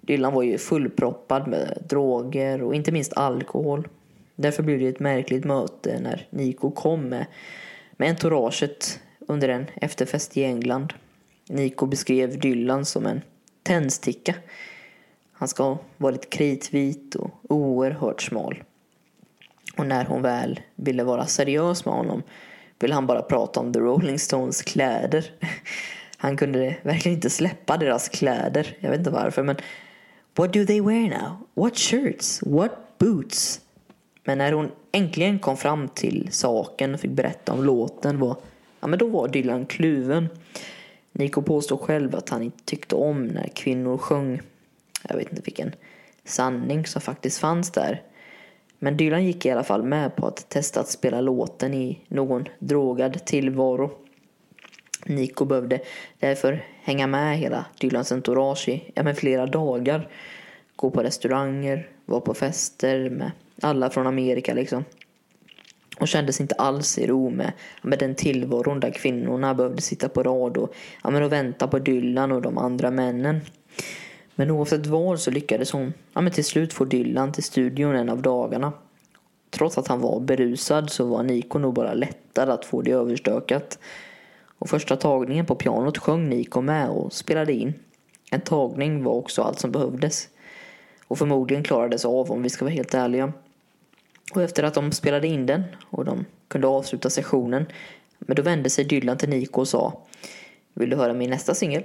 Dylan 0.00 0.34
var 0.34 0.42
ju 0.42 0.58
fullproppad 0.58 1.48
med 1.48 1.78
droger 1.88 2.62
och 2.62 2.74
inte 2.74 2.92
minst 2.92 3.12
alkohol. 3.12 3.88
Därför 4.36 4.62
blev 4.62 4.78
det 4.78 4.88
ett 4.88 5.00
märkligt 5.00 5.44
möte 5.44 6.00
när 6.00 6.26
Nico 6.30 6.70
kom 6.70 7.08
med, 7.08 7.26
med 7.96 8.08
entouraget 8.08 9.00
under 9.18 9.48
en 9.48 9.66
efterfest 9.74 10.36
i 10.36 10.44
England. 10.44 10.92
Nico 11.48 11.86
beskrev 11.86 12.40
Dylan 12.40 12.84
som 12.84 13.06
en 13.06 13.20
tändsticka. 13.62 14.34
Han 15.32 15.48
ska 15.48 15.62
ha 15.62 15.78
varit 15.96 16.30
kritvit 16.30 17.14
och 17.14 17.30
oerhört 17.48 18.22
smal. 18.22 18.62
Och 19.78 19.86
när 19.86 20.04
hon 20.04 20.22
väl 20.22 20.60
ville 20.74 21.04
vara 21.04 21.26
seriös 21.26 21.84
med 21.84 21.94
honom 21.94 22.22
ville 22.78 22.94
han 22.94 23.06
bara 23.06 23.22
prata 23.22 23.60
om 23.60 23.72
The 23.72 23.78
Rolling 23.78 24.18
Stones 24.18 24.62
kläder. 24.62 25.30
Han 26.16 26.36
kunde 26.36 26.76
verkligen 26.82 27.16
inte 27.16 27.30
släppa 27.30 27.76
deras 27.76 28.08
kläder. 28.08 28.76
Jag 28.80 28.90
vet 28.90 28.98
inte 28.98 29.10
varför 29.10 29.42
men 29.42 29.56
What 30.34 30.52
do 30.52 30.66
they 30.66 30.80
wear 30.80 31.08
now? 31.08 31.36
What 31.54 31.78
shirts? 31.78 32.42
What 32.42 32.98
boots? 32.98 33.60
Men 34.24 34.38
när 34.38 34.52
hon 34.52 34.70
äntligen 34.92 35.38
kom 35.38 35.56
fram 35.56 35.88
till 35.88 36.28
saken 36.30 36.94
och 36.94 37.00
fick 37.00 37.10
berätta 37.10 37.52
om 37.52 37.64
låten 37.64 38.18
var, 38.18 38.36
ja, 38.80 38.86
men 38.86 38.98
då 38.98 39.06
var 39.06 39.28
Dylan 39.28 39.66
kluven. 39.66 40.28
Nico 41.12 41.42
påstår 41.42 41.76
själv 41.76 42.16
att 42.16 42.28
han 42.28 42.42
inte 42.42 42.64
tyckte 42.64 42.94
om 42.94 43.24
när 43.24 43.48
kvinnor 43.48 43.98
sjöng. 43.98 44.40
Jag 45.08 45.16
vet 45.16 45.30
inte 45.30 45.42
vilken 45.44 45.72
sanning 46.24 46.86
som 46.86 47.02
faktiskt 47.02 47.38
fanns 47.38 47.70
där. 47.70 48.02
Men 48.78 48.96
Dylan 48.96 49.24
gick 49.24 49.46
i 49.46 49.50
alla 49.50 49.64
fall 49.64 49.82
med 49.82 50.16
på 50.16 50.26
att 50.26 50.48
testa 50.48 50.80
att 50.80 50.88
spela 50.88 51.20
låten 51.20 51.74
i 51.74 51.98
någon 52.08 52.48
drogad 52.58 53.24
tillvaro. 53.24 53.90
Nico 55.06 55.44
behövde 55.44 55.80
därför 56.18 56.64
hänga 56.82 57.06
med 57.06 57.38
hela 57.38 57.66
Dylans 57.80 58.12
entourage 58.12 58.68
i 58.68 58.92
ja, 58.94 59.02
men 59.02 59.14
flera 59.16 59.46
dagar. 59.46 60.08
Gå 60.76 60.90
på 60.90 61.02
restauranger, 61.02 61.88
vara 62.06 62.20
på 62.20 62.34
fester 62.34 63.10
med 63.10 63.30
alla 63.62 63.90
från 63.90 64.06
Amerika 64.06 64.54
liksom. 64.54 64.84
Och 66.00 66.08
kändes 66.08 66.40
inte 66.40 66.54
alls 66.54 66.98
i 66.98 67.06
ro 67.06 67.30
med, 67.30 67.52
med 67.82 67.98
den 67.98 68.14
tillvaron 68.14 68.80
där 68.80 68.90
kvinnorna 68.90 69.54
behövde 69.54 69.82
sitta 69.82 70.08
på 70.08 70.22
rad 70.22 70.56
och, 70.56 70.74
ja, 71.04 71.10
men 71.10 71.22
och 71.22 71.32
vänta 71.32 71.68
på 71.68 71.78
Dylan 71.78 72.32
och 72.32 72.42
de 72.42 72.58
andra 72.58 72.90
männen. 72.90 73.40
Men 74.38 74.50
oavsett 74.50 74.86
vad 74.86 75.20
så 75.20 75.30
lyckades 75.30 75.70
hon 75.70 75.92
ja, 76.12 76.20
men 76.20 76.32
till 76.32 76.44
slut 76.44 76.72
få 76.72 76.84
Dylan 76.84 77.32
till 77.32 77.42
studion 77.42 77.96
en 77.96 78.08
av 78.08 78.22
dagarna. 78.22 78.72
Trots 79.50 79.78
att 79.78 79.88
han 79.88 80.00
var 80.00 80.20
berusad 80.20 80.90
så 80.90 81.06
var 81.06 81.22
Niko 81.22 81.58
nog 81.58 81.74
bara 81.74 81.94
lättad 81.94 82.50
att 82.50 82.64
få 82.64 82.82
det 82.82 82.90
överstökat. 82.90 83.78
Och 84.58 84.68
första 84.68 84.96
tagningen 84.96 85.46
på 85.46 85.54
pianot 85.54 85.98
sjöng 85.98 86.28
Niko 86.28 86.60
med 86.60 86.88
och 86.88 87.12
spelade 87.12 87.52
in. 87.52 87.74
En 88.30 88.40
tagning 88.40 89.04
var 89.04 89.12
också 89.12 89.42
allt 89.42 89.60
som 89.60 89.72
behövdes. 89.72 90.28
Och 91.08 91.18
förmodligen 91.18 91.64
klarades 91.64 92.04
av 92.04 92.30
om 92.32 92.42
vi 92.42 92.50
ska 92.50 92.64
vara 92.64 92.74
helt 92.74 92.94
ärliga. 92.94 93.32
Och 94.34 94.42
efter 94.42 94.62
att 94.62 94.74
de 94.74 94.92
spelade 94.92 95.26
in 95.26 95.46
den 95.46 95.64
och 95.90 96.04
de 96.04 96.24
kunde 96.48 96.66
avsluta 96.66 97.10
sessionen 97.10 97.66
men 98.18 98.36
då 98.36 98.42
vände 98.42 98.70
sig 98.70 98.84
Dylan 98.84 99.18
till 99.18 99.28
Niko 99.28 99.60
och 99.60 99.68
sa 99.68 100.00
Vill 100.74 100.90
du 100.90 100.96
höra 100.96 101.12
min 101.12 101.30
nästa 101.30 101.54
singel? 101.54 101.82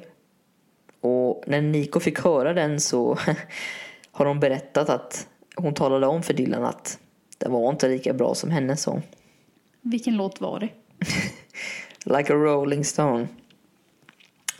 Och 1.03 1.43
när 1.47 1.61
Nico 1.61 1.99
fick 1.99 2.19
höra 2.19 2.53
den 2.53 2.79
så 2.79 3.17
har 4.11 4.25
hon 4.25 4.39
berättat 4.39 4.89
att 4.89 5.27
hon 5.55 5.73
talade 5.73 6.07
om 6.07 6.23
för 6.23 6.33
Dylan 6.33 6.63
att 6.63 6.99
det 7.37 7.49
var 7.49 7.69
inte 7.69 7.89
lika 7.89 8.13
bra 8.13 8.35
som 8.35 8.51
hennes 8.51 8.81
sång. 8.81 9.01
Vilken 9.81 10.17
låt 10.17 10.41
var 10.41 10.59
det? 10.59 10.69
like 12.17 12.33
a 12.33 12.35
rolling 12.35 12.85
stone. 12.85 13.27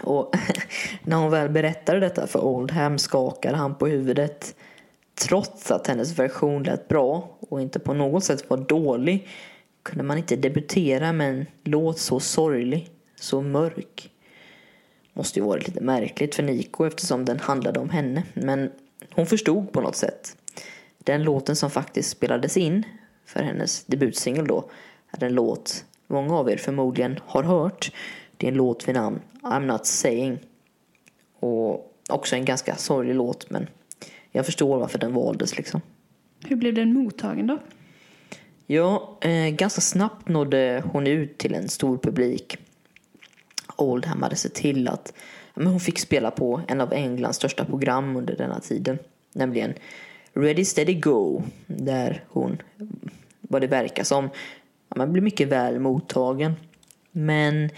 Och 0.04 0.36
när 1.04 1.18
hon 1.18 1.32
väl 1.32 1.50
berättade 1.50 2.00
detta 2.00 2.28
för 2.28 2.46
Oldham 2.46 2.98
skakade 2.98 3.58
han 3.58 3.76
på 3.76 3.88
huvudet. 3.88 4.56
Trots 5.16 5.72
att 5.72 5.88
hennes 5.88 6.20
version 6.20 6.64
lät 6.64 6.88
bra 6.88 7.38
och 7.40 7.62
inte 7.62 7.80
på 7.80 7.94
något 7.94 8.24
sätt 8.24 8.50
var 8.50 8.58
dålig 8.58 9.28
kunde 9.84 10.04
man 10.04 10.18
inte 10.18 10.36
debutera 10.36 11.14
med 11.14 11.30
en 11.30 11.46
låt 11.64 12.00
så 12.00 12.20
sorglig, 12.20 12.90
så 13.16 13.42
mörk. 13.42 14.13
Måste 15.14 15.40
ju 15.40 15.46
varit 15.46 15.68
lite 15.68 15.82
märkligt 15.82 16.36
för 16.36 16.44
Nico 16.44 16.86
eftersom 16.86 17.26
den 17.26 17.40
handlade 17.40 17.80
om 17.80 17.90
henne. 17.90 18.24
Men 18.34 18.72
hon 19.12 19.26
förstod 19.26 19.72
på 19.72 19.82
något 19.82 19.96
sätt. 19.96 20.38
Den 20.98 21.24
låten 21.24 21.56
som 21.56 21.70
faktiskt 21.70 22.10
spelades 22.10 22.58
in 22.58 22.84
för 23.26 23.44
hennes 23.44 23.86
debutsingel 23.86 24.48
då 24.48 24.70
är 25.12 25.24
en 25.24 25.34
låt 25.34 25.86
många 26.08 26.38
av 26.38 26.50
er 26.50 26.58
förmodligen 26.58 27.20
har 27.26 27.44
hört. 27.44 27.92
Det 28.38 28.48
är 28.48 28.52
en 28.52 28.58
låt 28.58 28.88
vid 28.88 28.96
namn 28.96 29.20
I'm 29.42 29.66
not 29.66 29.86
saying. 29.86 30.40
Och 31.40 31.96
också 32.10 32.36
en 32.36 32.46
ganska 32.46 32.76
sorglig 32.76 33.16
låt 33.16 33.50
men 33.50 33.68
jag 34.32 34.46
förstår 34.46 34.80
varför 34.80 35.00
den 35.00 35.14
valdes 35.14 35.58
liksom. 35.58 35.82
Hur 36.46 36.56
blev 36.56 36.74
den 36.74 36.94
mottagen 36.94 37.48
då? 37.48 37.60
Ja, 38.66 39.18
eh, 39.22 39.50
ganska 39.50 39.82
snabbt 39.82 40.28
nådde 40.28 40.84
hon 40.92 41.08
ut 41.08 41.38
till 41.38 41.54
en 41.54 41.70
stor 41.70 41.98
publik. 41.98 42.58
Oldham 43.84 44.24
hade 44.24 44.36
sett 44.36 44.54
till 44.54 44.88
att 44.88 45.14
men 45.54 45.68
hon 45.68 45.80
fick 45.80 46.00
spela 46.00 46.32
på 46.32 46.62
en 46.68 46.82
av 46.82 46.94
Englands 46.94 47.38
största 47.38 47.66
program 47.66 48.16
under 48.16 48.36
denna 48.36 48.60
tiden. 48.60 49.00
Nämligen 49.34 49.74
Ready 50.34 50.66
Steady 50.66 50.94
Go. 50.94 51.44
Där 51.68 52.24
hon, 52.28 52.62
vad 53.42 53.62
det 53.62 53.68
verkar 53.68 54.04
som, 54.04 54.30
ja, 54.90 54.96
man 54.96 55.14
blev 55.14 55.24
mycket 55.24 55.48
väl 55.48 55.80
mottagen. 55.80 56.54
Men 57.12 57.70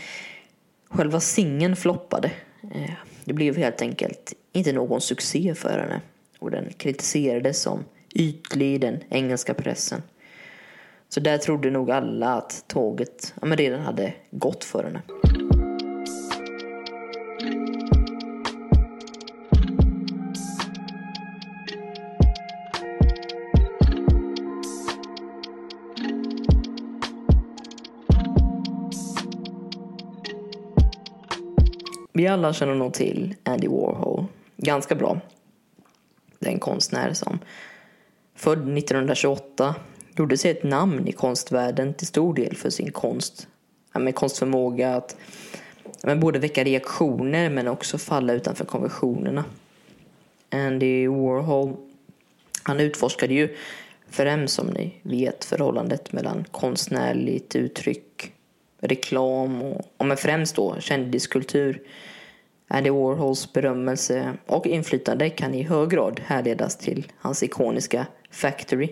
själva 0.89 1.19
singeln 1.19 1.75
floppade. 1.75 2.31
Eh, 2.73 2.91
det 3.25 3.33
blev 3.33 3.57
helt 3.57 3.81
enkelt 3.81 4.33
inte 4.51 4.73
någon 4.73 5.01
succé 5.01 5.55
för 5.55 5.79
henne. 5.79 6.01
Och 6.39 6.51
den 6.51 6.73
kritiserades 6.77 7.61
som 7.61 7.85
ytlig 8.15 8.75
i 8.75 8.77
den 8.77 8.99
engelska 9.09 9.53
pressen. 9.53 10.01
Så 11.09 11.19
där 11.19 11.37
trodde 11.37 11.69
nog 11.69 11.91
alla 11.91 12.33
att 12.33 12.63
tåget 12.67 13.33
ja, 13.41 13.47
men 13.47 13.57
redan 13.57 13.81
hade 13.81 14.13
gått 14.31 14.63
för 14.63 14.83
henne. 14.83 15.01
Vi 32.17 32.27
alla 32.27 32.53
känner 32.53 32.75
nog 32.75 32.93
till 32.93 33.35
Andy 33.43 33.67
Warhol 33.67 34.25
ganska 34.57 34.95
bra. 34.95 35.19
Det 36.39 36.47
är 36.47 36.51
en 36.51 36.59
konstnär 36.59 37.13
som 37.13 37.39
född 38.35 38.77
1928 38.77 39.75
gjorde 40.17 40.37
sig 40.37 40.51
ett 40.51 40.63
namn 40.63 41.07
i 41.07 41.11
konstvärlden 41.11 41.93
till 41.93 42.07
stor 42.07 42.33
del 42.33 42.55
för 42.55 42.69
sin 42.69 42.91
konst. 42.91 43.47
med 43.93 44.15
konstförmåga 44.15 44.95
att 44.95 45.17
men 46.03 46.19
både 46.19 46.39
väcka 46.39 46.63
reaktioner 46.63 47.49
men 47.49 47.67
också 47.67 47.97
falla 47.97 48.33
utanför 48.33 48.65
konventionerna. 48.65 49.45
Andy 50.49 51.07
Warhol 51.07 51.75
han 52.63 52.79
utforskade 52.79 53.33
ju 53.33 53.55
främst 54.09 54.53
som 54.53 54.67
ni 54.67 54.93
vet 55.01 55.45
förhållandet 55.45 56.13
mellan 56.13 56.45
konstnärligt 56.51 57.55
uttryck, 57.55 58.04
reklam 58.87 59.61
och, 59.61 59.93
och 59.97 60.05
men 60.05 60.17
främst 60.17 60.55
då 60.55 60.79
kändiskultur. 60.79 61.81
Andy 62.67 62.89
Warhols 62.89 63.53
berömmelse 63.53 64.33
och 64.47 64.67
inflytande 64.67 65.29
kan 65.29 65.53
i 65.53 65.63
hög 65.63 65.89
grad 65.89 66.21
härledas 66.25 66.77
till 66.77 67.11
hans 67.17 67.43
ikoniska 67.43 68.07
Factory 68.31 68.89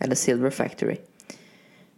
eller 0.00 0.14
Silver 0.14 0.50
Factory. 0.50 0.96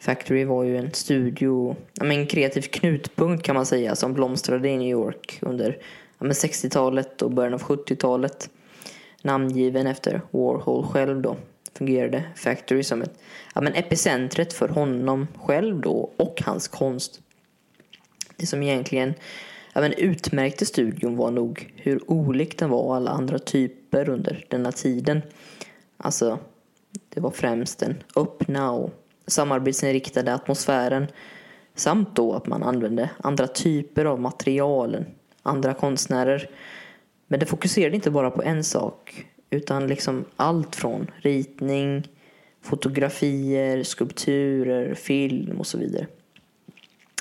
Factory 0.00 0.44
var 0.44 0.64
ju 0.64 0.76
en 0.76 0.92
studio, 0.92 1.76
en 2.00 2.26
kreativ 2.26 2.62
knutpunkt 2.62 3.44
kan 3.44 3.54
man 3.54 3.66
säga 3.66 3.96
som 3.96 4.14
blomstrade 4.14 4.68
i 4.68 4.76
New 4.76 4.88
York 4.88 5.38
under 5.42 5.78
60-talet 6.18 7.22
och 7.22 7.30
början 7.30 7.54
av 7.54 7.62
70-talet. 7.62 8.50
Namngiven 9.22 9.86
efter 9.86 10.20
Warhol 10.30 10.86
själv 10.86 11.22
då 11.22 11.36
fungerade 11.74 12.24
Factory 12.36 12.82
som 12.82 13.02
ett 13.02 13.18
ja, 13.54 13.60
men 13.60 13.74
epicentret 13.74 14.52
för 14.52 14.68
honom 14.68 15.26
själv 15.36 15.80
då 15.80 16.12
och 16.16 16.42
hans 16.44 16.68
konst. 16.68 17.20
Det 18.40 18.46
som 18.46 18.62
egentligen 18.62 19.14
ja, 19.72 19.80
men 19.80 19.92
utmärkte 19.92 20.66
studion 20.66 21.16
var 21.16 21.30
nog 21.30 21.72
hur 21.76 22.10
olik 22.10 22.58
den 22.58 22.70
var 22.70 22.96
alla 22.96 23.10
andra 23.10 23.38
typer 23.38 24.08
under 24.08 24.46
denna 24.48 24.72
tiden. 24.72 25.22
Alltså 25.96 26.38
det 27.08 27.20
var 27.20 27.30
främst 27.30 27.78
den 27.78 28.02
öppna 28.16 28.72
och 28.72 28.90
samarbetsinriktade 29.26 30.34
atmosfären 30.34 31.06
samt 31.74 32.16
då 32.16 32.32
att 32.32 32.46
man 32.46 32.62
använde 32.62 33.10
andra 33.18 33.46
typer 33.46 34.04
av 34.04 34.20
materialen, 34.20 35.06
andra 35.42 35.74
konstnärer. 35.74 36.50
Men 37.26 37.40
det 37.40 37.46
fokuserade 37.46 37.96
inte 37.96 38.10
bara 38.10 38.30
på 38.30 38.42
en 38.42 38.64
sak 38.64 39.26
utan 39.50 39.86
liksom 39.86 40.24
allt 40.36 40.76
från 40.76 41.10
ritning, 41.16 42.08
fotografier, 42.62 43.82
skulpturer, 43.82 44.94
film 44.94 45.60
och 45.60 45.66
så 45.66 45.78
vidare. 45.78 46.06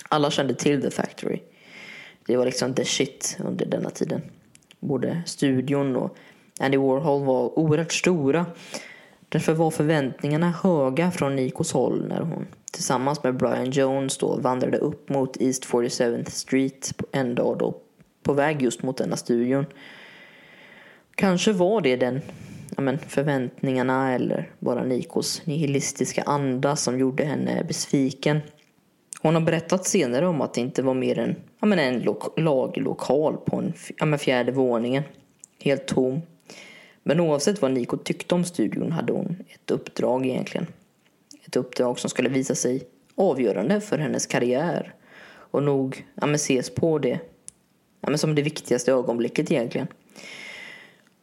Alla 0.09 0.31
kände 0.31 0.53
till 0.53 0.81
The 0.81 0.91
Factory. 0.91 1.39
Det 2.25 2.38
var 2.38 2.45
liksom 2.45 2.73
the 2.73 2.85
shit 2.85 3.38
under 3.39 3.65
denna 3.65 3.89
tiden. 3.89 4.21
Både 4.79 5.21
studion 5.25 5.95
och 5.95 6.17
Andy 6.59 6.77
Warhol 6.77 7.25
var 7.25 7.59
oerhört 7.59 7.93
stora 7.93 8.45
Därför 9.29 9.53
var 9.53 9.71
förväntningarna 9.71 10.53
höga 10.63 11.11
från 11.11 11.35
Nikos 11.35 11.71
håll 11.71 12.07
när 12.07 12.21
hon 12.21 12.47
tillsammans 12.71 13.23
med 13.23 13.38
Brian 13.38 13.71
Jones 13.71 14.17
då 14.17 14.35
vandrade 14.35 14.77
upp 14.77 15.09
mot 15.09 15.41
East 15.41 15.65
47th 15.65 16.29
Street 16.29 16.93
en 17.11 17.35
dag 17.35 17.57
då 17.57 17.77
på 18.23 18.34
väg 18.34 18.61
just 18.61 18.84
mot 18.84 18.97
denna 18.97 19.17
studion. 19.17 19.65
Kanske 21.15 21.51
var 21.51 21.81
det 21.81 21.95
den 21.95 22.21
ja 22.75 22.81
men, 22.81 22.99
förväntningarna 22.99 24.13
eller 24.13 24.51
bara 24.59 24.84
Nikos 24.84 25.41
nihilistiska 25.45 26.23
anda 26.23 26.75
som 26.75 26.99
gjorde 26.99 27.25
henne 27.25 27.63
besviken. 27.67 28.39
Hon 29.22 29.34
har 29.34 29.41
berättat 29.41 29.85
senare 29.85 30.27
om 30.27 30.41
att 30.41 30.53
det 30.53 30.61
inte 30.61 30.81
var 30.81 30.94
mer 30.94 31.19
än 31.19 31.35
ja 31.60 31.68
men, 31.68 31.80
en 31.80 31.99
lo 31.99 32.34
laglokal 32.38 33.38
på 33.38 33.56
en 33.56 33.73
ja 33.98 34.06
men, 34.06 34.19
fjärde 34.19 34.52
våningen. 34.52 35.03
Helt 35.60 35.85
tom. 35.85 36.22
Men 37.03 37.19
oavsett 37.19 37.61
vad 37.61 37.72
Nico 37.72 37.98
tyckte 37.98 38.35
om 38.35 38.44
studion 38.44 38.91
hade 38.91 39.14
hon 39.14 39.35
ett 39.48 39.72
uppdrag 39.72 40.26
egentligen. 40.26 40.68
Ett 41.45 41.56
uppdrag 41.56 41.99
som 41.99 42.10
skulle 42.10 42.30
visa 42.30 42.56
sig 42.56 42.84
avgörande 43.15 43.81
för 43.81 43.98
hennes 43.98 44.26
karriär. 44.26 44.94
Och 45.52 45.64
nog 45.64 46.06
ja, 46.15 46.26
men 46.26 46.35
ses 46.35 46.69
på 46.69 46.99
det 46.99 47.19
ja, 48.02 48.10
men 48.10 48.18
som 48.18 48.35
det 48.35 48.41
viktigaste 48.41 48.91
ögonblicket 48.91 49.52
egentligen. 49.52 49.88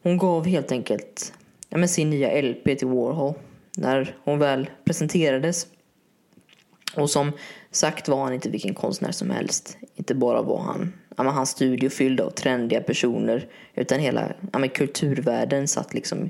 Hon 0.03 0.17
gav 0.17 0.45
helt 0.45 0.71
enkelt 0.71 1.33
ja, 1.69 1.77
men 1.77 1.89
sin 1.89 2.09
nya 2.09 2.41
LP 2.41 2.63
till 2.63 2.87
Warhol 2.87 3.33
när 3.77 4.15
hon 4.23 4.39
väl 4.39 4.69
presenterades. 4.85 5.67
Och 6.95 7.09
som 7.09 7.31
sagt 7.75 8.07
var 8.07 8.23
han 8.23 8.33
inte 8.33 8.49
vilken 8.49 8.73
konstnär 8.73 9.11
som 9.11 9.29
helst. 9.29 9.77
Inte 9.95 10.15
bara 10.15 10.41
var 10.41 10.59
han 10.59 10.93
ja, 11.17 11.23
hans 11.23 11.49
studio 11.49 11.89
fylld 11.89 12.21
av 12.21 12.29
trendiga 12.29 12.81
personer 12.81 13.47
utan 13.73 13.99
hela 13.99 14.31
ja, 14.53 14.59
men 14.59 14.69
kulturvärlden 14.69 15.67
satt 15.67 15.93
liksom 15.93 16.29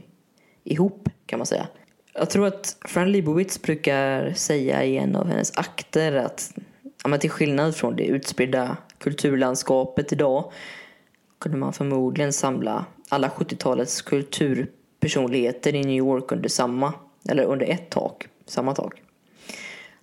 ihop 0.64 1.10
kan 1.26 1.40
man 1.40 1.46
säga. 1.46 1.68
Jag 2.14 2.30
tror 2.30 2.48
att 2.48 2.78
Fran 2.86 3.12
Lebowitz 3.12 3.62
brukar 3.62 4.34
säga 4.34 4.84
i 4.84 4.98
en 4.98 5.16
av 5.16 5.28
hennes 5.28 5.58
akter 5.58 6.14
att 6.14 6.54
ja, 7.04 7.10
men 7.10 7.20
till 7.20 7.30
skillnad 7.30 7.76
från 7.76 7.96
det 7.96 8.06
utspridda 8.06 8.78
kulturlandskapet 8.98 10.12
idag 10.12 10.52
kunde 11.40 11.58
man 11.58 11.74
förmodligen 11.74 12.34
samla 12.34 12.86
alla 13.10 13.28
70-talets 13.28 14.02
kulturpersonligheter 14.02 15.76
i 15.76 15.84
New 15.84 15.98
York 15.98 16.32
under 16.32 16.50
samma, 16.50 16.94
eller 17.30 17.44
under 17.44 17.66
ett 17.66 17.90
tak, 17.90 18.28
samma 18.46 18.76
tak. 18.76 19.02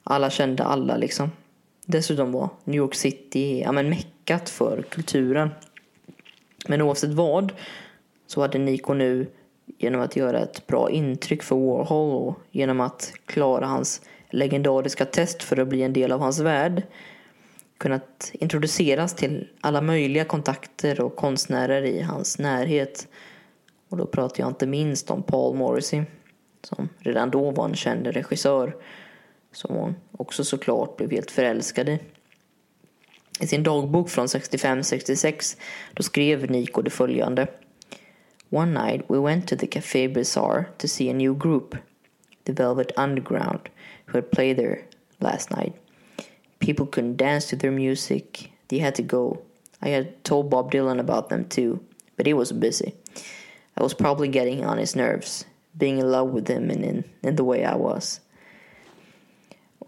Alla 0.05 0.31
kände 0.31 0.65
alla 0.65 0.97
liksom. 0.97 1.31
Dessutom 1.87 2.33
var 2.33 2.49
New 2.65 2.77
York 2.77 2.95
City 2.95 3.61
ja, 3.61 3.73
men 3.73 3.91
meckat 3.91 4.51
för 4.51 4.83
kulturen. 4.83 5.51
Men 6.69 6.83
oavsett 6.83 7.11
vad 7.11 7.53
så 8.27 8.41
hade 8.41 8.59
Nico 8.59 8.95
nu 8.95 9.27
genom 9.79 10.01
att 10.01 10.17
göra 10.17 10.41
ett 10.41 10.67
bra 10.67 10.91
intryck 10.91 11.43
för 11.43 11.57
Warhol 11.57 12.29
och 12.29 12.39
genom 12.51 12.81
att 12.81 13.13
klara 13.27 13.67
hans 13.67 14.01
legendariska 14.31 15.05
test 15.05 15.43
för 15.43 15.57
att 15.57 15.69
bli 15.69 15.83
en 15.83 15.93
del 15.93 16.13
av 16.13 16.21
hans 16.21 16.41
värld 16.41 16.83
kunnat 17.79 18.31
introduceras 18.33 19.15
till 19.15 19.49
alla 19.61 19.81
möjliga 19.81 20.25
kontakter 20.25 21.01
och 21.01 21.17
konstnärer 21.17 21.83
i 21.83 22.01
hans 22.01 22.39
närhet. 22.39 23.09
Och 23.89 23.97
då 23.97 24.07
pratar 24.07 24.41
jag 24.41 24.51
inte 24.51 24.67
minst 24.67 25.11
om 25.11 25.23
Paul 25.23 25.57
Morrissey 25.57 26.03
som 26.63 26.89
redan 26.99 27.31
då 27.31 27.51
var 27.51 27.65
en 27.65 27.75
känd 27.75 28.07
regissör 28.07 28.77
som 29.53 29.77
hon 29.77 29.95
också 30.13 30.45
såklart 30.45 30.97
blev 30.97 31.11
helt 31.11 31.31
förälskad 31.31 31.89
i. 31.89 31.99
I 33.41 33.47
sin 33.47 33.63
dagbok 33.63 34.11
från 34.11 34.27
65-66 34.27 35.59
då 35.95 36.03
skrev 36.03 36.51
Nico 36.51 36.83
det 36.83 36.91
följande. 36.91 37.47
One 38.51 38.87
night 38.87 39.05
we 39.09 39.19
went 39.19 39.49
to 39.49 39.57
the 39.57 39.67
Café 39.67 40.15
Bazaar 40.15 40.69
to 40.79 40.89
see 40.89 41.11
a 41.11 41.15
new 41.15 41.35
group, 41.39 41.77
the 42.45 42.53
Velvet 42.53 42.99
Underground, 42.99 43.61
who 44.07 44.19
had 44.19 44.31
played 44.31 44.57
there 44.57 44.79
last 45.19 45.51
night. 45.51 45.73
People 46.59 46.87
couldn't 46.87 47.17
dance 47.17 47.51
to 47.51 47.57
their 47.57 47.73
music. 47.73 48.53
They 48.69 48.79
had 48.79 48.95
to 48.95 49.03
go. 49.03 49.43
I 49.81 49.89
had 49.89 50.23
told 50.23 50.51
Bob 50.51 50.71
Dylan 50.71 51.01
about 51.01 51.29
them 51.29 51.45
too, 51.45 51.81
but 52.17 52.27
he 52.27 52.35
was 52.35 52.53
busy. 52.53 52.95
I 53.77 53.83
was 53.83 53.95
probably 53.95 54.29
getting 54.29 54.65
on 54.65 54.79
his 54.79 54.95
nerves, 54.95 55.47
being 55.77 55.99
in 55.99 56.11
love 56.11 56.29
with 56.29 56.49
him 56.49 56.71
and 56.71 56.85
in, 56.85 57.05
in 57.23 57.37
the 57.37 57.45
way 57.45 57.65
I 57.65 57.75
was. 57.75 58.21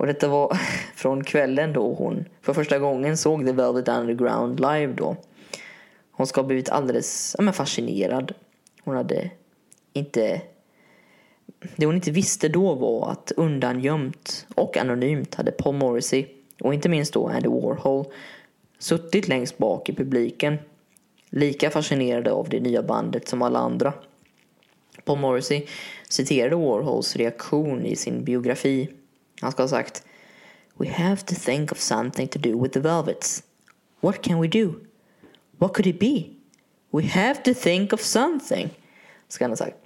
Och 0.05 0.09
detta 0.09 0.29
var 0.29 0.59
från 0.95 1.25
kvällen 1.25 1.73
då 1.73 1.95
hon 1.95 2.25
för 2.43 2.53
första 2.53 2.79
gången 2.79 3.17
såg 3.17 3.47
The 3.47 3.53
Velvet 3.53 3.89
Underground 3.89 4.61
live 4.61 4.93
då. 4.93 5.17
Hon 6.11 6.27
ska 6.27 6.41
ha 6.41 6.47
blivit 6.47 6.69
alldeles 6.69 7.37
ja, 7.39 7.53
fascinerad. 7.53 8.35
Hon 8.83 8.97
hade 8.97 9.31
inte... 9.93 10.43
Det 11.77 11.87
hon 11.87 11.95
inte 11.95 12.11
visste 12.11 12.49
då 12.49 12.75
var 12.75 13.11
att 13.11 13.33
undangömt 13.37 14.47
och 14.55 14.77
anonymt 14.77 15.35
hade 15.35 15.53
Paul 15.53 15.75
Morrissey 15.75 16.27
och 16.61 16.75
inte 16.75 16.89
minst 16.89 17.13
då 17.13 17.29
Andy 17.29 17.49
Warhol 17.49 18.05
suttit 18.79 19.29
längst 19.29 19.59
bak 19.59 19.89
i 19.89 19.95
publiken. 19.95 20.59
Lika 21.31 21.71
fascinerade 21.71 22.33
av 22.33 22.49
det 22.49 22.61
nya 22.61 22.83
bandet 22.83 23.29
som 23.29 23.43
alla 23.43 23.59
andra. 23.59 23.93
Paul 25.05 25.19
Morrissey 25.19 25.67
citerade 26.09 26.57
Warhols 26.57 27.17
reaktion 27.17 27.87
i 27.87 27.97
sin 27.97 28.25
biografi 28.25 28.89
han 29.45 29.53
ska 29.53 29.63
ha 29.63 29.69
sagt 29.69 30.05
We 30.77 30.89
have 30.89 31.17
to 31.17 31.35
think 31.35 31.73
of 31.73 31.79
something 31.79 32.29
to 32.29 32.39
do 32.39 32.63
with 32.63 32.73
the 32.73 32.81
Velvets. 32.81 33.43
What 34.01 34.23
can 34.23 34.41
we 34.41 34.49
do? 34.49 34.75
What 35.59 35.75
could 35.75 35.87
it 35.87 36.01
be? 36.01 36.25
We 36.91 37.07
have 37.09 37.35
to 37.35 37.55
think 37.55 37.93
of 37.93 38.01
something. 38.01 38.71
Ska 39.29 39.45
han 39.45 39.51
ha 39.51 39.57
sagt. 39.57 39.77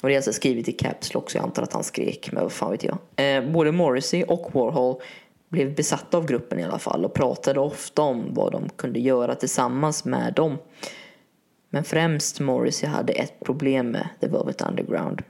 Och 0.00 0.08
det 0.08 0.14
är 0.14 0.16
alltså 0.16 0.32
skrivet 0.32 0.68
i 0.68 0.72
caps 0.72 1.14
lock 1.14 1.30
så 1.30 1.38
jag 1.38 1.44
antar 1.44 1.62
att 1.62 1.72
han 1.72 1.84
skrek, 1.84 2.32
men 2.32 2.42
vad 2.42 2.52
fan 2.52 2.70
vet 2.70 2.84
jag. 2.84 2.98
Eh, 3.16 3.50
både 3.50 3.72
Morrissey 3.72 4.24
och 4.24 4.54
Warhol 4.54 5.00
blev 5.48 5.74
besatta 5.74 6.16
av 6.16 6.26
gruppen 6.26 6.58
i 6.58 6.64
alla 6.64 6.78
fall 6.78 7.04
och 7.04 7.14
pratade 7.14 7.60
ofta 7.60 8.02
om 8.02 8.34
vad 8.34 8.52
de 8.52 8.68
kunde 8.68 9.00
göra 9.00 9.34
tillsammans 9.34 10.04
med 10.04 10.34
dem. 10.34 10.58
Men 11.70 11.84
främst 11.84 12.40
Morrissey 12.40 12.88
hade 12.88 13.12
ett 13.12 13.40
problem 13.40 13.90
med 13.90 14.08
The 14.20 14.28
Velvet 14.28 14.62
Underground. 14.62 15.22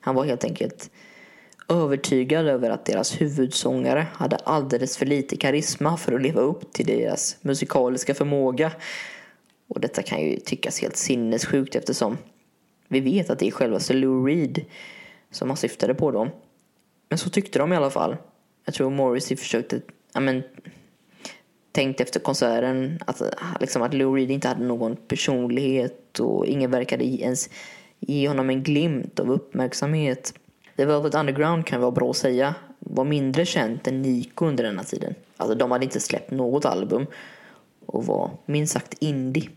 Han 0.00 0.14
var 0.14 0.24
helt 0.24 0.44
enkelt 0.44 0.90
övertygad 1.68 2.46
över 2.46 2.70
att 2.70 2.84
deras 2.84 3.20
huvudsångare 3.20 4.06
hade 4.12 4.36
alldeles 4.36 4.96
för 4.96 5.06
lite 5.06 5.36
karisma 5.36 5.96
för 5.96 6.12
att 6.12 6.22
leva 6.22 6.40
upp 6.40 6.72
till 6.72 6.86
deras 6.86 7.36
musikaliska 7.40 8.14
förmåga. 8.14 8.72
Och 9.68 9.80
detta 9.80 10.02
kan 10.02 10.20
ju 10.20 10.36
tyckas 10.36 10.80
helt 10.80 10.96
sinnessjukt 10.96 11.74
eftersom 11.74 12.18
vi 12.88 13.00
vet 13.00 13.30
att 13.30 13.38
det 13.38 13.46
är 13.46 13.50
självaste 13.50 13.94
Lou 13.94 14.26
Reed 14.26 14.64
som 15.30 15.50
han 15.50 15.56
syftade 15.56 15.94
på 15.94 16.10
dem. 16.10 16.30
Men 17.08 17.18
så 17.18 17.30
tyckte 17.30 17.58
de 17.58 17.72
i 17.72 17.76
alla 17.76 17.90
fall. 17.90 18.16
Jag 18.64 18.74
tror 18.74 18.90
Morrissey 18.90 19.36
försökte, 19.36 19.80
ja 20.14 20.20
men, 20.20 20.42
tänkte 21.72 22.02
efter 22.02 22.20
konserten 22.20 22.98
att, 23.06 23.22
liksom 23.60 23.82
att 23.82 23.94
Lou 23.94 24.16
Reed 24.16 24.30
inte 24.30 24.48
hade 24.48 24.64
någon 24.64 24.96
personlighet 24.96 26.20
och 26.20 26.46
ingen 26.46 26.70
verkade 26.70 27.04
ens 27.04 27.50
ge 27.98 28.28
honom 28.28 28.50
en 28.50 28.62
glimt 28.62 29.20
av 29.20 29.30
uppmärksamhet. 29.30 30.34
The 30.78 30.84
Velvet 30.84 31.14
Underground 31.14 31.66
kan 31.66 31.80
vara 31.80 31.90
bra 31.90 32.10
att 32.10 32.16
säga 32.16 32.54
var 32.78 33.04
mindre 33.04 33.46
känt 33.46 33.86
än 33.86 34.02
Nico 34.02 34.46
under 34.46 34.64
denna 34.64 34.84
tiden. 34.84 35.14
Alltså 35.36 35.54
de 35.54 35.70
hade 35.70 35.84
inte 35.84 36.00
släppt 36.00 36.30
något 36.30 36.64
album 36.64 37.06
och 37.86 38.06
var 38.06 38.30
minst 38.46 38.72
sagt 38.72 38.94
indie. 38.98 39.48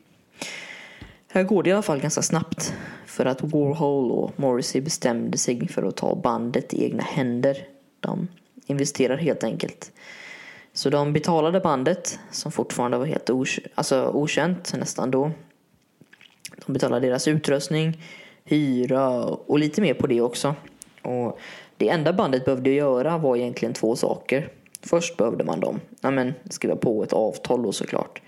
Här 1.27 1.43
går 1.43 1.63
det 1.63 1.69
i 1.69 1.73
alla 1.73 1.81
fall 1.81 1.99
ganska 1.99 2.21
snabbt 2.21 2.73
för 3.05 3.25
att 3.25 3.41
Warhol 3.41 4.11
och 4.11 4.39
Morrissey 4.39 4.81
bestämde 4.81 5.37
sig 5.37 5.67
för 5.67 5.83
att 5.83 5.95
ta 5.95 6.15
bandet 6.15 6.73
i 6.73 6.83
egna 6.85 7.03
händer. 7.03 7.57
De 7.99 8.27
investerar 8.65 9.17
helt 9.17 9.43
enkelt. 9.43 9.91
Så 10.73 10.89
de 10.89 11.13
betalade 11.13 11.59
bandet, 11.59 12.19
som 12.31 12.51
fortfarande 12.51 12.97
var 12.97 13.05
helt 13.05 13.29
alltså 13.75 14.07
okänt 14.07 14.73
nästan 14.73 15.11
då. 15.11 15.31
De 16.65 16.73
betalade 16.73 17.07
deras 17.07 17.27
utrustning, 17.27 18.03
hyra 18.43 19.23
och 19.23 19.59
lite 19.59 19.81
mer 19.81 19.93
på 19.93 20.07
det 20.07 20.21
också. 20.21 20.55
Och 21.01 21.39
det 21.77 21.89
enda 21.89 22.13
bandet 22.13 22.45
behövde 22.45 22.69
göra 22.69 23.17
var 23.17 23.35
egentligen 23.35 23.73
två 23.73 23.95
saker. 23.95 24.49
Först 24.81 25.17
behövde 25.17 25.43
man 25.43 25.59
dem, 25.59 25.79
ja, 26.01 26.11
men, 26.11 26.33
skriva 26.49 26.75
på 26.75 27.03
ett 27.03 27.13
avtal 27.13 27.63
då 27.63 27.71
såklart. 27.71 28.21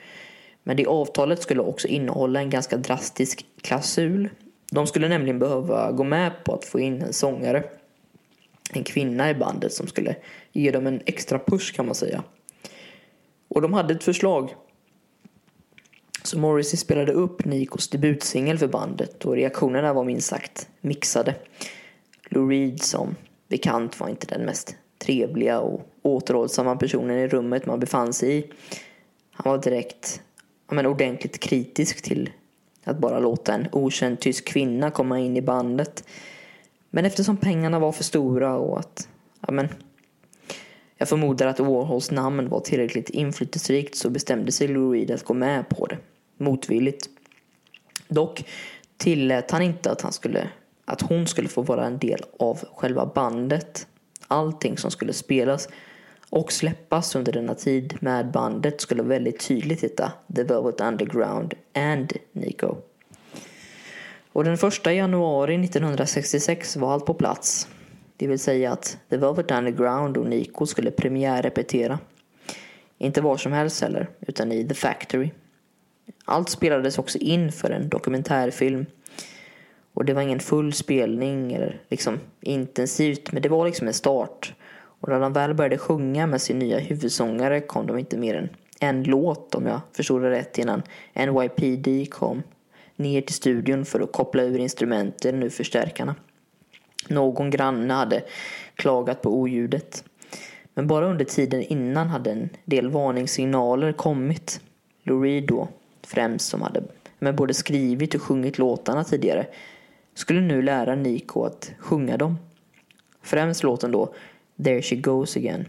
Men 0.63 0.77
det 0.77 0.85
avtalet 0.85 1.41
skulle 1.41 1.61
också 1.61 1.87
innehålla 1.87 2.39
en 2.39 2.49
ganska 2.49 2.77
drastisk 2.77 3.45
klausul. 3.61 4.29
De 4.71 4.87
skulle 4.87 5.09
nämligen 5.09 5.39
behöva 5.39 5.91
gå 5.91 6.03
med 6.03 6.43
på 6.43 6.53
att 6.53 6.65
få 6.65 6.79
in 6.79 7.01
en 7.01 7.13
sångare. 7.13 7.63
En 8.73 8.83
kvinna 8.83 9.29
i 9.29 9.33
bandet 9.33 9.73
som 9.73 9.87
skulle 9.87 10.15
ge 10.51 10.71
dem 10.71 10.87
en 10.87 11.01
extra 11.05 11.39
push 11.39 11.73
kan 11.75 11.85
man 11.85 11.95
säga. 11.95 12.23
Och 13.47 13.61
de 13.61 13.73
hade 13.73 13.93
ett 13.93 14.03
förslag. 14.03 14.55
Så 16.23 16.39
Morrissey 16.39 16.77
spelade 16.77 17.11
upp 17.11 17.45
Nikos 17.45 17.89
debutsingel 17.89 18.57
för 18.57 18.67
bandet 18.67 19.25
och 19.25 19.35
reaktionerna 19.35 19.93
var 19.93 20.03
minst 20.03 20.27
sagt 20.27 20.69
mixade. 20.81 21.35
Lou 22.33 22.49
Reed 22.49 22.81
som 22.81 23.15
bekant 23.47 23.99
var 23.99 24.09
inte 24.09 24.27
den 24.27 24.45
mest 24.45 24.75
trevliga 24.97 25.59
och 25.59 25.89
återhållsamma 26.01 26.75
personen 26.75 27.17
i 27.17 27.27
rummet 27.27 27.65
man 27.65 27.79
befann 27.79 28.13
sig 28.13 28.37
i. 28.37 28.51
Han 29.31 29.51
var 29.51 29.61
direkt 29.61 30.21
ja, 30.67 30.75
men 30.75 30.85
ordentligt 30.85 31.39
kritisk 31.39 32.01
till 32.01 32.29
att 32.83 32.97
bara 32.97 33.19
låta 33.19 33.53
en 33.53 33.67
okänd 33.71 34.19
tysk 34.19 34.45
kvinna 34.47 34.91
komma 34.91 35.19
in 35.19 35.37
i 35.37 35.41
bandet. 35.41 36.07
Men 36.89 37.05
eftersom 37.05 37.37
pengarna 37.37 37.79
var 37.79 37.91
för 37.91 38.03
stora 38.03 38.55
och 38.55 38.79
att 38.79 39.07
ja, 39.47 39.53
men, 39.53 39.67
jag 40.97 41.09
förmodar 41.09 41.47
att 41.47 41.59
Warhols 41.59 42.11
namn 42.11 42.49
var 42.49 42.59
tillräckligt 42.59 43.09
inflytelserikt 43.09 43.95
så 43.95 44.09
bestämde 44.09 44.51
sig 44.51 44.67
Lou 44.67 44.93
Reed 44.93 45.11
att 45.11 45.23
gå 45.23 45.33
med 45.33 45.69
på 45.69 45.85
det. 45.85 45.97
Motvilligt. 46.37 47.09
Dock 48.07 48.45
tillät 48.97 49.51
han 49.51 49.61
inte 49.61 49.91
att 49.91 50.01
han 50.01 50.13
skulle 50.13 50.49
att 50.85 51.01
hon 51.01 51.27
skulle 51.27 51.49
få 51.49 51.61
vara 51.61 51.85
en 51.85 51.97
del 51.97 52.19
av 52.39 52.59
själva 52.75 53.05
bandet. 53.05 53.87
Allting 54.27 54.77
som 54.77 54.91
skulle 54.91 55.13
spelas 55.13 55.69
och 56.29 56.51
släppas 56.51 57.15
under 57.15 57.31
denna 57.31 57.55
tid 57.55 57.97
med 57.99 58.31
bandet 58.31 58.81
skulle 58.81 59.03
väldigt 59.03 59.47
tydligt 59.47 59.83
heta 59.83 60.11
The 60.35 60.43
Velvet 60.43 60.81
Underground 60.81 61.53
and 61.73 62.13
Nico. 62.31 62.75
Och 64.31 64.43
den 64.43 64.57
första 64.57 64.93
januari 64.93 65.55
1966 65.55 66.75
var 66.75 66.93
allt 66.93 67.05
på 67.05 67.13
plats. 67.13 67.67
Det 68.17 68.27
vill 68.27 68.39
säga 68.39 68.71
att 68.71 68.97
The 69.09 69.17
Velvet 69.17 69.51
Underground 69.51 70.17
och 70.17 70.25
Nico 70.25 70.65
skulle 70.65 70.91
premiärrepetera. 70.91 71.99
Inte 72.97 73.21
var 73.21 73.37
som 73.37 73.51
helst 73.51 73.81
heller, 73.81 74.09
utan 74.27 74.51
i 74.51 74.67
The 74.67 74.73
Factory. 74.73 75.31
Allt 76.25 76.49
spelades 76.49 76.97
också 76.97 77.17
in 77.17 77.51
för 77.51 77.69
en 77.69 77.89
dokumentärfilm 77.89 78.85
och 79.93 80.05
det 80.05 80.13
var 80.13 80.21
ingen 80.21 80.39
full 80.39 80.73
spelning 80.73 81.53
eller 81.53 81.81
liksom 81.89 82.19
intensivt, 82.41 83.31
men 83.31 83.41
det 83.41 83.49
var 83.49 83.65
liksom 83.65 83.87
en 83.87 83.93
start. 83.93 84.53
Och 84.73 85.09
när 85.09 85.19
de 85.19 85.33
väl 85.33 85.53
började 85.53 85.77
sjunga 85.77 86.27
med 86.27 86.41
sin 86.41 86.59
nya 86.59 86.79
huvudsångare 86.79 87.61
kom 87.61 87.87
de 87.87 87.99
inte 87.99 88.17
mer 88.17 88.35
än 88.35 88.49
en 88.79 89.03
låt, 89.03 89.55
om 89.55 89.65
jag 89.65 89.81
förstod 89.93 90.21
det 90.21 90.29
rätt, 90.29 90.57
innan 90.57 90.83
NYPD 91.13 92.11
kom 92.11 92.43
ner 92.95 93.21
till 93.21 93.35
studion 93.35 93.85
för 93.85 93.99
att 93.99 94.11
koppla 94.11 94.43
ur 94.43 94.59
instrumenten 94.59 95.43
ur 95.43 95.49
förstärkarna. 95.49 96.15
Någon 97.07 97.49
granne 97.49 97.93
hade 97.93 98.23
klagat 98.75 99.21
på 99.21 99.29
oljudet. 99.29 100.03
Men 100.73 100.87
bara 100.87 101.05
under 101.05 101.25
tiden 101.25 101.61
innan 101.61 102.07
hade 102.07 102.31
en 102.31 102.49
del 102.65 102.89
varningssignaler 102.89 103.93
kommit. 103.93 104.61
Lou 105.03 105.23
Reed 105.23 105.47
då, 105.47 105.67
främst 106.03 106.49
som 106.49 106.61
hade 106.61 106.83
men 107.23 107.35
både 107.35 107.53
skrivit 107.53 108.15
och 108.15 108.21
sjungit 108.21 108.57
låtarna 108.57 109.03
tidigare, 109.03 109.45
skulle 110.13 110.41
nu 110.41 110.61
lära 110.61 110.95
Nico 110.95 111.43
att 111.43 111.71
sjunga 111.79 112.17
dem. 112.17 112.37
Främst 113.21 113.63
låten 113.63 113.91
då 113.91 114.13
There 114.63 114.81
She 114.81 114.95
Goes 114.95 115.37
Again 115.37 115.65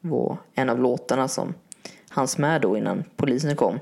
var 0.00 0.36
en 0.54 0.70
av 0.70 0.80
låtarna 0.80 1.28
som 1.28 1.54
hans 2.08 2.38
med 2.38 2.60
då 2.60 2.76
innan 2.76 3.04
polisen 3.16 3.56
kom. 3.56 3.78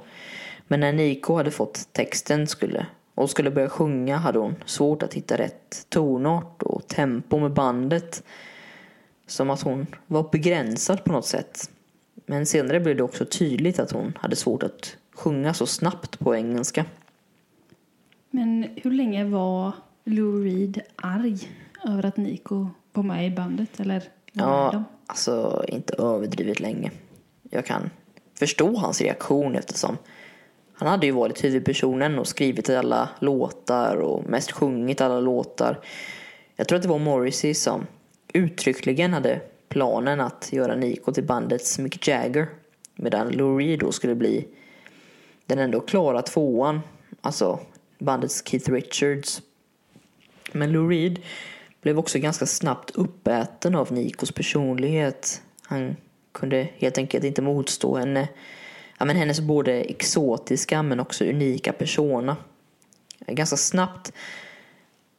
Men 0.69 0.81
när 0.81 0.93
Nico 0.93 1.37
hade 1.37 1.51
fått 1.51 1.89
texten 1.93 2.47
skulle, 2.47 2.87
och 3.15 3.31
skulle 3.31 3.51
börja 3.51 3.69
sjunga 3.69 4.17
hade 4.17 4.39
hon 4.39 4.55
svårt 4.65 5.03
att 5.03 5.15
hitta 5.15 5.39
rätt 5.39 5.87
tonart 5.89 6.63
och 6.63 6.87
tempo 6.87 7.39
med 7.39 7.53
bandet. 7.53 8.23
Som 9.27 9.51
att 9.51 9.63
hon 9.63 9.87
var 10.07 10.29
begränsad 10.33 11.05
på 11.05 11.13
något 11.13 11.27
sätt. 11.27 11.71
Men 12.27 12.47
senare 12.47 12.81
blev 12.81 12.97
det 12.97 13.03
också 13.03 13.25
tydligt 13.25 13.79
att 13.79 13.93
hon 13.93 14.19
hade 14.21 14.37
svårt 14.37 14.63
att 14.63 14.97
sjunga 15.15 15.55
så 15.55 15.67
snabbt 15.67 16.19
på 16.19 16.37
engelska. 16.37 16.85
Men 18.31 18.69
hur 18.77 18.91
länge 18.91 19.25
var 19.25 19.73
Lou 20.05 20.45
Reed 20.45 20.81
arg 20.97 21.39
över 21.89 22.07
att 22.07 22.17
Nico 22.17 22.67
var 22.93 23.03
med 23.03 23.27
i 23.27 23.31
bandet? 23.31 23.81
Eller 23.81 24.03
Ja, 24.33 24.71
dem? 24.73 24.85
alltså 25.07 25.65
inte 25.69 25.95
överdrivet 25.99 26.61
länge. 26.61 26.91
Jag 27.51 27.67
kan 27.67 27.91
förstå 28.39 28.77
hans 28.77 29.01
reaktion 29.01 29.55
eftersom 29.55 29.97
han 30.75 30.89
hade 30.89 31.07
ju 31.07 31.13
varit 31.13 31.45
huvudpersonen 31.45 32.19
och 32.19 32.27
skrivit 32.27 32.71
alla 32.71 33.09
låtar 33.19 33.97
och 33.97 34.29
mest 34.31 34.53
sjungit 34.53 35.01
alla 35.01 35.21
låtar. 35.21 35.81
Jag 36.57 36.69
tror 36.69 36.77
att 36.77 36.83
det 36.83 36.89
var 36.89 36.99
Morrissey 36.99 37.55
som 37.55 37.87
uttryckligen 38.33 39.13
hade 39.13 39.41
planen 39.69 40.21
att 40.21 40.49
göra 40.53 40.77
Nico 40.77 41.13
till 41.13 41.25
bandets 41.25 41.79
Mick 41.79 42.09
Jagger. 42.09 42.49
Medan 42.95 43.29
Lou 43.29 43.59
Reed 43.59 43.79
då 43.79 43.93
skulle 43.93 44.15
bli 44.15 44.49
den 45.47 45.59
ändå 45.59 45.81
klara 45.81 46.23
tvåan. 46.23 46.81
Alltså 47.21 47.61
bandets 47.99 48.43
Keith 48.47 48.71
Richards. 48.73 49.43
Men 50.55 50.73
Lou 50.73 50.89
Reed 50.89 51.21
blev 51.81 51.99
också 51.99 52.19
ganska 52.19 52.47
snabbt 52.47 52.91
uppäten 52.91 53.75
av 53.75 53.93
Nikos 53.93 54.33
personlighet. 54.33 55.43
Han 55.63 55.97
kunde 56.33 56.69
helt 56.77 56.99
enkelt 56.99 57.25
inte 57.25 57.43
motstå 57.43 57.97
henne. 57.97 58.29
Ja, 58.99 59.05
men 59.05 59.17
hennes 59.17 59.41
både 59.41 59.73
exotiska 59.73 60.83
men 60.83 61.01
också 61.01 61.25
unika 61.25 61.73
persona. 61.73 62.37
Ganska 63.27 63.57
snabbt 63.57 64.13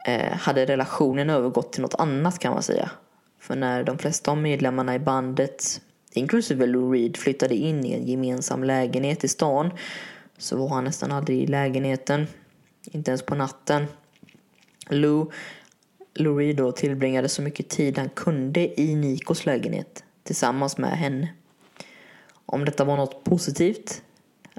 eh, 0.08 0.34
hade 0.34 0.66
relationen 0.66 1.30
övergått 1.30 1.74
till 1.74 1.82
något 1.82 1.96
annat 1.96 2.40
kan 2.40 2.54
man 2.54 2.64
säga. 2.64 2.92
För 3.40 3.56
när 3.56 3.84
de 3.84 3.98
flesta 3.98 4.32
av 4.32 4.38
medlemmarna 4.38 4.96
i 4.96 5.00
bandet, 5.00 5.82
inklusive 6.12 6.66
Lou 6.66 6.94
Reed, 6.94 7.18
flyttade 7.18 7.56
in 7.56 7.86
i 7.86 7.94
en 7.94 8.06
gemensam 8.06 8.64
lägenhet 8.64 9.24
i 9.24 9.28
stan 9.28 9.72
så 10.38 10.58
var 10.58 10.70
han 10.70 10.84
nästan 10.84 11.12
aldrig 11.12 11.44
i 11.44 11.48
lägenheten. 11.48 12.28
Inte 12.92 13.12
ens 13.12 13.22
på 13.22 13.36
natten. 13.36 13.86
Lou, 14.90 15.32
Lou 16.14 16.38
Reed 16.38 16.56
då 16.56 16.72
tillbringade 16.72 17.30
så 17.30 17.42
mycket 17.42 17.70
tid 17.70 17.98
han 17.98 18.10
kunde 18.10 18.82
i 18.82 18.96
Nikos 18.96 19.46
lägenhet 19.46 20.04
tillsammans 20.24 20.78
med 20.78 20.98
henne. 20.98 21.34
Om 22.46 22.66
detta 22.66 22.84
var 22.84 22.98
något 22.98 23.24
positivt, 23.24 24.02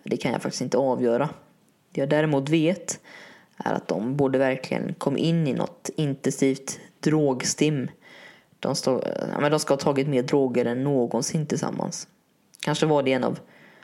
det 0.04 0.16
kan 0.16 0.32
jag 0.32 0.42
faktiskt 0.42 0.62
inte 0.62 0.78
avgöra. 0.78 1.28
Det 1.92 2.00
jag 2.00 2.08
däremot 2.08 2.48
vet 2.48 3.00
är 3.56 3.72
att 3.72 3.88
de 3.88 4.16
borde 4.16 4.38
verkligen 4.38 4.94
kom 4.94 5.16
in 5.16 5.46
i 5.46 5.52
något 5.52 5.90
intensivt 5.96 6.80
drogstim. 7.00 7.90
De, 8.60 8.74
stå, 8.74 9.04
men 9.40 9.50
de 9.50 9.60
ska 9.60 9.74
ha 9.74 9.78
tagit 9.78 10.08
mer 10.08 10.22
droger 10.22 10.64
än 10.64 10.84
någonsin 10.84 11.46
tillsammans. 11.46 12.08
Kanske 12.60 12.86
var 12.86 13.02
det 13.02 13.12
en 13.12 13.24
av 13.24 13.38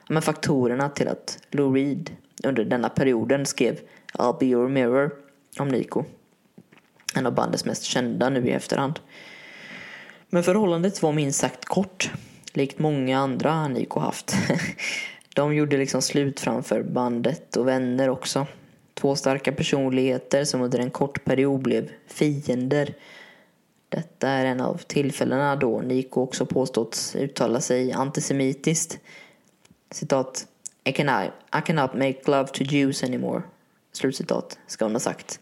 men 0.08 0.22
faktorerna 0.22 0.88
till 0.88 1.08
att 1.08 1.38
Lou 1.50 1.74
Reed 1.74 2.10
under 2.44 2.64
denna 2.64 2.88
perioden 2.88 3.46
skrev 3.46 3.80
I'll 4.14 4.38
be 4.40 4.46
your 4.46 4.68
mirror 4.68 5.10
om 5.58 5.68
Nico. 5.68 6.04
En 7.14 7.26
av 7.26 7.34
bandets 7.34 7.64
mest 7.64 7.82
kända 7.82 8.30
nu 8.30 8.48
i 8.48 8.50
efterhand. 8.50 9.00
Men 10.28 10.42
förhållandet 10.42 11.02
var 11.02 11.12
minst 11.12 11.40
sagt 11.40 11.64
kort. 11.64 12.10
Likt 12.52 12.78
många 12.78 13.18
andra 13.18 13.52
Aniko 13.52 14.00
haft. 14.00 14.34
De 15.34 15.54
gjorde 15.54 15.76
liksom 15.76 16.02
slut 16.02 16.40
framför 16.40 16.82
bandet 16.82 17.56
och 17.56 17.68
vänner 17.68 18.08
också. 18.10 18.46
Två 18.94 19.16
starka 19.16 19.52
personligheter 19.52 20.44
som 20.44 20.62
under 20.62 20.78
en 20.78 20.90
kort 20.90 21.24
period 21.24 21.62
blev 21.62 21.90
fiender. 22.06 22.94
Detta 23.88 24.28
är 24.28 24.44
en 24.44 24.60
av 24.60 24.76
tillfällena 24.86 25.56
då 25.56 25.80
Niko 25.80 26.22
också 26.22 26.46
påståtts 26.46 27.16
uttala 27.16 27.60
sig 27.60 27.92
antisemitiskt. 27.92 28.98
Citat. 29.90 30.46
I 30.84 30.92
cannot, 30.92 31.32
I 31.58 31.66
cannot 31.66 31.94
make 31.94 32.20
love 32.24 32.48
to 32.48 32.64
Jews 32.64 33.04
anymore. 33.04 33.42
Slutcitat, 33.92 34.58
ska 34.66 34.84
hon 34.84 34.92
ha 34.92 35.00
sagt. 35.00 35.40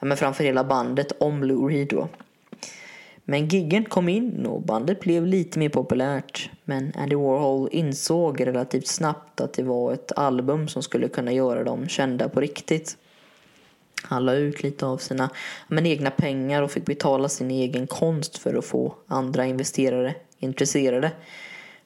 Ja, 0.00 0.06
men 0.06 0.16
framför 0.16 0.44
hela 0.44 0.64
bandet 0.64 1.12
om 1.20 1.44
Lou 1.44 1.68
Reed 1.68 1.88
då. 1.88 2.08
Men 3.28 3.48
giggen 3.48 3.84
kom 3.84 4.08
in 4.08 4.46
och 4.46 4.62
bandet 4.62 5.00
blev 5.00 5.26
lite 5.26 5.58
mer 5.58 5.68
populärt. 5.68 6.50
Men 6.64 6.92
Andy 6.96 7.16
Warhol 7.16 7.68
insåg 7.72 8.46
relativt 8.46 8.86
snabbt 8.86 9.40
att 9.40 9.52
det 9.52 9.62
var 9.62 9.92
ett 9.92 10.12
album 10.16 10.68
som 10.68 10.82
skulle 10.82 11.08
kunna 11.08 11.32
göra 11.32 11.64
dem 11.64 11.88
kända 11.88 12.28
på 12.28 12.40
riktigt. 12.40 12.96
Han 14.02 14.24
la 14.24 14.34
ut 14.34 14.62
lite 14.62 14.86
av 14.86 14.98
sina 14.98 15.30
men, 15.68 15.86
egna 15.86 16.10
pengar 16.10 16.62
och 16.62 16.70
fick 16.70 16.84
betala 16.84 17.28
sin 17.28 17.50
egen 17.50 17.86
konst 17.86 18.38
för 18.38 18.54
att 18.54 18.64
få 18.64 18.94
andra 19.06 19.46
investerare 19.46 20.14
intresserade. 20.38 21.12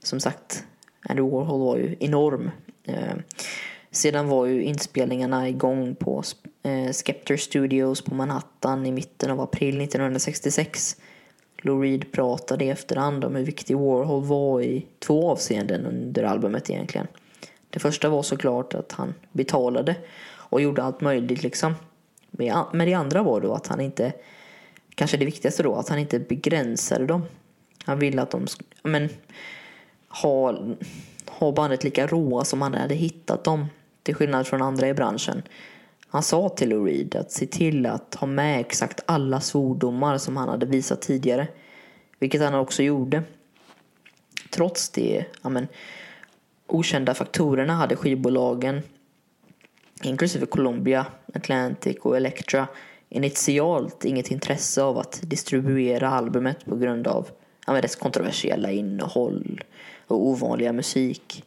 Som 0.03 0.20
sagt, 0.20 0.65
Andy 1.09 1.23
Warhol 1.23 1.61
var 1.61 1.77
ju 1.77 1.97
enorm. 2.01 2.51
Eh, 2.85 3.15
sedan 3.92 4.28
var 4.28 4.46
ju 4.46 4.62
inspelningarna 4.62 5.48
igång 5.48 5.94
på 5.94 6.22
eh, 6.62 6.92
Skepter 6.92 7.36
Studios 7.36 8.02
på 8.02 8.14
Manhattan 8.14 8.86
i 8.86 8.92
mitten 8.92 9.30
av 9.30 9.40
april 9.40 9.80
1966. 9.80 10.96
Lou 11.62 11.82
Reed 11.82 12.12
pratade 12.12 12.64
i 12.64 12.70
efterhand 12.70 13.24
om 13.24 13.36
hur 13.36 13.44
viktig 13.44 13.76
Warhol 13.76 14.24
var 14.24 14.60
i 14.60 14.86
två 14.98 15.30
avseenden 15.30 15.86
under 15.86 16.22
albumet 16.22 16.70
egentligen. 16.70 17.06
Det 17.70 17.78
första 17.78 18.08
var 18.08 18.22
såklart 18.22 18.74
att 18.74 18.92
han 18.92 19.14
betalade 19.32 19.96
och 20.32 20.60
gjorde 20.60 20.82
allt 20.82 21.00
möjligt 21.00 21.42
liksom. 21.42 21.74
Men 22.72 22.78
det 22.86 22.94
andra 22.94 23.22
var 23.22 23.40
då 23.40 23.54
att 23.54 23.66
han 23.66 23.80
inte, 23.80 24.12
kanske 24.94 25.16
det 25.16 25.24
viktigaste 25.24 25.62
då, 25.62 25.74
att 25.74 25.88
han 25.88 25.98
inte 25.98 26.18
begränsade 26.18 27.06
dem. 27.06 27.22
Han 27.84 27.98
ville 27.98 28.22
att 28.22 28.30
de 28.30 28.46
men, 28.82 29.08
ha, 30.22 30.58
ha 31.26 31.52
bandet 31.52 31.84
lika 31.84 32.06
råa 32.06 32.44
som 32.44 32.62
han 32.62 32.74
hade 32.74 32.94
hittat 32.94 33.44
dem. 33.44 33.66
Till 34.11 34.16
skillnad 34.16 34.47
från 34.47 34.62
andra 34.62 34.89
i 34.89 34.95
branschen. 34.95 35.43
Han 36.09 36.23
sa 36.23 36.49
till 36.49 36.69
Lou 36.69 36.87
Reed 36.87 37.16
att 37.16 37.32
se 37.32 37.47
till 37.47 37.87
att 37.87 38.15
ha 38.15 38.27
med 38.27 38.61
exakt 38.61 39.01
alla 39.07 39.41
svordomar 39.41 40.19
som 40.19 40.37
han 40.37 40.49
hade 40.49 40.66
visat 40.66 41.03
tidigare. 41.03 41.49
Vilket 42.19 42.41
han 42.41 42.55
också 42.55 42.82
gjorde. 42.82 43.23
Trots 44.51 44.91
de 44.91 45.24
ja 45.43 45.51
okända 46.66 47.15
faktorerna 47.15 47.73
hade 47.73 47.97
skivbolagen 47.97 48.82
inklusive 50.03 50.47
Columbia, 50.47 51.07
Atlantic 51.35 51.97
och 52.01 52.16
Elektra 52.16 52.69
initialt 53.09 54.05
inget 54.05 54.31
intresse 54.31 54.82
av 54.82 54.99
att 54.99 55.20
distribuera 55.23 56.09
albumet 56.09 56.65
på 56.65 56.77
grund 56.77 57.07
av 57.07 57.28
ja, 57.66 57.73
men, 57.73 57.82
dess 57.82 57.97
kontroversiella 57.97 58.70
innehåll 58.70 59.61
och 60.07 60.27
ovanliga 60.27 60.73
musik. 60.73 61.45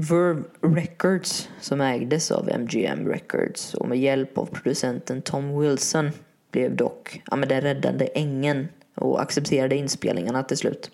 Verve 0.00 0.42
Records, 0.60 1.48
som 1.60 1.80
ägdes 1.80 2.30
av 2.30 2.48
MGM 2.48 3.08
Records 3.08 3.74
och 3.74 3.88
med 3.88 3.98
hjälp 3.98 4.38
av 4.38 4.46
producenten 4.46 5.22
Tom 5.22 5.60
Wilson 5.60 6.10
blev 6.50 6.76
dock 6.76 7.22
ja, 7.30 7.36
men 7.36 7.48
den 7.48 7.60
räddande 7.60 8.08
ängen 8.14 8.68
och 8.94 9.22
accepterade 9.22 9.76
inspelningarna 9.76 10.42
till 10.42 10.56
slut. 10.56 10.90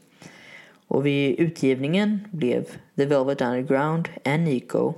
Och 0.88 1.06
vid 1.06 1.40
utgivningen 1.40 2.28
blev 2.30 2.64
The 2.96 3.06
Velvet 3.06 3.40
Underground 3.40 4.08
and 4.24 4.42
Nico 4.42 4.94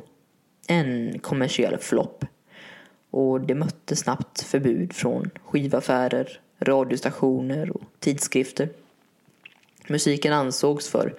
en 0.68 1.18
kommersiell 1.18 1.78
flopp. 1.78 2.24
Och 3.10 3.40
det 3.40 3.54
mötte 3.54 3.96
snabbt 3.96 4.42
förbud 4.42 4.92
från 4.92 5.30
skivaffärer, 5.44 6.40
radiostationer 6.60 7.70
och 7.70 7.82
tidskrifter. 7.98 8.68
Musiken 9.88 10.32
ansågs 10.32 10.88
för 10.88 11.14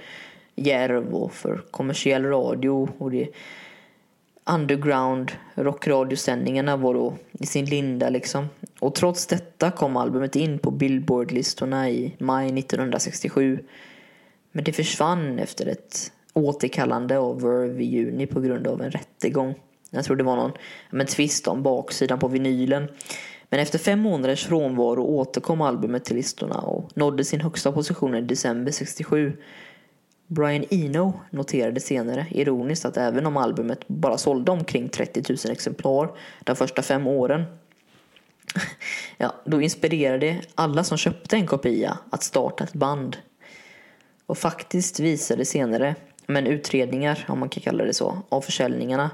järv 0.57 1.15
och 1.15 1.33
för 1.33 1.61
kommersiell 1.71 2.25
radio 2.25 2.89
och 2.97 3.11
det 3.11 3.29
underground 4.45 5.31
rockradiosändningarna 5.55 6.77
var 6.77 6.93
då 6.93 7.13
i 7.31 7.45
sin 7.45 7.65
linda 7.65 8.09
liksom. 8.09 8.49
Och 8.79 8.95
trots 8.95 9.27
detta 9.27 9.71
kom 9.71 9.97
albumet 9.97 10.35
in 10.35 10.59
på 10.59 10.71
Billboard-listorna 10.71 11.89
i 11.89 12.15
maj 12.19 12.59
1967. 12.59 13.59
Men 14.51 14.63
det 14.63 14.73
försvann 14.73 15.39
efter 15.39 15.65
ett 15.65 16.11
återkallande 16.33 17.17
av 17.17 17.41
Verve 17.41 17.83
i 17.83 17.85
juni 17.85 18.27
på 18.27 18.39
grund 18.39 18.67
av 18.67 18.81
en 18.81 18.91
rättegång. 18.91 19.55
Jag 19.89 20.05
tror 20.05 20.15
det 20.15 20.23
var 20.23 20.35
någon 20.35 20.51
men, 20.89 21.07
om 21.45 21.63
baksidan 21.63 22.19
på 22.19 22.27
vinylen. 22.27 22.87
Men 23.49 23.59
efter 23.59 23.79
fem 23.79 23.99
månaders 23.99 24.45
frånvaro 24.45 25.03
återkom 25.03 25.61
albumet 25.61 26.05
till 26.05 26.15
listorna 26.15 26.57
och 26.57 26.97
nådde 26.97 27.23
sin 27.23 27.41
högsta 27.41 27.71
position 27.71 28.15
i 28.15 28.21
december 28.21 28.71
67. 28.71 29.33
Brian 30.27 30.65
Eno 30.69 31.13
noterade 31.29 31.79
senare, 31.79 32.25
ironiskt, 32.31 32.85
att 32.85 32.97
även 32.97 33.25
om 33.25 33.37
albumet 33.37 33.87
bara 33.87 34.17
sålde 34.17 34.51
omkring 34.51 34.89
30 34.89 35.23
000 35.29 35.51
exemplar 35.51 36.09
de 36.43 36.55
första 36.55 36.81
fem 36.81 37.07
åren 37.07 37.45
ja, 39.17 39.35
då 39.45 39.61
inspirerade 39.61 40.41
alla 40.55 40.83
som 40.83 40.97
köpte 40.97 41.35
en 41.35 41.47
kopia 41.47 41.97
att 42.09 42.23
starta 42.23 42.63
ett 42.63 42.73
band. 42.73 43.17
Och 44.25 44.37
faktiskt 44.37 44.99
visade 44.99 45.45
senare, 45.45 45.95
men 46.25 46.47
utredningar 46.47 47.25
om 47.27 47.39
man 47.39 47.49
kan 47.49 47.63
kalla 47.63 47.83
det 47.83 47.93
så, 47.93 48.21
av 48.29 48.41
försäljningarna 48.41 49.11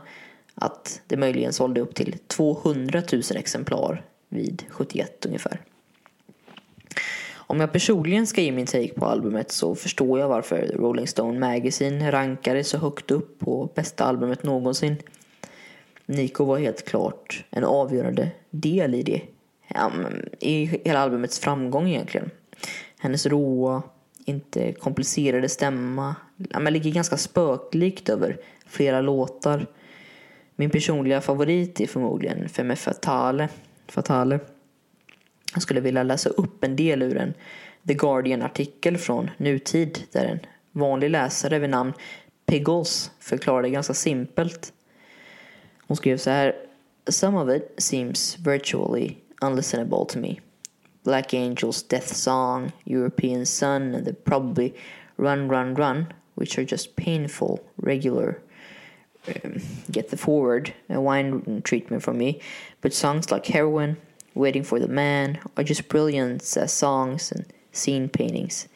att 0.55 1.01
det 1.07 1.17
möjligen 1.17 1.53
sålde 1.53 1.81
upp 1.81 1.95
till 1.95 2.17
200 2.27 3.01
000 3.11 3.21
exemplar 3.35 4.05
vid 4.29 4.63
71 4.69 5.25
ungefär. 5.25 5.61
Om 7.47 7.59
jag 7.59 7.71
personligen 7.71 8.27
ska 8.27 8.41
ge 8.41 8.51
min 8.51 8.65
take 8.65 8.93
på 8.93 9.05
albumet 9.05 9.51
så 9.51 9.75
förstår 9.75 10.19
jag 10.19 10.27
varför 10.27 10.67
Rolling 10.75 11.07
Stone 11.07 11.39
Magazine 11.39 12.11
rankade 12.11 12.63
så 12.63 12.77
högt 12.77 13.11
upp 13.11 13.39
på 13.39 13.69
bästa 13.75 14.03
albumet 14.03 14.43
någonsin. 14.43 14.95
Nico 16.05 16.45
var 16.45 16.57
helt 16.57 16.85
klart 16.85 17.45
en 17.49 17.63
avgörande 17.63 18.31
del 18.49 18.95
i 18.95 19.03
det. 19.03 19.21
Ja, 19.67 19.91
I 20.39 20.65
hela 20.65 20.99
albumets 20.99 21.39
framgång 21.39 21.89
egentligen. 21.89 22.29
Hennes 22.99 23.25
råa, 23.25 23.83
inte 24.25 24.73
komplicerade 24.73 25.49
stämma 25.49 26.15
ja, 26.49 26.59
men 26.59 26.73
ligger 26.73 26.91
ganska 26.91 27.17
spöklikt 27.17 28.09
över 28.09 28.37
flera 28.65 29.01
låtar. 29.01 29.67
Min 30.55 30.69
personliga 30.69 31.21
favorit 31.21 31.81
är 31.81 31.87
förmodligen 31.87 32.49
Femme 32.49 32.75
Fatale. 32.75 33.49
Fatale. 33.87 34.39
Jag 35.53 35.61
skulle 35.61 35.79
vilja 35.79 36.03
läsa 36.03 36.29
upp 36.29 36.63
en 36.63 36.75
del 36.75 37.01
ur 37.01 37.17
en 37.17 37.33
The 37.87 37.93
Guardian-artikel 37.93 38.97
från 38.97 39.31
nutid 39.37 40.03
där 40.11 40.25
en 40.25 40.39
vanlig 40.71 41.09
läsare 41.09 41.59
vid 41.59 41.69
namn 41.69 41.93
Piggles 42.45 43.11
förklarade 43.19 43.69
ganska 43.69 43.93
simpelt. 43.93 44.73
Hon 45.87 45.97
skrev 45.97 46.17
så 46.17 46.29
här. 46.29 46.55
Some 47.07 47.37
of 47.37 47.49
it 47.49 47.73
seems 47.77 48.37
virtually 48.39 49.17
unlistenable 49.41 50.05
to 50.07 50.19
me. 50.19 50.35
Black 51.03 51.33
Angel's 51.33 51.89
Death 51.89 52.13
Song, 52.13 52.71
European 52.85 53.45
Sun, 53.45 53.95
and 53.95 54.05
the 54.05 54.13
probably 54.13 54.73
Run 55.17 55.49
Run 55.49 55.75
Run, 55.75 56.05
which 56.35 56.57
are 56.57 56.65
just 56.65 56.95
painful, 56.95 57.59
regular 57.75 58.39
um, 59.27 59.61
get 59.91 60.09
the 60.09 60.17
forward 60.17 60.73
a 60.89 61.01
wine 61.01 61.61
treatment 61.63 62.03
from 62.03 62.17
me. 62.17 62.39
But 62.81 62.93
songs 62.93 63.31
like 63.31 63.45
Heroin, 63.45 63.97
Waiting 64.35 64.63
for 64.63 64.79
the 64.79 64.87
Man 64.87 65.39
are 65.57 65.63
just 65.63 65.87
brilliant 65.87 66.41
as 66.57 66.73
songs 66.73 67.31
and 67.31 67.45
scene 67.71 68.09
paintings, 68.09 68.67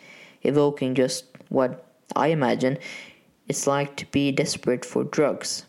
evoking 0.43 0.95
just 0.95 1.25
what 1.49 1.85
I 2.15 2.27
imagine 2.27 2.77
it's 3.47 3.65
like 3.65 3.95
to 3.97 4.05
be 4.07 4.31
desperate 4.31 4.84
for 4.84 5.03
drugs. 5.03 5.65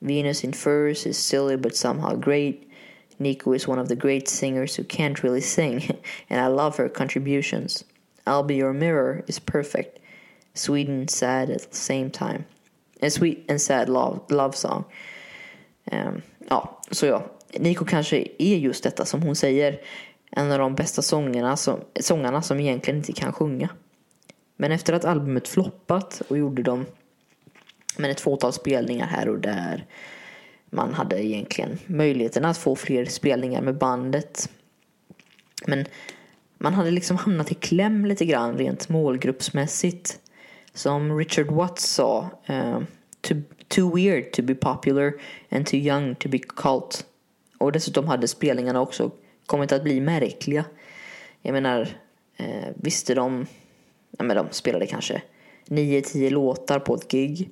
Venus 0.00 0.44
in 0.44 0.52
Furs 0.52 1.04
is 1.04 1.18
silly 1.18 1.56
but 1.56 1.76
somehow 1.76 2.14
great. 2.14 2.70
Nico 3.18 3.52
is 3.52 3.68
one 3.68 3.78
of 3.78 3.88
the 3.88 3.96
great 3.96 4.28
singers 4.28 4.76
who 4.76 4.84
can't 4.84 5.22
really 5.22 5.40
sing, 5.40 6.00
and 6.30 6.40
I 6.40 6.46
love 6.46 6.76
her 6.76 6.88
contributions. 6.88 7.84
I'll 8.26 8.42
Be 8.42 8.56
Your 8.56 8.72
Mirror 8.72 9.24
is 9.26 9.38
perfect, 9.38 9.98
sweet 10.54 10.88
and 10.88 11.10
sad 11.10 11.50
at 11.50 11.70
the 11.70 11.76
same 11.76 12.10
time. 12.10 12.46
A 13.02 13.10
sweet 13.10 13.44
and 13.48 13.60
sad 13.60 13.88
love, 13.88 14.30
love 14.30 14.56
song. 14.56 14.84
Um, 15.90 16.22
ja, 16.48 16.80
så 16.90 17.06
ja. 17.06 17.26
Nico 17.52 17.84
kanske 17.84 18.26
är 18.38 18.56
just 18.56 18.84
detta 18.84 19.04
som 19.04 19.22
hon 19.22 19.36
säger. 19.36 19.80
En 20.30 20.52
av 20.52 20.58
de 20.58 20.74
bästa 20.74 21.02
sångerna 21.02 21.56
som, 21.56 21.80
sångarna 22.00 22.42
som 22.42 22.60
egentligen 22.60 22.98
inte 22.98 23.12
kan 23.12 23.32
sjunga. 23.32 23.68
Men 24.56 24.72
efter 24.72 24.92
att 24.92 25.04
albumet 25.04 25.48
floppat 25.48 26.22
och 26.28 26.38
gjorde 26.38 26.62
de 26.62 26.86
men 27.98 28.10
ett 28.10 28.20
fåtal 28.20 28.52
spelningar 28.52 29.06
här 29.06 29.28
och 29.28 29.38
där. 29.38 29.86
Man 30.70 30.94
hade 30.94 31.24
egentligen 31.24 31.78
möjligheten 31.86 32.44
att 32.44 32.58
få 32.58 32.76
fler 32.76 33.04
spelningar 33.04 33.62
med 33.62 33.78
bandet. 33.78 34.50
Men 35.66 35.84
man 36.58 36.74
hade 36.74 36.90
liksom 36.90 37.16
hamnat 37.16 37.52
i 37.52 37.54
kläm 37.54 38.04
lite 38.04 38.24
grann 38.24 38.58
rent 38.58 38.88
målgruppsmässigt. 38.88 40.18
Som 40.74 41.18
Richard 41.18 41.46
Watts 41.46 41.84
sa, 41.84 42.30
uh, 42.50 42.80
too, 43.68 43.94
weird 43.94 44.32
to 44.32 44.42
be 44.42 44.54
popular 44.54 45.12
and 45.50 45.66
too 45.66 45.76
young 45.76 46.14
to 46.14 46.28
be 46.28 46.38
cult. 46.38 47.06
Och 47.58 47.72
dessutom 47.72 48.08
hade 48.08 48.28
spelningarna 48.28 48.80
också 48.80 49.10
kommit 49.46 49.72
att 49.72 49.82
bli 49.82 50.00
märkliga. 50.00 50.64
Jag 51.42 51.52
menar, 51.52 51.88
eh, 52.36 52.68
visste 52.74 53.14
de, 53.14 53.46
ja 54.18 54.24
men 54.24 54.36
de 54.36 54.46
spelade 54.50 54.86
kanske 54.86 55.22
9-10 55.66 56.30
låtar 56.30 56.78
på 56.78 56.94
ett 56.94 57.10
gig. 57.10 57.50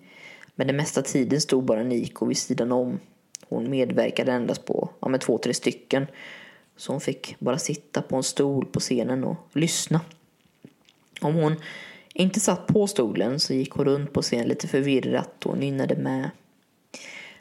Men 0.55 0.66
den 0.66 0.76
mesta 0.76 1.02
tiden 1.02 1.40
stod 1.40 1.64
bara 1.64 1.82
Niko 1.82 2.26
vid 2.26 2.38
sidan 2.38 2.72
om. 2.72 3.01
Hon 3.48 3.70
medverkade 3.70 4.32
endast 4.32 4.64
på 4.64 4.90
ja, 5.01 5.09
med 5.09 5.20
två, 5.20 5.38
tre 5.38 5.55
stycken. 5.55 6.06
Så 6.76 6.93
hon 6.93 7.01
fick 7.01 7.36
bara 7.38 7.59
sitta 7.59 8.02
på 8.02 8.16
en 8.16 8.22
stol 8.22 8.66
på 8.66 8.80
scenen 8.80 9.24
och 9.24 9.36
lyssna. 9.52 10.01
Om 11.20 11.34
hon 11.34 11.56
inte 12.16 12.40
satt 12.40 12.66
på 12.66 12.86
stolen 12.86 13.40
så 13.40 13.55
gick 13.55 13.72
hon 13.72 13.84
runt 13.84 14.12
på 14.12 14.22
scenen 14.22 14.48
lite 14.48 14.68
förvirrat 14.68 15.47
och 15.47 15.59
nynnade 15.59 15.97
med. 15.97 16.30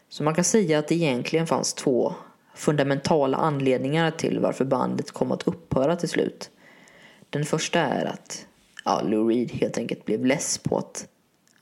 Så 0.09 0.23
man 0.23 0.35
kan 0.35 0.43
säga 0.43 0.79
att 0.79 0.87
det 0.87 0.95
egentligen 0.95 1.47
fanns 1.47 1.73
två 1.73 2.13
fundamentala 2.55 3.37
anledningar 3.37 4.11
till 4.11 4.39
varför 4.39 4.65
bandet 4.65 5.11
kom 5.11 5.31
att 5.31 5.47
upphöra 5.47 5.95
till 5.95 6.09
slut. 6.09 6.49
Den 7.29 7.45
första 7.45 7.79
är 7.79 8.05
att 8.05 8.45
ja, 8.85 9.01
Lou 9.01 9.29
Reed 9.29 9.51
helt 9.51 9.77
enkelt 9.77 10.05
blev 10.05 10.25
less 10.25 10.57
på 10.57 10.77
att 10.77 11.07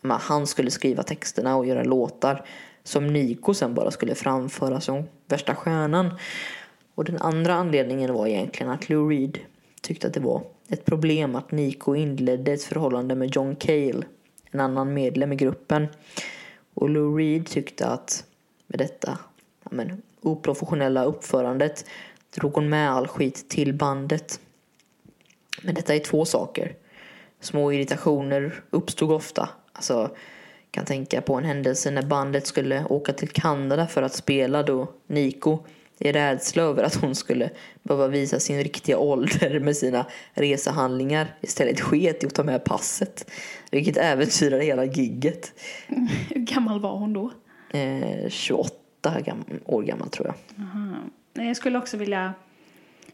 men, 0.02 0.18
han 0.22 0.48
skulle 0.48 0.72
skriva 0.72 1.04
texterna 1.04 1.56
och 1.56 1.66
göra 1.66 1.84
låtar 1.84 2.46
som 2.84 3.08
Nico 3.08 3.54
sen 3.54 3.74
bara 3.74 3.92
skulle 3.92 4.16
framföra 4.16 4.82
som 4.82 5.04
värsta 5.28 5.56
stjärnan. 5.56 6.18
Och 6.96 7.06
den 7.06 7.18
andra 7.18 7.54
anledningen 7.54 8.14
var 8.14 8.28
egentligen 8.28 8.72
att 8.72 8.90
Lou 8.90 9.10
Reed 9.10 9.40
tyckte 9.82 10.08
att 10.08 10.14
det 10.14 10.20
var 10.20 10.44
ett 10.74 10.86
problem 10.86 11.36
att 11.36 11.52
Nico 11.52 11.96
inledde 11.96 12.54
ett 12.54 12.64
förhållande 12.64 13.16
med 13.16 13.36
John 13.36 13.56
Cale, 13.56 14.04
en 14.52 14.60
annan 14.60 14.94
medlem 14.94 15.34
i 15.34 15.36
gruppen. 15.36 15.88
Och 16.74 16.90
Lou 16.90 17.18
Reed 17.18 17.48
tyckte 17.48 17.88
att 17.88 18.26
med 18.68 18.80
detta 18.80 19.18
ja, 19.64 19.70
men, 19.72 20.02
oprofessionella 20.22 21.04
uppförandet 21.04 21.86
drog 22.36 22.54
hon 22.54 22.70
med 22.70 22.92
all 22.92 23.08
skit 23.08 23.50
till 23.50 23.74
bandet. 23.74 24.40
Men 25.62 25.76
detta 25.76 25.96
är 25.96 26.00
två 26.00 26.26
saker. 26.26 26.76
Små 27.40 27.72
irritationer 27.72 28.64
uppstod 28.70 29.12
ofta. 29.12 29.50
Alltså, 29.74 30.16
kan 30.72 30.86
tänka 30.86 31.22
på 31.22 31.36
en 31.36 31.44
händelse 31.44 31.92
när 31.92 32.02
bandet 32.02 32.48
skulle 32.48 32.86
åka 32.86 33.14
till 33.14 33.30
Kanada 33.30 33.88
för 33.88 34.02
att 34.02 34.14
spela 34.14 34.64
då 34.64 34.88
Nico 35.08 35.60
i 36.04 36.12
rädsla 36.12 36.64
över 36.64 36.84
att 36.84 36.96
hon 36.96 37.16
skulle 37.16 37.50
behöva 37.84 38.08
visa 38.08 38.40
sin 38.40 38.64
riktiga 38.64 38.98
ålder 38.98 39.60
med 39.60 39.78
sina 39.78 40.06
resehandlingar 40.34 41.28
istället 41.42 41.80
sket 41.80 42.24
i 42.24 42.28
att 42.28 42.36
ta 42.36 42.44
med 42.44 42.64
passet. 42.64 43.32
Vilket 43.72 43.98
äventyrade 43.98 44.64
hela 44.64 44.86
gigget. 44.86 45.54
Hur 46.30 46.42
gammal 46.42 46.80
var 46.80 46.98
hon 46.98 47.14
då? 47.14 47.32
Eh, 47.74 48.30
28 48.30 48.76
gam 49.26 49.44
år 49.66 49.84
gammal 49.84 50.10
tror 50.10 50.28
jag. 50.28 50.66
Aha. 50.66 50.96
Jag 51.48 51.58
skulle 51.58 51.78
också 51.78 51.98
vilja 51.98 52.34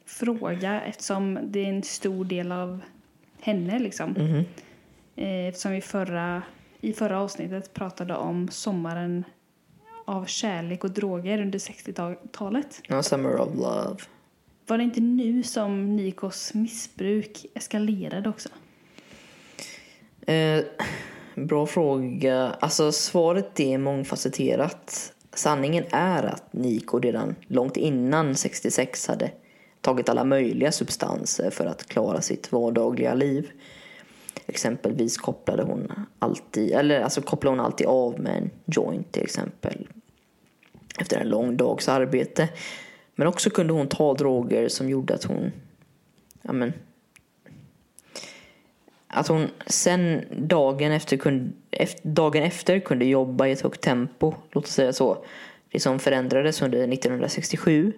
fråga 0.06 0.82
eftersom 0.82 1.40
det 1.44 1.60
är 1.60 1.70
en 1.70 1.84
stor 1.84 2.26
del 2.26 2.52
av 2.52 2.80
henne 3.41 3.80
liksom. 3.80 4.10
Mhm. 4.11 4.45
Eh, 5.16 5.48
Eftersom 5.48 5.72
vi 5.72 5.82
förra, 5.82 6.41
i 6.82 6.94
förra 6.94 7.20
avsnittet 7.22 7.74
pratade 7.74 8.16
om 8.16 8.48
sommaren 8.52 9.24
av 10.10 10.26
kärlek 10.26 10.84
och 10.84 10.91
droger 10.91 11.41
under 11.41 11.60
60-talet. 11.60 12.81
Ja, 12.88 13.03
Summer 13.03 13.40
of 13.40 13.56
Love. 13.56 13.98
Var 14.68 14.77
det 14.77 14.84
inte 14.84 15.02
nu 15.02 15.44
som 15.44 15.95
Nikos 15.95 16.53
missbruk 16.53 17.45
eskalerade 17.53 18.30
också? 18.30 18.49
Eh, 20.27 20.64
bra 21.36 21.65
fråga. 21.65 22.56
Alltså 22.60 22.91
svaret 22.91 23.60
är 23.60 23.77
mångfacetterat. 23.77 25.14
Sanningen 25.34 25.84
är 25.91 26.23
att 26.23 26.53
Nico 26.53 26.99
redan 26.99 27.36
långt 27.48 27.77
innan 27.77 28.36
66 28.36 29.07
hade 29.07 29.31
tagit 29.81 30.10
alla 30.10 30.23
möjliga 30.23 30.72
substanser 30.72 31.49
för 31.49 31.65
att 31.65 31.86
klara 31.86 32.22
sitt 32.22 32.52
vardagliga 32.52 33.14
liv. 33.14 33.52
Exempelvis 34.48 35.18
kopplade 35.18 35.64
hon 35.64 35.91
alltid, 36.19 36.72
eller 36.72 37.02
alltså 37.02 37.22
kopplade 37.22 37.57
hon 37.57 37.65
alltid 37.65 37.88
av 37.88 38.19
med 38.19 38.38
en 38.38 38.49
joint 38.65 39.11
till 39.11 39.23
exempel. 39.23 39.88
Efter 41.00 41.20
en 41.20 41.30
lång 41.30 41.58
dags 41.58 41.90
arbete. 41.90 42.50
Men 43.16 43.28
också 43.28 43.50
kunde 43.50 43.74
hon 43.74 43.88
ta 43.88 44.14
droger 44.14 44.68
som 44.68 44.90
gjorde 44.90 45.14
att 45.14 45.24
hon, 45.24 45.52
ja 46.42 46.54
men, 46.54 46.74
att 49.08 49.28
hon 49.28 49.48
sen 49.66 50.26
dagen 50.38 50.92
efter, 50.92 51.18
kunde, 51.18 51.52
efter, 51.72 52.08
dagen 52.10 52.44
efter 52.44 52.80
kunde 52.80 53.06
jobba 53.06 53.48
i 53.48 53.52
ett 53.52 53.62
högt 53.62 53.82
tempo, 53.82 54.34
låt 54.52 54.64
oss 54.64 54.72
säga 54.72 54.94
så. 54.94 55.26
Det 55.72 55.80
som 55.80 56.00
förändrades 56.00 56.62
under 56.62 56.94
1967, 56.94 57.94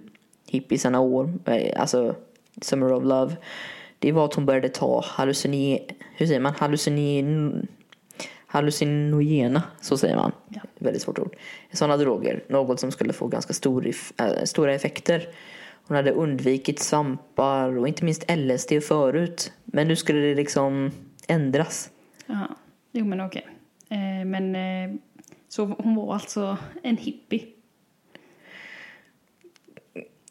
hippisarna 0.47 0.99
år, 0.99 1.33
eh, 1.45 1.81
alltså 1.81 2.15
Summer 2.61 2.93
of 2.93 3.03
Love, 3.03 3.35
det 3.99 4.11
var 4.11 4.25
att 4.25 4.33
hon 4.33 4.45
började 4.45 4.69
ta 4.69 5.01
hallucin... 5.05 5.79
hur 6.15 6.27
säger 6.27 6.39
man, 6.39 6.53
Hallucin 6.55 7.67
hallucinogena, 8.51 9.63
så 9.81 9.97
säger 9.97 10.15
man. 10.15 10.31
Ja. 10.49 10.61
Väldigt 10.79 11.01
svårt 11.01 11.19
ord. 11.19 11.35
Sådana 11.71 11.97
droger, 11.97 12.43
något 12.49 12.79
som 12.79 12.91
skulle 12.91 13.13
få 13.13 13.27
ganska 13.27 13.53
stor, 13.53 13.87
äh, 13.87 14.43
stora 14.43 14.73
effekter. 14.73 15.27
Hon 15.87 15.97
hade 15.97 16.11
undvikit 16.11 16.79
svampar 16.79 17.77
och 17.77 17.87
inte 17.87 18.05
minst 18.05 18.25
LSD 18.31 18.81
förut. 18.81 19.53
Men 19.65 19.87
nu 19.87 19.95
skulle 19.95 20.19
det 20.19 20.35
liksom 20.35 20.91
ändras. 21.27 21.89
Jaha. 22.25 22.47
Jo 22.91 23.05
men 23.05 23.21
okej. 23.21 23.47
Eh, 23.89 24.25
men 24.25 24.55
eh, 24.55 24.95
så 25.49 25.65
hon 25.65 25.95
var 25.95 26.13
alltså 26.13 26.57
en 26.83 26.97
hippie. 26.97 27.45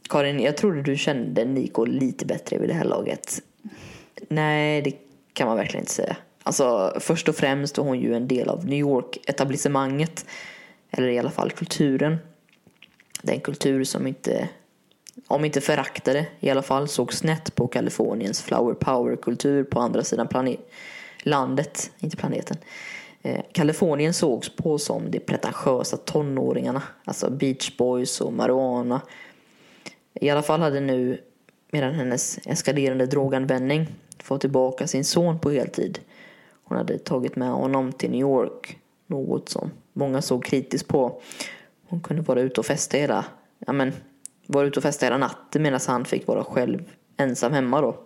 Karin, 0.08 0.40
jag 0.40 0.56
trodde 0.56 0.82
du 0.82 0.96
kände 0.96 1.44
Nico 1.44 1.84
lite 1.84 2.26
bättre 2.26 2.58
vid 2.58 2.68
det 2.68 2.74
här 2.74 2.84
laget. 2.84 3.42
Nej, 4.28 4.82
det 4.82 4.94
kan 5.32 5.48
man 5.48 5.56
verkligen 5.56 5.82
inte 5.82 5.92
säga. 5.92 6.16
Alltså, 6.42 6.96
först 7.00 7.28
och 7.28 7.36
främst 7.36 7.78
var 7.78 7.84
hon 7.84 8.00
ju 8.00 8.14
en 8.14 8.28
del 8.28 8.48
av 8.48 8.66
New 8.66 8.78
York-etablissemanget. 8.78 10.26
Eller 10.90 11.08
i 11.08 11.18
alla 11.18 11.30
fall 11.30 11.50
kulturen. 11.50 12.18
Den 13.22 13.40
kultur 13.40 13.84
som 13.84 14.06
inte, 14.06 14.48
om 15.26 15.44
inte 15.44 15.60
föraktade, 15.60 16.26
i 16.40 16.50
alla 16.50 16.62
fall 16.62 16.88
såg 16.88 17.12
snett 17.12 17.54
på 17.54 17.66
Kaliforniens 17.66 18.42
flower 18.42 18.74
power-kultur 18.74 19.64
på 19.64 19.80
andra 19.80 20.04
sidan 20.04 20.28
planet, 20.28 20.60
landet, 21.22 21.90
inte 21.98 22.16
planeten. 22.16 22.56
Eh, 23.22 23.40
Kalifornien 23.52 24.14
sågs 24.14 24.56
på 24.56 24.78
som 24.78 25.10
de 25.10 25.20
pretentiösa 25.20 25.96
tonåringarna, 25.96 26.82
alltså 27.04 27.30
Beach 27.30 27.76
Boys 27.76 28.20
och 28.20 28.32
marijuana. 28.32 29.00
I 30.14 30.30
alla 30.30 30.42
fall 30.42 30.60
hade 30.60 30.80
nu, 30.80 31.20
medan 31.70 31.94
hennes 31.94 32.38
eskalerande 32.46 33.06
droganvändning, 33.06 33.86
fått 34.22 34.40
tillbaka 34.40 34.86
sin 34.86 35.04
son 35.04 35.38
på 35.38 35.50
heltid. 35.50 35.98
Hon 36.70 36.78
hade 36.78 36.98
tagit 36.98 37.36
med 37.36 37.50
honom 37.50 37.92
till 37.92 38.10
New 38.10 38.20
York, 38.20 38.78
något 39.06 39.48
som 39.48 39.70
många 39.92 40.22
såg 40.22 40.44
kritiskt 40.44 40.88
på. 40.88 41.20
Hon 41.88 42.00
kunde 42.00 42.22
vara 42.22 42.40
ute 42.40 42.60
och 42.60 42.66
festa 42.66 42.96
hela, 42.96 43.24
ja 43.66 43.72
men, 43.72 43.92
vara 44.46 44.66
ute 44.66 44.78
och 44.78 44.82
festa 44.82 45.06
hela 45.06 45.18
natten 45.18 45.62
medan 45.62 45.80
han 45.86 46.04
fick 46.04 46.26
vara 46.26 46.44
själv 46.44 46.90
ensam 47.16 47.52
hemma 47.52 47.80
då. 47.80 47.96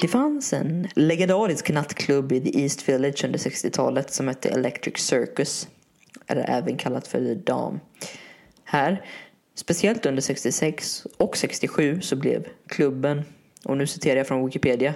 Det 0.00 0.08
fanns 0.08 0.52
en 0.52 0.88
legendarisk 0.94 1.70
nattklubb 1.70 2.32
i 2.32 2.40
The 2.40 2.62
East 2.62 2.88
Village 2.88 3.24
under 3.24 3.38
60-talet 3.38 4.12
som 4.12 4.28
hette 4.28 4.48
Electric 4.48 4.98
Circus. 4.98 5.68
Eller 6.26 6.44
även 6.48 6.76
kallat 6.76 7.08
för 7.08 7.18
The 7.18 7.34
Dam. 7.34 7.80
Här, 8.64 9.04
speciellt 9.54 10.06
under 10.06 10.22
66 10.22 11.06
och 11.16 11.36
67 11.36 12.00
så 12.00 12.16
blev 12.16 12.46
klubben, 12.66 13.24
och 13.64 13.76
nu 13.76 13.86
citerar 13.86 14.16
jag 14.16 14.26
från 14.26 14.46
Wikipedia, 14.46 14.94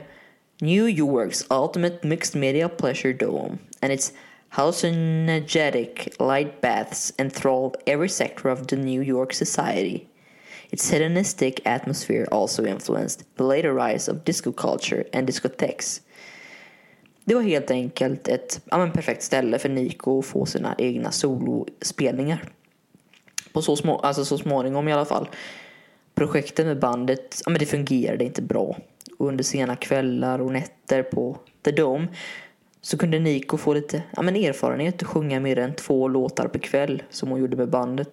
New 0.61 0.89
York's 0.89 1.63
ultimate 1.63 2.07
mixed 2.07 2.41
media 2.41 2.69
pleasure 2.69 3.13
dome 3.13 3.59
and 3.81 3.93
its 3.93 4.13
hallucinogenic 4.49 6.09
light 6.19 6.61
baths 6.61 7.15
enthralled 7.19 7.77
every 7.87 8.09
sector 8.09 8.53
of 8.53 8.67
the 8.67 8.77
New 8.77 9.03
York 9.03 9.33
society. 9.33 10.05
Its 10.71 10.93
hedonistic 10.93 11.61
atmosphere 11.65 12.27
also 12.31 12.67
influenced 12.67 13.25
the 13.37 13.43
later 13.43 13.75
rise 13.75 14.13
of 14.13 14.25
disco 14.25 14.53
culture 14.53 15.05
and 15.13 15.27
discotheques. 15.27 16.03
Det 17.25 17.35
var 17.35 17.43
helt 17.43 17.71
enkelt 17.71 18.29
ett 18.29 18.61
ja, 18.71 18.79
men 18.79 18.93
perfekt 18.93 19.23
ställe 19.23 19.59
för 19.59 19.69
Nico 19.69 20.19
att 20.19 20.27
få 20.27 20.47
sina 20.47 20.75
egna 20.79 21.11
solospelningar. 21.11 22.45
På 23.53 23.63
så, 23.63 23.77
små, 23.77 23.99
alltså 23.99 24.25
så 24.25 24.39
småningom 24.39 24.89
i 24.89 24.93
alla 24.93 25.05
fall. 25.05 25.29
Projektet 26.15 26.67
med 26.67 26.79
bandet, 26.79 27.43
ja, 27.45 27.51
men 27.51 27.59
det 27.59 27.67
fungerade 27.67 28.25
inte 28.25 28.43
bra. 28.43 28.77
Och 29.19 29.29
under 29.29 29.45
sena 29.45 29.77
kvällar 29.77 30.39
och 30.39 30.53
nätter 30.53 31.03
på 31.03 31.37
The 31.63 31.71
Dome 31.71 32.09
så 32.81 32.99
kunde 32.99 33.19
Nico 33.19 33.57
få 33.57 33.75
lite 33.75 34.03
ja, 34.17 34.23
men 34.23 34.37
erfarenhet 34.37 35.03
och 35.03 35.09
sjunga 35.09 35.41
mer 35.41 35.59
än 35.59 35.75
två 35.75 36.09
låtar 36.09 36.49
per 36.49 36.59
kväll 36.59 37.03
som 37.11 37.29
hon 37.29 37.41
gjorde 37.41 37.57
med 37.57 37.69
bandet. 37.69 38.11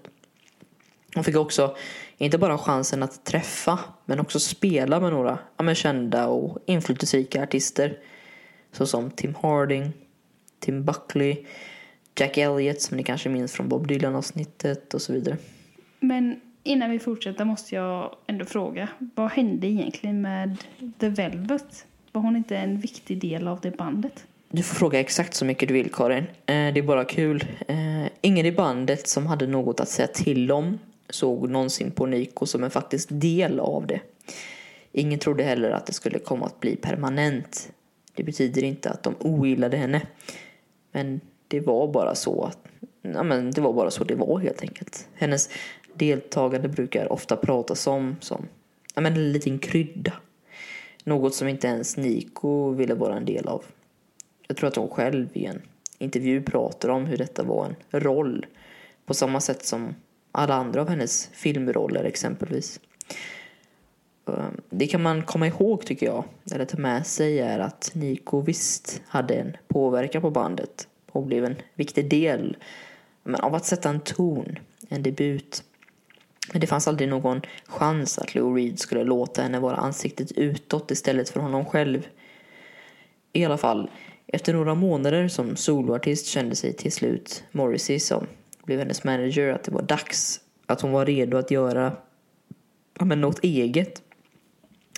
Hon 1.15 1.23
fick 1.23 1.35
också 1.35 1.75
inte 2.17 2.37
bara 2.37 2.57
chansen 2.57 3.03
att 3.03 3.25
träffa 3.25 3.79
men 4.05 4.19
också 4.19 4.39
spela 4.39 4.99
med 4.99 5.11
några 5.11 5.39
ja, 5.57 5.75
kända 5.75 6.27
och 6.27 6.59
inflytelserika 6.65 7.43
artister 7.43 7.97
såsom 8.71 9.11
Tim 9.11 9.35
Harding, 9.41 9.93
Tim 10.59 10.85
Buckley, 10.85 11.45
Jack 12.19 12.37
Elliott 12.37 12.81
som 12.81 12.97
ni 12.97 13.03
kanske 13.03 13.29
minns 13.29 13.53
från 13.53 13.69
Bob 13.69 13.87
Dylan-avsnittet 13.87 14.93
och 14.93 15.01
så 15.01 15.13
vidare. 15.13 15.37
Men 15.99 16.41
innan 16.63 16.91
vi 16.91 16.99
fortsätter 16.99 17.45
måste 17.45 17.75
jag 17.75 18.15
ändå 18.27 18.45
fråga. 18.45 18.89
Vad 19.15 19.31
hände 19.31 19.67
egentligen 19.67 20.21
med 20.21 20.57
The 20.99 21.09
Velvet? 21.09 21.85
Var 22.11 22.21
hon 22.21 22.35
inte 22.35 22.57
en 22.57 22.79
viktig 22.79 23.21
del 23.21 23.47
av 23.47 23.59
det 23.61 23.77
bandet? 23.77 24.25
Du 24.49 24.63
får 24.63 24.75
fråga 24.75 24.99
exakt 24.99 25.33
så 25.33 25.45
mycket 25.45 25.67
du 25.67 25.73
vill 25.73 25.91
Karin. 25.91 26.23
Eh, 26.23 26.27
det 26.45 26.79
är 26.79 26.83
bara 26.83 27.05
kul. 27.05 27.45
Eh, 27.67 28.05
ingen 28.21 28.45
i 28.45 28.51
bandet 28.51 29.07
som 29.07 29.27
hade 29.27 29.47
något 29.47 29.79
att 29.79 29.89
säga 29.89 30.07
till 30.07 30.51
om 30.51 30.79
såg 31.09 31.49
någonsin 31.49 31.91
på 31.91 32.05
Nico 32.05 32.45
som 32.45 32.63
en 32.63 32.71
faktisk 32.71 33.09
del 33.11 33.59
av 33.59 33.87
det. 33.87 34.01
Ingen 34.91 35.19
trodde 35.19 35.43
heller 35.43 35.69
att 35.69 35.85
det 35.85 35.93
skulle 35.93 36.19
komma 36.19 36.45
att 36.45 36.59
bli 36.59 36.75
permanent. 36.75 37.71
Det 38.15 38.23
betyder 38.23 38.63
inte 38.63 38.89
att 38.89 39.03
de 39.03 39.15
ogillade 39.19 39.77
henne. 39.77 40.07
Men 40.91 41.21
det 41.47 41.59
var 41.59 41.87
bara 41.87 42.15
så 42.15 42.43
att 42.43 42.59
ja, 43.01 43.23
men 43.23 43.51
det 43.51 43.61
var 43.61 43.73
bara 43.73 43.91
så 43.91 44.03
det 44.03 44.15
var 44.15 44.39
helt 44.39 44.61
enkelt. 44.61 45.07
Hennes 45.13 45.49
deltagande 45.93 46.69
brukar 46.69 47.11
ofta 47.11 47.35
pratas 47.35 47.87
om 47.87 48.15
som 48.19 48.47
ja, 48.95 49.01
men 49.01 49.13
en 49.13 49.31
liten 49.31 49.59
krydda. 49.59 50.13
Något 51.03 51.35
som 51.35 51.47
inte 51.47 51.67
ens 51.67 51.97
Nico 51.97 52.69
ville 52.69 52.93
vara 52.93 53.17
en 53.17 53.25
del 53.25 53.47
av. 53.47 53.63
Jag 54.47 54.57
tror 54.57 54.67
att 54.67 54.75
hon 54.75 54.89
själv 54.89 55.29
i 55.33 55.45
en 55.45 55.61
intervju 55.97 56.41
pratar 56.41 56.89
om 56.89 57.05
hur 57.05 57.17
detta 57.17 57.43
var 57.43 57.75
en 57.91 57.99
roll. 57.99 58.45
På 59.05 59.13
samma 59.13 59.41
sätt 59.41 59.65
som 59.65 59.95
alla 60.37 60.53
andra 60.53 60.81
av 60.81 60.89
hennes 60.89 61.29
filmroller 61.33 62.03
exempelvis. 62.03 62.79
Ehm, 64.27 64.61
det 64.69 64.87
kan 64.87 65.01
man 65.01 65.23
komma 65.23 65.47
ihåg 65.47 65.85
tycker 65.85 66.05
jag, 66.05 66.23
eller 66.51 66.65
ta 66.65 66.77
med 66.77 67.07
sig 67.07 67.39
är 67.39 67.59
att 67.59 67.91
Nico 67.93 68.41
visst 68.41 69.01
hade 69.07 69.33
en 69.33 69.57
påverkan 69.67 70.21
på 70.21 70.31
bandet 70.31 70.87
och 71.11 71.23
blev 71.23 71.45
en 71.45 71.55
viktig 71.75 72.09
del 72.09 72.57
av 73.39 73.55
att 73.55 73.65
sätta 73.65 73.89
en 73.89 73.99
ton, 73.99 74.59
en 74.89 75.03
debut. 75.03 75.63
Men 76.51 76.61
det 76.61 76.67
fanns 76.67 76.87
aldrig 76.87 77.09
någon 77.09 77.41
chans 77.65 78.19
att 78.19 78.35
Lou 78.35 78.55
Reed 78.55 78.79
skulle 78.79 79.03
låta 79.03 79.41
henne 79.41 79.59
vara 79.59 79.75
ansiktet 79.75 80.31
utåt 80.31 80.91
istället 80.91 81.29
för 81.29 81.39
honom 81.39 81.65
själv. 81.65 82.07
I 83.33 83.45
alla 83.45 83.57
fall, 83.57 83.89
efter 84.27 84.53
några 84.53 84.75
månader 84.75 85.27
som 85.27 85.55
soloartist 85.55 86.25
kände 86.25 86.55
sig 86.55 86.73
till 86.73 86.91
slut 86.91 87.43
Morrissey 87.51 87.99
som 87.99 88.27
blev 88.67 88.79
hennes 88.79 89.03
manager 89.03 89.53
att 89.53 89.63
det 89.63 89.71
var 89.71 89.81
dags 89.81 90.41
att 90.65 90.81
hon 90.81 90.91
var 90.91 91.05
redo 91.05 91.37
att 91.37 91.51
göra 91.51 91.91
ja, 92.99 93.05
men 93.05 93.21
något 93.21 93.39
eget. 93.43 94.01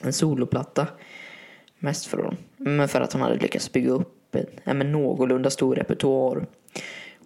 En 0.03 0.13
soloplatta. 0.13 0.87
Mest 1.79 2.05
för, 2.05 2.17
hon, 2.17 2.37
men 2.57 2.87
för 2.87 3.01
att 3.01 3.13
hon 3.13 3.21
hade 3.21 3.35
lyckats 3.35 3.71
bygga 3.71 3.91
upp 3.91 4.35
en 4.35 4.45
ja, 4.63 4.73
men 4.73 4.91
någorlunda 4.91 5.49
stor 5.49 5.75
repertoar. 5.75 6.47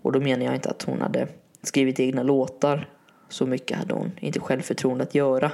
Och 0.02 0.11
då 0.11 0.20
menar 0.20 0.45
jag 0.45 0.56
inte 0.56 0.70
att 0.70 0.84
hon 0.84 1.02
hade 1.02 1.28
skrivit 1.61 1.99
egna 1.99 2.24
låtar. 2.24 2.90
Så 3.30 3.45
mycket 3.45 3.78
hade 3.78 3.94
hon 3.94 4.11
inte 4.20 4.40
självförtroende 4.40 5.03
att 5.03 5.15
göra. 5.15 5.52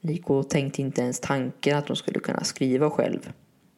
Nico 0.00 0.42
tänkte 0.42 0.82
inte 0.82 1.02
ens 1.02 1.20
tanken 1.20 1.78
att 1.78 1.88
hon 1.88 1.96
skulle 1.96 2.20
kunna 2.20 2.44
skriva 2.44 2.90
själv. 2.90 3.32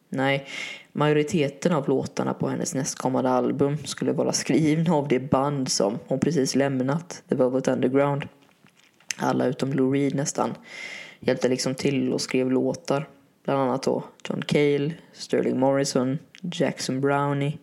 Nej, 0.09 0.47
majoriteten 0.91 1.71
av 1.71 1.89
låtarna 1.89 2.33
på 2.33 2.49
hennes 2.49 2.75
nästkommande 2.75 3.29
album 3.29 3.77
skulle 3.77 4.11
vara 4.13 4.33
skrivna 4.33 4.95
av 4.95 5.07
det 5.07 5.19
band 5.19 5.71
som 5.71 5.99
hon 6.07 6.19
precis 6.19 6.55
lämnat, 6.55 7.23
The 7.29 7.35
Velvet 7.35 7.67
Underground. 7.67 8.27
Alla 9.17 9.45
utom 9.45 9.73
Lou 9.73 9.93
Reed 9.93 10.15
nästan 10.15 10.53
hjälpte 11.19 11.49
liksom 11.49 11.75
till 11.75 12.13
och 12.13 12.21
skrev 12.21 12.51
låtar. 12.51 13.07
Bland 13.43 13.59
annat 13.59 13.83
då 13.83 14.03
John 14.29 14.41
Cale, 14.41 14.93
Sterling 15.13 15.59
Morrison, 15.59 16.19
Jackson 16.41 17.01
Brownie. 17.01 17.57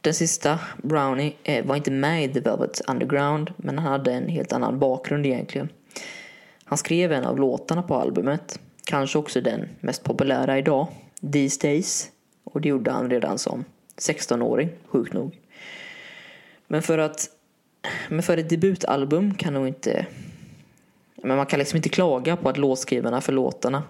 Den 0.00 0.14
sista, 0.14 0.58
Brownie, 0.82 1.32
eh, 1.42 1.66
var 1.66 1.76
inte 1.76 1.90
med 1.90 2.24
i 2.24 2.28
The 2.28 2.40
Velvet 2.40 2.80
Underground 2.88 3.52
men 3.56 3.78
han 3.78 3.92
hade 3.92 4.12
en 4.12 4.28
helt 4.28 4.52
annan 4.52 4.78
bakgrund 4.78 5.26
egentligen. 5.26 5.68
Han 6.64 6.78
skrev 6.78 7.12
en 7.12 7.24
av 7.24 7.38
låtarna 7.38 7.82
på 7.82 7.94
albumet, 7.94 8.60
kanske 8.84 9.18
också 9.18 9.40
den 9.40 9.68
mest 9.80 10.04
populära 10.04 10.58
idag, 10.58 10.88
These 11.32 11.68
Days. 11.68 12.10
Och 12.44 12.60
det 12.60 12.68
gjorde 12.68 12.90
han 12.90 13.10
redan 13.10 13.38
som 13.38 13.64
16-åring, 13.96 14.70
sjukt 14.86 15.12
nog. 15.12 15.38
Men 16.66 16.82
för 16.82 16.98
att 16.98 17.30
men 18.08 18.22
för 18.22 18.36
ett 18.36 18.48
debutalbum 18.48 19.34
kan 19.34 19.54
nog 19.54 19.68
inte 19.68 20.06
men 21.22 21.36
man 21.36 21.46
kan 21.46 21.58
liksom 21.58 21.76
inte 21.76 21.88
klaga 21.88 22.36
på 22.36 22.48
att 22.48 22.58
låtskrivarna 22.58 23.20
för 23.20 23.32
låtarna 23.32 23.82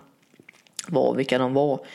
var 0.88 1.14
vilka 1.14 1.38
de 1.38 1.54
var. 1.54 1.86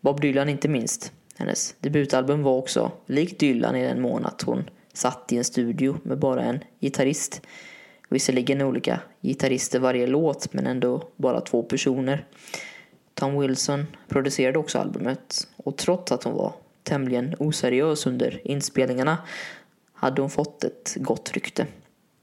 Bob 0.00 0.20
Dylan 0.20 0.48
inte 0.48 0.68
minst. 0.68 1.12
Hennes 1.36 1.74
debutalbum 1.80 2.42
var 2.42 2.52
också 2.52 2.92
likt 3.06 3.40
Dylan 3.40 3.76
i 3.76 3.86
den 3.86 4.00
mån 4.00 4.24
att 4.24 4.42
hon 4.42 4.70
satt 4.92 5.32
i 5.32 5.36
en 5.36 5.44
studio 5.44 5.96
med 6.02 6.18
bara 6.18 6.42
en 6.42 6.58
gitarrist. 6.80 7.42
Visserligen 8.08 8.62
olika 8.62 9.00
gitarrister 9.22 9.78
varje 9.78 10.06
låt 10.06 10.52
men 10.52 10.66
ändå 10.66 11.08
bara 11.16 11.40
två 11.40 11.62
personer. 11.62 12.26
Tom 13.16 13.40
Wilson 13.40 13.86
producerade 14.08 14.58
också 14.58 14.78
albumet 14.78 15.48
och 15.56 15.76
trots 15.76 16.12
att 16.12 16.24
hon 16.24 16.34
var 16.34 16.52
tämligen 16.82 17.34
oseriös 17.38 18.06
under 18.06 18.40
inspelningarna 18.44 19.18
hade 19.92 20.20
hon 20.20 20.30
fått 20.30 20.64
ett 20.64 20.96
gott 21.00 21.32
rykte. 21.32 21.66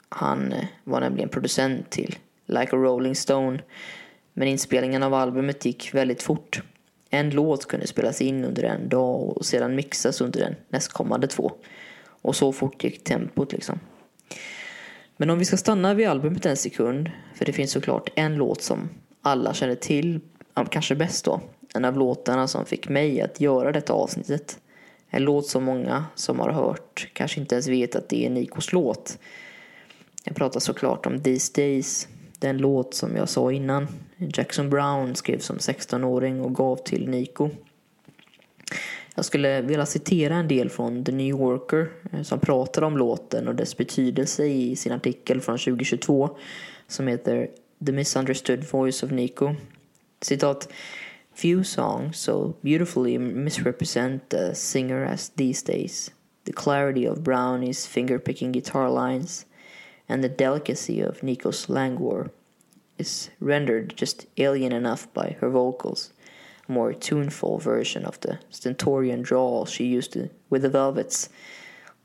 Han 0.10 0.53
eh, 0.53 0.65
var 0.84 1.02
nämligen 1.02 1.30
producent 1.30 1.90
till 1.90 2.15
Like 2.45 2.76
a 2.76 2.80
Rolling 2.80 3.15
Stone 3.15 3.60
men 4.34 4.48
inspelningen 4.48 5.03
av 5.03 5.14
albumet 5.14 5.65
gick 5.65 5.94
väldigt 5.94 6.24
fort. 6.24 6.61
En 7.10 7.30
låt 7.30 7.65
kunde 7.65 7.88
spelas 7.88 8.22
in 8.22 8.45
under 8.45 8.64
en 8.64 8.90
dag 8.90 9.38
och 9.38 9.45
sedan 9.45 9.76
mixas 9.76 10.22
under 10.22 10.40
den 10.40 10.56
nästkommande 10.70 11.28
två. 11.28 11.52
Och 12.06 12.36
så 12.36 12.52
fort 12.52 12.84
gick 12.84 13.03
tempot 13.03 13.52
liksom. 13.52 13.80
Men 15.18 15.30
om 15.30 15.40
vi 15.40 15.45
ska 15.45 15.57
stanna 15.57 15.94
vid 15.94 16.07
albumet 16.07 16.45
en 16.45 16.57
sekund, 16.57 17.11
för 17.36 17.45
det 17.45 17.53
finns 17.53 17.72
såklart 17.72 18.10
en 18.15 18.36
låt 18.36 18.61
som 18.61 18.90
alla 19.22 19.53
känner 19.53 19.76
till, 19.76 20.20
kanske 20.71 20.95
bäst 20.95 21.25
då. 21.25 21.41
En 21.73 21.85
av 21.85 21.97
låtarna 21.97 22.47
som 22.47 22.65
fick 22.65 22.89
mig 22.89 23.21
att 23.21 23.41
göra 23.41 23.71
detta 23.71 23.93
avsnittet. 23.93 24.59
En 25.09 25.23
låt 25.23 25.47
som 25.47 25.63
många 25.63 26.05
som 26.15 26.39
har 26.39 26.51
hört 26.51 27.07
kanske 27.13 27.39
inte 27.39 27.55
ens 27.55 27.67
vet 27.67 27.95
att 27.95 28.09
det 28.09 28.25
är 28.25 28.30
Nikos 28.30 28.73
låt. 28.73 29.17
Jag 30.23 30.35
pratar 30.35 30.59
såklart 30.59 31.05
om 31.05 31.21
These 31.21 31.61
Days, 31.61 32.07
den 32.39 32.57
låt 32.57 32.93
som 32.93 33.15
jag 33.15 33.30
sa 33.30 33.51
innan. 33.51 33.88
Jackson 34.17 34.69
Brown 34.69 35.15
skrev 35.15 35.39
som 35.39 35.57
16-åring 35.57 36.41
och 36.41 36.55
gav 36.55 36.75
till 36.75 37.09
Nico. 37.09 37.49
Jag 39.15 39.25
skulle 39.25 39.61
vilja 39.61 39.85
citera 39.85 40.35
en 40.35 40.47
del 40.47 40.69
från 40.69 41.03
The 41.03 41.11
New 41.11 41.27
Yorker 41.27 41.89
eh, 42.11 42.21
som 42.21 42.39
pratar 42.39 42.81
om 42.81 42.97
låten 42.97 43.47
och 43.47 43.55
dess 43.55 43.77
betydelse 43.77 44.45
i 44.45 44.75
sin 44.75 44.91
artikel 44.91 45.41
från 45.41 45.57
2022 45.57 46.38
som 46.88 47.07
heter 47.07 47.47
The 47.85 47.91
Misunderstood 47.91 48.65
Voice 48.71 49.03
of 49.03 49.11
Nico. 49.11 49.55
Citat. 50.24 50.68
Few 51.34 51.64
songs 51.64 52.18
so 52.18 52.56
beautifully 52.64 53.18
misrepresent 53.18 54.30
the 54.30 54.54
singer 54.54 55.04
as 55.04 55.30
these 55.30 55.62
days. 55.62 56.12
The 56.45 56.54
clarity 56.54 57.06
of 57.06 57.24
Brownie's 57.24 57.88
finger-picking 57.88 58.52
guitar 58.52 58.90
lines 58.90 59.45
and 60.08 60.24
the 60.24 60.30
delicacy 60.30 61.02
of 61.02 61.24
Nico's 61.24 61.70
languor 61.70 62.32
is 62.98 63.30
rendered 63.40 63.95
just 63.98 64.28
alien 64.38 64.72
enough 64.72 65.12
by 65.14 65.38
her 65.40 65.50
vocals 65.50 66.14
a 66.68 66.72
more 66.72 66.94
tuneful 66.94 67.58
version 67.58 68.06
of 68.06 68.20
the 68.22 68.40
stentorian 68.50 69.22
drawl 69.22 69.66
she 69.66 69.86
used 69.86 70.14
to 70.14 70.30
with 70.50 70.62
the 70.62 70.70
Velvets. 70.70 71.30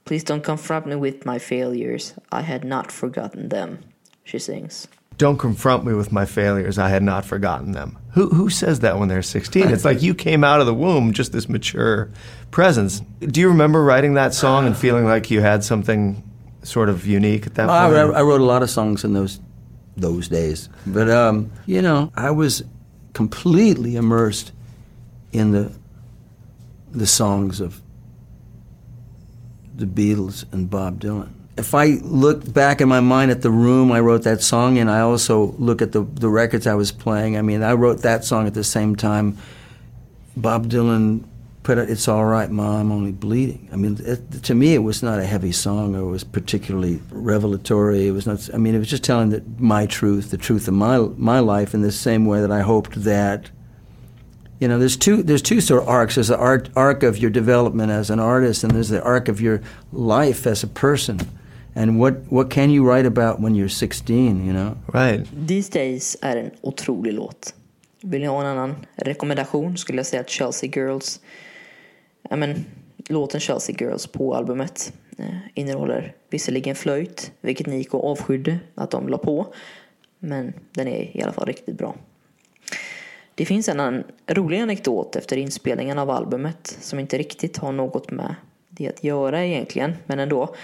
Please 0.05 0.25
don't 0.25 0.43
confront 0.43 0.87
me 0.87 0.97
with 0.97 1.27
my 1.27 1.39
failures. 1.39 2.15
I 2.33 2.43
had 2.43 2.65
not 2.65 2.91
forgotten 2.91 3.51
them, 3.51 3.81
she 4.25 4.39
sings. 4.39 4.89
Don't 5.19 5.37
confront 5.37 5.85
me 5.85 5.95
with 5.95 6.13
my 6.13 6.25
failures. 6.25 6.79
I 6.79 6.89
had 6.89 7.03
not 7.03 7.25
forgotten 7.25 7.73
them. 7.73 7.99
Who, 8.13 8.29
who 8.29 8.49
says 8.49 8.81
that 8.81 8.99
when 8.99 9.09
they're 9.09 9.21
16? 9.21 9.69
It's 9.69 9.85
like 9.85 10.01
you 10.01 10.15
came 10.15 10.45
out 10.45 10.61
of 10.61 10.67
the 10.67 10.75
womb 10.75 11.13
just 11.13 11.33
this 11.33 11.49
mature 11.49 12.11
presence. 12.53 13.01
Do 13.21 13.41
you 13.41 13.49
remember 13.49 13.83
writing 13.83 14.15
that 14.15 14.33
song 14.33 14.67
and 14.67 14.77
feeling 14.77 15.05
like 15.05 15.31
you 15.31 15.41
had 15.41 15.65
something 15.65 16.23
sort 16.63 16.89
of 16.89 17.05
unique 17.05 17.47
at 17.47 17.57
that 17.57 17.69
I, 17.69 17.87
point? 17.87 18.17
I 18.17 18.23
wrote 18.23 18.41
a 18.41 18.45
lot 18.45 18.63
of 18.63 18.71
songs 18.71 19.05
in 19.05 19.13
those 19.13 19.41
those 19.97 20.29
days, 20.29 20.69
but 20.87 21.11
um, 21.11 21.51
you 21.67 21.83
know, 21.83 22.13
I 22.15 22.31
was 22.31 22.63
completely 23.13 23.97
immersed 23.97 24.53
in 25.33 25.51
the 25.51 25.73
the 26.93 27.07
songs 27.07 27.61
of 27.61 27.83
the 29.75 29.87
Beatles 29.87 30.45
and 30.53 30.71
Bob 30.71 31.01
Dylan. 31.01 31.33
If 31.59 31.75
I 31.75 31.99
look 32.03 32.51
back 32.53 32.81
in 32.81 32.89
my 32.89 33.01
mind 33.01 33.31
at 33.31 33.43
the 33.43 33.51
room 33.51 33.91
I 33.91 34.01
wrote 34.01 34.23
that 34.23 34.43
song 34.43 34.77
in, 34.77 34.89
I 34.89 35.01
also 35.01 35.55
look 35.59 35.83
at 35.83 35.93
the, 35.93 36.03
the 36.03 36.29
records 36.29 36.67
I 36.67 36.75
was 36.75 36.93
playing. 36.93 37.37
I 37.37 37.43
mean, 37.43 37.63
I 37.63 37.73
wrote 37.73 38.03
that 38.03 38.25
song 38.25 38.47
at 38.47 38.55
the 38.55 38.65
same 38.65 38.95
time 38.95 39.37
Bob 40.37 40.69
Dylan 40.69 41.25
put 41.65 41.79
it, 41.79 41.91
It's 41.91 42.09
All 42.09 42.25
Right, 42.25 42.49
Ma, 42.49 42.79
I'm 42.79 42.93
Only 42.93 43.13
Bleeding. 43.13 43.69
I 43.73 43.77
mean, 43.77 43.99
it, 44.01 44.45
to 44.45 44.55
me, 44.55 44.75
it 44.75 44.79
was 44.79 45.03
not 45.03 45.19
a 45.19 45.27
heavy 45.27 45.53
song 45.53 45.97
or 45.97 46.01
it 46.01 46.11
was 46.11 46.25
particularly 46.25 47.03
revelatory. 47.11 48.07
It 48.07 48.13
was 48.13 48.27
not, 48.27 48.49
I 48.55 48.57
mean, 48.57 48.75
it 48.75 48.79
was 48.79 48.89
just 48.89 49.05
telling 49.05 49.31
the, 49.31 49.43
my 49.59 49.85
truth, 49.87 50.31
the 50.31 50.39
truth 50.39 50.69
of 50.69 50.75
my, 50.75 50.99
my 51.17 51.41
life 51.41 51.75
in 51.75 51.83
the 51.83 51.93
same 51.93 52.25
way 52.25 52.41
that 52.41 52.53
I 52.53 52.61
hoped 52.61 53.03
that 53.03 53.51
you 54.61 54.67
know, 54.67 54.79
there's 54.79 54.97
two 54.97 55.23
there's 55.23 55.43
two 55.43 55.61
sort 55.61 55.83
of 55.83 55.89
arcs. 55.89 56.17
There's 56.17 56.29
the 56.29 56.37
arc, 56.37 56.69
arc 56.75 57.05
of 57.05 57.17
your 57.17 57.31
development 57.31 57.93
as 57.93 58.11
an 58.11 58.19
artist, 58.19 58.65
and 58.65 58.73
there's 58.73 58.89
the 58.89 59.01
arc 59.05 59.29
of 59.29 59.41
your 59.41 59.63
life 59.93 60.49
as 60.49 60.65
a 60.65 60.67
person. 60.67 61.21
And 61.79 62.01
what 62.01 62.15
what 62.29 62.51
can 62.51 62.71
you 62.71 62.85
write 62.85 63.07
about 63.07 63.41
when 63.41 63.55
you're 63.55 63.69
16? 63.69 64.47
You 64.47 64.53
know. 64.53 64.77
right. 64.93 65.49
These 65.49 65.71
Days 65.71 66.17
är 66.21 66.37
en 66.37 66.51
otrolig 66.61 67.13
låt. 67.13 67.55
Vill 68.01 68.21
ni 68.21 68.27
ha 68.27 68.41
en 68.41 68.47
annan 68.47 68.75
rekommendation 68.97 69.77
skulle 69.77 69.99
jag 69.99 70.07
säga 70.07 70.21
att 70.21 70.31
Chelsea 70.31 70.71
Girls, 70.75 71.21
ja 72.31 72.37
men 72.37 72.65
låten 73.09 73.41
Chelsea 73.41 73.77
Girls 73.79 74.07
på 74.07 74.35
albumet 74.35 74.93
eh, 75.19 75.25
innehåller 75.55 76.15
visserligen 76.31 76.75
flöjt, 76.75 77.33
vilket 77.41 77.67
Nico 77.67 77.99
avskydde 77.99 78.59
att 78.75 78.91
de 78.91 79.09
la 79.09 79.19
på, 79.19 79.55
men 80.19 80.53
den 80.73 80.89
är 80.89 81.17
i 81.17 81.23
alla 81.23 81.33
fall 81.33 81.47
riktigt 81.47 81.79
bra. 81.79 81.95
Det 83.35 83.45
finns 83.45 83.69
en, 83.69 83.81
en 83.81 84.05
rolig 84.29 84.61
anekdot 84.61 85.17
efter 85.17 85.37
inspelningen 85.37 85.99
av 85.99 86.11
albumet 86.11 86.77
som 86.81 86.99
inte 86.99 87.19
riktigt 87.19 87.57
har 87.57 87.73
något 87.73 88.11
med 88.11 88.35
det 88.69 88.89
att 88.89 89.05
göra 89.05 89.45
egentligen, 89.45 89.95
men 90.07 90.19
ändå. 90.19 90.55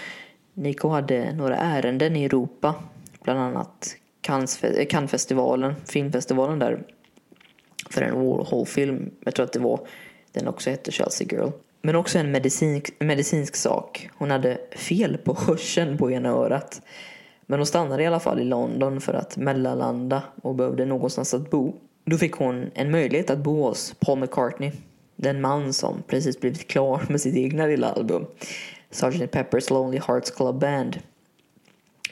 Nico 0.55 0.89
hade 0.89 1.33
några 1.33 1.57
ärenden 1.57 2.15
i 2.15 2.23
Europa, 2.23 2.75
bland 3.23 3.39
annat 3.39 3.95
eh, 4.27 4.85
Cannesfestivalen, 4.87 5.73
filmfestivalen 5.85 6.59
där, 6.59 6.83
för 7.89 8.01
en 8.01 8.13
Warhol-film. 8.13 9.11
Jag 9.25 9.35
tror 9.35 9.43
att 9.43 9.53
det 9.53 9.59
var, 9.59 9.79
den 10.31 10.47
också 10.47 10.69
hette 10.69 10.91
Chelsea 10.91 11.27
Girl. 11.31 11.49
Men 11.81 11.95
också 11.95 12.19
en 12.19 12.31
medicinsk, 12.31 12.93
medicinsk 12.99 13.55
sak. 13.55 14.09
Hon 14.17 14.31
hade 14.31 14.57
fel 14.75 15.17
på 15.17 15.37
hörseln 15.47 15.97
på 15.97 16.11
ena 16.11 16.29
örat. 16.29 16.81
Men 17.45 17.59
hon 17.59 17.65
stannade 17.65 18.03
i 18.03 18.05
alla 18.07 18.19
fall 18.19 18.39
i 18.39 18.43
London 18.43 19.01
för 19.01 19.13
att 19.13 19.37
mellanlanda 19.37 20.23
och 20.41 20.55
behövde 20.55 20.85
någonstans 20.85 21.33
att 21.33 21.49
bo. 21.49 21.75
Då 22.05 22.17
fick 22.17 22.33
hon 22.33 22.71
en 22.73 22.91
möjlighet 22.91 23.29
att 23.29 23.39
bo 23.39 23.63
hos 23.63 23.95
Paul 23.99 24.19
McCartney. 24.19 24.71
Den 25.15 25.41
man 25.41 25.73
som 25.73 26.03
precis 26.07 26.39
blivit 26.39 26.67
klar 26.67 27.01
med 27.09 27.21
sitt 27.21 27.35
egna 27.35 27.65
lilla 27.65 27.91
album. 27.91 28.25
Sgt. 28.91 29.31
Pepper's 29.31 29.73
Lonely 29.73 29.99
Hearts 30.07 30.31
Club 30.31 30.59
Band. 30.59 30.99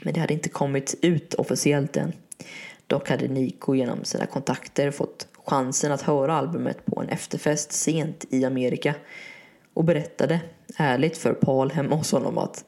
Men 0.01 0.13
det 0.13 0.19
hade 0.19 0.33
inte 0.33 0.49
kommit 0.49 0.95
ut 1.01 1.33
officiellt 1.33 1.97
än. 1.97 2.13
Dock 2.87 3.09
hade 3.09 3.27
Nico 3.27 3.75
genom 3.75 4.03
sina 4.03 4.25
kontakter 4.25 4.91
fått 4.91 5.27
chansen 5.45 5.91
att 5.91 6.01
höra 6.01 6.33
albumet 6.35 6.85
på 6.85 7.01
en 7.01 7.09
efterfest 7.09 7.71
sent 7.71 8.25
i 8.29 8.45
Amerika. 8.45 8.95
Och 9.73 9.83
berättade 9.83 10.39
ärligt 10.77 11.17
för 11.17 11.33
Paul 11.33 11.71
hemma 11.71 11.95
hos 11.95 12.11
honom 12.11 12.37
att 12.37 12.65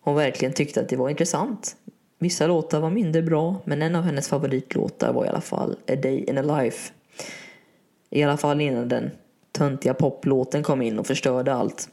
hon 0.00 0.14
verkligen 0.14 0.54
tyckte 0.54 0.80
att 0.80 0.88
det 0.88 0.96
var 0.96 1.08
intressant. 1.08 1.76
Vissa 2.18 2.46
låtar 2.46 2.80
var 2.80 2.90
mindre 2.90 3.22
bra, 3.22 3.56
men 3.64 3.82
en 3.82 3.96
av 3.96 4.02
hennes 4.02 4.28
favoritlåtar 4.28 5.12
var 5.12 5.24
i 5.24 5.28
alla 5.28 5.40
fall 5.40 5.72
A 5.72 5.96
Day 5.96 6.24
in 6.28 6.38
a 6.38 6.42
Life. 6.42 6.92
I 8.10 8.22
alla 8.22 8.36
fall 8.36 8.60
innan 8.60 8.88
den 8.88 9.10
töntiga 9.52 9.94
poplåten 9.94 10.62
kom 10.62 10.82
in 10.82 10.98
och 10.98 11.06
förstörde 11.06 11.54
allt. 11.54 11.88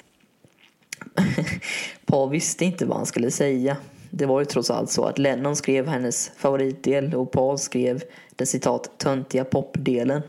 Paul 2.05 2.29
visste 2.29 2.65
inte 2.65 2.85
vad 2.85 2.97
han 2.97 3.05
skulle 3.05 3.31
säga. 3.31 3.77
Det 4.09 4.25
var 4.25 4.39
ju 4.39 4.45
trots 4.45 4.69
allt 4.69 4.91
så 4.91 5.05
att 5.05 5.19
Lennon 5.19 5.55
skrev 5.55 5.87
hennes 5.87 6.31
favoritdel 6.37 7.15
och 7.15 7.31
Paul 7.31 7.57
skrev 7.57 8.03
den 8.35 8.47
citat 8.47 8.97
töntiga 8.97 9.43
popdelen. 9.45 10.21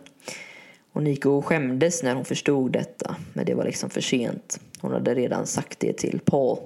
Och 0.93 1.03
Nico 1.03 1.43
skämdes 1.43 2.03
när 2.03 2.15
hon 2.15 2.25
förstod 2.25 2.73
detta, 2.73 3.17
men 3.33 3.47
det 3.47 3.55
var 3.55 3.65
liksom 3.65 3.91
för 3.91 4.01
sent. 4.01 4.61
Hon 4.81 4.93
hade 4.93 5.15
redan 5.15 5.47
sagt 5.47 5.81
det 5.81 5.93
till 5.93 6.21
Paul. 6.25 6.59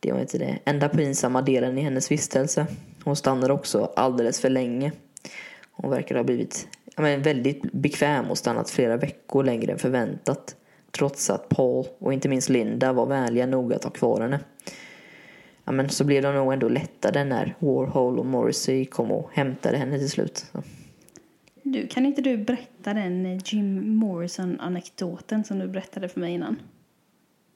Det 0.00 0.12
var 0.12 0.20
inte 0.20 0.38
det 0.38 0.58
enda 0.64 0.88
pinsamma 0.88 1.42
delen 1.42 1.78
i 1.78 1.80
hennes 1.80 2.10
vistelse. 2.10 2.66
Hon 3.04 3.16
stannade 3.16 3.52
också 3.52 3.92
alldeles 3.96 4.40
för 4.40 4.50
länge. 4.50 4.92
Hon 5.72 5.90
verkar 5.90 6.16
ha 6.16 6.24
blivit 6.24 6.68
ja, 6.96 7.02
men 7.02 7.22
väldigt 7.22 7.62
bekväm 7.72 8.30
och 8.30 8.38
stannat 8.38 8.70
flera 8.70 8.96
veckor 8.96 9.44
längre 9.44 9.72
än 9.72 9.78
förväntat. 9.78 10.56
Trots 10.90 11.30
att 11.30 11.48
Paul 11.48 11.86
och 11.98 12.12
inte 12.12 12.28
minst 12.28 12.48
Linda 12.48 12.92
var 12.92 13.06
vänliga 13.06 13.46
nog 13.46 13.72
att 13.72 13.84
ha 13.84 13.90
kvar 13.90 14.20
henne. 14.20 14.40
Ja, 15.64 15.72
men 15.72 15.88
så 15.88 16.04
blev 16.04 16.22
de 16.22 16.34
nog 16.34 16.52
ändå 16.52 16.68
lättade 16.68 17.24
när 17.24 17.54
Warhol 17.58 18.18
och 18.18 18.26
Morrissey 18.26 18.84
kom 18.84 19.10
och 19.10 19.30
hämtade 19.32 19.76
henne 19.76 19.98
till 19.98 20.10
slut. 20.10 20.46
Så. 20.52 20.62
Du, 21.62 21.86
kan 21.86 22.06
inte 22.06 22.22
du 22.22 22.36
berätta 22.36 22.94
den 22.94 23.26
eh, 23.26 23.38
Jim 23.44 23.96
Morrison-anekdoten 23.96 25.44
som 25.44 25.58
du 25.58 25.68
berättade 25.68 26.08
för 26.08 26.20
mig 26.20 26.32
innan? 26.32 26.56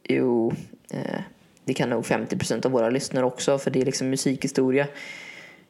Jo, 0.05 0.53
eh, 0.91 1.21
det 1.65 1.75
kan 1.75 1.91
nog 1.91 2.05
50% 2.05 2.67
av 2.67 2.73
våra 2.73 2.91
lyssnare 2.91 3.25
också 3.25 3.59
för 3.59 3.71
det 3.71 3.81
är 3.81 3.85
liksom 3.85 4.11
musikhistoria. 4.11 4.87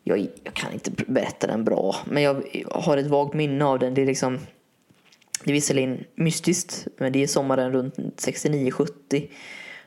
Jag, 0.02 0.18
jag 0.44 0.54
kan 0.54 0.72
inte 0.72 0.90
berätta 0.90 1.46
den 1.46 1.64
bra, 1.64 1.96
men 2.04 2.22
jag 2.22 2.42
har 2.70 2.96
ett 2.96 3.06
vagt 3.06 3.34
minne 3.34 3.64
av 3.64 3.78
den. 3.78 3.94
Det 3.94 4.02
är 4.02 4.06
liksom 4.06 4.38
det 5.44 5.50
är 5.50 5.54
visserligen 5.54 6.04
mystiskt, 6.14 6.86
men 6.96 7.12
det 7.12 7.22
är 7.22 7.26
sommaren 7.26 7.72
runt 7.72 7.94
69-70 7.96 9.28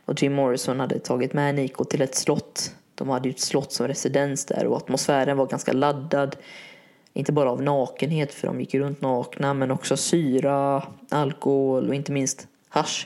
och 0.05 0.23
Jim 0.23 0.33
Morrison 0.33 0.79
hade 0.79 0.99
tagit 0.99 1.33
med 1.33 1.55
Nico 1.55 1.83
till 1.83 2.01
ett 2.01 2.15
slott. 2.15 2.75
De 2.95 3.09
hade 3.09 3.27
ju 3.27 3.31
ett 3.31 3.39
slott 3.39 3.71
som 3.71 3.87
residens 3.87 4.45
där 4.45 4.67
och 4.67 4.77
atmosfären 4.77 5.37
var 5.37 5.45
ganska 5.45 5.73
laddad. 5.73 6.35
Inte 7.13 7.31
bara 7.31 7.51
av 7.51 7.61
nakenhet, 7.61 8.33
för 8.33 8.47
de 8.47 8.59
gick 8.59 8.73
runt 8.73 9.01
nakna, 9.01 9.53
men 9.53 9.71
också 9.71 9.97
syra, 9.97 10.87
alkohol 11.09 11.87
och 11.89 11.95
inte 11.95 12.11
minst 12.11 12.47
hash. 12.69 13.05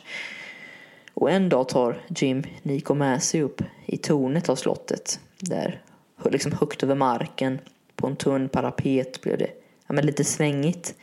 Och 1.14 1.32
en 1.32 1.49
dag 1.49 1.69
tar 1.69 2.02
Jim 2.07 2.44
Nico 2.61 2.94
med 2.94 3.24
sig 3.24 3.41
upp 3.41 3.61
i 3.86 3.98
tornet 3.98 4.49
av 4.49 4.56
slottet. 4.56 5.19
Där, 5.40 5.82
liksom 6.26 6.52
högt 6.52 6.84
över 6.84 6.95
marken, 6.95 7.60
på 7.95 8.07
en 8.07 8.15
tunn 8.15 8.49
parapet 8.49 9.22
blev 9.22 9.38
det 9.38 9.49
ja, 9.88 9.94
men 9.94 10.06
lite 10.06 10.24
svängigt. 10.24 10.95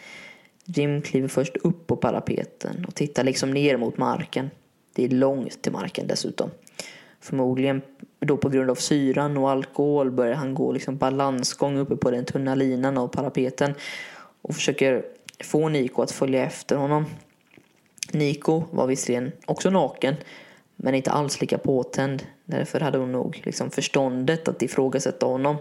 Jim 0.64 1.02
kliver 1.02 1.28
först 1.28 1.56
upp 1.56 1.86
på 1.86 1.96
parapeten 1.96 2.84
och 2.88 2.94
tittar 2.94 3.24
liksom 3.24 3.50
ner 3.50 3.76
mot 3.76 3.98
marken. 3.98 4.50
Det 4.92 5.04
är 5.04 5.08
långt 5.08 5.62
till 5.62 5.72
marken 5.72 6.06
dessutom. 6.06 6.50
Förmodligen 7.20 7.82
då 8.20 8.36
på 8.36 8.48
grund 8.48 8.70
av 8.70 8.74
syran 8.74 9.36
och 9.36 9.50
alkohol 9.50 10.10
börjar 10.10 10.34
han 10.34 10.54
gå 10.54 10.72
liksom 10.72 10.96
balansgång 10.96 11.78
uppe 11.78 11.96
på 11.96 12.10
den 12.10 12.24
tunna 12.24 12.54
linan 12.54 12.98
av 12.98 13.08
parapeten 13.08 13.74
och 14.42 14.54
försöker 14.54 15.04
få 15.40 15.68
Niko 15.68 16.02
att 16.02 16.10
följa 16.10 16.44
efter 16.44 16.76
honom. 16.76 17.06
Niko 18.12 18.64
var 18.70 18.86
visserligen 18.86 19.32
också 19.46 19.70
naken 19.70 20.14
men 20.76 20.94
inte 20.94 21.10
alls 21.10 21.40
lika 21.40 21.58
påtänd. 21.58 22.26
Därför 22.44 22.80
hade 22.80 22.98
hon 22.98 23.12
nog 23.12 23.42
liksom 23.44 23.70
förståndet 23.70 24.48
att 24.48 24.62
ifrågasätta 24.62 25.26
honom 25.26 25.56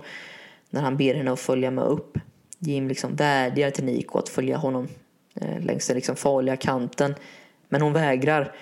när 0.69 0.81
han 0.81 0.97
ber 0.97 1.15
henne 1.15 1.31
att 1.31 1.39
följa 1.39 1.71
med 1.71 1.84
upp. 1.84 2.17
Jim 2.64 2.88
liksom 2.88 3.15
vädjar 3.15 3.72
till 3.72 3.84
Nico 3.84 4.19
att 4.19 4.30
följa 4.30 4.57
honom 4.57 4.88
eh, 5.35 5.60
längs 5.60 5.88
den 5.88 5.95
liksom 5.95 6.15
farliga 6.15 6.57
kanten. 6.57 7.15
Men 7.69 7.81
hon 7.81 7.94
vägrar. 7.94 8.56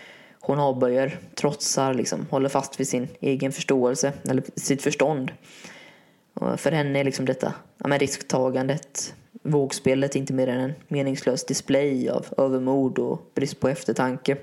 Hon 0.43 0.59
avböjer, 0.59 1.19
trotsar, 1.35 1.93
liksom, 1.93 2.25
håller 2.29 2.49
fast 2.49 2.79
vid 2.79 2.87
sin 2.87 3.07
egen 3.19 3.51
förståelse, 3.51 4.13
eller 4.29 4.43
sitt 4.55 4.81
förstånd. 4.81 5.31
Och 6.33 6.59
för 6.59 6.71
henne 6.71 6.99
är 6.99 7.03
liksom 7.03 7.25
detta 7.25 7.53
ja, 7.77 7.87
men 7.87 7.99
risktagandet, 7.99 9.13
vågspelet 9.43 10.15
inte 10.15 10.33
mer 10.33 10.47
än 10.47 10.59
en 10.59 10.73
meningslös 10.87 11.45
display 11.45 12.09
av 12.09 12.25
övermod 12.37 12.99
och 12.99 13.31
brist 13.35 13.59
på 13.59 13.67
eftertanke. 13.67 14.37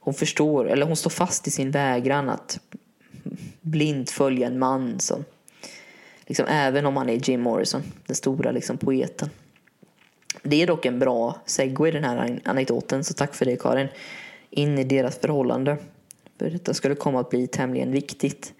Hon 0.00 0.14
förstår, 0.14 0.70
eller 0.70 0.86
hon 0.86 0.96
står 0.96 1.10
fast 1.10 1.48
i 1.48 1.50
sin 1.50 1.70
vägran 1.70 2.28
att 2.28 2.60
blint 3.60 4.10
följa 4.10 4.46
en 4.46 4.58
man 4.58 5.00
som 5.00 5.24
Liksom, 6.26 6.46
även 6.48 6.86
om 6.86 6.96
han 6.96 7.08
är 7.08 7.30
Jim 7.30 7.40
Morrison, 7.40 7.82
den 8.06 8.16
stora 8.16 8.50
liksom, 8.50 8.78
poeten. 8.78 9.30
Det 10.42 10.62
är 10.62 10.66
dock 10.66 10.86
en 10.86 10.98
bra 10.98 11.40
segway 11.46 11.90
den 11.90 12.04
här 12.04 12.40
anekdoten, 12.44 13.04
så 13.04 13.14
tack 13.14 13.34
för 13.34 13.44
det 13.44 13.56
Karin. 13.56 13.88
In 14.50 14.78
i 14.78 14.84
deras 14.84 15.18
förhållande. 15.18 15.76
För 16.38 16.50
detta 16.50 16.74
skulle 16.74 16.94
komma 16.94 17.20
att 17.20 17.30
bli 17.30 17.46
tämligen 17.46 17.92
viktigt. 17.92 18.52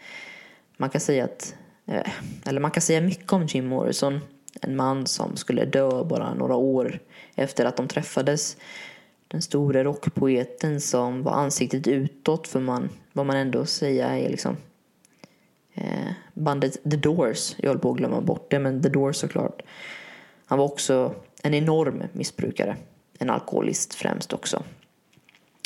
Man 0.76 0.90
kan 0.90 1.00
säga 1.00 1.24
att, 1.24 1.54
eh, 1.86 2.12
eller 2.46 2.60
man 2.60 2.70
kan 2.70 2.80
säga 2.80 3.00
mycket 3.00 3.32
om 3.32 3.46
Jim 3.46 3.66
Morrison. 3.66 4.20
En 4.60 4.76
man 4.76 5.06
som 5.06 5.36
skulle 5.36 5.64
dö 5.64 6.04
bara 6.04 6.34
några 6.34 6.56
år 6.56 6.98
efter 7.34 7.64
att 7.64 7.76
de 7.76 7.88
träffades. 7.88 8.56
Den 9.28 9.42
store 9.42 9.84
rockpoeten 9.84 10.80
som 10.80 11.22
var 11.22 11.32
ansiktet 11.32 11.86
utåt 11.86 12.48
för 12.48 12.60
man, 12.60 12.88
vad 13.12 13.26
man 13.26 13.36
ändå 13.36 13.66
säga 13.66 14.18
är 14.18 14.28
liksom 14.30 14.56
Eh, 15.74 16.12
bandet 16.34 16.82
The 16.90 16.96
Doors. 16.96 17.54
Jag 17.58 17.68
höll 17.68 17.78
på 17.78 17.90
att 17.90 17.96
glömma 17.96 18.20
bort 18.20 18.50
det, 18.50 18.58
men 18.58 18.82
The 18.82 18.88
Doors 18.88 19.16
såklart. 19.16 19.62
Han 20.46 20.58
var 20.58 20.64
också 20.64 21.14
en 21.42 21.54
enorm 21.54 22.02
missbrukare. 22.12 22.76
En 23.18 23.30
alkoholist 23.30 23.94
främst 23.94 24.32
också. 24.32 24.62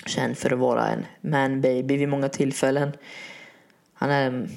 Känd 0.07 0.39
för 0.39 0.53
att 0.53 0.59
vara 0.59 0.89
en 0.89 1.07
man-baby 1.21 1.97
vid 1.97 2.09
många 2.09 2.29
tillfällen. 2.29 2.93
Han, 3.93 4.11
är, 4.11 4.49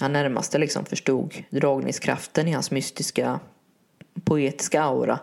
han 0.00 0.12
närmaste 0.12 0.58
liksom 0.58 0.84
förstod 0.84 1.44
dragningskraften 1.50 2.48
i 2.48 2.52
hans 2.52 2.70
mystiska 2.70 3.40
poetiska 4.24 4.82
aura. 4.82 5.18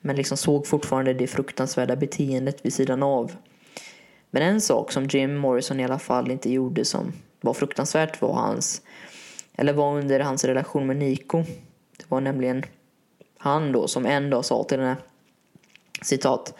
Men 0.00 0.16
liksom 0.16 0.36
såg 0.36 0.66
fortfarande 0.66 1.14
det 1.14 1.26
fruktansvärda 1.26 1.96
beteendet 1.96 2.64
vid 2.64 2.74
sidan 2.74 3.02
av. 3.02 3.32
Men 4.30 4.42
en 4.42 4.60
sak 4.60 4.92
som 4.92 5.04
Jim 5.04 5.36
Morrison 5.36 5.80
i 5.80 5.84
alla 5.84 5.98
fall 5.98 6.30
inte 6.30 6.52
gjorde 6.52 6.84
som 6.84 7.12
var 7.44 7.54
fruktansvärt 7.54 8.22
var 8.22 8.32
hans, 8.32 8.82
eller 9.54 9.72
var 9.72 9.98
under 9.98 10.20
hans 10.20 10.44
relation 10.44 10.86
med 10.86 10.96
Nico. 10.96 11.44
Det 11.96 12.04
var 12.08 12.20
nämligen 12.20 12.62
han 13.38 13.72
då 13.72 13.88
som 13.88 14.06
en 14.06 14.30
dag 14.30 14.44
sa 14.44 14.64
till 14.64 14.78
henne, 14.78 14.96
citat, 16.02 16.54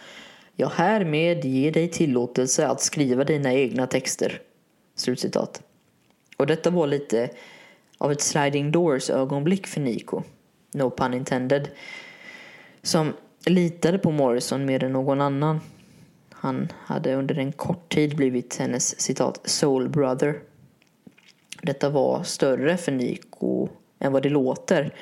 jag 0.55 0.69
härmed 0.69 1.45
ger 1.45 1.71
dig 1.71 1.87
tillåtelse 1.87 2.67
att 2.67 2.81
skriva 2.81 3.23
dina 3.23 3.53
egna 3.53 3.87
texter. 3.87 4.41
Slutcitat. 4.95 5.61
Och 6.37 6.47
detta 6.47 6.69
var 6.69 6.87
lite 6.87 7.29
av 7.97 8.11
ett 8.11 8.21
sliding 8.21 8.71
doors 8.71 9.09
ögonblick 9.09 9.67
för 9.67 9.81
Nico. 9.81 10.23
No 10.71 10.89
pun 10.89 11.13
intended. 11.13 11.69
Som 12.81 13.13
litade 13.45 13.97
på 13.97 14.11
Morrison 14.11 14.65
mer 14.65 14.83
än 14.83 14.93
någon 14.93 15.21
annan. 15.21 15.59
Han 16.31 16.71
hade 16.77 17.15
under 17.15 17.39
en 17.39 17.51
kort 17.51 17.93
tid 17.93 18.15
blivit 18.15 18.55
hennes 18.55 19.01
citat 19.01 19.49
soul 19.49 19.89
brother 19.89 20.39
detta 21.65 21.89
var 21.89 22.23
större 22.23 22.77
för 22.77 22.91
Niko 22.91 23.69
än 23.99 24.11
vad 24.11 24.23
det 24.23 24.29
låter. 24.29 24.93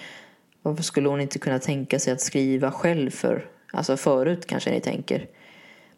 Varför 0.61 0.84
skulle 0.84 1.10
hon 1.10 1.22
inte 1.22 1.40
kunna 1.40 1.60
tänka 1.60 1.99
sig 1.99 2.14
att 2.14 2.22
skriva 2.22 2.72
själv 2.72 3.10
för, 3.10 3.49
alltså 3.72 3.98
förut 3.98 4.45
kanske 4.45 4.72
ni 4.72 4.81
tänker. 4.81 5.27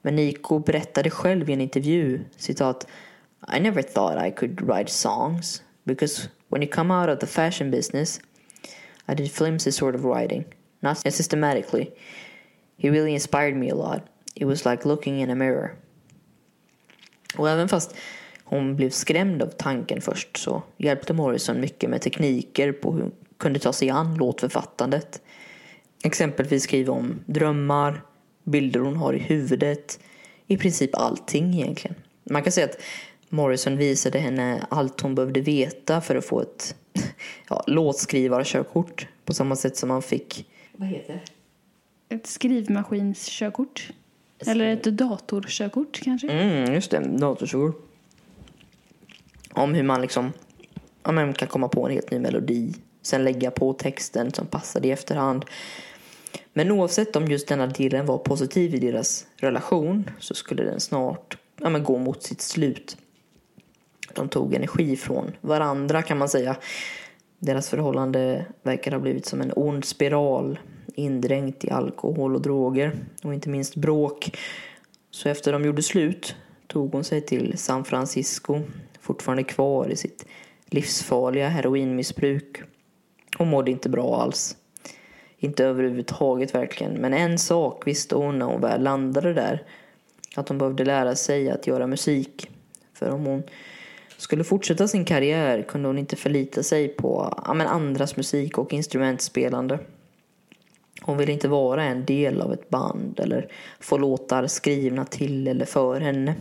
Men 0.02 0.16
Niko 0.16 0.60
berättade 0.60 1.10
själv 1.10 1.50
i 1.50 1.54
en 1.54 1.62
intervju, 1.62 2.20
citat, 2.38 2.88
I 3.58 3.60
never 3.60 3.82
thought 3.82 4.28
I 4.28 4.32
could 4.32 4.62
write 4.62 4.92
songs 4.92 5.64
because 5.84 6.30
when 6.48 6.64
you 6.64 6.72
come 6.72 6.94
out 6.94 7.10
of 7.10 7.20
the 7.20 7.28
fashion 7.28 7.72
business 7.72 8.22
I 9.08 9.14
did 9.14 9.32
flimsy 9.32 9.72
sort 9.72 9.96
of 9.96 10.04
writing, 10.04 10.46
not 10.82 10.98
systematically. 10.98 11.94
He 12.78 12.90
really 12.90 13.14
inspired 13.14 13.56
me 13.56 13.70
a 13.70 13.76
lot. 13.76 14.02
It 14.36 14.46
was 14.46 14.66
like 14.66 14.86
looking 14.86 15.20
in 15.20 15.30
a 15.30 15.36
mirror. 15.36 15.76
Och 17.38 17.50
även 17.50 17.68
fast 17.68 17.96
hon 18.46 18.76
blev 18.76 18.90
skrämd 18.90 19.42
av 19.42 19.48
tanken 19.48 20.02
först 20.02 20.38
så 20.38 20.64
hjälpte 20.78 21.14
Morrison 21.14 21.62
mycket 21.62 21.90
med 21.90 22.02
tekniker 22.02 22.72
på 22.72 22.94
hur 22.94 23.02
hon 23.02 23.12
kunde 23.38 23.60
ta 23.60 23.74
sig 23.74 23.90
an 23.90 24.16
låtförfattandet. 24.16 25.22
Exempelvis 26.04 26.64
skriva 26.64 26.94
om 26.94 27.20
drömmar, 27.26 28.02
bilder 28.44 28.80
hon 28.80 28.96
har 28.96 29.14
i 29.14 29.20
huvudet, 29.20 30.00
i 30.48 30.58
princip 30.58 30.96
allting 30.96 31.54
egentligen. 31.54 31.96
Man 32.24 32.44
kan 32.44 32.52
säga 32.52 32.66
att 32.66 32.82
Morrison 33.30 33.78
visade 33.78 34.20
henne 34.20 34.66
allt 34.70 35.02
hon 35.02 35.16
behövde 35.16 35.42
veta 35.42 36.02
för 36.02 36.16
att 36.16 36.26
få 36.26 36.42
ett 36.42 36.76
ja, 37.50 37.64
låtskrivarkörkort 37.68 39.08
på 39.26 39.34
samma 39.34 39.56
sätt 39.56 39.78
som 39.78 39.90
man 39.90 40.02
fick... 40.02 40.50
Vad 40.72 40.88
heter 40.88 41.14
det? 41.14 42.16
Ett 42.16 42.28
skrivmaskinskörkort. 42.28 43.90
Eller 44.48 44.66
ett 44.66 44.84
datorkörkort 44.84 46.02
kanske? 46.04 46.30
Mm, 46.30 46.74
just 46.74 46.92
det. 46.92 47.00
Datorkörkort. 47.00 47.85
Om 49.56 49.74
hur 49.74 49.84
man 49.84 50.02
liksom 50.02 50.34
ja, 51.04 51.12
men 51.12 51.34
kan 51.34 51.48
komma 51.48 51.68
på 51.68 51.86
en 51.86 51.92
helt 51.92 52.12
ny 52.12 52.20
melodi. 52.20 52.74
Sen 53.02 53.24
lägga 53.24 53.52
på 53.52 53.74
texten 53.74 54.34
som 54.34 54.48
passade 54.48 54.88
i 54.88 54.92
efterhand. 54.92 55.46
Men 56.54 56.72
oavsett 56.72 57.16
om 57.16 57.26
just 57.26 57.48
denna 57.48 57.68
delen 57.68 58.06
var 58.06 58.18
positiv 58.18 58.76
i 58.76 58.80
deras 58.80 59.26
relation 59.38 60.10
så 60.20 60.34
skulle 60.34 60.64
den 60.64 60.80
snart 60.80 61.38
ja, 61.62 61.70
men 61.70 61.84
gå 61.84 61.98
mot 61.98 62.24
sitt 62.24 62.42
slut. 62.42 62.98
De 64.14 64.30
tog 64.30 64.54
energi 64.54 64.96
från 64.96 65.32
varandra 65.42 66.02
kan 66.02 66.18
man 66.18 66.30
säga. 66.30 66.56
Deras 67.40 67.70
förhållande 67.70 68.46
verkar 68.64 68.92
ha 68.92 69.00
blivit 69.00 69.26
som 69.26 69.42
en 69.42 69.52
ond 69.56 69.86
spiral 69.86 70.60
indränkt 70.96 71.66
i 71.66 71.70
alkohol 71.70 72.36
och 72.36 72.42
droger 72.42 72.96
och 73.24 73.34
inte 73.34 73.50
minst 73.50 73.76
bråk. 73.76 74.38
Så 75.12 75.30
efter 75.30 75.54
de 75.54 75.66
gjorde 75.66 75.84
slut 75.84 76.36
tog 76.68 76.92
hon 76.92 77.04
sig 77.04 77.22
till 77.22 77.58
San 77.58 77.86
Francisco 77.86 78.62
fortfarande 79.06 79.44
kvar 79.44 79.90
i 79.90 79.96
sitt 79.96 80.26
livsfarliga 80.66 81.50
heroinmissbruk 81.50 82.62
och 83.38 83.48
mådde 83.48 83.72
inte 83.72 83.90
bra 83.90 84.22
alls. 84.22 84.58
Inte 85.38 85.66
överhuvudtaget 85.66 86.56
verkligen, 86.56 86.94
men 86.94 87.14
en 87.14 87.38
sak 87.38 87.88
visste 87.88 88.16
hon 88.16 88.40
när 88.40 88.46
hon 88.46 88.62
väl 88.62 88.84
landade 88.84 89.34
där. 89.34 89.64
Att 90.36 90.50
hon 90.50 90.58
behövde 90.58 90.86
lära 90.86 91.16
sig 91.16 91.50
att 91.50 91.68
göra 91.68 91.88
musik. 91.88 92.50
För 92.94 93.10
om 93.10 93.26
hon 93.26 93.44
skulle 94.18 94.44
fortsätta 94.44 94.88
sin 94.88 95.06
karriär 95.06 95.62
kunde 95.62 95.90
hon 95.90 95.98
inte 95.98 96.16
förlita 96.16 96.64
sig 96.64 96.88
på 96.88 97.34
ja, 97.46 97.54
men 97.54 97.68
andras 97.68 98.18
musik 98.18 98.58
och 98.58 98.74
instrumentspelande. 98.74 99.80
Hon 101.02 101.18
ville 101.18 101.32
inte 101.32 101.48
vara 101.48 101.84
en 101.84 102.06
del 102.06 102.42
av 102.42 102.54
ett 102.54 102.70
band 102.70 103.20
eller 103.20 103.52
få 103.80 103.98
låtar 103.98 104.48
skrivna 104.48 105.06
till 105.06 105.48
eller 105.48 105.66
för 105.66 106.02
henne. 106.02 106.36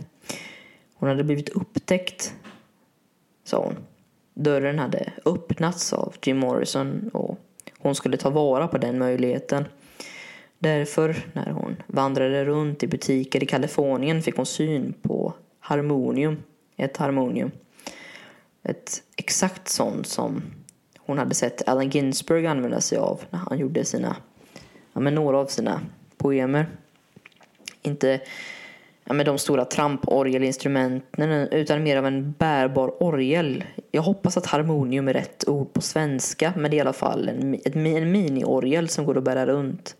Hon 0.95 1.09
hade 1.09 1.23
blivit 1.23 1.49
upptäckt 1.49 2.33
sa 3.45 3.63
hon. 3.63 3.75
Dörren 4.33 4.79
hade 4.79 5.13
öppnats 5.25 5.93
av 5.93 6.15
Jim 6.23 6.37
Morrison 6.37 7.09
och 7.13 7.39
hon 7.79 7.95
skulle 7.95 8.17
ta 8.17 8.29
vara 8.29 8.67
på 8.67 8.77
den 8.77 8.99
möjligheten. 8.99 9.65
Därför, 10.59 11.15
när 11.33 11.51
hon 11.51 11.75
vandrade 11.87 12.45
runt 12.45 12.83
i 12.83 12.87
butiker 12.87 13.43
i 13.43 13.45
Kalifornien 13.45 14.21
fick 14.21 14.35
hon 14.35 14.45
syn 14.45 14.93
på 15.01 15.33
harmonium, 15.59 16.37
ett 16.77 16.97
harmonium. 16.97 17.51
Ett 18.63 19.03
exakt 19.15 19.67
sånt 19.67 20.07
som 20.07 20.41
hon 20.97 21.17
hade 21.17 21.35
sett 21.35 21.67
Allen 21.67 21.89
Ginsberg 21.89 22.47
använda 22.47 22.81
sig 22.81 22.97
av 22.97 23.21
när 23.29 23.39
han 23.39 23.57
gjorde 23.57 23.85
sina, 23.85 24.15
ja 24.93 24.99
men 24.99 25.15
några 25.15 25.37
av 25.37 25.45
sina 25.45 25.81
poemer. 26.17 26.67
Inte 27.81 28.21
ja, 29.05 29.13
med 29.13 29.25
de 29.25 29.37
stora 29.37 29.65
tramporgelinstrumenten 29.65 31.31
utan 31.31 31.83
mer 31.83 31.97
av 31.97 32.05
en 32.05 32.31
bärbar 32.31 33.03
orgel. 33.03 33.63
Jag 33.91 34.01
hoppas 34.01 34.37
att 34.37 34.45
harmonium 34.45 35.07
är 35.07 35.13
rätt 35.13 35.47
ord 35.47 35.73
på 35.73 35.81
svenska 35.81 36.53
men 36.57 36.71
det 36.71 36.75
är 36.75 36.77
i 36.77 36.81
alla 36.81 36.93
fall 36.93 37.29
en, 37.29 37.59
en 37.65 38.11
miniorgel 38.11 38.89
som 38.89 39.05
går 39.05 39.17
att 39.17 39.23
bära 39.23 39.45
runt. 39.45 39.95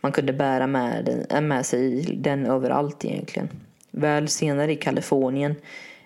Man 0.00 0.12
kunde 0.12 0.32
bära 0.32 0.66
med, 0.66 1.04
den, 1.04 1.26
äh, 1.30 1.40
med 1.40 1.66
sig 1.66 2.02
den 2.02 2.46
överallt 2.46 3.04
egentligen. 3.04 3.48
Väl 3.90 4.28
senare 4.28 4.72
i 4.72 4.76
Kalifornien 4.76 5.54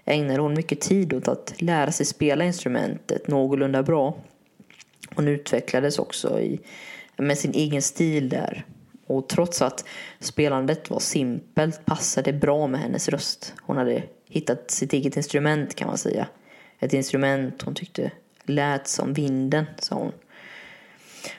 ägnade 0.05 0.40
hon 0.40 0.55
mycket 0.55 0.81
tid 0.81 1.15
åt 1.15 1.28
att 1.28 1.55
lära 1.62 1.93
sig 1.93 2.07
spela 2.07 2.45
instrumentet 2.45 3.28
någorlunda 3.28 3.82
bra. 3.82 4.15
Hon 5.15 5.28
utvecklades 5.28 5.99
också 5.99 6.40
i, 6.40 6.61
med 7.16 7.39
sin 7.39 7.53
egen 7.55 7.82
stil 7.82 8.28
där. 8.28 8.65
Och 9.09 9.28
trots 9.28 9.62
att 9.62 9.85
spelandet 10.20 10.90
var 10.90 11.01
simpelt 11.01 11.86
passade 11.86 12.32
det 12.32 12.39
bra 12.39 12.66
med 12.66 12.80
hennes 12.80 13.09
röst. 13.09 13.55
Hon 13.62 13.76
hade 13.76 14.02
hittat 14.28 14.70
sitt 14.70 14.93
eget 14.93 15.16
instrument 15.16 15.74
kan 15.74 15.89
man 15.89 15.98
säga. 15.98 16.26
Ett 16.78 16.93
instrument 16.93 17.62
hon 17.62 17.74
tyckte 17.74 18.10
lät 18.43 18.89
som 18.89 19.12
vinden, 19.12 19.64
sa 19.78 19.94
hon. 19.94 20.12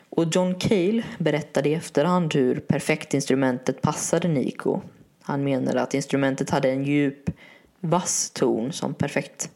Och 0.09 0.25
John 0.31 0.55
Cale 0.55 1.03
berättade 1.17 1.69
i 1.69 1.73
efterhand 1.73 2.33
hur 2.33 2.59
perfekt 2.59 3.13
instrumentet 3.13 3.81
passade 3.81 4.27
Nico. 4.27 4.81
Han 5.21 5.43
menade 5.43 5.81
att 5.81 5.93
instrumentet 5.93 6.49
hade 6.49 6.71
en 6.71 6.83
djup, 6.83 7.29
vass 7.79 8.31
ton 8.31 8.73
som 8.73 8.93
perfekt 8.93 9.49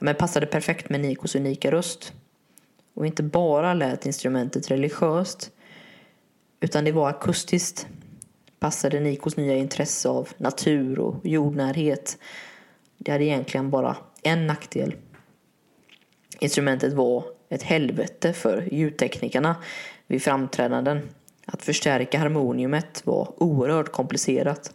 men 0.00 0.14
passade 0.14 0.46
perfekt 0.46 0.90
med 0.90 1.00
Nikos 1.00 1.34
unika 1.34 1.70
röst. 1.70 2.12
Och 2.94 3.06
inte 3.06 3.22
bara 3.22 3.74
lät 3.74 4.06
instrumentet 4.06 4.70
religiöst 4.70 5.50
utan 6.60 6.84
det 6.84 6.92
var 6.92 7.08
akustiskt. 7.08 7.86
Passade 8.58 9.00
Nikos 9.00 9.36
nya 9.36 9.56
intresse 9.56 10.08
av 10.08 10.28
natur 10.36 10.98
och 10.98 11.14
jordnärhet. 11.26 12.18
Det 12.98 13.12
hade 13.12 13.24
egentligen 13.24 13.70
bara 13.70 13.96
en 14.22 14.46
nackdel. 14.46 14.94
Instrumentet 16.38 16.92
var 16.92 17.24
ett 17.48 17.62
helvete 17.62 18.32
för 18.32 18.68
ljudteknikerna 18.72 19.56
vid 20.06 20.22
framträdanden. 20.22 21.08
Att 21.46 21.62
förstärka 21.62 22.18
harmoniumet 22.18 23.06
var 23.06 23.42
oerhört 23.42 23.92
komplicerat. 23.92 24.74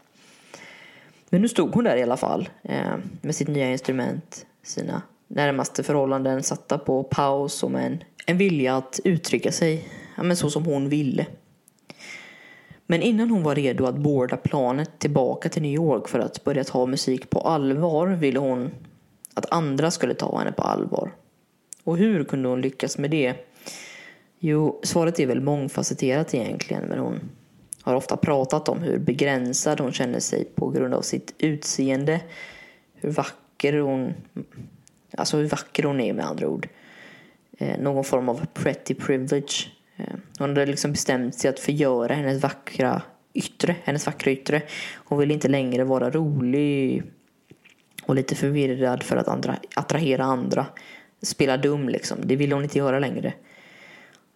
Men 1.29 1.41
nu 1.41 1.47
stod 1.49 1.75
hon 1.75 1.83
där 1.83 1.97
i 1.97 2.03
alla 2.03 2.17
fall 2.17 2.49
eh, 2.63 2.97
med 3.21 3.35
sitt 3.35 3.47
nya 3.47 3.71
instrument, 3.71 4.45
sina 4.63 5.01
närmaste 5.27 5.83
förhållanden 5.83 6.43
satta 6.43 6.77
på 6.77 7.03
paus 7.03 7.63
och 7.63 7.71
med 7.71 7.85
en, 7.85 8.03
en 8.25 8.37
vilja 8.37 8.77
att 8.77 8.99
uttrycka 9.03 9.51
sig 9.51 9.89
ja, 10.17 10.23
men 10.23 10.37
så 10.37 10.49
som 10.49 10.65
hon 10.65 10.89
ville. 10.89 11.25
Men 12.85 13.01
innan 13.01 13.29
hon 13.29 13.43
var 13.43 13.55
redo 13.55 13.85
att 13.85 13.97
boarda 13.97 14.37
planet 14.37 14.99
tillbaka 14.99 15.49
till 15.49 15.61
New 15.61 15.73
York 15.73 16.07
för 16.07 16.19
att 16.19 16.43
börja 16.43 16.63
ta 16.63 16.85
musik 16.85 17.29
på 17.29 17.39
allvar 17.39 18.07
ville 18.07 18.39
hon 18.39 18.71
att 19.33 19.51
andra 19.51 19.91
skulle 19.91 20.13
ta 20.13 20.39
henne 20.39 20.51
på 20.51 20.63
allvar. 20.63 21.11
Och 21.83 21.97
hur 21.97 22.23
kunde 22.23 22.49
hon 22.49 22.61
lyckas 22.61 22.97
med 22.97 23.11
det? 23.11 23.35
Jo, 24.39 24.79
svaret 24.83 25.19
är 25.19 25.25
väl 25.25 25.41
mångfacetterat 25.41 26.33
egentligen, 26.33 26.83
men 26.83 26.99
hon 26.99 27.19
har 27.81 27.95
ofta 27.95 28.17
pratat 28.17 28.69
om 28.69 28.81
hur 28.81 28.99
begränsad 28.99 29.79
hon 29.79 29.91
känner 29.93 30.19
sig 30.19 30.45
på 30.55 30.69
grund 30.69 30.93
av 30.93 31.01
sitt 31.01 31.33
utseende, 31.37 32.21
hur 32.93 33.09
vacker 33.09 33.79
hon, 33.79 34.13
alltså 35.17 35.37
hur 35.37 35.47
vacker 35.47 35.83
hon 35.83 35.99
är 35.99 36.13
med 36.13 36.25
andra 36.25 36.47
ord. 36.47 36.67
Eh, 37.57 37.79
någon 37.79 38.03
form 38.03 38.29
av 38.29 38.45
pretty 38.53 38.93
privilege. 38.93 39.74
Eh, 39.97 40.05
hon 40.39 40.49
hade 40.49 40.65
liksom 40.65 40.91
bestämt 40.91 41.35
sig 41.35 41.49
att 41.49 41.59
förgöra 41.59 42.13
hennes 42.13 42.43
vackra 42.43 43.01
yttre, 43.33 43.75
hennes 43.83 44.05
vackra 44.05 44.31
yttre. 44.31 44.61
Hon 44.95 45.19
ville 45.19 45.33
inte 45.33 45.47
längre 45.47 45.83
vara 45.83 46.09
rolig 46.09 47.03
och 48.03 48.15
lite 48.15 48.35
förvirrad 48.35 49.03
för 49.03 49.17
att 49.17 49.27
andra, 49.27 49.57
attrahera 49.75 50.23
andra 50.23 50.65
spela 51.21 51.57
dum 51.57 51.89
liksom. 51.89 52.17
Det 52.23 52.35
ville 52.35 52.55
hon 52.55 52.63
inte 52.63 52.77
göra 52.77 52.99
längre. 52.99 53.33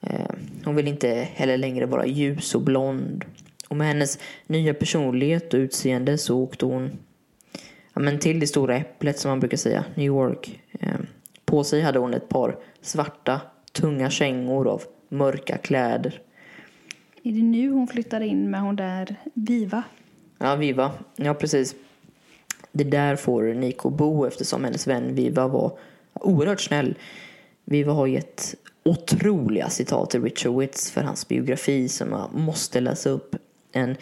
Eh, 0.02 0.32
hon 0.66 0.76
ville 0.76 0.90
inte 0.90 1.28
heller 1.34 1.58
längre 1.58 1.86
vara 1.86 2.06
ljus 2.06 2.56
och 2.56 2.62
blond. 2.62 3.26
Och 3.68 3.78
med 3.78 3.88
hennes 3.88 4.20
nya 4.48 4.74
personlighet 4.74 5.54
och 5.54 5.58
utseende 5.58 6.18
så 6.18 6.38
åkte 6.38 6.66
hon 6.66 6.92
ja, 7.94 8.02
men 8.02 8.20
till 8.20 8.40
det 8.40 8.48
stora 8.48 8.78
äpplet 8.78 9.20
som 9.20 9.30
man 9.30 9.40
brukar 9.40 9.58
säga, 9.58 9.86
New 9.96 10.06
York. 10.06 10.62
Eh, 10.80 11.00
på 11.46 11.64
sig 11.64 11.82
hade 11.82 12.00
hon 12.00 12.14
ett 12.14 12.30
par 12.30 12.58
svarta, 12.82 13.42
tunga 13.72 14.10
kängor 14.10 14.68
av 14.68 14.84
mörka 15.10 15.58
kläder. 15.58 16.22
Är 17.24 17.32
det 17.32 17.44
nu 17.44 17.72
hon 17.72 17.88
flyttar 17.88 18.22
in 18.22 18.52
med 18.52 18.62
hon 18.62 18.76
där 18.76 19.16
Viva? 19.34 19.84
Ja, 20.38 20.56
Viva. 20.56 20.92
Ja, 21.16 21.34
precis. 21.34 21.76
Det 22.72 22.84
där 22.84 23.16
får 23.16 23.44
Nico 23.44 23.90
bo 23.90 24.26
eftersom 24.26 24.64
hennes 24.64 24.88
vän 24.88 25.16
Viva 25.16 25.48
var 25.48 25.78
oerhört 26.14 26.62
snäll. 26.62 26.96
Viva 27.66 27.94
har 27.94 28.08
gett 28.08 28.56
otroliga 28.84 29.70
citat 29.70 30.10
till 30.10 30.24
Richard 30.24 30.60
Witts 30.60 30.92
för 30.92 31.02
hans 31.02 31.28
biografi 31.28 31.90
som 31.90 32.12
jag 32.12 32.34
måste 32.34 32.80
läsa 32.80 33.10
upp. 33.10 33.36
En, 33.72 33.96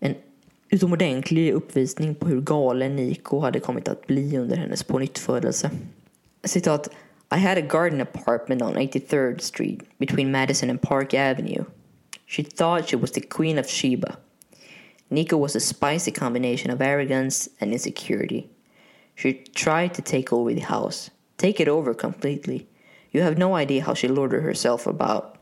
en 0.00 0.14
utomordentlig 0.70 1.52
uppvisning 1.52 2.14
på 2.14 2.26
hur 2.26 2.40
galen 2.40 2.96
Nico 2.96 3.38
hade 3.40 3.60
kommit 3.60 3.88
att 3.88 4.06
bli 4.06 4.38
under 4.38 4.56
hennes 4.56 4.82
pånyttfödelse. 4.82 5.70
Citat. 6.44 6.88
I 7.30 7.36
had 7.36 7.58
a 7.58 7.62
garden 7.62 8.00
apartment 8.00 8.62
on 8.62 8.74
83rd 8.74 9.42
Street 9.42 9.82
between 9.98 10.32
Madison 10.32 10.70
and 10.70 10.80
Park 10.80 11.12
Avenue. 11.12 11.66
She 12.24 12.42
thought 12.42 12.88
she 12.88 12.96
was 12.96 13.12
the 13.12 13.20
queen 13.20 13.58
of 13.58 13.68
Sheba. 13.68 14.18
Nico 15.10 15.36
was 15.36 15.54
a 15.54 15.60
spicy 15.60 16.10
combination 16.10 16.70
of 16.70 16.80
arrogance 16.80 17.48
and 17.60 17.72
insecurity. 17.72 18.48
She 19.14 19.32
tried 19.54 19.94
to 19.94 20.02
take 20.02 20.32
over 20.32 20.54
the 20.54 20.60
house. 20.60 21.10
Take 21.36 21.60
it 21.60 21.68
over 21.68 21.92
completely. 21.92 22.66
You 23.12 23.22
have 23.22 23.36
no 23.36 23.54
idea 23.54 23.84
how 23.84 23.94
she 23.94 24.08
lorded 24.08 24.42
herself 24.42 24.86
about. 24.86 25.34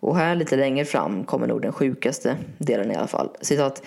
Och 0.00 0.16
här 0.16 0.36
lite 0.36 0.56
längre 0.56 0.84
fram 0.84 1.24
kommer 1.24 1.46
nog 1.46 1.62
den 1.62 1.72
sjukaste 1.72 2.36
delen 2.58 2.90
i 2.90 2.94
alla 2.94 3.06
fall. 3.06 3.36
Citat. 3.40 3.82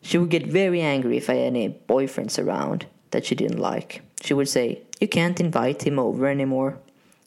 She 0.00 0.18
would 0.18 0.30
get 0.30 0.46
very 0.46 0.82
angry 0.82 1.16
if 1.16 1.30
I 1.30 1.34
had 1.34 1.46
any 1.46 1.80
boyfriends 1.86 2.38
around 2.38 2.86
that 3.10 3.24
she 3.24 3.34
didn't 3.34 3.72
like. 3.72 4.02
She 4.20 4.34
would 4.34 4.48
say, 4.48 4.78
You 5.00 5.08
can't 5.08 5.40
invite 5.40 5.86
him 5.86 5.98
over 5.98 6.26
anymore. 6.26 6.78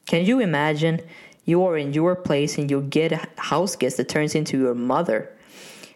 Can 0.05 0.25
you 0.25 0.39
imagine? 0.39 1.01
You 1.45 1.63
are 1.65 1.77
in 1.77 1.93
your 1.93 2.15
place 2.15 2.57
and 2.57 2.69
you 2.69 2.81
get 2.81 3.11
a 3.11 3.27
house 3.37 3.75
guest 3.75 3.97
that 3.97 4.09
turns 4.09 4.35
into 4.35 4.57
your 4.57 4.75
mother. 4.75 5.29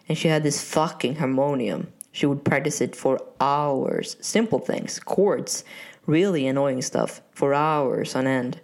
And 0.08 0.16
she 0.16 0.28
had 0.28 0.42
this 0.42 0.62
fucking 0.62 1.16
harmonium. 1.16 1.92
She 2.12 2.26
would 2.26 2.44
practice 2.44 2.80
it 2.80 2.94
for 2.94 3.20
hours. 3.40 4.16
Simple 4.20 4.58
things, 4.58 4.98
chords, 4.98 5.64
really 6.06 6.46
annoying 6.46 6.82
stuff 6.82 7.20
for 7.32 7.54
hours 7.54 8.14
on 8.14 8.26
end. 8.26 8.60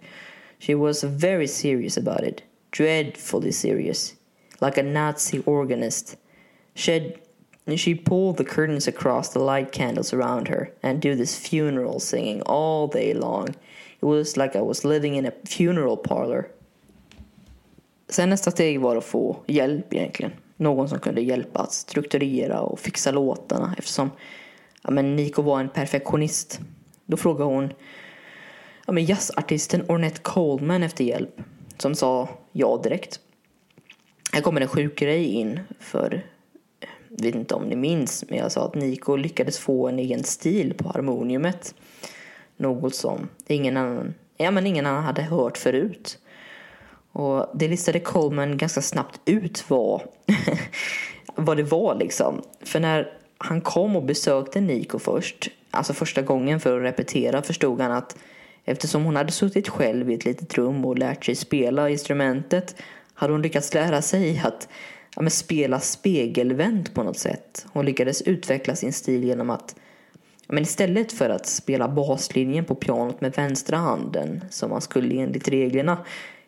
She 0.59 0.75
was 0.75 1.03
very 1.03 1.47
serious 1.47 1.97
about 1.97 2.23
it, 2.23 2.43
dreadfully 2.71 3.51
serious, 3.51 4.15
like 4.61 4.77
a 4.77 4.83
Nazi 4.83 5.39
organist. 5.45 6.17
And 7.69 7.79
she'd 7.79 8.05
pull 8.05 8.33
the 8.33 8.43
curtains 8.43 8.87
across 8.87 9.29
the 9.29 9.39
light 9.39 9.71
candles 9.71 10.13
around 10.13 10.47
her 10.47 10.71
and 10.81 11.01
do 11.01 11.15
this 11.15 11.35
funeral 11.35 11.99
singing 11.99 12.41
all 12.41 12.87
day 12.87 13.13
long. 13.13 13.47
It 14.01 14.05
was 14.05 14.37
like 14.37 14.55
I 14.55 14.61
was 14.61 14.85
living 14.85 15.15
in 15.15 15.25
a 15.25 15.31
funeral 15.45 15.97
parlor. 15.97 16.47
Sen 18.09 18.29
nästa 18.29 18.51
steg 18.51 18.79
var 18.79 18.95
att 18.95 19.05
få 19.05 19.37
hjälp 19.47 19.93
egentligen. 19.93 20.31
Någon 20.57 20.89
som 20.89 20.99
kunde 20.99 21.21
hjälpa 21.21 21.59
att 21.59 21.73
strukturera 21.73 22.61
och 22.61 22.79
fixa 22.79 23.11
låtarna 23.11 23.75
eftersom 23.77 24.11
ja, 24.83 24.91
men 24.91 25.15
Nico 25.15 25.41
var 25.41 25.59
en 25.59 25.69
perfektionist. 25.69 26.59
Då 27.05 27.17
frågade 27.17 27.53
hon 27.53 27.73
ja, 28.85 28.93
men 28.93 29.05
jazzartisten 29.05 29.85
Ornette 29.87 30.21
Coleman 30.21 30.83
efter 30.83 31.03
hjälp. 31.03 31.41
Som 31.77 31.95
sa 31.95 32.29
ja 32.51 32.79
direkt. 32.83 33.19
Här 34.33 34.41
kommer 34.41 34.61
en 34.61 34.67
sjuk 34.67 34.99
grej 34.99 35.25
in 35.25 35.59
för 35.79 36.25
vet 37.09 37.35
inte 37.35 37.55
om 37.55 37.63
ni 37.63 37.75
minns, 37.75 38.25
men 38.29 38.37
jag 38.37 38.51
sa 38.51 38.65
att 38.65 38.75
Nico 38.75 39.15
lyckades 39.15 39.57
få 39.57 39.87
en 39.87 39.99
egen 39.99 40.23
stil 40.23 40.73
på 40.73 40.89
harmoniumet. 40.89 41.75
Något 42.57 42.95
som 42.95 43.29
ingen 43.47 43.77
annan, 43.77 44.13
ja, 44.37 44.51
men 44.51 44.67
ingen 44.67 44.85
annan 44.85 45.03
hade 45.03 45.21
hört 45.21 45.57
förut. 45.57 46.17
Och 47.11 47.49
det 47.53 47.67
listade 47.67 47.99
Coleman 47.99 48.57
ganska 48.57 48.81
snabbt 48.81 49.21
ut 49.25 49.69
vad, 49.69 50.01
vad 51.35 51.57
det 51.57 51.63
var 51.63 51.95
liksom. 51.95 52.41
För 52.61 52.79
när 52.79 53.13
han 53.37 53.61
kom 53.61 53.95
och 53.95 54.03
besökte 54.03 54.61
Nico 54.61 54.99
först, 54.99 55.49
alltså 55.71 55.93
första 55.93 56.21
gången 56.21 56.59
för 56.59 56.77
att 56.77 56.83
repetera, 56.83 57.41
förstod 57.41 57.81
han 57.81 57.91
att 57.91 58.17
eftersom 58.65 59.03
hon 59.03 59.15
hade 59.15 59.31
suttit 59.31 59.69
själv 59.69 60.11
i 60.11 60.13
ett 60.13 60.25
litet 60.25 60.57
rum 60.57 60.85
och 60.85 60.97
lärt 60.97 61.25
sig 61.25 61.35
spela 61.35 61.89
instrumentet 61.89 62.75
hade 63.13 63.33
hon 63.33 63.41
lyckats 63.41 63.73
lära 63.73 64.01
sig 64.01 64.41
att 64.45 64.67
ja, 65.19 65.23
men 65.23 65.31
spela 65.31 65.79
spegelvänt 65.79 66.93
på 66.93 67.03
något 67.03 67.17
sätt. 67.17 67.65
Hon 67.73 67.85
lyckades 67.85 68.21
utveckla 68.21 68.75
sin 68.75 68.93
stil 68.93 69.23
genom 69.23 69.49
att 69.49 69.75
ja, 70.47 70.53
men 70.53 70.63
istället 70.63 71.11
för 71.11 71.29
att 71.29 71.45
spela 71.45 71.87
baslinjen 71.87 72.65
på 72.65 72.75
pianot 72.75 73.21
med 73.21 73.33
vänstra 73.33 73.77
handen 73.77 74.43
som 74.49 74.69
man 74.69 74.81
skulle 74.81 75.21
enligt 75.21 75.47
reglerna 75.47 75.97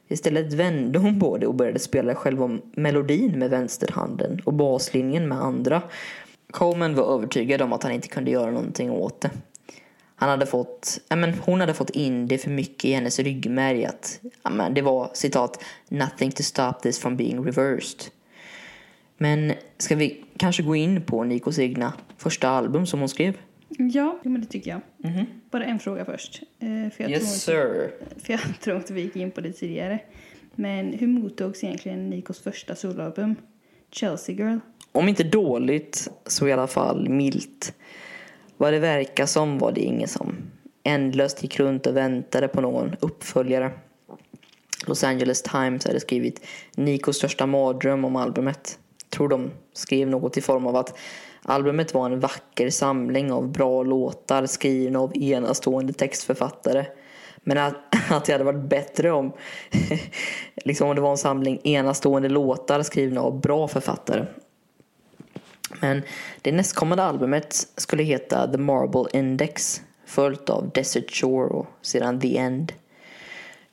Istället 0.08 0.54
vände 0.54 1.00
hon 1.00 1.20
på 1.20 1.38
det 1.38 1.48
och 1.48 1.56
började 1.56 1.80
spela 1.80 2.16
själva 2.16 2.60
melodin 2.76 3.40
med 3.40 3.50
vänsterhanden 3.50 4.42
och 4.46 4.54
baslinjen 4.54 5.28
med 5.28 5.42
andra. 5.42 5.82
Coleman 6.52 6.96
var 6.96 7.14
övertygad 7.16 7.62
om 7.62 7.74
att 7.74 7.84
han 7.84 7.92
inte 7.92 8.08
kunde 8.08 8.32
göra 8.32 8.52
någonting 8.52 8.92
åt 8.92 9.22
det. 9.22 9.32
Han 10.16 10.30
hade 10.30 10.46
fått, 10.46 11.00
ja, 11.10 11.16
men 11.16 11.34
hon 11.34 11.60
hade 11.60 11.74
fått 11.74 11.90
in 11.90 12.28
det 12.28 12.38
för 12.38 12.50
mycket 12.50 12.86
i 12.86 12.94
hennes 12.94 13.20
ryggmärg 13.20 13.86
att 13.86 14.20
ja, 14.44 14.50
men 14.50 14.74
det 14.74 14.82
var 14.82 15.10
citat 15.14 15.64
“nothing 15.90 16.32
to 16.32 16.44
stop 16.44 16.74
this 16.82 17.00
from 17.00 17.18
being 17.18 17.46
reversed”. 17.46 18.12
Men 19.22 19.54
ska 19.78 19.96
vi 19.96 20.24
kanske 20.38 20.64
gå 20.64 20.76
in 20.76 21.02
på 21.02 21.24
Nikos 21.24 21.60
egna 21.60 21.94
första 22.18 22.50
album 22.50 22.86
som 22.86 23.00
hon 23.00 23.10
skrev? 23.10 23.38
Ja, 23.70 24.20
men 24.24 24.42
det 24.42 24.48
tycker 24.48 24.72
jag. 24.72 24.82
Bara 25.52 25.66
en 25.66 25.80
fråga 25.80 26.06
först. 26.06 26.42
Eh, 26.60 26.68
För 26.68 26.76
jag, 26.82 26.96
tror 26.96 27.08
inte, 27.10 27.26
sir. 27.26 27.92
för 28.24 28.34
jag 28.34 28.42
tror 28.62 28.78
inte 28.78 28.94
vi 28.94 29.02
gick 29.02 29.16
in 29.16 29.32
på 29.32 29.42
det 29.42 29.52
tidigare. 29.52 30.00
Men 30.56 30.94
hur 30.94 31.08
mottogs 31.08 31.64
egentligen 31.64 32.10
Nikos 32.10 32.40
första 32.40 32.76
soloalbum? 32.76 33.36
Chelsea 33.92 34.36
Girl? 34.36 34.58
Om 34.92 35.10
inte 35.10 35.24
dåligt 35.24 36.12
så 36.26 36.48
i 36.48 36.52
alla 36.52 36.68
fall 36.68 37.10
milt. 37.10 37.74
Vad 38.58 38.74
det 38.74 38.80
verkar 38.80 39.26
som 39.26 39.58
var 39.58 39.72
det 39.72 39.82
ingen 39.82 40.08
som 40.08 40.36
ändlöst 40.84 41.44
gick 41.44 41.60
runt 41.60 41.88
och 41.88 41.98
väntade 41.98 42.48
på 42.48 42.62
någon 42.62 42.96
uppföljare. 43.00 43.72
Los 44.88 45.04
Angeles 45.04 45.42
Times 45.42 45.86
hade 45.86 46.00
skrivit 46.00 46.46
Nikos 46.76 47.18
största 47.18 47.46
mardröm 47.46 48.06
om 48.06 48.16
albumet. 48.16 48.78
Tror 49.12 49.30
de 49.30 49.52
skrev 49.74 50.08
något 50.08 50.38
i 50.38 50.42
form 50.42 50.68
av 50.68 50.76
att 50.76 50.98
albumet 51.44 51.94
var 51.94 52.06
en 52.06 52.20
vacker 52.20 52.70
samling 52.70 53.32
av 53.32 53.52
bra 53.52 53.84
låtar 53.84 54.46
skrivna 54.46 55.00
av 55.00 55.18
enastående 55.18 55.94
textförfattare. 55.94 56.86
Men 57.44 57.58
att, 57.58 57.76
att 58.12 58.26
det 58.26 58.32
hade 58.32 58.44
varit 58.44 58.70
bättre 58.70 59.12
om, 59.12 59.32
liksom 60.56 60.90
om 60.90 60.96
det 60.96 61.02
var 61.02 61.12
en 61.12 61.18
samling 61.18 61.60
enastående 61.64 62.30
låtar 62.30 62.82
skrivna 62.82 63.22
av 63.22 63.42
bra 63.42 63.68
författare. 63.68 64.26
Men 65.82 66.02
det 66.42 66.52
nästkommande 66.52 67.04
albumet 67.04 67.68
skulle 67.78 68.04
heta 68.04 68.52
The 68.52 68.58
Marble 68.58 69.20
Index 69.20 69.82
följt 70.06 70.50
av 70.50 70.70
Desert 70.70 71.12
Shore 71.12 71.50
och 71.50 71.68
sedan 71.82 72.20
The 72.20 72.38
End. 72.38 72.74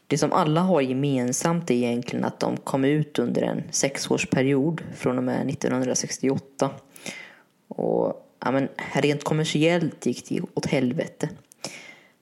Det 0.09 0.19
som 0.19 0.33
alla 0.33 0.61
har 0.61 0.81
gemensamt 0.81 1.71
är 1.71 1.75
egentligen 1.75 2.25
att 2.25 2.41
de 2.41 2.57
kom 2.57 2.85
ut 2.85 3.19
under 3.19 3.43
en 3.43 3.63
sexårsperiod 3.71 4.83
från 4.97 5.19
och 5.19 5.25
med 5.25 5.51
1968. 5.51 6.71
Och 7.69 8.29
ja, 8.41 8.51
men, 8.51 8.69
rent 8.93 9.25
kommersiellt 9.25 10.07
gick 10.07 10.29
det 10.29 10.41
åt 10.55 10.67
helvete. 10.67 11.29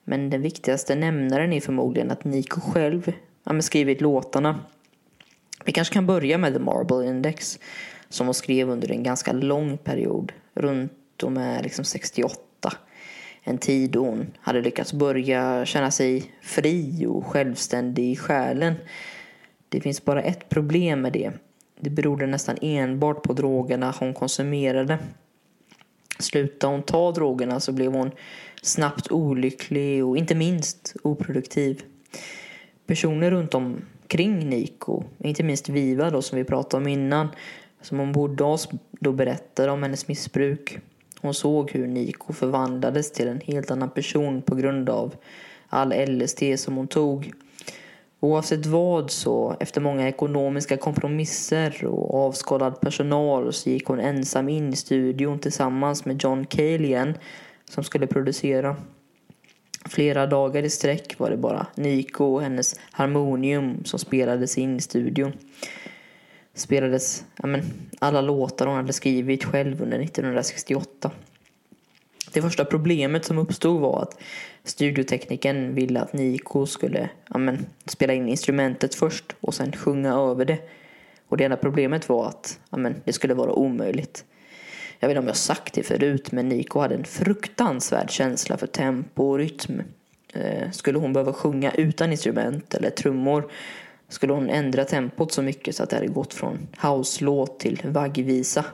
Men 0.03 0.29
den 0.29 0.41
viktigaste 0.41 0.95
nämnaren 0.95 1.53
är 1.53 1.61
förmodligen 1.61 2.11
att 2.11 2.23
Nico 2.23 2.61
själv 2.61 3.13
ja, 3.43 3.53
men, 3.53 3.63
skrivit 3.63 4.01
låtarna. 4.01 4.59
Vi 5.65 5.71
kanske 5.71 5.93
kan 5.93 6.07
börja 6.07 6.37
med 6.37 6.53
The 6.53 6.59
Marble 6.59 7.09
Index 7.09 7.59
som 8.09 8.27
hon 8.27 8.33
skrev 8.33 8.69
under 8.69 8.91
en 8.91 9.03
ganska 9.03 9.33
lång 9.33 9.77
period, 9.77 10.31
runt 10.53 11.23
och 11.23 11.31
med 11.31 11.63
liksom 11.63 11.85
68. 11.85 12.46
En 13.49 13.57
tid 13.57 13.91
då 13.91 14.05
hon 14.05 14.27
hade 14.39 14.61
lyckats 14.61 14.93
börja 14.93 15.65
känna 15.65 15.91
sig 15.91 16.31
fri 16.41 17.05
och 17.05 17.25
självständig 17.25 18.11
i 18.11 18.15
själen. 18.15 18.75
Det 19.69 19.81
finns 19.81 20.05
bara 20.05 20.21
ett 20.21 20.49
problem 20.49 21.01
med 21.01 21.13
det. 21.13 21.31
Det 21.79 21.89
berodde 21.89 22.27
nästan 22.27 22.57
enbart 22.61 23.23
på 23.23 23.33
drogerna 23.33 23.93
hon 23.99 24.13
konsumerade. 24.13 24.99
Slutade 26.19 26.73
hon 26.73 26.83
ta 26.83 27.11
drogerna 27.11 27.59
så 27.59 27.71
blev 27.71 27.93
hon 27.93 28.11
snabbt 28.61 29.11
olycklig 29.11 30.05
och 30.05 30.17
inte 30.17 30.35
minst 30.35 30.95
oproduktiv. 31.03 31.81
Personer 32.85 33.31
runt 33.31 33.53
omkring 33.53 34.49
Niko, 34.49 35.03
inte 35.17 35.43
minst 35.43 35.69
Viva 35.69 36.09
då 36.09 36.21
som 36.21 36.37
vi 36.37 36.43
pratade 36.43 36.83
om 36.83 36.87
innan, 36.87 37.27
som 37.81 37.99
hon 37.99 38.11
bodde 38.11 38.43
hos, 38.43 38.69
då 38.91 39.11
berättade 39.11 39.71
om 39.71 39.83
hennes 39.83 40.07
missbruk. 40.07 40.79
Hon 41.27 41.33
såg 41.33 41.71
hur 41.71 41.87
Nico 41.87 42.33
förvandlades 42.33 43.11
till 43.11 43.27
en 43.27 43.41
helt 43.45 43.71
annan 43.71 43.89
person 43.89 44.41
på 44.41 44.55
grund 44.55 44.89
av 44.89 45.15
all 45.67 45.93
LSD 46.07 46.43
som 46.57 46.75
hon 46.75 46.87
tog. 46.87 47.31
Oavsett 48.19 48.65
vad 48.65 49.11
så, 49.11 49.55
efter 49.59 49.81
många 49.81 50.07
ekonomiska 50.07 50.77
kompromisser 50.77 51.85
och 51.85 52.27
avskalad 52.27 52.81
personal 52.81 53.53
så 53.53 53.69
gick 53.69 53.85
hon 53.85 53.99
ensam 53.99 54.49
in 54.49 54.73
i 54.73 54.75
studion 54.75 55.39
tillsammans 55.39 56.05
med 56.05 56.23
John 56.23 56.45
Cale 56.45 56.83
igen 56.87 57.17
som 57.69 57.83
skulle 57.83 58.07
producera. 58.07 58.75
Flera 59.85 60.27
dagar 60.27 60.63
i 60.63 60.69
sträck 60.69 61.19
var 61.19 61.29
det 61.29 61.37
bara 61.37 61.67
Nico 61.75 62.25
och 62.25 62.41
hennes 62.41 62.79
harmonium 62.91 63.83
som 63.83 63.99
spelades 63.99 64.57
in 64.57 64.77
i 64.77 64.81
studion. 64.81 65.33
Spelades 66.57 67.25
ja 67.41 67.47
men, 67.47 67.61
alla 67.99 68.21
låtar 68.21 68.67
hon 68.67 68.75
hade 68.75 68.93
skrivit 68.93 69.43
själv 69.43 69.81
under 69.81 69.99
1968. 69.99 71.11
Det 72.33 72.41
första 72.41 72.65
problemet 72.65 73.25
som 73.25 73.37
uppstod 73.37 73.81
var 73.81 74.01
att 74.01 74.19
studioteknikern 74.63 75.75
ville 75.75 76.01
att 76.01 76.13
Nico 76.13 76.65
skulle 76.65 77.09
ja 77.29 77.37
men, 77.37 77.65
spela 77.85 78.13
in 78.13 78.29
instrumentet 78.29 78.95
först 78.95 79.35
och 79.39 79.53
sen 79.53 79.71
sjunga 79.71 80.13
över 80.13 80.45
det. 80.45 80.57
Och 81.27 81.37
det 81.37 81.43
enda 81.43 81.57
problemet 81.57 82.09
var 82.09 82.27
att 82.27 82.59
ja 82.69 82.77
men, 82.77 82.95
det 83.03 83.13
skulle 83.13 83.33
vara 83.33 83.51
omöjligt. 83.51 84.25
Jag 84.99 85.07
vet 85.07 85.15
inte 85.15 85.21
om 85.21 85.27
jag 85.27 85.37
sagt 85.37 85.73
det 85.73 85.83
förut 85.83 86.31
men 86.31 86.49
Nico 86.49 86.79
hade 86.79 86.95
en 86.95 87.03
fruktansvärd 87.03 88.09
känsla 88.09 88.57
för 88.57 88.67
tempo 88.67 89.23
och 89.23 89.37
rytm. 89.37 89.81
Eh, 90.33 90.71
skulle 90.71 90.99
hon 90.99 91.13
behöva 91.13 91.33
sjunga 91.33 91.71
utan 91.71 92.11
instrument 92.11 92.73
eller 92.73 92.89
trummor 92.89 93.51
skulle 94.09 94.33
hon 94.33 94.49
ändra 94.49 94.85
tempot 94.85 95.31
så 95.31 95.41
mycket 95.41 95.75
så 95.75 95.83
att 95.83 95.89
det 95.89 95.95
hade 95.95 96.07
gått 96.07 96.33
från 96.33 96.67
house-låt 96.81 97.59
till 97.59 97.81
vaggvisa. 97.85 98.65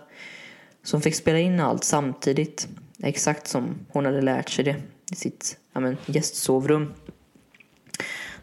Så 0.83 0.95
hon 0.95 1.01
fick 1.01 1.15
spela 1.15 1.39
in 1.39 1.59
allt 1.59 1.83
samtidigt, 1.83 2.67
exakt 3.03 3.47
som 3.47 3.75
hon 3.89 4.05
hade 4.05 4.21
lärt 4.21 4.49
sig 4.49 4.65
det 4.65 4.75
i 5.11 5.15
sitt 5.15 5.57
ja, 5.73 5.79
men, 5.79 5.97
gästsovrum. 6.05 6.93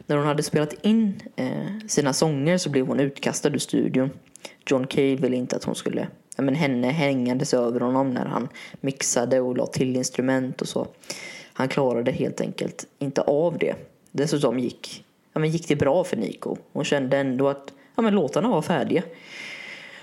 När 0.07 0.17
hon 0.17 0.27
hade 0.27 0.43
spelat 0.43 0.75
in 0.83 1.23
eh, 1.37 1.87
sina 1.89 2.13
sånger 2.13 2.59
så 2.59 2.71
blev 2.71 2.87
hon 2.87 3.01
utkastad 3.01 3.49
ur 3.49 3.59
studion. 3.59 4.11
John 4.67 4.87
Cale 4.87 5.17
ville 5.17 5.37
inte 5.37 5.57
att 5.57 5.65
hon 5.65 5.75
skulle 5.75 6.09
ja, 6.37 6.43
men, 6.43 6.55
henne 6.55 6.91
hängandes 6.91 7.55
över 7.55 7.81
honom 7.81 8.11
när 8.11 8.27
han 8.27 8.49
mixade 8.81 9.41
och 9.41 9.57
la 9.57 9.67
till 9.67 9.97
instrument 9.97 10.63
och 10.63 10.69
så. 10.69 10.87
Han 11.53 11.69
klarade 11.69 12.13
helt 12.13 12.41
enkelt 12.41 12.87
inte 12.99 13.23
av 13.23 13.59
det. 13.59 13.75
Dessutom 14.13 14.59
gick 14.59 15.05
ja, 15.33 15.41
men 15.41 15.51
gick 15.51 15.69
det 15.69 15.77
bra 15.77 16.05
för 16.05 16.17
Nico. 16.17 16.57
Hon 16.73 16.85
kände 16.85 17.17
ändå 17.17 17.49
att 17.49 17.73
ja, 17.97 18.03
men 18.03 18.15
låtarna 18.15 18.49
var 18.49 18.63
färdiga. 18.63 19.03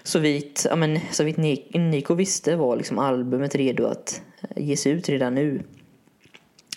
Så 0.03 0.19
vitt, 0.19 0.65
ja, 0.69 0.75
men, 0.75 0.99
så 1.11 1.23
vitt 1.23 1.37
Nico 1.73 2.13
visste 2.13 2.55
var 2.55 2.75
liksom 2.75 2.99
albumet 2.99 3.55
redo 3.55 3.85
att 3.85 4.21
eh, 4.41 4.63
ges 4.63 4.87
ut 4.87 5.09
redan 5.09 5.35
nu. 5.35 5.63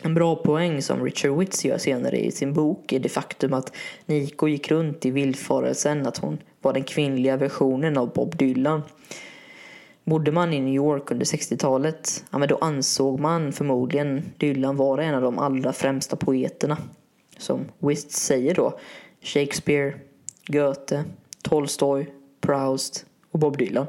En 0.03 0.15
bra 0.15 0.37
poäng 0.37 0.83
som 0.83 1.05
Richard 1.05 1.39
Witts 1.39 1.65
gör 1.65 1.79
senare 1.79 2.19
i 2.19 2.31
sin 2.31 2.53
bok 2.53 2.93
är 2.93 2.99
det 3.01 3.09
faktum 3.09 3.53
att 3.53 3.73
Nico 4.07 4.49
gick 4.49 4.71
runt 4.71 5.07
i 5.07 5.11
villfarelsen 5.11 6.07
att 6.07 6.19
hon 6.19 6.39
var 6.63 6.73
den 6.73 6.85
kvinnliga 6.85 7.37
versionen 7.37 7.99
av 7.99 8.13
Bob 8.13 8.37
Dylan. 8.37 8.83
Bodde 10.05 10.33
man 10.33 10.53
i 10.53 10.61
New 10.61 10.75
York 10.75 11.11
under 11.11 11.25
60-talet, 11.25 12.25
ja, 12.31 12.39
men 12.39 12.49
då 12.49 12.59
ansåg 12.61 13.21
man 13.21 13.53
förmodligen 13.53 14.23
Dylan 14.37 14.77
vara 14.77 15.05
en 15.05 15.15
av 15.15 15.23
de 15.23 15.39
allra 15.39 15.73
främsta 15.73 16.17
poeterna 16.17 16.77
som 17.41 17.65
Wist 17.79 18.11
säger 18.11 18.55
då, 18.55 18.79
Shakespeare, 19.21 19.95
Goethe, 20.47 21.05
Tolstoj, 21.43 22.15
Proust 22.41 23.07
och 23.31 23.39
Bob 23.39 23.59
Dylan. 23.59 23.87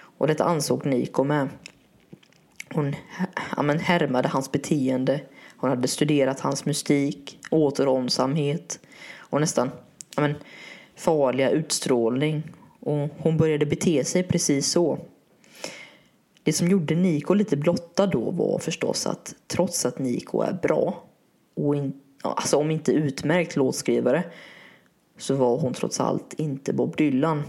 Och 0.00 0.26
detta 0.26 0.44
ansåg 0.44 0.86
Nico 0.86 1.24
med. 1.24 1.48
Hon 2.74 2.94
ja, 3.56 3.62
men 3.62 3.78
härmade 3.78 4.28
hans 4.28 4.52
beteende. 4.52 5.20
Hon 5.56 5.70
hade 5.70 5.88
studerat 5.88 6.40
hans 6.40 6.64
mystik, 6.64 7.38
återhållsamhet 7.50 8.80
och 9.16 9.40
nästan 9.40 9.70
ja, 10.16 10.22
men, 10.22 10.34
farliga 10.94 11.50
utstrålning. 11.50 12.42
Och 12.80 13.08
hon 13.18 13.36
började 13.36 13.66
bete 13.66 14.04
sig 14.04 14.22
precis 14.22 14.70
så. 14.70 14.98
Det 16.42 16.52
som 16.52 16.68
gjorde 16.68 16.94
Nico 16.94 17.34
lite 17.34 17.56
blottad 17.56 18.06
då 18.06 18.30
var 18.30 18.58
förstås 18.58 19.06
att 19.06 19.34
trots 19.46 19.86
att 19.86 19.98
Nico 19.98 20.40
är 20.40 20.52
bra 20.62 21.04
och 21.54 21.76
inte 21.76 22.03
alltså 22.30 22.56
om 22.56 22.70
inte 22.70 22.92
utmärkt 22.92 23.56
låtskrivare 23.56 24.24
så 25.18 25.34
var 25.34 25.58
hon 25.58 25.74
trots 25.74 26.00
allt 26.00 26.34
inte 26.34 26.72
Bob 26.72 26.96
Dylan. 26.96 27.42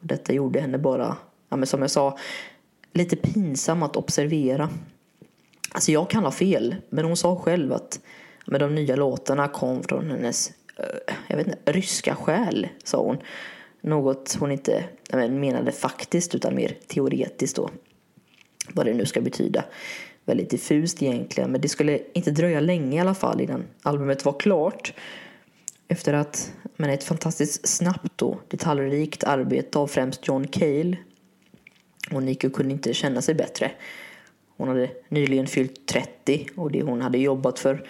Detta 0.00 0.32
gjorde 0.32 0.60
henne 0.60 0.78
bara, 0.78 1.16
ja, 1.48 1.56
men 1.56 1.66
som 1.66 1.80
jag 1.80 1.90
sa, 1.90 2.18
lite 2.92 3.16
pinsam 3.16 3.82
att 3.82 3.96
observera. 3.96 4.68
Alltså 5.72 5.92
jag 5.92 6.10
kan 6.10 6.24
ha 6.24 6.30
fel, 6.30 6.76
men 6.88 7.04
hon 7.04 7.16
sa 7.16 7.36
själv 7.36 7.72
att 7.72 8.00
med 8.46 8.60
de 8.60 8.74
nya 8.74 8.96
låtarna 8.96 9.48
kom 9.48 9.82
från 9.82 10.10
hennes, 10.10 10.52
eh, 10.76 11.14
jag 11.28 11.36
vet 11.36 11.46
inte, 11.46 11.72
ryska 11.72 12.14
själ, 12.14 12.68
sa 12.84 13.02
hon. 13.02 13.18
Något 13.80 14.36
hon 14.40 14.52
inte 14.52 14.84
menade 15.12 15.72
faktiskt 15.72 16.34
utan 16.34 16.54
mer 16.54 16.76
teoretiskt 16.86 17.56
då. 17.56 17.70
Vad 18.74 18.86
det 18.86 18.94
nu 18.94 19.06
ska 19.06 19.20
betyda. 19.20 19.64
Väldigt 20.24 20.50
diffust 20.50 21.02
egentligen 21.02 21.50
men 21.52 21.60
det 21.60 21.68
skulle 21.68 22.00
inte 22.12 22.30
dröja 22.30 22.60
länge 22.60 22.96
i 22.96 23.00
alla 23.00 23.14
fall 23.14 23.40
innan 23.40 23.64
albumet 23.82 24.24
var 24.24 24.40
klart. 24.40 24.94
Efter 25.88 26.12
att 26.12 26.52
men 26.76 26.90
ett 26.90 27.04
fantastiskt 27.04 27.68
snabbt 27.68 28.22
och 28.22 28.40
detaljrikt 28.48 29.24
arbete 29.24 29.78
av 29.78 29.86
främst 29.86 30.28
John 30.28 30.46
Cale. 30.46 30.96
Och 32.12 32.22
Nico 32.22 32.50
kunde 32.50 32.72
inte 32.72 32.94
känna 32.94 33.22
sig 33.22 33.34
bättre. 33.34 33.70
Hon 34.56 34.68
hade 34.68 34.90
nyligen 35.08 35.46
fyllt 35.46 35.86
30 35.86 36.46
och 36.56 36.70
det 36.70 36.82
hon 36.82 37.00
hade 37.00 37.18
jobbat 37.18 37.58
för, 37.58 37.86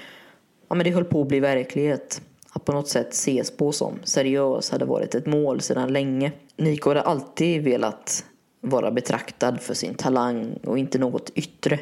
ja 0.68 0.74
men 0.74 0.84
det 0.84 0.90
höll 0.90 1.04
på 1.04 1.22
att 1.22 1.28
bli 1.28 1.40
verklighet. 1.40 2.22
Att 2.52 2.64
på 2.64 2.72
något 2.72 2.88
sätt 2.88 3.12
ses 3.12 3.56
på 3.56 3.72
som 3.72 3.98
seriös 4.04 4.70
hade 4.70 4.84
varit 4.84 5.14
ett 5.14 5.26
mål 5.26 5.60
sedan 5.60 5.92
länge. 5.92 6.32
Nico 6.56 6.90
hade 6.90 7.02
alltid 7.02 7.62
velat 7.62 8.24
vara 8.60 8.90
betraktad 8.90 9.60
för 9.60 9.74
sin 9.74 9.94
talang 9.94 10.58
och 10.64 10.78
inte 10.78 10.98
något 10.98 11.30
yttre. 11.34 11.78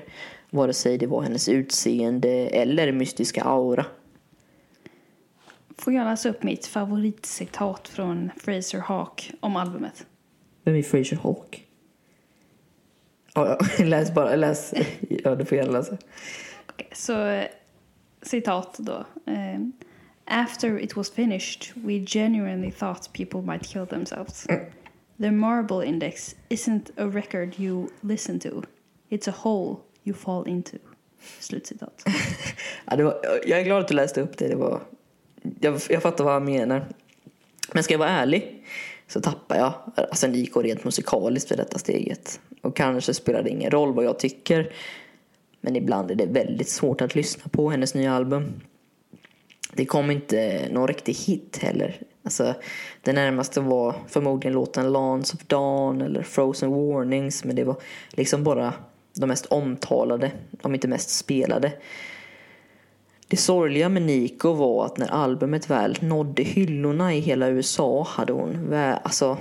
Vare 0.50 0.72
sig 0.72 0.98
det 0.98 1.06
var 1.06 1.22
hennes 1.22 1.48
utseende 1.48 2.30
eller 2.48 2.92
mystiska 2.92 3.42
aura. 3.42 3.86
Får 5.78 5.92
jag 5.92 6.04
läsa 6.04 6.28
upp 6.28 6.42
mitt 6.42 6.66
favoritcitat 6.66 7.88
från 7.88 8.30
Fraser 8.36 8.78
Hawk 8.78 9.30
om 9.40 9.56
albumet? 9.56 10.06
Vem 10.64 10.74
är 10.74 10.82
Fraser 10.82 11.16
Hawk? 11.16 11.66
Ja, 13.34 13.58
läs 13.78 14.14
bara. 14.14 14.36
Läs. 14.36 14.74
Ja, 15.24 15.34
du 15.34 15.44
får 15.44 15.58
gärna 15.58 15.72
läsa. 15.72 15.98
Okay, 16.74 16.88
så 16.92 17.44
citat 18.22 18.76
då. 18.78 19.04
Um, 19.24 19.72
After 20.30 20.78
it 20.78 20.96
was 20.96 21.10
finished, 21.10 21.72
we 21.74 21.98
genuinely 22.00 22.70
thought 22.70 23.08
people 23.12 23.40
might 23.40 23.62
kill 23.62 23.86
themselves. 23.86 24.46
The 25.18 25.30
marble 25.30 25.80
index 25.80 26.34
isn't 26.50 26.90
a 26.98 27.06
record 27.06 27.58
you 27.58 27.88
listen 28.02 28.38
to. 28.40 28.62
It's 29.10 29.26
a 29.26 29.32
hole 29.32 29.76
you 30.08 30.16
fall 30.16 30.48
into. 30.48 30.76
Slutcitat. 31.40 32.04
ja, 32.84 32.96
det 32.96 33.04
var, 33.04 33.20
jag 33.46 33.60
är 33.60 33.64
glad 33.64 33.80
att 33.80 33.88
du 33.88 33.94
läste 33.94 34.20
upp 34.20 34.38
det. 34.38 34.48
det 34.48 34.56
var, 34.56 34.80
jag, 35.60 35.80
jag 35.88 36.02
fattar 36.02 36.24
vad 36.24 36.32
han 36.32 36.44
menar. 36.44 36.86
Men 37.72 37.82
ska 37.82 37.94
jag 37.94 37.98
vara 37.98 38.10
ärlig 38.10 38.64
så 39.06 39.20
tappar 39.20 39.56
jag 39.56 39.72
alltså 39.96 40.26
Nico 40.26 40.62
rent 40.62 40.84
musikaliskt 40.84 41.50
vid 41.50 41.58
detta 41.58 41.78
steget. 41.78 42.40
Och 42.62 42.76
kanske 42.76 43.14
spelar 43.14 43.42
det 43.42 43.50
ingen 43.50 43.70
roll 43.70 43.94
vad 43.94 44.04
jag 44.04 44.18
tycker. 44.18 44.72
Men 45.60 45.76
ibland 45.76 46.10
är 46.10 46.14
det 46.14 46.26
väldigt 46.26 46.68
svårt 46.68 47.00
att 47.00 47.14
lyssna 47.14 47.44
på 47.50 47.70
hennes 47.70 47.94
nya 47.94 48.12
album. 48.12 48.60
Det 49.72 49.84
kom 49.84 50.10
inte 50.10 50.68
någon 50.72 50.88
riktig 50.88 51.14
hit 51.14 51.58
heller. 51.62 52.00
Alltså, 52.22 52.54
det 53.02 53.12
närmaste 53.12 53.60
var 53.60 53.94
förmodligen 54.08 54.54
låten 54.54 54.92
Lance 54.92 55.36
of 55.36 55.46
Dawn 55.46 56.00
eller 56.00 56.22
Frozen 56.22 56.70
Warnings. 56.70 57.44
Men 57.44 57.56
det 57.56 57.64
var 57.64 57.76
liksom 58.10 58.44
bara 58.44 58.74
de 59.20 59.26
mest 59.26 59.46
omtalade, 59.46 60.30
om 60.62 60.74
inte 60.74 60.88
mest 60.88 61.10
spelade. 61.10 61.72
Det 63.28 63.36
sorgliga 63.36 63.88
med 63.88 64.02
Nico 64.02 64.52
var 64.52 64.86
att 64.86 64.98
när 64.98 65.10
albumet 65.10 65.70
väl 65.70 65.96
nådde 66.00 66.42
hyllorna 66.42 67.14
i 67.14 67.20
hela 67.20 67.48
USA 67.48 68.06
hade 68.08 68.32
hon, 68.32 68.74
alltså, 69.02 69.38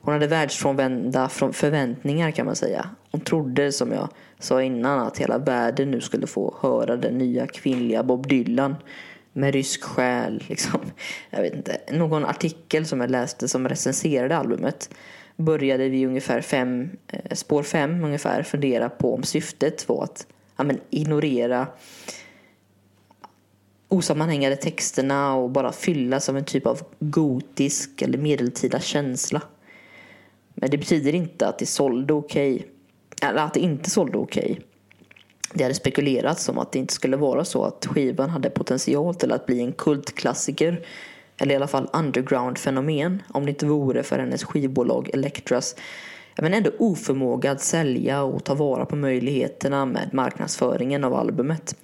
hon 0.00 0.14
hade 0.14 0.26
världsfrånvända 0.26 1.28
förväntningar 1.28 2.30
kan 2.30 2.46
man 2.46 2.56
säga. 2.56 2.90
Hon 3.10 3.20
trodde 3.20 3.72
som 3.72 3.92
jag 3.92 4.08
sa 4.38 4.62
innan 4.62 4.98
att 4.98 5.18
hela 5.18 5.38
världen 5.38 5.90
nu 5.90 6.00
skulle 6.00 6.26
få 6.26 6.54
höra 6.60 6.96
den 6.96 7.18
nya 7.18 7.46
kvinnliga 7.46 8.02
Bob 8.02 8.28
Dylan 8.28 8.76
med 9.32 9.54
rysk 9.54 9.84
själ. 9.84 10.44
Liksom. 10.48 10.80
Jag 11.30 11.42
vet 11.42 11.54
inte. 11.54 11.80
Någon 11.92 12.24
artikel 12.24 12.86
som 12.86 13.00
jag 13.00 13.10
läste 13.10 13.48
som 13.48 13.68
recenserade 13.68 14.36
albumet 14.36 14.90
började 15.38 15.88
vi 15.88 16.06
ungefär 16.06 16.40
fem, 16.40 16.90
eh, 17.08 17.34
spår 17.34 17.62
fem 17.62 18.04
ungefär 18.04 18.42
fundera 18.42 18.88
på 18.88 19.14
om 19.14 19.22
syftet 19.22 19.88
var 19.88 20.04
att 20.04 20.26
ja, 20.56 20.64
men, 20.64 20.80
ignorera 20.90 21.66
osammanhängande 23.88 24.56
texterna 24.56 25.34
och 25.34 25.50
bara 25.50 25.72
fyllas 25.72 26.28
av 26.28 26.36
en 26.36 26.44
typ 26.44 26.66
av 26.66 26.82
gotisk 26.98 28.02
eller 28.02 28.18
medeltida 28.18 28.80
känsla. 28.80 29.42
Men 30.54 30.70
det 30.70 30.78
betyder 30.78 31.14
inte 31.14 31.48
att 31.48 31.58
det 31.58 31.66
sålde 31.66 32.12
okej. 32.12 32.54
Okay. 32.54 32.68
Eller 33.22 33.42
att 33.42 33.54
det 33.54 33.60
inte 33.60 33.90
sålde 33.90 34.18
okej. 34.18 34.52
Okay. 34.52 34.64
Det 35.54 35.62
hade 35.62 35.74
spekulerats 35.74 36.48
om 36.48 36.58
att 36.58 36.72
det 36.72 36.78
inte 36.78 36.94
skulle 36.94 37.16
vara 37.16 37.44
så 37.44 37.64
att 37.64 37.86
skivan 37.86 38.30
hade 38.30 38.50
potential 38.50 39.14
till 39.14 39.32
att 39.32 39.46
bli 39.46 39.60
en 39.60 39.72
kultklassiker. 39.72 40.86
Eller 41.38 41.52
i 41.52 41.56
alla 41.56 41.66
fall 41.66 41.88
underground-fenomen. 41.92 43.22
Om 43.28 43.44
det 43.44 43.50
inte 43.50 43.66
vore 43.66 44.02
för 44.02 44.18
hennes 44.18 44.44
skivbolag 44.44 45.10
Electras 45.12 45.76
men 46.42 46.54
ändå 46.54 46.70
oförmåga 46.78 47.50
att 47.50 47.60
sälja 47.60 48.22
och 48.22 48.44
ta 48.44 48.54
vara 48.54 48.86
på 48.86 48.96
möjligheterna 48.96 49.86
med 49.86 50.14
marknadsföringen 50.14 51.04
av 51.04 51.14
albumet. 51.14 51.76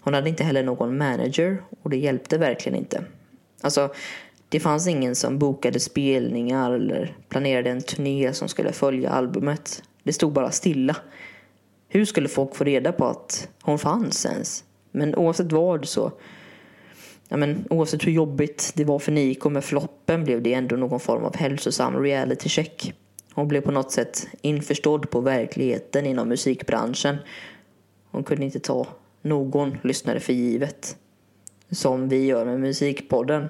Hon 0.00 0.14
hade 0.14 0.28
inte 0.28 0.44
heller 0.44 0.62
någon 0.62 0.98
manager 0.98 1.62
och 1.82 1.90
det 1.90 1.96
hjälpte 1.96 2.38
verkligen 2.38 2.78
inte. 2.78 3.04
Alltså, 3.60 3.92
det 4.48 4.60
fanns 4.60 4.86
ingen 4.86 5.14
som 5.14 5.38
bokade 5.38 5.80
spelningar 5.80 6.72
eller 6.72 7.16
planerade 7.28 7.70
en 7.70 7.82
turné 7.82 8.32
som 8.32 8.48
skulle 8.48 8.72
följa 8.72 9.10
albumet. 9.10 9.82
Det 10.02 10.12
stod 10.12 10.32
bara 10.32 10.50
stilla. 10.50 10.96
Hur 11.88 12.04
skulle 12.04 12.28
folk 12.28 12.56
få 12.56 12.64
reda 12.64 12.92
på 12.92 13.04
att 13.04 13.48
hon 13.62 13.78
fanns 13.78 14.26
ens? 14.26 14.64
Men 14.90 15.14
oavsett 15.14 15.52
vad 15.52 15.88
så 15.88 16.12
Ja, 17.32 17.36
men 17.36 17.64
oavsett 17.70 18.06
hur 18.06 18.12
jobbigt 18.12 18.72
det 18.74 18.84
var 18.84 18.98
för 18.98 19.12
Nico 19.12 19.48
med 19.48 19.64
floppen 19.64 20.24
blev 20.24 20.42
det 20.42 20.54
ändå 20.54 20.76
någon 20.76 21.00
form 21.00 21.24
av 21.24 21.36
hälsosam 21.36 22.02
reality 22.02 22.48
check. 22.48 22.94
Hon 23.34 23.48
blev 23.48 23.60
på 23.60 23.70
något 23.70 23.92
sätt 23.92 24.26
införstådd 24.42 25.10
på 25.10 25.20
verkligheten 25.20 26.06
inom 26.06 26.28
musikbranschen. 26.28 27.16
Hon 28.10 28.24
kunde 28.24 28.44
inte 28.44 28.60
ta 28.60 28.86
någon 29.22 29.76
lyssnare 29.82 30.20
för 30.20 30.32
givet. 30.32 30.96
Som 31.70 32.08
vi 32.08 32.24
gör 32.24 32.44
med 32.44 32.60
Musikpodden. 32.60 33.48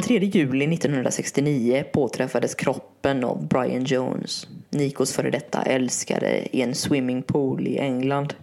Den 0.00 0.06
3 0.06 0.18
juli 0.18 0.74
1969 0.74 1.84
påträffades 1.92 2.54
kroppen 2.54 3.24
av 3.24 3.46
Brian 3.46 3.84
Jones, 3.84 4.46
Nikos 4.70 5.12
före 5.12 5.30
detta 5.30 5.62
älskare, 5.62 6.46
i 6.52 6.62
en 6.62 6.74
swimmingpool 6.74 7.66
i 7.66 7.78
England. 7.78 8.34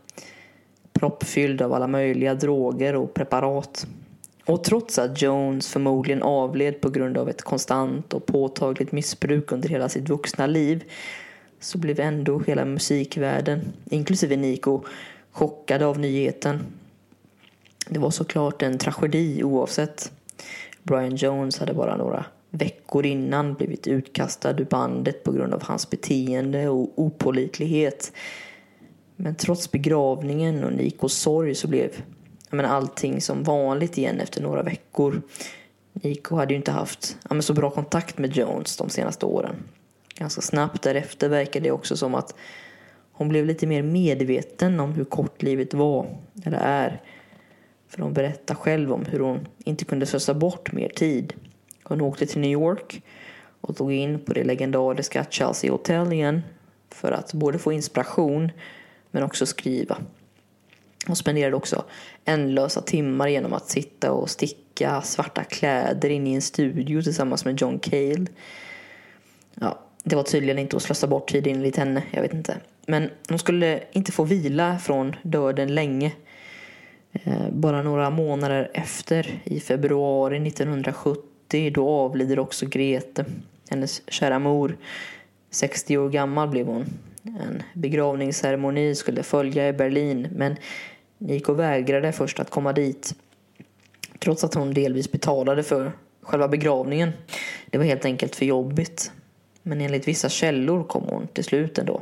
Proppfylld 0.94 1.62
av 1.62 1.74
alla 1.74 1.88
möjliga 1.88 2.34
droger 2.36 2.96
och 2.96 3.14
preparat. 3.14 3.88
Och 4.46 4.64
trots 4.64 5.00
att 5.00 5.22
Jones 5.22 5.68
förmodligen 5.68 6.22
avled 6.24 6.82
på 6.82 6.90
grund 6.90 7.18
av 7.18 7.30
ett 7.30 7.42
konstant 7.42 8.14
och 8.14 8.26
påtagligt 8.26 8.92
missbruk 8.92 9.52
under 9.52 9.70
hela 9.70 9.90
sitt 9.90 10.10
vuxna 10.10 10.48
liv 10.48 10.84
så 11.60 11.78
blev 11.78 12.00
ändå 12.00 12.40
hela 12.40 12.66
musikvärlden, 12.66 13.62
inklusive 13.90 14.36
Nico, 14.36 14.82
chockade 15.32 15.86
av 15.86 16.00
nyheten. 16.00 16.60
Det 17.90 18.00
var 18.00 18.12
såklart 18.12 18.62
en 18.62 18.78
tragedi 18.78 19.44
oavsett. 19.44 20.12
Brian 20.88 21.16
Jones 21.16 21.60
hade 21.60 21.74
bara 21.74 21.98
några 21.98 22.26
veckor 22.50 23.06
innan 23.06 23.54
blivit 23.54 23.88
utkastad 23.88 24.60
ur 24.60 24.66
bandet 24.66 25.24
på 25.24 25.32
grund 25.32 25.54
av 25.54 25.64
hans 25.64 25.90
beteende 25.90 26.70
och 26.70 26.92
opolitlighet. 26.96 28.12
Men 29.16 29.36
trots 29.36 29.72
begravningen 29.72 30.64
och 30.64 30.74
Nikos 30.74 31.14
sorg 31.14 31.56
så 31.56 31.68
blev 31.68 31.90
jag 32.52 32.66
allting 32.66 33.22
som 33.22 33.44
vanligt 33.44 33.98
igen 33.98 34.20
efter 34.20 34.42
några 34.42 34.64
veckor. 34.64 35.22
Nico 35.94 36.36
hade 36.36 36.54
ju 36.54 36.58
inte 36.58 36.72
haft 36.72 37.18
ja, 37.30 37.34
men 37.34 37.44
så 37.44 37.54
bra 37.54 37.70
kontakt 37.70 38.18
med 38.18 38.36
Jones 38.36 38.78
de 38.78 38.90
senaste 38.90 39.26
åren. 39.26 39.56
Ganska 40.16 40.42
snabbt 40.42 40.82
därefter 40.82 41.30
verkade 41.30 41.66
det 41.66 41.72
också 41.72 41.98
som 41.98 42.16
att 42.16 42.36
hon 43.12 43.30
blev 43.30 43.46
lite 43.46 43.68
mer 43.68 43.84
medveten 43.84 44.80
om 44.80 44.94
hur 44.94 45.04
kort 45.04 45.42
livet 45.42 45.74
var, 45.74 46.18
eller 46.44 46.58
är. 46.58 47.02
För 47.88 48.02
hon 48.02 48.14
berättar 48.14 48.56
själv 48.56 48.94
om 48.94 49.06
hur 49.06 49.20
hon 49.20 49.48
inte 49.58 49.86
kunde 49.86 50.06
slösa 50.06 50.34
bort 50.34 50.72
mer 50.72 50.90
tid. 50.90 51.34
Hon 51.84 52.02
åkte 52.02 52.26
till 52.26 52.42
New 52.42 52.52
York 52.52 53.02
och 53.62 53.78
tog 53.78 53.94
in 53.94 54.20
på 54.20 54.34
det 54.34 54.44
legendariska 54.44 55.26
Chelsea 55.30 55.72
Hotel 55.72 56.14
igen 56.14 56.42
för 56.90 57.12
att 57.12 57.34
både 57.34 57.60
få 57.60 57.72
inspiration 57.72 58.52
men 59.12 59.24
också 59.24 59.46
skriva. 59.46 59.98
Hon 61.08 61.16
spenderade 61.16 61.56
också 61.56 61.84
ändlösa 62.26 62.82
timmar 62.82 63.28
genom 63.28 63.54
att 63.54 63.70
sitta 63.70 64.12
och 64.12 64.30
sticka 64.30 65.02
svarta 65.02 65.44
kläder 65.44 66.10
in 66.10 66.28
i 66.28 66.34
en 66.34 66.42
studio 66.42 67.02
tillsammans 67.02 67.46
med 67.46 67.62
John 67.62 67.80
Cale. 67.80 68.26
Ja, 69.56 69.80
det 70.04 70.16
var 70.16 70.24
tydligen 70.24 70.60
inte 70.60 70.76
att 70.76 70.84
slösa 70.84 71.08
bort 71.08 71.32
tid 71.32 71.48
enligt 71.48 71.78
henne, 71.78 72.04
jag 72.12 72.22
vet 72.22 72.34
inte. 72.34 72.58
Men 72.86 73.10
hon 73.30 73.40
skulle 73.40 73.84
inte 73.92 74.12
få 74.12 74.24
vila 74.24 74.80
från 74.80 75.16
döden 75.24 75.76
länge. 75.76 76.12
Eh, 77.24 77.50
bara 77.52 77.82
några 77.82 78.10
månader 78.10 78.72
efter, 78.74 79.40
i 79.44 79.60
februari 79.60 80.48
1970, 80.48 81.72
då 81.76 81.90
avlider 81.90 82.40
också 82.40 82.66
Grete, 82.66 83.26
hennes 83.70 84.02
kära 84.08 84.40
mor. 84.40 84.78
60 85.50 85.98
år 85.98 86.10
gammal 86.10 86.50
blev 86.50 86.66
hon. 86.66 86.86
En 87.24 87.64
begravningsceremoni 87.74 88.96
skulle 88.96 89.24
följa 89.24 89.70
i 89.70 89.74
Berlin 89.74 90.28
men 90.32 90.56
Niko 91.18 91.54
vägrade 91.54 92.12
först 92.12 92.40
att 92.40 92.50
komma 92.50 92.74
dit. 92.74 93.16
Trots 94.20 94.44
att 94.44 94.54
hon 94.54 94.74
delvis 94.74 95.12
betalade 95.12 95.64
för 95.64 95.92
själva 96.22 96.48
begravningen. 96.48 97.12
Det 97.70 97.78
var 97.78 97.86
helt 97.86 98.06
enkelt 98.06 98.36
för 98.36 98.46
jobbigt. 98.46 99.12
Men 99.64 99.82
enligt 99.82 100.08
vissa 100.08 100.30
källor 100.30 100.84
kom 100.84 101.04
hon 101.04 101.28
till 101.28 101.44
slut 101.44 101.78
ändå. 101.78 102.02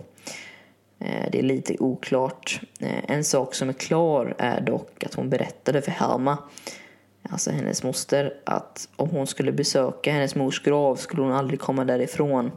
Eh, 1.00 1.30
det 1.32 1.40
är 1.40 1.44
lite 1.44 1.76
oklart. 1.80 2.62
Eh, 2.80 3.04
en 3.08 3.24
sak 3.24 3.56
som 3.56 3.70
är 3.70 3.74
klar 3.74 4.36
är 4.38 4.62
dock 4.62 5.04
att 5.04 5.14
hon 5.14 5.30
berättade 5.30 5.82
för 5.82 5.92
Helma, 5.92 6.38
alltså 7.30 7.52
hennes 7.52 7.84
moster, 7.84 8.34
att 8.44 8.90
om 8.96 9.10
hon 9.10 9.28
skulle 9.28 9.52
besöka 9.52 10.12
hennes 10.12 10.36
mors 10.36 10.64
grav 10.64 10.96
skulle 10.96 11.22
hon 11.22 11.32
aldrig 11.32 11.60
komma 11.60 11.86
därifrån. 11.86 12.52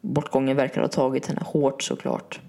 Bortgången 0.00 0.56
verkar 0.56 0.80
ha 0.80 0.88
tagit 0.88 1.26
henne 1.26 1.42
hårt 1.44 1.82
såklart. 1.82 2.40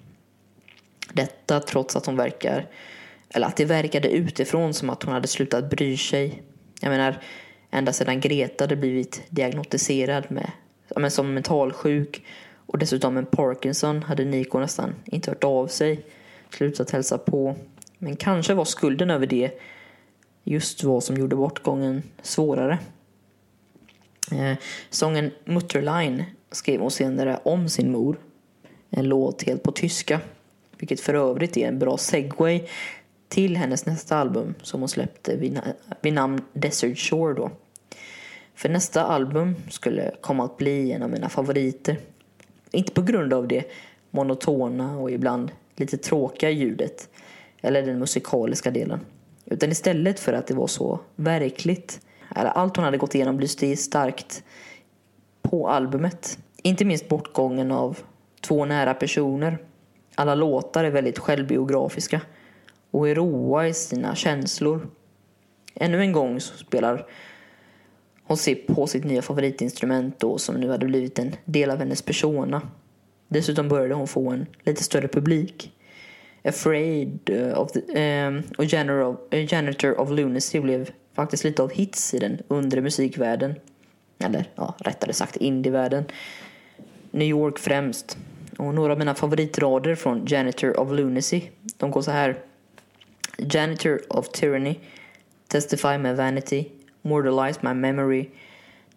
Detta 1.13 1.59
trots 1.59 1.95
att 1.95 2.05
hon 2.05 2.17
verkar, 2.17 2.67
eller 3.29 3.47
att 3.47 3.57
det 3.57 3.65
verkade 3.65 4.09
utifrån 4.09 4.73
som 4.73 4.89
att 4.89 5.03
hon 5.03 5.13
hade 5.13 5.27
slutat 5.27 5.69
bry 5.69 5.97
sig. 5.97 6.41
Jag 6.81 6.89
menar, 6.89 7.21
ända 7.71 7.93
sedan 7.93 8.19
Greta 8.19 8.63
hade 8.63 8.75
blivit 8.75 9.23
diagnostiserad 9.29 10.31
med, 10.31 10.51
som 11.11 11.33
mentalsjuk 11.33 12.25
och 12.65 12.77
dessutom 12.77 13.13
med 13.13 13.31
Parkinson 13.31 14.03
hade 14.03 14.25
Nico 14.25 14.59
nästan 14.59 14.95
inte 15.05 15.31
hört 15.31 15.43
av 15.43 15.67
sig, 15.67 16.05
slutat 16.49 16.91
hälsa 16.91 17.17
på. 17.17 17.55
Men 17.97 18.15
kanske 18.15 18.53
var 18.53 18.65
skulden 18.65 19.09
över 19.09 19.27
det 19.27 19.59
just 20.43 20.83
vad 20.83 21.03
som 21.03 21.17
gjorde 21.17 21.35
bortgången 21.35 22.03
svårare. 22.21 22.79
Eh, 24.31 24.57
sången 24.89 25.31
Mutterline 25.45 26.23
skrev 26.51 26.81
hon 26.81 26.91
senare 26.91 27.39
om 27.43 27.69
sin 27.69 27.91
mor. 27.91 28.17
En 28.89 29.05
låt 29.05 29.43
helt 29.43 29.63
på 29.63 29.71
tyska. 29.71 30.19
Vilket 30.77 30.99
för 30.99 31.13
övrigt 31.13 31.57
är 31.57 31.67
en 31.67 31.79
bra 31.79 31.97
segway 31.97 32.63
till 33.27 33.57
hennes 33.57 33.85
nästa 33.85 34.17
album 34.17 34.55
som 34.61 34.79
hon 34.79 34.89
släppte 34.89 35.35
vid, 35.35 35.61
vid 36.01 36.13
namn 36.13 36.41
Desert 36.53 36.97
Shore 36.97 37.33
då. 37.33 37.51
För 38.55 38.69
nästa 38.69 39.03
album 39.03 39.55
skulle 39.69 40.11
komma 40.21 40.45
att 40.45 40.57
bli 40.57 40.91
en 40.91 41.03
av 41.03 41.09
mina 41.09 41.29
favoriter. 41.29 41.97
Inte 42.75 42.91
på 42.91 43.01
grund 43.01 43.33
av 43.33 43.47
det 43.47 43.71
monotona 44.11 44.97
och 44.97 45.11
ibland 45.11 45.51
lite 45.75 45.97
tråkiga 45.97 46.49
ljudet 46.49 47.09
eller 47.61 47.81
den 47.81 47.99
musikaliska 47.99 48.71
delen. 48.71 48.99
Utan 49.45 49.71
istället 49.71 50.19
för 50.19 50.33
att 50.33 50.47
det 50.47 50.53
var 50.53 50.67
så 50.67 50.99
verkligt. 51.15 51.99
Allt 52.29 52.75
hon 52.75 52.85
hade 52.85 52.97
gått 52.97 53.15
igenom 53.15 53.39
lyste 53.39 53.75
starkt 53.75 54.43
på 55.41 55.69
albumet. 55.69 56.37
Inte 56.61 56.85
minst 56.85 57.09
bortgången 57.09 57.71
av 57.71 57.99
två 58.41 58.65
nära 58.65 58.93
personer. 58.93 59.57
Alla 60.15 60.35
låtar 60.35 60.83
är 60.83 60.91
väldigt 60.91 61.19
självbiografiska 61.19 62.21
och 62.91 63.09
är 63.09 63.15
roa 63.15 63.67
i 63.67 63.73
sina 63.73 64.15
känslor. 64.15 64.87
Ännu 65.75 66.01
en 66.01 66.11
gång 66.11 66.39
så 66.39 66.57
spelar 66.57 67.05
hon 68.27 68.37
ser 68.37 68.55
på 68.55 68.87
sitt 68.87 69.03
nya 69.03 69.21
favoritinstrument 69.21 70.19
då 70.19 70.37
som 70.37 70.55
nu 70.55 70.69
hade 70.69 70.85
blivit 70.85 71.19
en 71.19 71.35
del 71.45 71.71
av 71.71 71.77
hennes 71.77 72.01
persona. 72.01 72.61
Dessutom 73.27 73.69
började 73.69 73.93
hon 73.93 74.07
få 74.07 74.31
en 74.31 74.45
lite 74.63 74.83
större 74.83 75.07
publik. 75.07 75.71
Afraid 76.43 77.29
eh, 77.29 77.59
of 77.59 77.71
the, 77.71 77.79
um, 78.27 78.43
och 78.57 78.65
Janitor 78.65 79.01
of, 79.01 79.17
eh, 79.29 79.53
Janitor 79.53 79.99
of 79.99 80.09
Lunacy 80.09 80.59
blev 80.59 80.89
faktiskt 81.13 81.43
lite 81.43 81.63
av 81.63 81.71
hits 81.71 82.13
i 82.13 82.19
den 82.19 82.37
undre 82.47 82.81
musikvärlden. 82.81 83.55
Eller 84.19 84.45
ja, 84.55 84.75
rättare 84.79 85.13
sagt 85.13 85.35
indievärlden. 85.35 86.05
New 87.11 87.27
York 87.27 87.59
främst. 87.59 88.17
Och 88.57 88.73
några 88.73 88.93
av 88.93 88.99
mina 88.99 89.15
favoritrader 89.15 89.95
från 89.95 90.25
Janitor 90.27 90.79
of 90.79 90.91
Lunacy, 90.91 91.41
de 91.77 91.91
går 91.91 92.01
så 92.01 92.11
här. 92.11 92.37
Janitor 93.37 94.01
of 94.09 94.29
Tyranny, 94.29 94.75
Testify 95.47 95.97
my 95.97 96.13
vanity, 96.13 96.65
Mortalize 97.05 97.59
my 97.61 97.73
memory, 97.73 98.29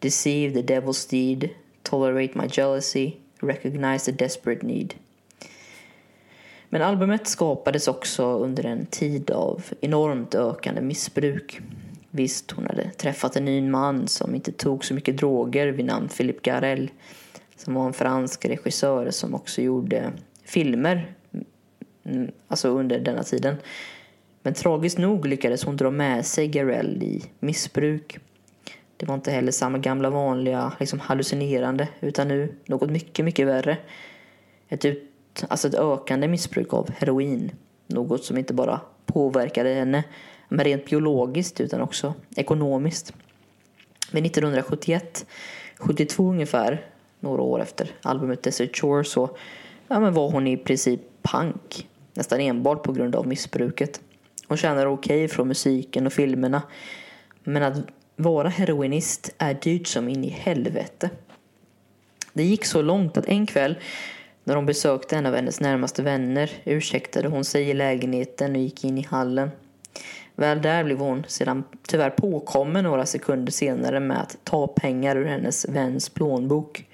Deceive 0.01 0.55
the 0.55 0.75
devil's 0.75 1.11
deed, 1.11 1.51
Tolerate 1.83 2.35
my 2.35 2.47
jealousy, 2.47 3.17
Recognize 3.41 4.05
the 4.05 4.13
desperate 4.13 4.67
need. 4.67 4.95
Men 6.69 6.83
albumet 6.83 7.27
skapades 7.27 7.89
också 7.89 8.25
under 8.25 8.67
en 8.67 8.87
tid 8.87 9.31
av 9.31 9.65
enormt 9.81 10.35
ökande 10.35 10.81
missbruk. 10.81 11.61
Visst, 12.11 12.51
hon 12.51 12.67
hade 12.67 12.91
träffat 12.91 13.37
en 13.37 13.45
ny 13.45 13.63
man 13.71 14.09
som 14.09 14.35
inte 14.35 14.53
tog 14.53 14.85
så 14.85 14.95
mycket 14.95 15.17
droger 15.17 15.67
vid 15.67 15.85
namn 15.85 16.09
Philippe 16.09 16.51
Garel 16.51 16.91
som 17.57 17.75
var 17.75 17.87
en 17.87 17.93
fransk 17.93 18.45
regissör 18.45 19.11
som 19.11 19.35
också 19.35 19.63
gjorde 19.63 20.13
filmer 20.45 21.13
mm, 22.05 22.31
alltså 22.49 22.69
under 22.69 23.01
denna 23.01 23.23
tiden. 23.23 23.57
Men 24.49 24.55
tragiskt 24.55 24.99
nog 24.99 25.27
lyckades 25.27 25.65
hon 25.65 25.77
dra 25.77 25.91
med 25.91 26.27
sig 26.27 26.49
Garell 26.49 27.03
i 27.03 27.25
missbruk. 27.41 28.19
Det 28.97 29.07
var 29.07 29.15
inte 29.15 29.31
heller 29.31 29.53
samma 29.53 29.79
gamla 29.79 30.11
vanliga 30.11 30.73
liksom 30.81 31.01
hallucinerande 31.01 31.89
utan 32.01 32.29
nu 32.29 32.55
något 32.67 32.91
mycket, 32.91 33.25
mycket 33.25 33.47
värre. 33.47 33.77
Ett, 34.69 34.85
ut, 34.85 35.45
alltså 35.49 35.69
ett 35.69 35.75
ökande 35.75 36.29
missbruk 36.29 36.75
av 36.75 36.91
heroin. 36.91 37.51
Något 37.87 38.25
som 38.25 38.39
inte 38.39 38.55
bara 38.55 38.81
påverkade 39.07 39.75
henne 39.75 40.05
men 40.49 40.65
rent 40.65 40.85
biologiskt 40.85 41.61
utan 41.61 41.81
också 41.81 42.15
ekonomiskt. 42.37 43.13
Vid 44.13 44.27
1971, 44.27 45.27
72 45.77 46.31
ungefär, 46.31 46.87
några 47.21 47.43
år 47.43 47.63
efter 47.63 47.91
albumet 48.03 48.43
Desert 48.43 48.77
Shore 48.77 49.05
så 49.05 49.31
ja, 49.89 50.01
men 50.01 50.15
var 50.15 50.31
hon 50.31 50.47
i 50.47 50.57
princip 50.57 51.01
punk. 51.23 51.89
Nästan 52.15 52.41
enbart 52.41 52.83
på 52.83 52.93
grund 52.93 53.17
av 53.17 53.27
missbruket. 53.27 54.01
Hon 54.49 54.57
tjänar 54.57 54.87
okej 54.87 55.25
okay 55.25 55.29
från 55.29 55.49
musiken 55.49 56.07
och 56.07 56.13
filmerna. 56.13 56.63
Men 57.45 57.63
att 57.63 57.77
vara 58.17 58.49
heroinist 58.49 59.35
är 59.39 59.55
dyrt 59.55 59.87
som 59.87 60.09
in 60.09 60.25
i 60.25 60.29
helvete. 60.29 61.11
Det 62.33 62.43
gick 62.43 62.65
så 62.65 62.83
långt 62.83 63.17
att 63.17 63.27
en 63.27 63.47
kväll 63.47 63.79
när 64.45 64.57
hon 64.57 64.67
besökte 64.67 65.17
en 65.17 65.27
av 65.27 65.35
hennes 65.35 65.61
närmaste 65.61 66.03
vänner 66.03 66.51
ursäktade 66.65 67.29
hon 67.29 67.45
sig 67.45 67.71
i 67.71 67.75
lägenheten 67.75 68.57
och 68.57 68.61
gick 68.63 68.85
in 68.85 68.99
i 68.99 69.07
hallen. 69.11 69.51
Väl 70.37 70.63
där 70.63 70.85
blev 70.85 70.99
hon 70.99 71.25
sedan 71.29 71.65
tyvärr 71.89 72.11
påkommen 72.11 72.85
några 72.85 73.07
sekunder 73.07 73.53
senare 73.53 74.01
med 74.01 74.21
att 74.21 74.37
ta 74.45 74.67
pengar 74.67 75.17
ur 75.17 75.25
hennes 75.25 75.69
väns 75.69 76.09
plånbok. 76.09 76.85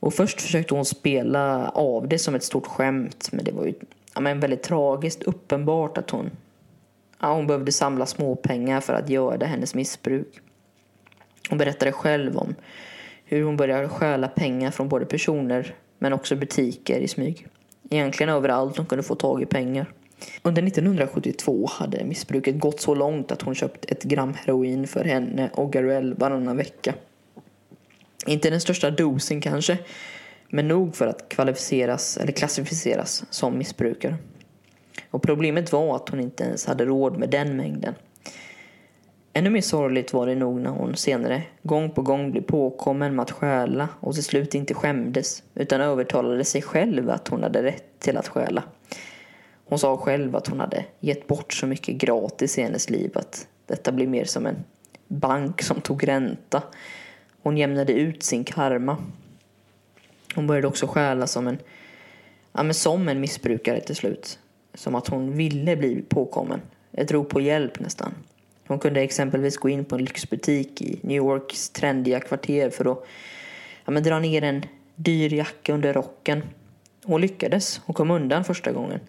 Och 0.00 0.14
först 0.14 0.40
försökte 0.40 0.74
hon 0.74 0.84
spela 0.84 1.68
av 1.68 2.08
det 2.08 2.18
som 2.18 2.34
ett 2.34 2.44
stort 2.44 2.66
skämt 2.66 3.28
men 3.32 3.44
det 3.44 3.52
var 3.52 3.64
ju 3.64 3.74
ja, 4.14 4.20
men 4.20 4.40
väldigt 4.40 4.62
tragiskt 4.62 5.22
uppenbart 5.22 5.98
att 5.98 6.10
hon, 6.10 6.30
ja, 7.20 7.34
hon 7.34 7.46
behövde 7.46 7.72
samla 7.72 8.06
småpengar 8.06 8.80
för 8.80 8.92
att 8.92 9.08
göra 9.08 9.46
hennes 9.46 9.74
missbruk. 9.74 10.40
Hon 11.48 11.58
berättade 11.58 11.92
själv 11.92 12.36
om 12.36 12.54
hur 13.24 13.44
hon 13.44 13.56
började 13.56 13.88
stjäla 13.88 14.28
pengar 14.28 14.70
från 14.70 14.88
både 14.88 15.06
personer 15.06 15.74
men 15.98 16.12
också 16.12 16.36
butiker 16.36 17.00
i 17.00 17.08
smyg. 17.08 17.46
Egentligen 17.90 18.30
överallt 18.30 18.76
hon 18.76 18.86
kunde 18.86 19.02
få 19.02 19.14
tag 19.14 19.42
i 19.42 19.46
pengar. 19.46 19.86
Under 20.42 20.62
1972 20.62 21.66
hade 21.70 22.04
missbruket 22.04 22.58
gått 22.58 22.80
så 22.80 22.94
långt 22.94 23.32
att 23.32 23.42
hon 23.42 23.54
köpt 23.54 23.90
ett 23.90 24.02
gram 24.02 24.34
heroin 24.34 24.86
för 24.86 25.04
henne 25.04 25.50
och 25.52 25.72
Garell 25.72 26.14
varannan 26.14 26.56
vecka. 26.56 26.94
Inte 28.26 28.50
den 28.50 28.60
största 28.60 28.90
dosen 28.90 29.40
kanske, 29.40 29.78
men 30.48 30.68
nog 30.68 30.96
för 30.96 31.06
att 31.06 31.28
kvalificeras 31.28 32.16
eller 32.16 32.32
klassificeras 32.32 33.24
som 33.30 33.58
missbrukare. 33.58 34.16
Och 35.10 35.22
problemet 35.22 35.72
var 35.72 35.96
att 35.96 36.08
hon 36.08 36.20
inte 36.20 36.44
ens 36.44 36.66
hade 36.66 36.84
råd 36.84 37.18
med 37.18 37.30
den 37.30 37.56
mängden. 37.56 37.94
Ännu 39.32 39.50
mer 39.50 39.60
sorgligt 39.60 40.12
var 40.12 40.26
det 40.26 40.34
nog 40.34 40.60
när 40.60 40.70
hon 40.70 40.96
senare 40.96 41.42
gång 41.62 41.90
på 41.90 42.02
gång 42.02 42.30
blev 42.30 42.42
påkommen 42.42 43.16
med 43.16 43.22
att 43.22 43.30
stjäla 43.30 43.88
och 44.00 44.14
till 44.14 44.24
slut 44.24 44.54
inte 44.54 44.74
skämdes 44.74 45.42
utan 45.54 45.80
övertalade 45.80 46.44
sig 46.44 46.62
själv 46.62 47.10
att 47.10 47.28
hon 47.28 47.42
hade 47.42 47.62
rätt 47.62 47.98
till 47.98 48.16
att 48.16 48.28
stjäla. 48.28 48.62
Hon 49.64 49.78
sa 49.78 49.96
själv 49.96 50.36
att 50.36 50.46
hon 50.46 50.60
hade 50.60 50.84
gett 51.00 51.26
bort 51.26 51.52
så 51.52 51.66
mycket 51.66 51.94
gratis 51.94 52.58
i 52.58 52.62
hennes 52.62 52.90
liv 52.90 53.10
att 53.14 53.46
detta 53.66 53.92
blev 53.92 54.08
mer 54.08 54.24
som 54.24 54.46
en 54.46 54.64
bank 55.08 55.62
som 55.62 55.80
tog 55.80 56.08
ränta. 56.08 56.62
Hon 57.42 57.56
jämnade 57.56 57.92
ut 57.92 58.22
sin 58.22 58.44
karma. 58.44 58.96
Hon 60.34 60.46
började 60.46 60.66
också 60.66 60.86
stjäla 60.86 61.26
som 61.26 61.46
en, 61.46 61.58
ja, 62.52 62.62
men 62.62 62.74
som 62.74 63.08
en 63.08 63.20
missbrukare 63.20 63.80
till 63.80 63.96
slut. 63.96 64.38
Som 64.74 64.94
att 64.94 65.08
hon 65.08 65.36
ville 65.36 65.76
bli 65.76 66.02
påkommen. 66.08 66.60
Ett 66.92 67.12
rop 67.12 67.28
på 67.28 67.40
hjälp 67.40 67.80
nästan. 67.80 68.14
Hon 68.66 68.78
kunde 68.78 69.00
exempelvis 69.00 69.56
gå 69.56 69.68
in 69.68 69.84
på 69.84 69.96
en 69.96 70.04
lyxbutik 70.04 70.82
i 70.82 70.98
New 71.02 71.16
Yorks 71.16 71.70
trendiga 71.70 72.20
kvarter 72.20 72.70
för 72.70 72.92
att 72.92 73.04
ja, 73.84 73.90
men 73.90 74.02
dra 74.02 74.18
ner 74.18 74.42
en 74.42 74.62
dyr 74.94 75.32
jacka 75.32 75.74
under 75.74 75.92
rocken. 75.92 76.42
Hon 77.04 77.20
lyckades. 77.20 77.80
Hon 77.86 77.94
kom 77.94 78.10
undan 78.10 78.44
första 78.44 78.72
gången. 78.72 79.00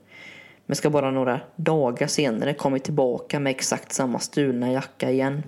Men 0.65 0.75
ska 0.75 0.89
bara 0.89 1.11
några 1.11 1.39
dagar 1.55 2.07
senare 2.07 2.53
kommit 2.53 2.83
tillbaka 2.83 3.39
med 3.39 3.51
exakt 3.51 3.91
samma 3.91 4.19
stulna 4.19 4.71
jacka 4.71 5.11
igen. 5.11 5.43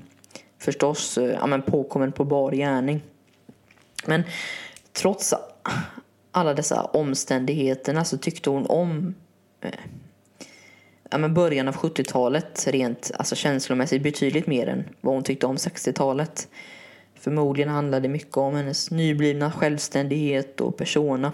förstås 0.57 1.17
eh, 1.17 1.23
ja, 1.25 1.47
men 1.47 1.61
påkommen 1.61 2.11
på 2.11 2.25
bar 2.25 2.51
gärning. 2.51 3.01
Men 4.05 4.23
trots 4.93 5.33
alla 6.31 6.53
dessa 6.53 6.83
omständigheterna 6.83 8.05
så 8.05 8.17
tyckte 8.17 8.49
hon 8.49 8.65
om 8.65 9.15
eh, 9.61 9.71
ja, 11.11 11.17
men 11.17 11.33
början 11.33 11.67
av 11.67 11.75
70-talet 11.75 12.67
rent 12.67 13.11
alltså 13.13 13.35
känslomässigt 13.35 14.03
betydligt 14.03 14.47
mer 14.47 14.67
än 14.67 14.83
vad 15.01 15.13
hon 15.13 15.23
tyckte 15.23 15.45
om 15.45 15.55
60-talet. 15.55 16.47
Förmodligen 17.15 17.69
handlade 17.69 18.07
det 18.07 18.11
mycket 18.11 18.37
om 18.37 18.55
hennes 18.55 18.91
nyblivna 18.91 19.51
självständighet 19.51 20.61
och 20.61 20.77
persona. 20.77 21.33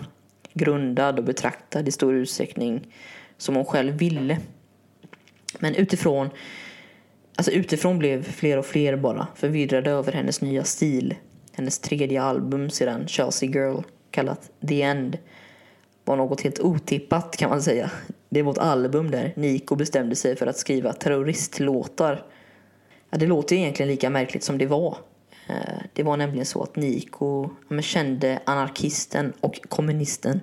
Grundad 0.53 1.19
och 1.19 1.25
betraktad 1.25 1.87
i 1.87 1.91
stor 1.91 2.13
utsträckning 2.13 2.87
som 3.37 3.55
hon 3.55 3.65
själv 3.65 3.93
ville. 3.93 4.37
Men 5.59 5.75
utifrån, 5.75 6.29
alltså 7.35 7.51
utifrån 7.51 7.99
blev 7.99 8.23
fler 8.23 8.57
och 8.57 8.65
fler 8.65 8.95
bara 8.95 9.27
förvirrade 9.35 9.91
över 9.91 10.11
hennes 10.11 10.41
nya 10.41 10.63
stil. 10.63 11.15
Hennes 11.51 11.79
tredje 11.79 12.21
album 12.21 12.69
sedan 12.69 13.07
Chelsea 13.07 13.49
Girl, 13.49 13.81
kallat 14.13 14.51
The 14.67 14.81
End, 14.81 15.17
var 16.05 16.15
något 16.15 16.41
helt 16.41 16.59
otippat 16.59 17.37
kan 17.37 17.49
man 17.49 17.61
säga. 17.61 17.91
Det 18.29 18.41
var 18.41 18.51
ett 18.51 18.57
album 18.57 19.11
där 19.11 19.33
Nico 19.35 19.75
bestämde 19.75 20.15
sig 20.15 20.35
för 20.35 20.47
att 20.47 20.57
skriva 20.57 20.93
terroristlåtar. 20.93 22.25
Ja, 23.09 23.17
det 23.17 23.27
låter 23.27 23.55
egentligen 23.55 23.89
lika 23.89 24.09
märkligt 24.09 24.43
som 24.43 24.57
det 24.57 24.65
var. 24.65 24.97
Eh, 25.49 25.81
det 25.93 26.03
var 26.03 26.17
nämligen 26.17 26.45
så 26.45 26.63
att 26.63 26.75
Nico 26.75 27.49
ja, 27.67 27.81
kände 27.81 28.39
anarkisten 28.45 29.33
och 29.39 29.59
kommunisten, 29.69 30.41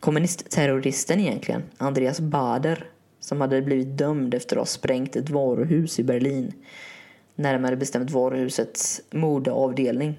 kommunistterroristen 0.00 1.20
egentligen, 1.20 1.62
Andreas 1.78 2.20
Bader, 2.20 2.86
som 3.20 3.40
hade 3.40 3.62
blivit 3.62 3.98
dömd 3.98 4.34
efter 4.34 4.56
att 4.56 4.60
ha 4.60 4.66
sprängt 4.66 5.16
ett 5.16 5.30
varuhus 5.30 5.98
i 5.98 6.02
Berlin. 6.02 6.52
Närmare 7.34 7.76
bestämt 7.76 8.10
varuhusets 8.10 9.00
modeavdelning. 9.10 10.16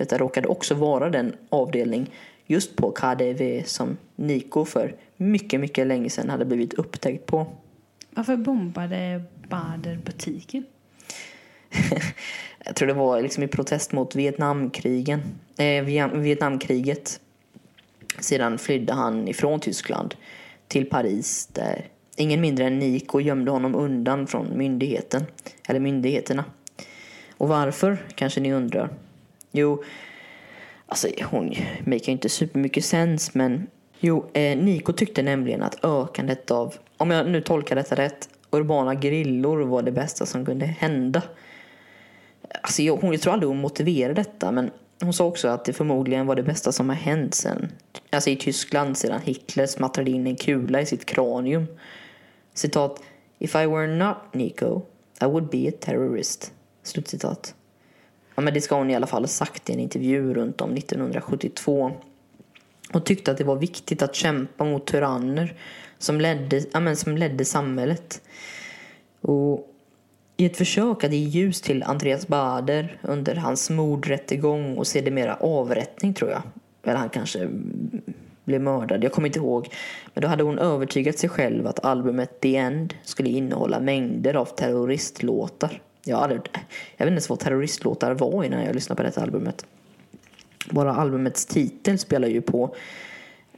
Detta 0.00 0.18
råkade 0.18 0.48
också 0.48 0.74
vara 0.74 1.10
den 1.10 1.36
avdelning 1.48 2.10
just 2.46 2.76
på 2.76 2.90
KDV 2.90 3.62
som 3.64 3.96
Nico 4.16 4.64
för 4.64 4.94
mycket, 5.16 5.60
mycket 5.60 5.86
länge 5.86 6.10
sedan 6.10 6.30
hade 6.30 6.44
blivit 6.44 6.74
upptäckt 6.74 7.26
på. 7.26 7.46
Varför 8.10 8.36
bombade 8.36 9.22
Bader 9.48 9.98
butiken? 10.04 10.64
Jag 12.64 12.76
tror 12.76 12.88
det 12.88 12.94
var 12.94 13.22
liksom 13.22 13.42
i 13.42 13.48
protest 13.48 13.92
mot 13.92 14.14
Vietnamkrigen, 14.14 15.20
eh, 15.58 15.84
Vietnamkriget. 16.14 17.20
Sedan 18.18 18.58
flydde 18.58 18.92
han 18.92 19.28
ifrån 19.28 19.60
Tyskland 19.60 20.14
till 20.68 20.86
Paris 20.90 21.48
där 21.52 21.86
ingen 22.16 22.40
mindre 22.40 22.66
än 22.66 22.78
Nico 22.78 23.20
gömde 23.20 23.50
honom 23.50 23.74
undan 23.74 24.26
från 24.26 24.58
myndigheten, 24.58 25.26
eller 25.68 25.80
myndigheterna. 25.80 26.44
Och 27.36 27.48
varför, 27.48 27.98
kanske 28.14 28.40
ni 28.40 28.52
undrar? 28.52 28.90
Jo, 29.52 29.82
alltså 30.86 31.08
hon 31.24 31.54
make 31.84 32.10
inte 32.10 32.28
supermycket 32.28 32.84
sens 32.84 33.34
men 33.34 33.66
jo, 34.00 34.30
eh, 34.32 34.58
Nico 34.58 34.92
tyckte 34.92 35.22
nämligen 35.22 35.62
att 35.62 35.84
ökandet 35.84 36.50
av, 36.50 36.74
om 36.96 37.10
jag 37.10 37.28
nu 37.28 37.40
tolkar 37.40 37.76
detta 37.76 37.94
rätt, 37.94 38.28
urbana 38.50 38.94
grillor 38.94 39.60
var 39.60 39.82
det 39.82 39.92
bästa 39.92 40.26
som 40.26 40.46
kunde 40.46 40.66
hända. 40.66 41.22
Alltså 42.62 42.82
jag, 42.82 42.96
hon, 42.96 43.12
jag 43.12 43.20
tror 43.20 43.32
aldrig 43.32 43.48
hon 43.48 43.60
motiverade 43.60 44.14
detta 44.14 44.52
men 44.52 44.70
hon 45.00 45.12
sa 45.12 45.24
också 45.24 45.48
att 45.48 45.64
det 45.64 45.72
förmodligen 45.72 46.26
var 46.26 46.34
det 46.34 46.42
bästa 46.42 46.72
som 46.72 46.88
har 46.88 46.96
hänt 46.96 47.34
sen, 47.34 47.72
alltså 48.10 48.30
i 48.30 48.36
Tyskland 48.36 48.96
sedan 48.98 49.20
Hitler 49.24 49.66
smattrade 49.66 50.10
in 50.10 50.26
en 50.26 50.36
kula 50.36 50.80
i 50.80 50.86
sitt 50.86 51.06
kranium. 51.06 51.66
Citat. 52.54 53.02
If 53.38 53.54
I 53.54 53.66
were 53.66 53.86
not 53.86 54.16
Nico, 54.32 54.82
I 55.22 55.24
would 55.24 55.50
be 55.50 55.68
a 55.68 55.72
terrorist. 55.80 56.52
Slutcitat. 56.82 57.54
Ja, 58.40 58.44
men 58.44 58.54
det 58.54 58.60
ska 58.60 58.74
hon 58.74 58.90
i 58.90 58.94
alla 58.94 59.06
fall 59.06 59.22
ha 59.22 59.28
sagt 59.28 59.70
i 59.70 59.72
en 59.72 59.80
intervju 59.80 60.34
runt 60.34 60.60
om 60.60 60.74
1972. 60.74 61.92
Och 62.92 63.04
tyckte 63.04 63.30
att 63.30 63.38
det 63.38 63.44
var 63.44 63.56
viktigt 63.56 64.02
att 64.02 64.14
kämpa 64.14 64.64
mot 64.64 64.86
tyranner 64.86 65.54
som 65.98 66.20
ledde, 66.20 66.62
ja, 66.72 66.80
men 66.80 66.96
som 66.96 67.16
ledde 67.16 67.44
samhället. 67.44 68.20
Och 69.20 69.68
i 70.36 70.44
ett 70.46 70.56
försök 70.56 71.04
att 71.04 71.12
ge 71.12 71.18
ljus 71.18 71.60
till 71.60 71.82
Andreas 71.82 72.28
Bader 72.28 72.98
under 73.02 73.34
hans 73.34 73.70
mordrättegång 73.70 74.78
och 74.78 74.86
sedermera 74.86 75.34
avrättning 75.34 76.14
tror 76.14 76.30
jag. 76.30 76.42
Eller 76.82 76.96
han 76.96 77.10
kanske 77.10 77.48
blev 78.44 78.60
mördad, 78.60 79.04
jag 79.04 79.12
kommer 79.12 79.28
inte 79.28 79.38
ihåg. 79.38 79.68
Men 80.14 80.22
då 80.22 80.28
hade 80.28 80.42
hon 80.42 80.58
övertygat 80.58 81.18
sig 81.18 81.28
själv 81.28 81.66
att 81.66 81.84
albumet 81.84 82.40
The 82.40 82.56
End 82.56 82.94
skulle 83.02 83.28
innehålla 83.28 83.80
mängder 83.80 84.34
av 84.34 84.44
terroristlåtar. 84.44 85.80
Jag, 86.04 86.16
hade, 86.16 86.34
jag 86.34 86.40
vet 86.42 87.00
inte 87.00 87.08
ens 87.08 87.28
vad 87.28 87.38
terroristlåtar 87.38 88.14
var 88.14 88.44
innan 88.44 88.64
jag 88.64 88.74
lyssnade 88.74 88.96
på 88.96 89.02
detta 89.02 89.22
albumet. 89.22 89.66
Bara 90.70 90.94
albumets 90.94 91.46
titel 91.46 91.98
spelar 91.98 92.28
ju 92.28 92.42
på 92.42 92.74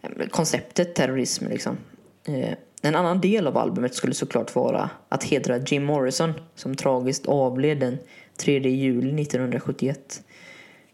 eh, 0.02 0.26
konceptet 0.30 0.94
terrorism 0.94 1.46
liksom. 1.48 1.76
Eh, 2.24 2.54
en 2.82 2.94
annan 2.94 3.20
del 3.20 3.46
av 3.46 3.58
albumet 3.58 3.94
skulle 3.94 4.14
såklart 4.14 4.54
vara 4.54 4.90
att 5.08 5.24
hedra 5.24 5.58
Jim 5.58 5.84
Morrison 5.84 6.32
som 6.54 6.76
tragiskt 6.76 7.26
avled 7.26 7.78
den 7.78 7.98
3 8.36 8.58
juli 8.58 9.22
1971. 9.22 10.22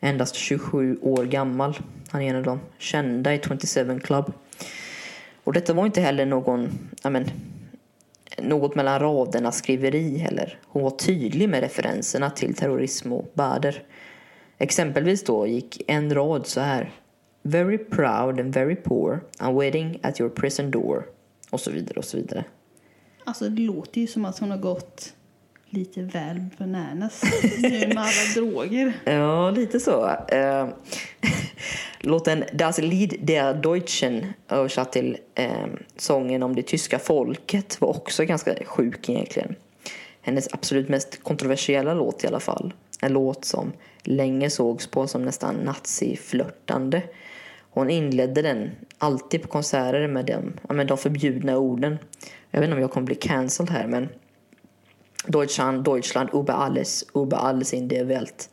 Endast 0.01 0.35
27 0.35 0.99
år 1.03 1.25
gammal. 1.25 1.79
Han 2.09 2.23
är 2.23 2.31
en 2.31 2.37
av 2.37 2.43
de 2.43 2.61
kända 2.79 3.35
i 3.35 3.41
27 3.49 4.01
Club. 4.01 4.33
Och 5.45 5.53
detta 5.53 5.73
var 5.73 5.87
inte 5.87 6.01
heller 6.01 6.27
någon, 6.27 6.79
men, 7.03 7.31
något 8.43 8.75
mellan 8.75 8.99
raderna 8.99 9.53
skriveri 9.53 10.19
heller. 10.19 10.59
Hon 10.67 10.83
var 10.83 10.91
tydlig 10.91 11.49
med 11.49 11.61
referenserna 11.61 12.31
till 12.31 12.55
terrorism 12.55 13.13
och 13.13 13.33
Bader. 13.35 13.83
Exempelvis 14.59 15.25
då 15.25 15.47
gick 15.47 15.83
en 15.87 16.15
rad 16.15 16.47
så 16.47 16.61
här. 16.61 16.91
Very 17.43 17.79
proud 17.79 18.41
and 18.41 18.55
very 18.55 18.77
poor. 18.77 19.21
I'm 19.39 19.55
waiting 19.55 20.01
at 20.03 20.21
your 20.21 20.31
prison 20.31 20.71
door. 20.71 21.07
Och 21.51 21.61
så 21.61 21.71
vidare 21.71 21.99
och 21.99 22.05
så 22.05 22.17
vidare. 22.17 22.45
Alltså 23.25 23.49
det 23.49 23.63
låter 23.63 24.01
ju 24.01 24.07
som 24.07 24.25
att 24.25 24.39
hon 24.39 24.51
har 24.51 24.59
gått 24.59 25.15
lite 25.71 26.03
väl 26.03 26.45
bananas 26.59 27.23
nu 27.59 27.87
med 27.87 27.99
alla 27.99 28.35
droger. 28.35 28.93
Ja, 29.05 29.51
lite 29.51 29.81
så. 29.81 30.17
Låten 32.01 32.45
Das 32.53 32.79
Lied 32.79 33.15
der 33.21 33.55
Deutschen 33.55 34.27
översatt 34.49 34.93
till 34.93 35.19
eh, 35.35 35.67
sången 35.97 36.43
om 36.43 36.57
det 36.57 36.63
tyska 36.63 36.99
folket 36.99 37.81
var 37.81 37.89
också 37.89 38.25
ganska 38.25 38.55
sjuk 38.65 39.09
egentligen. 39.09 39.55
Hennes 40.21 40.49
absolut 40.53 40.89
mest 40.89 41.23
kontroversiella 41.23 41.95
låt 41.95 42.25
i 42.25 42.27
alla 42.27 42.41
fall. 42.41 42.75
En 43.01 43.13
låt 43.13 43.45
som 43.45 43.73
länge 44.03 44.51
sågs 44.51 44.87
på 44.87 45.07
som 45.07 45.23
nästan 45.23 45.55
naziflörtande. 45.55 47.03
Hon 47.71 47.91
inledde 47.91 48.43
den 48.43 48.71
alltid 48.99 49.43
på 49.43 49.49
konserter 49.49 50.09
med, 50.09 50.27
dem, 50.27 50.53
med 50.77 50.87
de 50.87 50.99
förbjudna 50.99 51.59
orden. 51.59 51.99
Jag 52.51 52.61
vet 52.61 52.67
inte 52.67 52.77
om 52.77 52.83
jag 52.83 52.91
kommer 52.91 53.07
bli 53.07 53.15
cancelled 53.15 53.71
här 53.71 53.87
men 53.87 54.09
Deutschland, 55.27 55.85
Deutschland, 55.85 56.29
über 56.33 56.53
alles, 56.53 57.05
über 57.15 57.37
alles 57.37 57.75
in 57.75 57.89
der 57.89 58.05
Welt. 58.05 58.51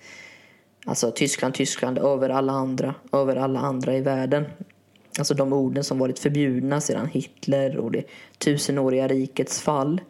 Alltså 0.86 1.12
Tyskland, 1.12 1.54
Tyskland, 1.54 1.98
över 1.98 2.30
alla 2.30 2.54
andra, 2.54 2.96
över 3.12 3.36
alla 3.36 3.60
andra 3.60 3.98
i 3.98 4.02
världen. 4.02 4.46
Alltså 5.18 5.34
de 5.34 5.54
orden 5.54 5.84
som 5.84 6.00
varit 6.00 6.20
förbjudna 6.20 6.82
sedan 6.82 7.08
Hitler 7.08 7.78
och 7.78 7.92
det 7.92 8.04
tusenåriga 8.38 9.08
rikets 9.08 9.62
fall. 9.62 10.02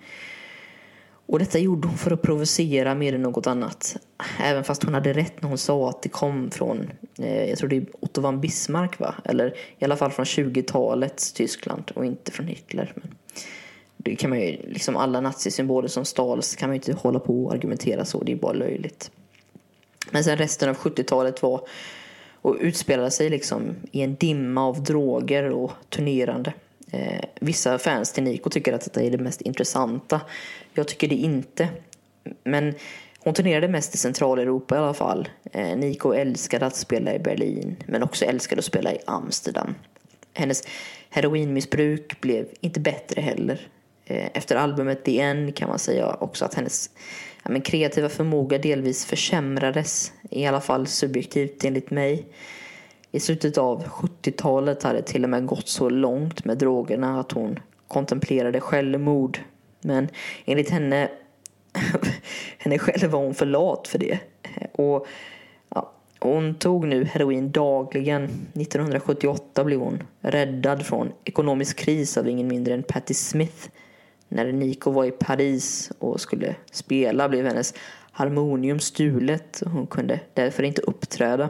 Och 1.27 1.39
detta 1.39 1.59
gjorde 1.59 1.87
hon 1.87 1.97
för 1.97 2.11
att 2.11 2.21
provocera 2.21 2.95
mer 2.95 3.15
än 3.15 3.21
något 3.21 3.47
annat. 3.47 3.97
Även 4.39 4.63
fast 4.63 4.83
hon 4.83 4.93
hade 4.93 5.13
rätt 5.13 5.41
när 5.41 5.49
hon 5.49 5.57
sa 5.57 5.89
att 5.89 6.01
det 6.01 6.09
kom 6.09 6.51
från, 6.51 6.91
eh, 7.19 7.49
jag 7.49 7.57
tror 7.57 7.69
det 7.69 7.75
är 7.75 7.85
Otto 7.99 8.21
von 8.21 8.41
Bismarck 8.41 8.99
va? 8.99 9.15
Eller 9.23 9.53
i 9.79 9.85
alla 9.85 9.95
fall 9.95 10.11
från 10.11 10.25
20-talets 10.25 11.33
Tyskland 11.33 11.91
och 11.95 12.05
inte 12.05 12.31
från 12.31 12.47
Hitler. 12.47 12.93
Men 12.95 13.15
det 13.97 14.15
kan 14.15 14.29
man 14.29 14.39
ju, 14.39 14.57
liksom 14.67 14.97
alla 14.97 15.21
nazisymboler 15.21 15.87
som 15.87 16.05
stals 16.05 16.55
kan 16.55 16.69
man 16.69 16.75
ju 16.75 16.77
inte 16.77 16.93
hålla 16.93 17.19
på 17.19 17.45
och 17.45 17.53
argumentera 17.53 18.05
så, 18.05 18.23
det 18.23 18.31
är 18.31 18.35
bara 18.35 18.53
löjligt. 18.53 19.11
Men 20.11 20.23
sen 20.23 20.37
resten 20.37 20.69
av 20.69 20.75
70-talet 20.75 21.41
var 21.41 21.61
och 22.45 22.57
utspelade 22.59 23.11
sig 23.11 23.29
liksom 23.29 23.75
i 23.91 24.01
en 24.01 24.15
dimma 24.15 24.67
av 24.67 24.83
droger 24.83 25.49
och 25.49 25.71
turnerande. 25.89 26.53
Eh, 26.91 27.25
vissa 27.39 27.77
fans 27.77 28.13
till 28.13 28.23
Nico 28.23 28.49
tycker 28.49 28.73
att 28.73 28.81
detta 28.81 29.01
är 29.01 29.11
det 29.11 29.17
mest 29.17 29.41
intressanta. 29.41 30.21
Jag 30.73 30.87
tycker 30.87 31.07
det 31.07 31.15
inte. 31.15 31.67
Men 32.43 32.73
hon 33.19 33.33
turnerade 33.33 33.67
mest 33.67 33.95
i 33.95 33.97
Centraleuropa 33.97 34.75
i 34.75 34.77
alla 34.77 34.93
fall. 34.93 35.29
Eh, 35.51 35.77
Nico 35.77 36.13
älskade 36.13 36.65
att 36.65 36.75
spela 36.75 37.15
i 37.15 37.19
Berlin 37.19 37.75
men 37.85 38.03
också 38.03 38.25
älskade 38.25 38.59
att 38.59 38.65
spela 38.65 38.93
i 38.93 38.97
Amsterdam. 39.05 39.75
Hennes 40.33 40.63
heroinmissbruk 41.09 42.21
blev 42.21 42.47
inte 42.61 42.79
bättre 42.79 43.21
heller. 43.21 43.67
Eh, 44.05 44.29
efter 44.33 44.55
albumet 44.55 45.05
The 45.05 45.19
End 45.19 45.55
kan 45.55 45.69
man 45.69 45.79
säga 45.79 46.13
också 46.19 46.45
att 46.45 46.53
hennes 46.53 46.89
ja, 47.45 47.51
men 47.51 47.61
kreativa 47.61 48.09
förmåga 48.09 48.57
delvis 48.57 49.05
försämrades. 49.05 50.11
I 50.29 50.45
alla 50.45 50.61
fall 50.61 50.87
subjektivt 50.87 51.65
enligt 51.65 51.91
mig. 51.91 52.27
I 53.11 53.19
slutet 53.19 53.57
av 53.57 53.83
70-talet 53.83 54.83
hade 54.83 54.99
det 54.99 55.05
till 55.05 55.23
och 55.23 55.29
med 55.29 55.45
gått 55.45 55.67
så 55.67 55.89
långt 55.89 56.45
med 56.45 56.57
drogerna 56.57 57.19
att 57.19 57.31
hon 57.31 57.59
kontemplerade 57.87 58.61
självmord. 58.61 59.39
Men 59.81 60.07
enligt 60.45 60.69
henne 60.69 61.09
henne 62.57 62.79
själv 62.79 63.11
var 63.11 63.19
hon 63.19 63.35
för 63.35 63.45
lat 63.45 63.87
för 63.87 63.99
det. 63.99 64.19
Och 64.71 65.07
ja, 65.69 65.91
hon 66.19 66.55
tog 66.55 66.87
nu 66.87 67.05
heroin 67.05 67.51
dagligen. 67.51 68.23
1978 68.23 69.63
blev 69.63 69.79
hon 69.79 70.03
räddad 70.21 70.85
från 70.85 71.11
ekonomisk 71.23 71.77
kris 71.77 72.17
av 72.17 72.29
ingen 72.29 72.47
mindre 72.47 72.73
än 72.73 72.83
Patti 72.83 73.13
Smith. 73.13 73.69
När 74.29 74.51
Nico 74.51 74.91
var 74.91 75.05
i 75.05 75.11
Paris 75.11 75.91
och 75.99 76.21
skulle 76.21 76.55
spela 76.71 77.29
blev 77.29 77.45
hennes 77.45 77.73
harmonium 78.11 78.79
stulet 78.79 79.61
och 79.61 79.71
hon 79.71 79.87
kunde 79.87 80.19
därför 80.33 80.63
inte 80.63 80.81
uppträda. 80.81 81.49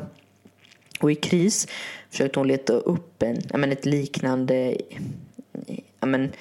Och 0.99 1.11
i 1.11 1.15
kris 1.15 1.67
försökte 2.09 2.39
hon 2.39 2.47
leta 2.47 2.73
upp 2.73 3.23
en, 3.23 3.41
ja, 3.51 3.57
men 3.57 3.71
ett 3.71 3.85
liknande 3.85 4.77
ja, 5.99 6.07
men, 6.07 6.31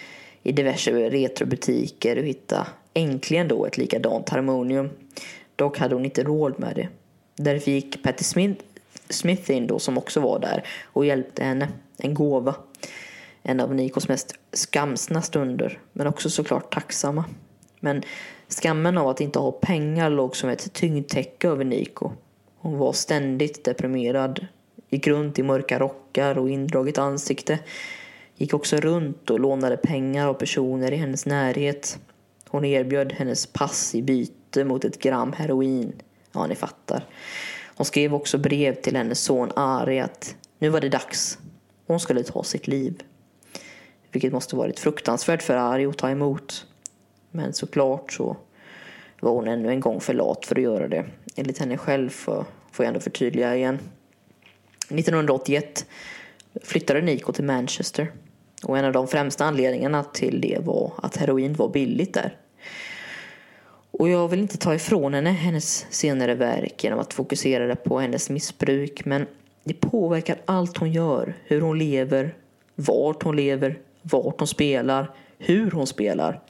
i 0.43 0.52
diverse 0.52 1.11
retrobutiker 1.11 2.19
och 2.19 2.24
hitta 2.24 2.66
äntligen 2.94 3.48
då 3.48 3.66
ett 3.66 3.78
likadant 3.78 4.28
harmonium. 4.28 4.90
Dock 5.56 5.78
hade 5.78 5.94
hon 5.94 6.05
inte 6.05 6.23
råd 6.23 6.59
med 6.59 6.77
det. 6.77 6.89
Därför 7.36 7.70
gick 7.70 8.02
Patti 8.02 8.24
Smith, 8.24 8.65
Smith 9.09 9.51
in 9.51 9.66
då 9.66 9.78
som 9.78 9.98
också 9.98 10.20
var 10.20 10.39
där 10.39 10.65
och 10.85 11.06
hjälpte 11.06 11.44
henne. 11.44 11.69
En 11.97 12.15
gåva. 12.15 12.55
En 13.47 13.61
av 13.61 13.75
Nikos 13.75 14.09
mest 14.09 14.35
skamsna 14.53 15.23
stunder 15.23 15.79
men 15.93 16.07
också 16.07 16.31
såklart 16.31 16.75
tacksamma. 16.75 17.25
Men 17.81 18.03
skammen 18.49 18.99
av 18.99 19.09
att 19.09 19.21
inte 19.21 19.39
ha 19.39 19.53
pengar 19.53 20.11
låg 20.11 20.37
som 20.37 20.51
ett 20.51 20.73
tyngdtäcke 20.73 21.49
över 21.49 21.65
Niko. 21.65 22.11
Hon 22.59 22.79
var 22.79 22.93
ständigt 22.93 23.65
deprimerad. 23.65 24.47
Gick 24.89 25.07
runt 25.07 25.39
i 25.39 25.43
mörka 25.43 25.79
rockar 25.79 26.39
och 26.39 26.51
indraget 26.51 26.99
ansikte. 26.99 27.59
Gick 28.37 28.55
också 28.55 28.77
runt 28.77 29.31
och 29.31 29.41
lånade 29.41 29.77
pengar 29.77 30.29
av 30.29 30.35
personer 30.35 30.93
i 30.93 30.97
hennes 30.97 31.27
närhet. 31.27 31.99
Hon 32.49 32.65
erbjöd 32.65 33.12
hennes 33.12 33.47
pass 33.47 33.95
i 33.95 34.03
byte 34.03 34.65
mot 34.65 34.85
ett 34.85 35.03
gram 35.03 35.33
heroin. 35.33 35.93
Ja, 36.33 36.47
ni 36.47 36.55
fattar. 36.55 37.05
Hon 37.77 37.85
skrev 37.85 38.15
också 38.15 38.39
brev 38.39 38.75
till 38.75 38.97
hennes 38.97 39.21
son 39.21 39.51
Ari 39.57 40.01
att 40.01 40.35
nu 40.59 40.69
var 40.69 40.81
det 40.81 40.89
dags. 40.89 41.39
Hon 41.87 42.01
skulle 42.01 42.23
ta 42.23 42.45
sitt 42.45 42.66
liv. 42.66 43.03
Vilket 44.15 44.32
måste 44.32 44.57
varit 44.57 44.78
fruktansvärt 44.78 45.43
för 45.43 45.57
Ari 45.57 45.86
att 45.86 45.99
ta 45.99 46.11
emot. 46.11 46.66
Men 47.31 47.53
såklart 47.53 48.12
så 48.12 48.36
var 49.20 49.32
hon 49.32 49.49
ännu 49.49 49.69
en 49.69 49.81
gång 49.81 50.01
för 50.01 50.15
lat 50.15 50.47
för 50.47 50.57
att 50.57 50.62
göra 50.62 50.89
det. 50.89 51.05
Enligt 51.36 51.59
henne 51.59 51.77
själv 51.77 52.09
får 52.09 52.45
jag 52.77 52.86
ändå 52.86 53.01
förtydliga 53.01 53.57
igen. 53.57 53.74
1981 54.89 55.86
flyttade 56.62 57.01
Nico 57.01 57.32
till 57.32 57.45
Manchester. 57.45 58.12
Och 58.62 58.78
en 58.78 58.85
av 58.85 58.93
de 58.93 59.09
främsta 59.09 59.45
anledningarna 59.45 60.05
till 60.05 60.41
det 60.41 60.59
var 60.61 60.93
att 60.97 61.16
heroin 61.16 61.55
var 61.55 61.69
billigt 61.69 62.15
där. 62.15 62.36
Och 63.91 64.09
jag 64.09 64.28
vill 64.28 64.41
inte 64.41 64.59
ta 64.59 64.74
ifrån 64.74 65.15
henne 65.15 65.31
hennes 65.31 65.86
senare 65.91 66.35
verk 66.35 66.85
genom 66.85 66.99
att 66.99 67.15
fokusera 67.15 67.77
på 67.77 68.01
hennes 68.01 68.31
missbruk. 68.31 69.05
Men 69.05 69.27
det 69.65 69.74
påverkar 69.74 70.36
allt 70.45 70.77
hon 70.77 70.93
gör. 70.93 71.35
Hur 71.45 71.61
hon 71.61 71.78
lever, 71.78 72.35
vart 72.74 73.23
hon 73.23 73.36
lever, 73.36 73.78
vart 74.05 74.40
hon 74.40 74.48
spelar, 74.48 75.10
hur 75.39 75.70
hon 75.70 75.86
spelar. 75.86 76.40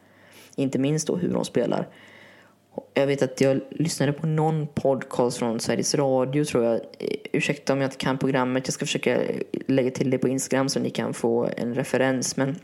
Inte 0.56 0.78
minst 0.78 1.06
då 1.06 1.16
hur 1.16 1.34
hon 1.34 1.44
spelar. 1.44 1.88
Jag 2.94 3.06
vet 3.06 3.22
att 3.22 3.40
jag 3.40 3.60
lyssnade 3.70 4.12
på 4.12 4.26
någon 4.26 4.66
podcast 4.66 5.36
från 5.36 5.60
Sveriges 5.60 5.94
Radio 5.94 6.44
tror 6.44 6.64
jag. 6.64 6.80
Ursäkta 7.32 7.72
om 7.72 7.80
jag 7.80 7.86
inte 7.86 7.96
kan 7.96 8.18
programmet. 8.18 8.66
Jag 8.66 8.74
ska 8.74 8.86
försöka 8.86 9.20
lägga 9.66 9.90
till 9.90 10.10
det 10.10 10.18
på 10.18 10.28
Instagram 10.28 10.68
så 10.68 10.80
ni 10.80 10.90
kan 10.90 11.14
få 11.14 11.50
en 11.56 11.74
referens. 11.74 12.36
Men 12.36 12.56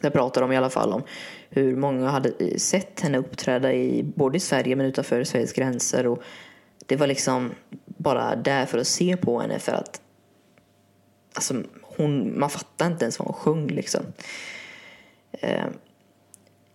där 0.00 0.10
pratar 0.10 0.40
de 0.40 0.52
i 0.52 0.56
alla 0.56 0.70
fall 0.70 0.92
om 0.92 1.02
hur 1.50 1.76
många 1.76 2.08
hade 2.08 2.58
sett 2.58 3.00
henne 3.00 3.18
uppträda 3.18 3.72
i 3.72 4.02
både 4.02 4.36
i 4.36 4.40
Sverige 4.40 4.76
men 4.76 4.86
utanför 4.86 5.24
Sveriges 5.24 5.52
gränser. 5.52 6.06
Och 6.06 6.22
det 6.86 6.96
var 6.96 7.06
liksom 7.06 7.50
bara 7.86 8.36
där 8.36 8.66
för 8.66 8.78
att 8.78 8.86
se 8.86 9.16
på 9.16 9.40
henne 9.40 9.58
för 9.58 9.72
att 9.72 10.00
alltså, 11.34 11.54
hon, 11.98 12.38
man 12.38 12.50
fattar 12.50 12.86
inte 12.86 13.04
ens 13.04 13.18
vad 13.18 13.28
hon 13.28 13.34
sjöng 13.34 13.66
liksom. 13.66 14.00
Eh, 15.32 15.66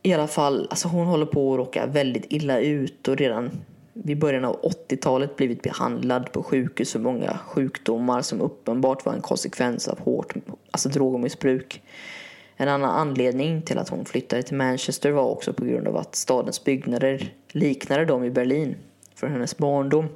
i 0.01 0.13
alla 0.13 0.27
fall, 0.27 0.67
alltså 0.69 0.87
hon 0.87 1.07
håller 1.07 1.25
på 1.25 1.53
att 1.53 1.57
råka 1.57 1.85
väldigt 1.85 2.25
illa 2.29 2.59
ut 2.59 3.07
och 3.07 3.17
redan 3.17 3.51
vid 3.93 4.19
början 4.19 4.45
av 4.45 4.61
80-talet 4.61 5.35
blivit 5.35 5.61
behandlad 5.61 6.31
på 6.31 6.43
sjukhus 6.43 6.91
för 6.91 6.99
många 6.99 7.39
sjukdomar 7.45 8.21
som 8.21 8.41
uppenbart 8.41 9.05
var 9.05 9.13
en 9.13 9.21
konsekvens 9.21 9.87
av 9.87 9.99
hårt 9.99 10.33
alltså 10.71 10.89
drogmissbruk. 10.89 11.81
En 12.55 12.67
annan 12.67 12.89
anledning 12.89 13.61
till 13.61 13.77
att 13.77 13.89
hon 13.89 14.05
flyttade 14.05 14.43
till 14.43 14.57
Manchester 14.57 15.11
var 15.11 15.23
också 15.23 15.53
på 15.53 15.65
grund 15.65 15.87
av 15.87 15.97
att 15.97 16.15
stadens 16.15 16.63
byggnader 16.63 17.33
liknade 17.51 18.05
dem 18.05 18.23
i 18.23 18.29
Berlin 18.29 18.75
från 19.15 19.31
hennes 19.31 19.57
barndom. 19.57 20.07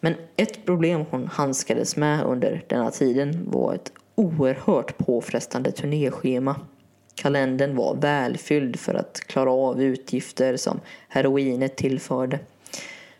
Men 0.00 0.14
ett 0.36 0.64
problem 0.64 1.04
hon 1.10 1.26
handskades 1.26 1.96
med 1.96 2.24
under 2.24 2.64
denna 2.66 2.90
tiden 2.90 3.50
var 3.50 3.74
ett 3.74 3.92
oerhört 4.14 4.98
påfrestande 4.98 5.72
turnéschema 5.72 6.56
Kalendern 7.22 7.76
var 7.76 7.94
välfylld 7.94 8.78
för 8.78 8.94
att 8.94 9.20
klara 9.20 9.50
av 9.50 9.82
utgifter 9.82 10.56
som 10.56 10.80
heroinet 11.08 11.76
tillförde. 11.76 12.38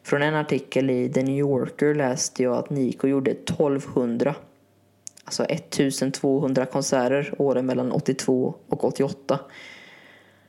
Från 0.03 0.23
en 0.23 0.35
artikel 0.35 0.91
i 0.91 1.09
The 1.09 1.23
New 1.23 1.39
Yorker 1.39 1.95
läste 1.95 2.43
jag 2.43 2.57
att 2.57 2.71
Nico 2.71 3.09
gjorde 3.09 3.31
1200, 3.31 4.35
alltså 5.25 5.45
1200 5.45 6.67
konserter 6.67 7.35
åren 7.39 7.67
mellan 7.67 7.93
82 7.93 8.55
och 8.69 8.85
88. 8.85 9.41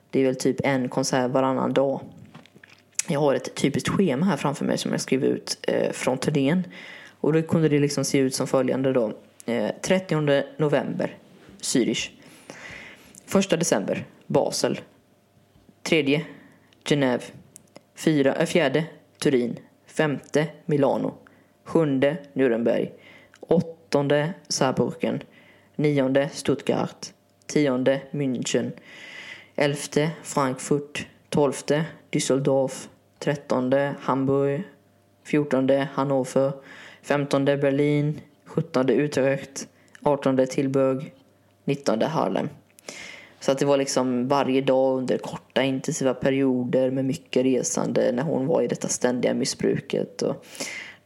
Det 0.09 0.19
är 0.19 0.25
väl 0.25 0.35
typ 0.35 0.58
en 0.64 0.90
konsert 0.90 1.32
varannan 1.32 1.74
dag. 1.74 2.01
Jag 3.11 3.19
har 3.19 3.35
ett 3.35 3.55
typiskt 3.55 3.89
schema 3.89 4.25
här 4.25 4.38
framför 4.38 4.65
mig 4.65 4.77
som 4.77 4.91
jag 4.91 5.01
skrev 5.01 5.23
ut 5.23 5.57
eh, 5.61 5.91
från 5.91 6.17
turnén. 6.17 6.63
Och 7.19 7.33
då 7.33 7.41
kunde 7.41 7.69
det 7.69 7.79
liksom 7.79 8.05
se 8.05 8.17
ut 8.17 8.35
som 8.35 8.47
följande 8.47 8.93
då. 8.93 9.13
Eh, 9.45 9.71
30 9.81 10.15
november, 10.57 11.17
Zürich. 11.61 12.09
1 13.38 13.49
december, 13.49 14.05
Basel. 14.27 14.79
3 15.83 16.25
Genève. 16.83 17.21
4, 17.95 18.45
4 18.45 18.65
eh, 18.65 18.83
Turin. 19.19 19.59
5 19.85 20.19
Milano. 20.65 21.13
7 21.63 21.85
Nuremberg. 22.33 22.91
8 23.39 24.33
Saarbrücken. 24.47 25.23
9 25.75 26.29
Stuttgart. 26.33 27.13
10 27.47 28.01
München. 28.11 28.71
11 29.55 30.09
Frankfurt. 30.23 31.07
12 31.29 31.85
Düsseldorf. 32.11 32.89
Trettonde, 33.19 33.95
Hamburg. 33.99 34.64
Fjortonde, 35.23 35.88
Hannover. 35.93 36.51
Femtonde, 37.01 37.57
Berlin. 37.57 38.22
Sjuttonde, 38.45 38.93
Utrecht. 38.93 39.67
Artonde, 40.01 40.48
Tilburg. 40.48 41.14
Nittonde, 41.64 42.06
Harlem. 42.06 42.49
Så 43.39 43.51
att 43.51 43.57
det 43.57 43.65
var 43.65 43.77
liksom 43.77 44.27
varje 44.27 44.61
dag 44.61 44.98
under 44.98 45.17
korta 45.17 45.64
intensiva 45.64 46.14
perioder 46.14 46.91
med 46.91 47.06
mycket 47.06 47.43
resande 47.43 48.11
när 48.11 48.23
hon 48.23 48.48
var 48.48 48.61
i 48.61 48.67
detta 48.67 48.88
ständiga 48.88 49.33
missbruket. 49.33 50.22
Och 50.22 50.45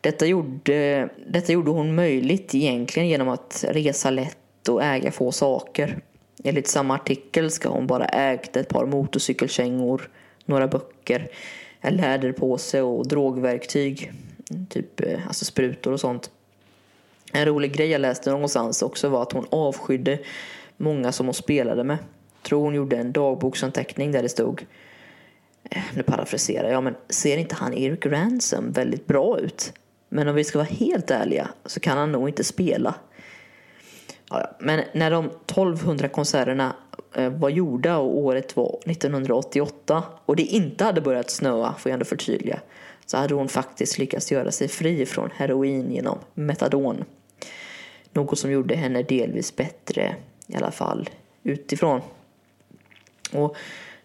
detta, 0.02 0.26
gjorde, 0.26 1.10
detta 1.28 1.54
gjorde 1.54 1.72
hon 1.72 1.96
möjligt 1.96 2.56
egentligen 2.56 3.08
genom 3.08 3.30
att 3.30 3.66
resa 3.68 4.10
lätt 4.10 4.70
och 4.70 4.84
äga 4.84 5.12
få 5.12 5.32
saker. 5.32 6.00
Enligt 6.44 6.68
samma 6.68 6.96
artikel 6.96 7.52
ska 7.52 7.70
hon 7.70 7.88
bara 7.88 8.06
ägt 8.06 8.56
ett 8.58 8.70
par 8.70 8.86
motorcykelkängor, 8.86 10.10
några 10.46 10.68
böcker, 10.68 11.28
en 11.86 11.96
läderpåse 11.96 12.82
och 12.82 13.08
drogverktyg. 13.08 14.12
Typ 14.70 15.02
eh, 15.02 15.28
alltså 15.28 15.46
sprutor 15.46 15.92
och 15.92 16.00
sånt. 16.00 16.32
En 17.34 17.46
rolig 17.46 17.74
grej 17.74 17.88
jag 17.88 18.02
läste 18.02 18.32
någonstans 18.32 18.82
också 18.82 19.10
var 19.10 19.22
att 19.22 19.32
hon 19.32 19.46
avskydde 19.50 20.20
många 20.78 21.12
som 21.12 21.26
hon 21.26 21.34
spelade 21.34 21.84
med 21.84 21.98
tror 22.44 22.62
hon 22.62 22.76
gjorde 22.76 22.98
en 22.98 23.12
dagboksanteckning 23.12 24.12
där 24.12 24.24
det 24.24 24.30
stod 24.30 24.66
eh, 25.70 25.84
nu 25.94 26.04
parafraserar 26.04 26.72
jag, 26.72 26.84
men 26.84 26.96
ser 27.10 27.38
inte 27.38 27.56
han 27.56 27.74
Eric 27.74 28.06
Ransom 28.06 28.72
väldigt 28.72 29.08
bra 29.08 29.40
ut? 29.40 29.74
Men 30.10 30.28
om 30.28 30.36
vi 30.36 30.44
ska 30.44 30.58
vara 30.58 30.68
helt 30.68 31.12
ärliga 31.12 31.50
så 31.66 31.80
kan 31.80 31.98
han 31.98 32.12
nog 32.12 32.30
inte 32.30 32.44
spela. 32.44 32.96
Ja, 34.30 34.56
men 34.60 34.84
när 34.94 35.12
de 35.12 35.26
1200 35.26 36.08
konserterna 36.08 36.76
Eh, 37.16 37.30
var 37.30 37.50
gjorda 37.50 37.98
och 37.98 38.18
året 38.18 38.56
var 38.56 38.80
1988 38.86 40.04
och 40.26 40.36
det 40.36 40.44
inte 40.44 40.84
hade 40.84 41.02
börjat 41.02 41.30
snöa, 41.30 41.76
får 41.80 41.90
jag 41.90 41.94
ändå 41.94 42.06
förtydliga, 42.06 42.60
så 43.06 43.18
hade 43.18 43.34
hon 43.34 43.50
faktiskt 43.50 43.98
lyckats 43.98 44.32
göra 44.32 44.52
sig 44.52 44.68
fri 44.68 45.06
från 45.06 45.30
heroin 45.36 45.92
genom 45.92 46.18
metadon. 46.34 47.04
Något 48.12 48.40
som 48.40 48.52
gjorde 48.52 48.76
henne 48.76 49.04
delvis 49.04 49.56
bättre, 49.56 50.16
i 50.48 50.56
alla 50.56 50.72
fall 50.72 51.10
utifrån. 51.44 52.02
Och 53.32 53.56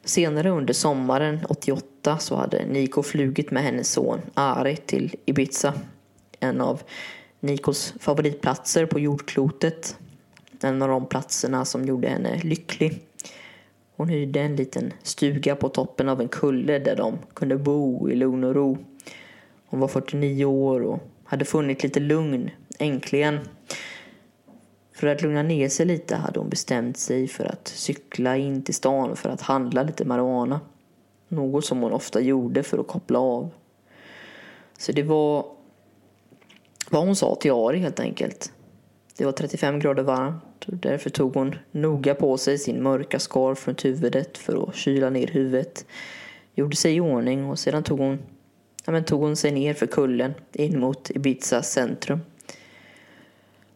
senare 0.05 0.51
under 0.51 0.75
sommaren 0.75 1.41
88 1.49 2.19
så 2.19 2.37
hade 2.37 2.67
Nico 2.67 3.03
flugit 3.03 3.51
med 3.51 3.63
hennes 3.63 3.93
son 3.93 4.21
Ari 4.35 4.77
till 4.77 5.17
Ibiza. 5.25 5.75
En 6.41 6.61
av 6.61 6.83
Nikos 7.41 7.95
favoritplatser 8.01 8.87
på 8.87 8.99
jordklotet. 8.99 9.97
En 10.63 10.83
av 10.83 10.89
de 10.89 11.07
platserna 11.07 11.65
som 11.65 11.85
gjorde 11.85 12.09
henne 12.09 12.41
lycklig. 12.43 13.03
Hon 13.97 14.09
hyrde 14.09 14.41
en 14.41 14.57
liten 14.57 14.93
stuga 15.03 15.57
på 15.57 15.69
toppen 15.69 16.09
av 16.09 16.21
en 16.21 16.29
kulle 16.29 16.79
där 16.79 16.97
de 16.97 17.19
kunde 17.35 17.57
bo 17.57 18.11
i 18.11 18.15
lugn 18.15 18.45
och 18.45 18.55
ro. 18.55 18.79
Hon 19.67 19.81
var 19.81 19.89
49 19.89 20.45
år 20.45 20.81
och 20.81 20.99
hade 21.25 21.45
funnit 21.45 21.83
lite 21.83 22.01
lugn, 22.01 22.51
äntligen. 22.79 23.39
För 24.93 25.07
att 25.07 25.23
lugna 25.23 25.43
ner 25.43 25.69
sig 25.69 25.87
lite 25.87 26.17
hade 26.17 26.41
hon 26.41 26.49
bestämt 26.49 26.97
sig 26.97 27.29
för 27.29 27.45
att 27.45 27.69
cykla 27.69 28.37
in 28.37 28.63
till 28.63 28.75
stan 28.75 29.17
för 29.17 29.29
att 29.29 29.41
handla 29.41 29.83
lite 29.83 30.05
marijuana. 30.05 30.61
Något 31.29 31.65
som 31.65 31.81
hon 31.81 31.93
ofta 31.93 32.21
gjorde 32.21 32.63
för 32.63 32.79
att 32.79 32.89
koppla 32.89 33.19
av. 33.19 33.51
Så 34.79 34.93
det 34.93 35.03
var 35.03 35.47
vad 36.91 37.07
hon 37.07 37.17
sa 37.17 37.35
till 37.35 37.53
Ari 37.53 37.79
helt 37.79 38.01
enkelt. 38.01 38.53
Det 39.17 39.25
var 39.25 39.33
35 39.33 39.79
grader 39.79 40.03
varmt 40.03 40.48
därför 40.67 41.11
tog 41.11 41.35
hon 41.35 41.55
noga 41.71 42.15
på 42.15 42.39
sig 42.39 42.59
sin 42.59 42.83
mörka 42.83 43.19
scarf 43.19 43.69
runt 43.69 43.85
huvudet 43.85 44.39
för 44.39 44.69
att 44.69 44.75
kyla 44.75 45.11
ner 45.11 45.27
huvudet. 45.27 45.87
Gjorde 46.55 46.77
sig 46.77 46.97
i 46.97 47.01
ordning 47.01 47.51
och 47.51 47.59
sedan 47.59 47.83
tog 47.83 47.99
hon, 47.99 48.19
ja, 48.85 48.93
men 48.93 49.05
tog 49.05 49.21
hon 49.21 49.37
sig 49.37 49.53
ner 49.53 49.75
för 49.75 49.87
kullen 49.87 50.35
in 50.53 50.81
mot 50.81 51.11
Ibizas 51.11 51.73
centrum. 51.73 52.21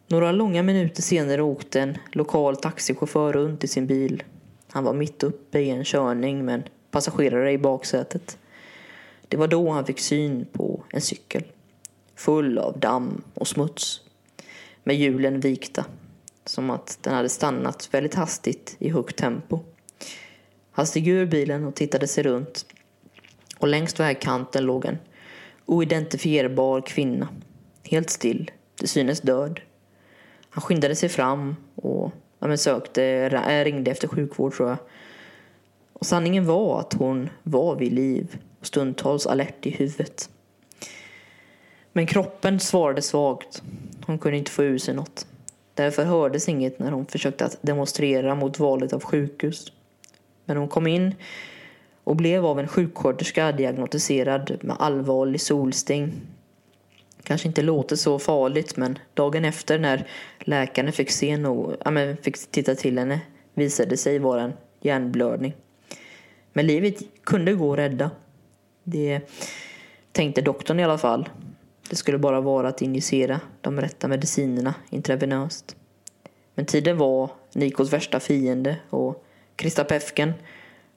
Några 0.07 0.31
långa 0.31 0.63
minuter 0.63 1.01
senare 1.01 1.41
åkte 1.41 1.81
en 1.81 1.97
lokal 2.11 2.55
taxichaufför 2.55 3.33
runt 3.33 3.63
i 3.63 3.67
sin 3.67 3.87
bil. 3.87 4.23
Han 4.69 4.83
var 4.83 4.93
mitt 4.93 5.23
uppe 5.23 5.59
i 5.59 5.69
en 5.69 5.83
körning 5.83 6.45
med 6.45 6.55
en 6.55 6.63
passagerare 6.91 7.51
i 7.51 7.57
baksätet. 7.57 8.37
Det 9.27 9.37
var 9.37 9.47
då 9.47 9.69
han 9.69 9.85
fick 9.85 9.99
syn 9.99 10.45
på 10.51 10.83
en 10.89 11.01
cykel. 11.01 11.43
Full 12.15 12.57
av 12.57 12.79
damm 12.79 13.21
och 13.33 13.47
smuts. 13.47 14.01
Med 14.83 14.95
hjulen 14.95 15.39
vikta. 15.39 15.85
Som 16.45 16.69
att 16.69 16.97
den 17.01 17.13
hade 17.13 17.29
stannat 17.29 17.89
väldigt 17.91 18.15
hastigt 18.15 18.75
i 18.79 18.89
högt 18.89 19.17
tempo. 19.17 19.59
Han 20.71 20.87
steg 20.87 21.07
ur 21.07 21.25
bilen 21.25 21.63
och 21.63 21.75
tittade 21.75 22.07
sig 22.07 22.23
runt. 22.23 22.65
Och 23.57 23.67
längst 23.67 23.99
vägkanten 23.99 24.63
låg 24.63 24.85
en 24.85 24.97
oidentifierbar 25.65 26.81
kvinna. 26.81 27.27
Helt 27.83 28.09
still, 28.09 28.51
till 28.75 28.89
synes 28.89 29.21
död. 29.21 29.59
Han 30.49 30.61
skyndade 30.61 30.95
sig 30.95 31.09
fram 31.09 31.55
och 31.75 32.11
ja, 32.39 32.47
men 32.47 32.57
sökte, 32.57 33.03
eh, 33.03 33.63
ringde 33.63 33.91
efter 33.91 34.07
sjukvård 34.07 34.53
tror 34.53 34.69
jag. 34.69 34.77
Och 35.93 36.05
sanningen 36.05 36.45
var 36.45 36.79
att 36.79 36.93
hon 36.93 37.29
var 37.43 37.75
vid 37.75 37.93
liv 37.93 38.37
och 38.59 38.65
stundtals 38.65 39.27
alert 39.27 39.65
i 39.65 39.69
huvudet. 39.69 40.29
Men 41.93 42.07
kroppen 42.07 42.59
svarade 42.59 43.01
svagt. 43.01 43.63
Hon 44.05 44.19
kunde 44.19 44.37
inte 44.37 44.51
få 44.51 44.63
ur 44.63 44.77
sig 44.77 44.93
något. 44.93 45.27
Därför 45.73 46.05
hördes 46.05 46.49
inget 46.49 46.79
när 46.79 46.91
hon 46.91 47.05
försökte 47.05 47.45
att 47.45 47.57
demonstrera 47.61 48.35
mot 48.35 48.59
valet 48.59 48.93
av 48.93 49.03
sjukhus. 49.03 49.71
Men 50.45 50.57
hon 50.57 50.67
kom 50.67 50.87
in 50.87 51.15
och 52.03 52.15
blev 52.15 52.45
av 52.45 52.59
en 52.59 52.67
sjuksköterska 52.67 53.51
diagnostiserad 53.51 54.57
med 54.61 54.75
allvarlig 54.79 55.41
solsting. 55.41 56.11
Kanske 57.23 57.47
inte 57.47 57.61
låter 57.61 57.95
så 57.95 58.19
farligt 58.19 58.77
men 58.77 58.99
dagen 59.13 59.45
efter 59.45 59.79
när 59.79 60.07
läkaren 60.39 60.91
fick, 60.91 61.11
se 61.11 61.37
no 61.37 61.75
ja, 61.85 61.91
men 61.91 62.17
fick 62.17 62.51
titta 62.51 62.75
till 62.75 62.97
henne 62.97 63.19
visade 63.53 63.97
sig 63.97 64.19
vara 64.19 64.41
en 64.41 64.53
hjärnblödning. 64.81 65.53
Men 66.53 66.67
livet 66.67 66.97
kunde 67.23 67.53
gå 67.53 67.73
att 67.73 67.79
rädda. 67.79 68.11
Det 68.83 69.21
tänkte 70.11 70.41
doktorn 70.41 70.79
i 70.79 70.83
alla 70.83 70.97
fall. 70.97 71.29
Det 71.89 71.95
skulle 71.95 72.17
bara 72.17 72.41
vara 72.41 72.67
att 72.67 72.81
injicera 72.81 73.39
de 73.61 73.81
rätta 73.81 74.07
medicinerna 74.07 74.73
intravenöst. 74.89 75.75
Men 76.55 76.65
tiden 76.65 76.97
var 76.97 77.29
Nikos 77.53 77.93
värsta 77.93 78.19
fiende 78.19 78.77
och 78.89 79.25
Krista 79.55 79.83
Pefken 79.83 80.33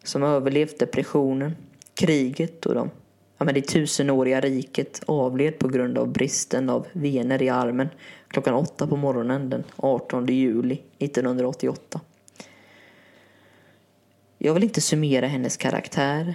som 0.04 0.22
överlevt 0.22 0.78
depressionen, 0.78 1.56
kriget 1.94 2.66
och 2.66 2.74
de, 2.74 2.90
ja, 3.38 3.44
men 3.44 3.54
det 3.54 3.62
tusenåriga 3.62 4.40
riket 4.40 5.02
avled 5.06 5.58
på 5.58 5.68
grund 5.68 5.98
av 5.98 6.08
bristen 6.08 6.70
av 6.70 6.86
vener 6.92 7.42
i 7.42 7.48
armen 7.48 7.88
klockan 8.28 8.54
åtta 8.54 8.86
på 8.86 8.96
morgonen 8.96 9.50
den 9.50 9.64
18 9.76 10.26
juli 10.26 10.82
1988. 10.98 12.00
Jag 14.38 14.54
vill 14.54 14.64
inte 14.64 14.80
summera 14.80 15.26
hennes 15.26 15.56
karaktär, 15.56 16.34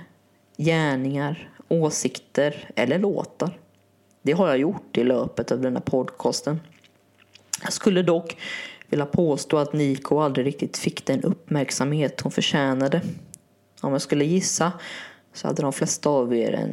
gärningar, 0.57 1.49
åsikter 1.67 2.69
eller 2.75 2.99
låtar. 2.99 3.59
Det 4.21 4.31
har 4.31 4.47
jag 4.47 4.57
gjort 4.57 4.97
i 4.97 5.03
löpet 5.03 5.51
av 5.51 5.61
denna 5.61 5.81
podcasten. 5.81 6.61
Jag 7.63 7.73
skulle 7.73 8.01
dock 8.01 8.37
vilja 8.89 9.05
påstå 9.05 9.57
att 9.57 9.73
Nico 9.73 10.19
aldrig 10.19 10.45
riktigt 10.45 10.77
fick 10.77 11.05
den 11.05 11.23
uppmärksamhet 11.23 12.21
hon 12.21 12.31
förtjänade. 12.31 13.01
Om 13.81 13.91
jag 13.91 14.01
skulle 14.01 14.25
gissa 14.25 14.71
så 15.33 15.47
hade 15.47 15.61
de 15.61 15.73
flesta 15.73 16.09
av 16.09 16.35
er 16.35 16.69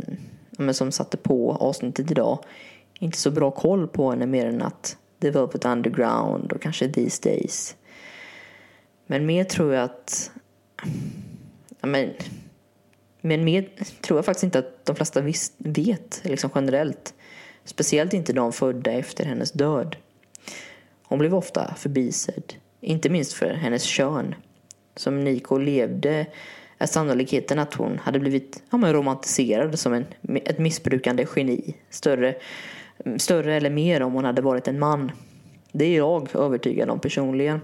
en, 0.59 0.75
som 0.75 0.93
satte 0.93 1.17
på 1.17 1.53
avsnittet 1.53 2.11
idag 2.11 2.39
inte 2.99 3.19
så 3.19 3.31
bra 3.31 3.51
koll 3.51 3.89
på 3.89 4.11
henne 4.11 4.27
mer 4.27 4.47
än 4.47 4.63
att 4.63 4.97
det 5.19 5.31
var 5.31 5.47
på 5.47 5.57
ett 5.57 5.65
Underground 5.65 6.53
och 6.53 6.63
kanske 6.63 6.89
These 6.89 7.31
Days. 7.31 7.77
Men 9.07 9.27
mer 9.27 9.45
tror 9.45 9.75
jag 9.75 9.85
att... 9.85 10.31
Men, 11.81 12.11
men 13.21 13.45
mer 13.45 13.69
tror 14.01 14.19
jag 14.19 14.25
faktiskt 14.25 14.45
inte 14.45 14.59
att 14.59 14.87
de 14.87 14.97
flesta 14.97 15.23
vet 15.59 16.21
liksom 16.25 16.51
generellt. 16.55 17.15
Speciellt 17.69 18.13
inte 18.13 18.33
de 18.33 18.53
födda 18.53 18.93
efter 18.93 19.25
hennes 19.25 19.53
död. 19.53 19.97
Hon 21.03 21.19
blev 21.19 21.35
ofta 21.35 21.75
förbisedd, 21.75 22.55
inte 22.81 23.09
minst 23.09 23.33
för 23.33 23.51
hennes 23.51 23.83
kön. 23.83 24.35
Som 24.97 25.25
Niko 25.25 25.59
levde 25.59 26.27
är 26.79 26.87
sannolikheten 26.87 27.59
att 27.59 27.75
hon 27.75 27.99
hade 27.99 28.19
blivit 28.19 28.63
ja, 28.71 28.79
men 28.79 28.93
romantiserad 28.93 29.79
som 29.79 29.93
en, 29.93 30.07
ett 30.45 30.59
missbrukande 30.59 31.27
geni 31.37 31.75
större, 31.91 32.35
större 33.17 33.55
eller 33.55 33.71
mer 33.71 34.03
om 34.03 34.13
hon 34.13 34.25
hade 34.25 34.43
varit 34.43 34.69
en 34.69 34.79
man. 34.79 35.13
Det 35.73 35.85
är 35.85 35.97
jag 35.97 36.37
övertygad 36.37 36.91
om 36.91 37.01
personligen. 37.01 37.61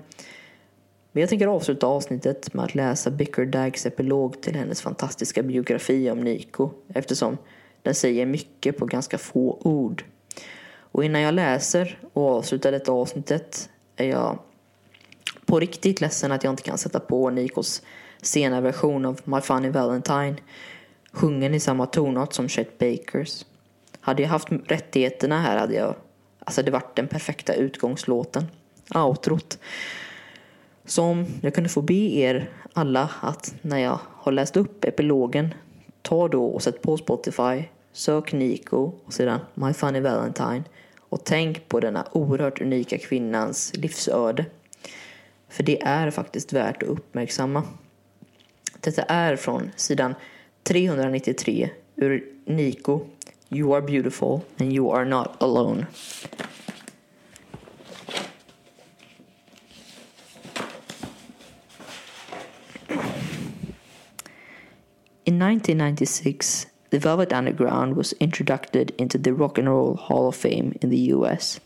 Men 1.13 1.21
jag 1.21 1.31
tänker 1.31 1.47
avsluta 1.47 1.87
avsnittet 1.87 2.55
med 2.55 2.65
att 2.65 2.75
läsa 2.75 3.11
Bickerdags 3.11 3.87
epilog 3.87 4.43
till 4.43 4.55
hennes 4.55 4.83
fantastiska 4.83 5.43
biografi 5.43 6.11
om 6.11 6.21
Niko. 6.21 6.71
eftersom 6.95 7.39
den 7.85 7.95
säger 7.95 8.27
mycket 8.27 8.79
på 8.79 8.87
ganska 8.87 9.19
få 9.19 9.59
ord. 9.61 10.05
Och 10.77 11.05
innan 11.05 11.21
jag 11.21 11.35
läser 11.35 11.99
och 12.13 12.31
avslutar 12.31 12.73
detta 12.73 12.93
avsnittet 12.93 13.71
är 13.97 14.09
jag 14.09 14.39
på 15.47 15.61
riktigt 15.61 16.01
ledsen 16.01 16.33
att 16.33 16.45
jag 16.45 16.53
inte 16.53 16.63
kan 16.63 16.79
sätta 16.79 17.01
på 17.01 17.31
Nikos 17.31 17.83
sena 18.23 18.61
version 18.61 19.05
av 19.05 19.21
My 19.25 19.41
Funny 19.41 19.69
Valentine 19.69 20.37
sjungen 21.13 21.55
i 21.55 21.61
samma 21.61 21.87
tonart 21.87 22.33
som 22.33 22.49
Chet 22.49 22.79
Bakers. 22.79 23.45
Hade 24.01 24.23
jag 24.23 24.29
haft 24.29 24.49
rättigheterna 24.67 25.41
här 25.41 25.59
hade 25.59 25.75
jag 25.75 25.95
alltså 26.39 26.63
det 26.63 26.71
varit 26.71 26.97
den 26.97 27.09
perfekta 27.09 27.55
utgångslåten, 27.55 28.47
outrot. 28.95 29.59
Som 30.85 31.27
jag 31.41 31.55
kunde 31.55 31.71
få 31.71 31.83
be 31.83 31.95
er 31.95 32.51
alla 32.73 33.11
att 33.21 33.55
när 33.63 33.79
jag 33.79 33.99
har 34.11 34.33
läst 34.33 34.57
upp 34.57 34.85
epilogen 34.85 35.55
ta 36.03 36.29
då 36.29 36.47
och 36.47 36.63
sätt 36.63 36.83
på 36.83 36.97
Spotify 36.97 37.65
Sök 37.97 38.33
Nico 38.33 38.93
och 39.05 39.13
sedan 39.13 39.41
My 39.55 39.73
Funny 39.73 40.01
Valentine 40.01 40.63
och 40.99 41.25
tänk 41.25 41.69
på 41.69 41.81
denna 41.81 42.07
oerhört 42.13 42.61
unika 42.61 42.99
kvinnans 42.99 43.77
livsöde. 43.77 44.47
För 45.49 45.63
det 45.63 45.83
är 45.83 46.11
faktiskt 46.11 46.53
värt 46.53 46.83
att 46.83 46.89
uppmärksamma. 46.89 47.63
Detta 48.81 49.03
är 49.03 49.37
från 49.37 49.71
sidan 49.77 50.15
393 50.63 51.71
ur 51.97 52.25
Nico 52.45 53.01
You 53.49 53.75
are 53.75 53.83
beautiful 53.83 54.41
and 54.59 54.73
you 54.73 54.97
are 54.97 55.05
not 55.05 55.29
alone. 55.39 55.87
In 65.25 65.43
1996 65.43 66.67
the 66.95 67.01
Velvet 67.01 67.33
Underground 67.33 67.97
was 67.97 68.13
introduced 68.21 68.77
into 68.77 69.19
the 69.19 69.35
Rock 69.35 69.59
and 69.59 69.69
Roll 69.69 69.97
Hall 69.97 70.29
of 70.29 70.37
Fame 70.37 70.79
in 70.81 70.91
the 70.91 71.11
US. 71.15 71.59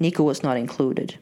Nico 0.00 0.24
was 0.24 0.42
not 0.42 0.56
included. 0.56 1.18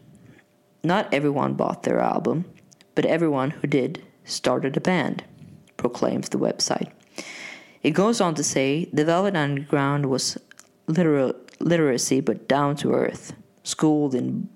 Not 0.82 1.12
everyone 1.12 1.52
bought 1.52 1.82
their 1.82 2.00
album, 2.00 2.46
but 2.94 3.04
everyone 3.04 3.50
who 3.50 3.66
did 3.66 4.02
started 4.24 4.78
a 4.78 4.80
band, 4.80 5.22
proclaims 5.76 6.30
the 6.30 6.38
website. 6.38 6.90
It 7.82 7.90
goes 7.90 8.18
on 8.18 8.34
to 8.36 8.42
say 8.42 8.88
the 8.94 9.04
Velvet 9.04 9.36
Underground 9.36 10.06
was 10.06 10.38
literal, 10.86 11.34
literacy 11.58 12.20
but 12.20 12.48
down 12.48 12.76
to 12.76 12.94
earth, 12.94 13.34
schooled 13.62 14.14
in 14.14 14.48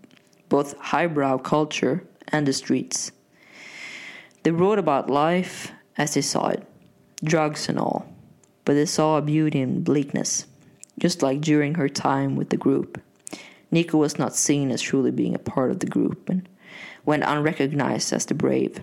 both 0.48 0.78
highbrow 0.78 1.36
culture 1.36 2.08
and 2.28 2.46
the 2.46 2.54
streets. 2.54 3.12
They 4.44 4.50
wrote 4.50 4.78
about 4.78 5.10
life 5.10 5.72
as 5.98 6.14
they 6.14 6.22
saw 6.22 6.48
it, 6.48 6.66
drugs 7.22 7.68
and 7.68 7.78
all 7.78 8.13
but 8.64 8.74
they 8.74 8.86
saw 8.86 9.16
a 9.16 9.22
beauty 9.22 9.60
in 9.60 9.82
bleakness, 9.82 10.46
just 10.98 11.22
like 11.22 11.40
during 11.40 11.74
her 11.74 11.88
time 11.88 12.36
with 12.36 12.50
the 12.50 12.56
group. 12.56 13.00
Nico 13.70 13.98
was 13.98 14.18
not 14.18 14.36
seen 14.36 14.70
as 14.70 14.80
truly 14.80 15.10
being 15.10 15.34
a 15.34 15.38
part 15.38 15.70
of 15.70 15.80
the 15.80 15.86
group 15.86 16.28
and 16.28 16.48
went 17.04 17.24
unrecognized 17.24 18.12
as 18.12 18.26
the 18.26 18.34
brave. 18.34 18.80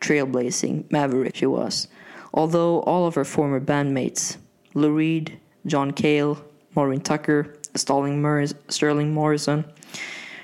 trailblazing 0.00 0.90
maverick 0.90 1.34
she 1.34 1.46
was. 1.46 1.88
Although 2.34 2.80
all 2.80 3.06
of 3.06 3.14
her 3.14 3.24
former 3.24 3.60
bandmates, 3.60 4.36
Lou 4.74 4.92
Reed, 4.92 5.38
John 5.66 5.92
Cale, 5.92 6.44
Maureen 6.74 7.00
Tucker, 7.00 7.54
Morris- 7.88 8.54
Sterling 8.68 9.14
Morrison, 9.14 9.64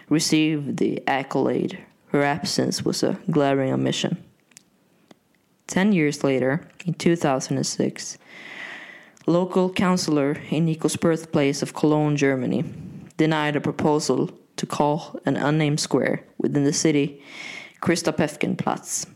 received 0.09 0.79
the 0.79 1.03
accolade, 1.07 1.79
her 2.09 2.23
absence 2.23 2.85
was 2.85 3.03
a 3.03 3.19
glaring 3.31 3.73
omission. 3.73 4.23
Ten 5.67 5.93
years 5.93 6.25
later, 6.25 6.67
in 6.87 6.95
2006, 6.95 8.19
local 9.31 9.71
councillor 9.71 10.37
in 10.51 10.65
Nico's 10.65 10.97
birthplace 10.97 11.63
of 11.63 11.73
Cologne, 11.73 12.17
Germany, 12.17 12.65
denied 13.17 13.57
a 13.57 13.61
proposal 13.61 14.31
to 14.57 14.67
call 14.67 15.19
an 15.25 15.37
unnamed 15.37 15.81
square 15.81 16.25
within 16.39 16.65
the 16.65 16.73
city 16.73 17.23
Christopefkenplatz. 17.81 19.07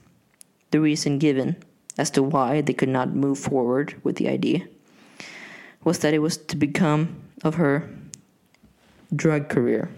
The 0.70 0.80
reason 0.80 1.18
given 1.18 1.56
as 1.98 2.10
to 2.10 2.22
why 2.22 2.60
they 2.60 2.72
could 2.72 2.88
not 2.88 3.14
move 3.14 3.38
forward 3.38 3.94
with 4.04 4.16
the 4.16 4.28
idea 4.28 4.66
was 5.84 5.98
that 5.98 6.14
it 6.14 6.20
was 6.20 6.36
to 6.36 6.56
become 6.56 7.20
of 7.42 7.56
her 7.56 7.88
drug 9.14 9.48
career. 9.48 9.90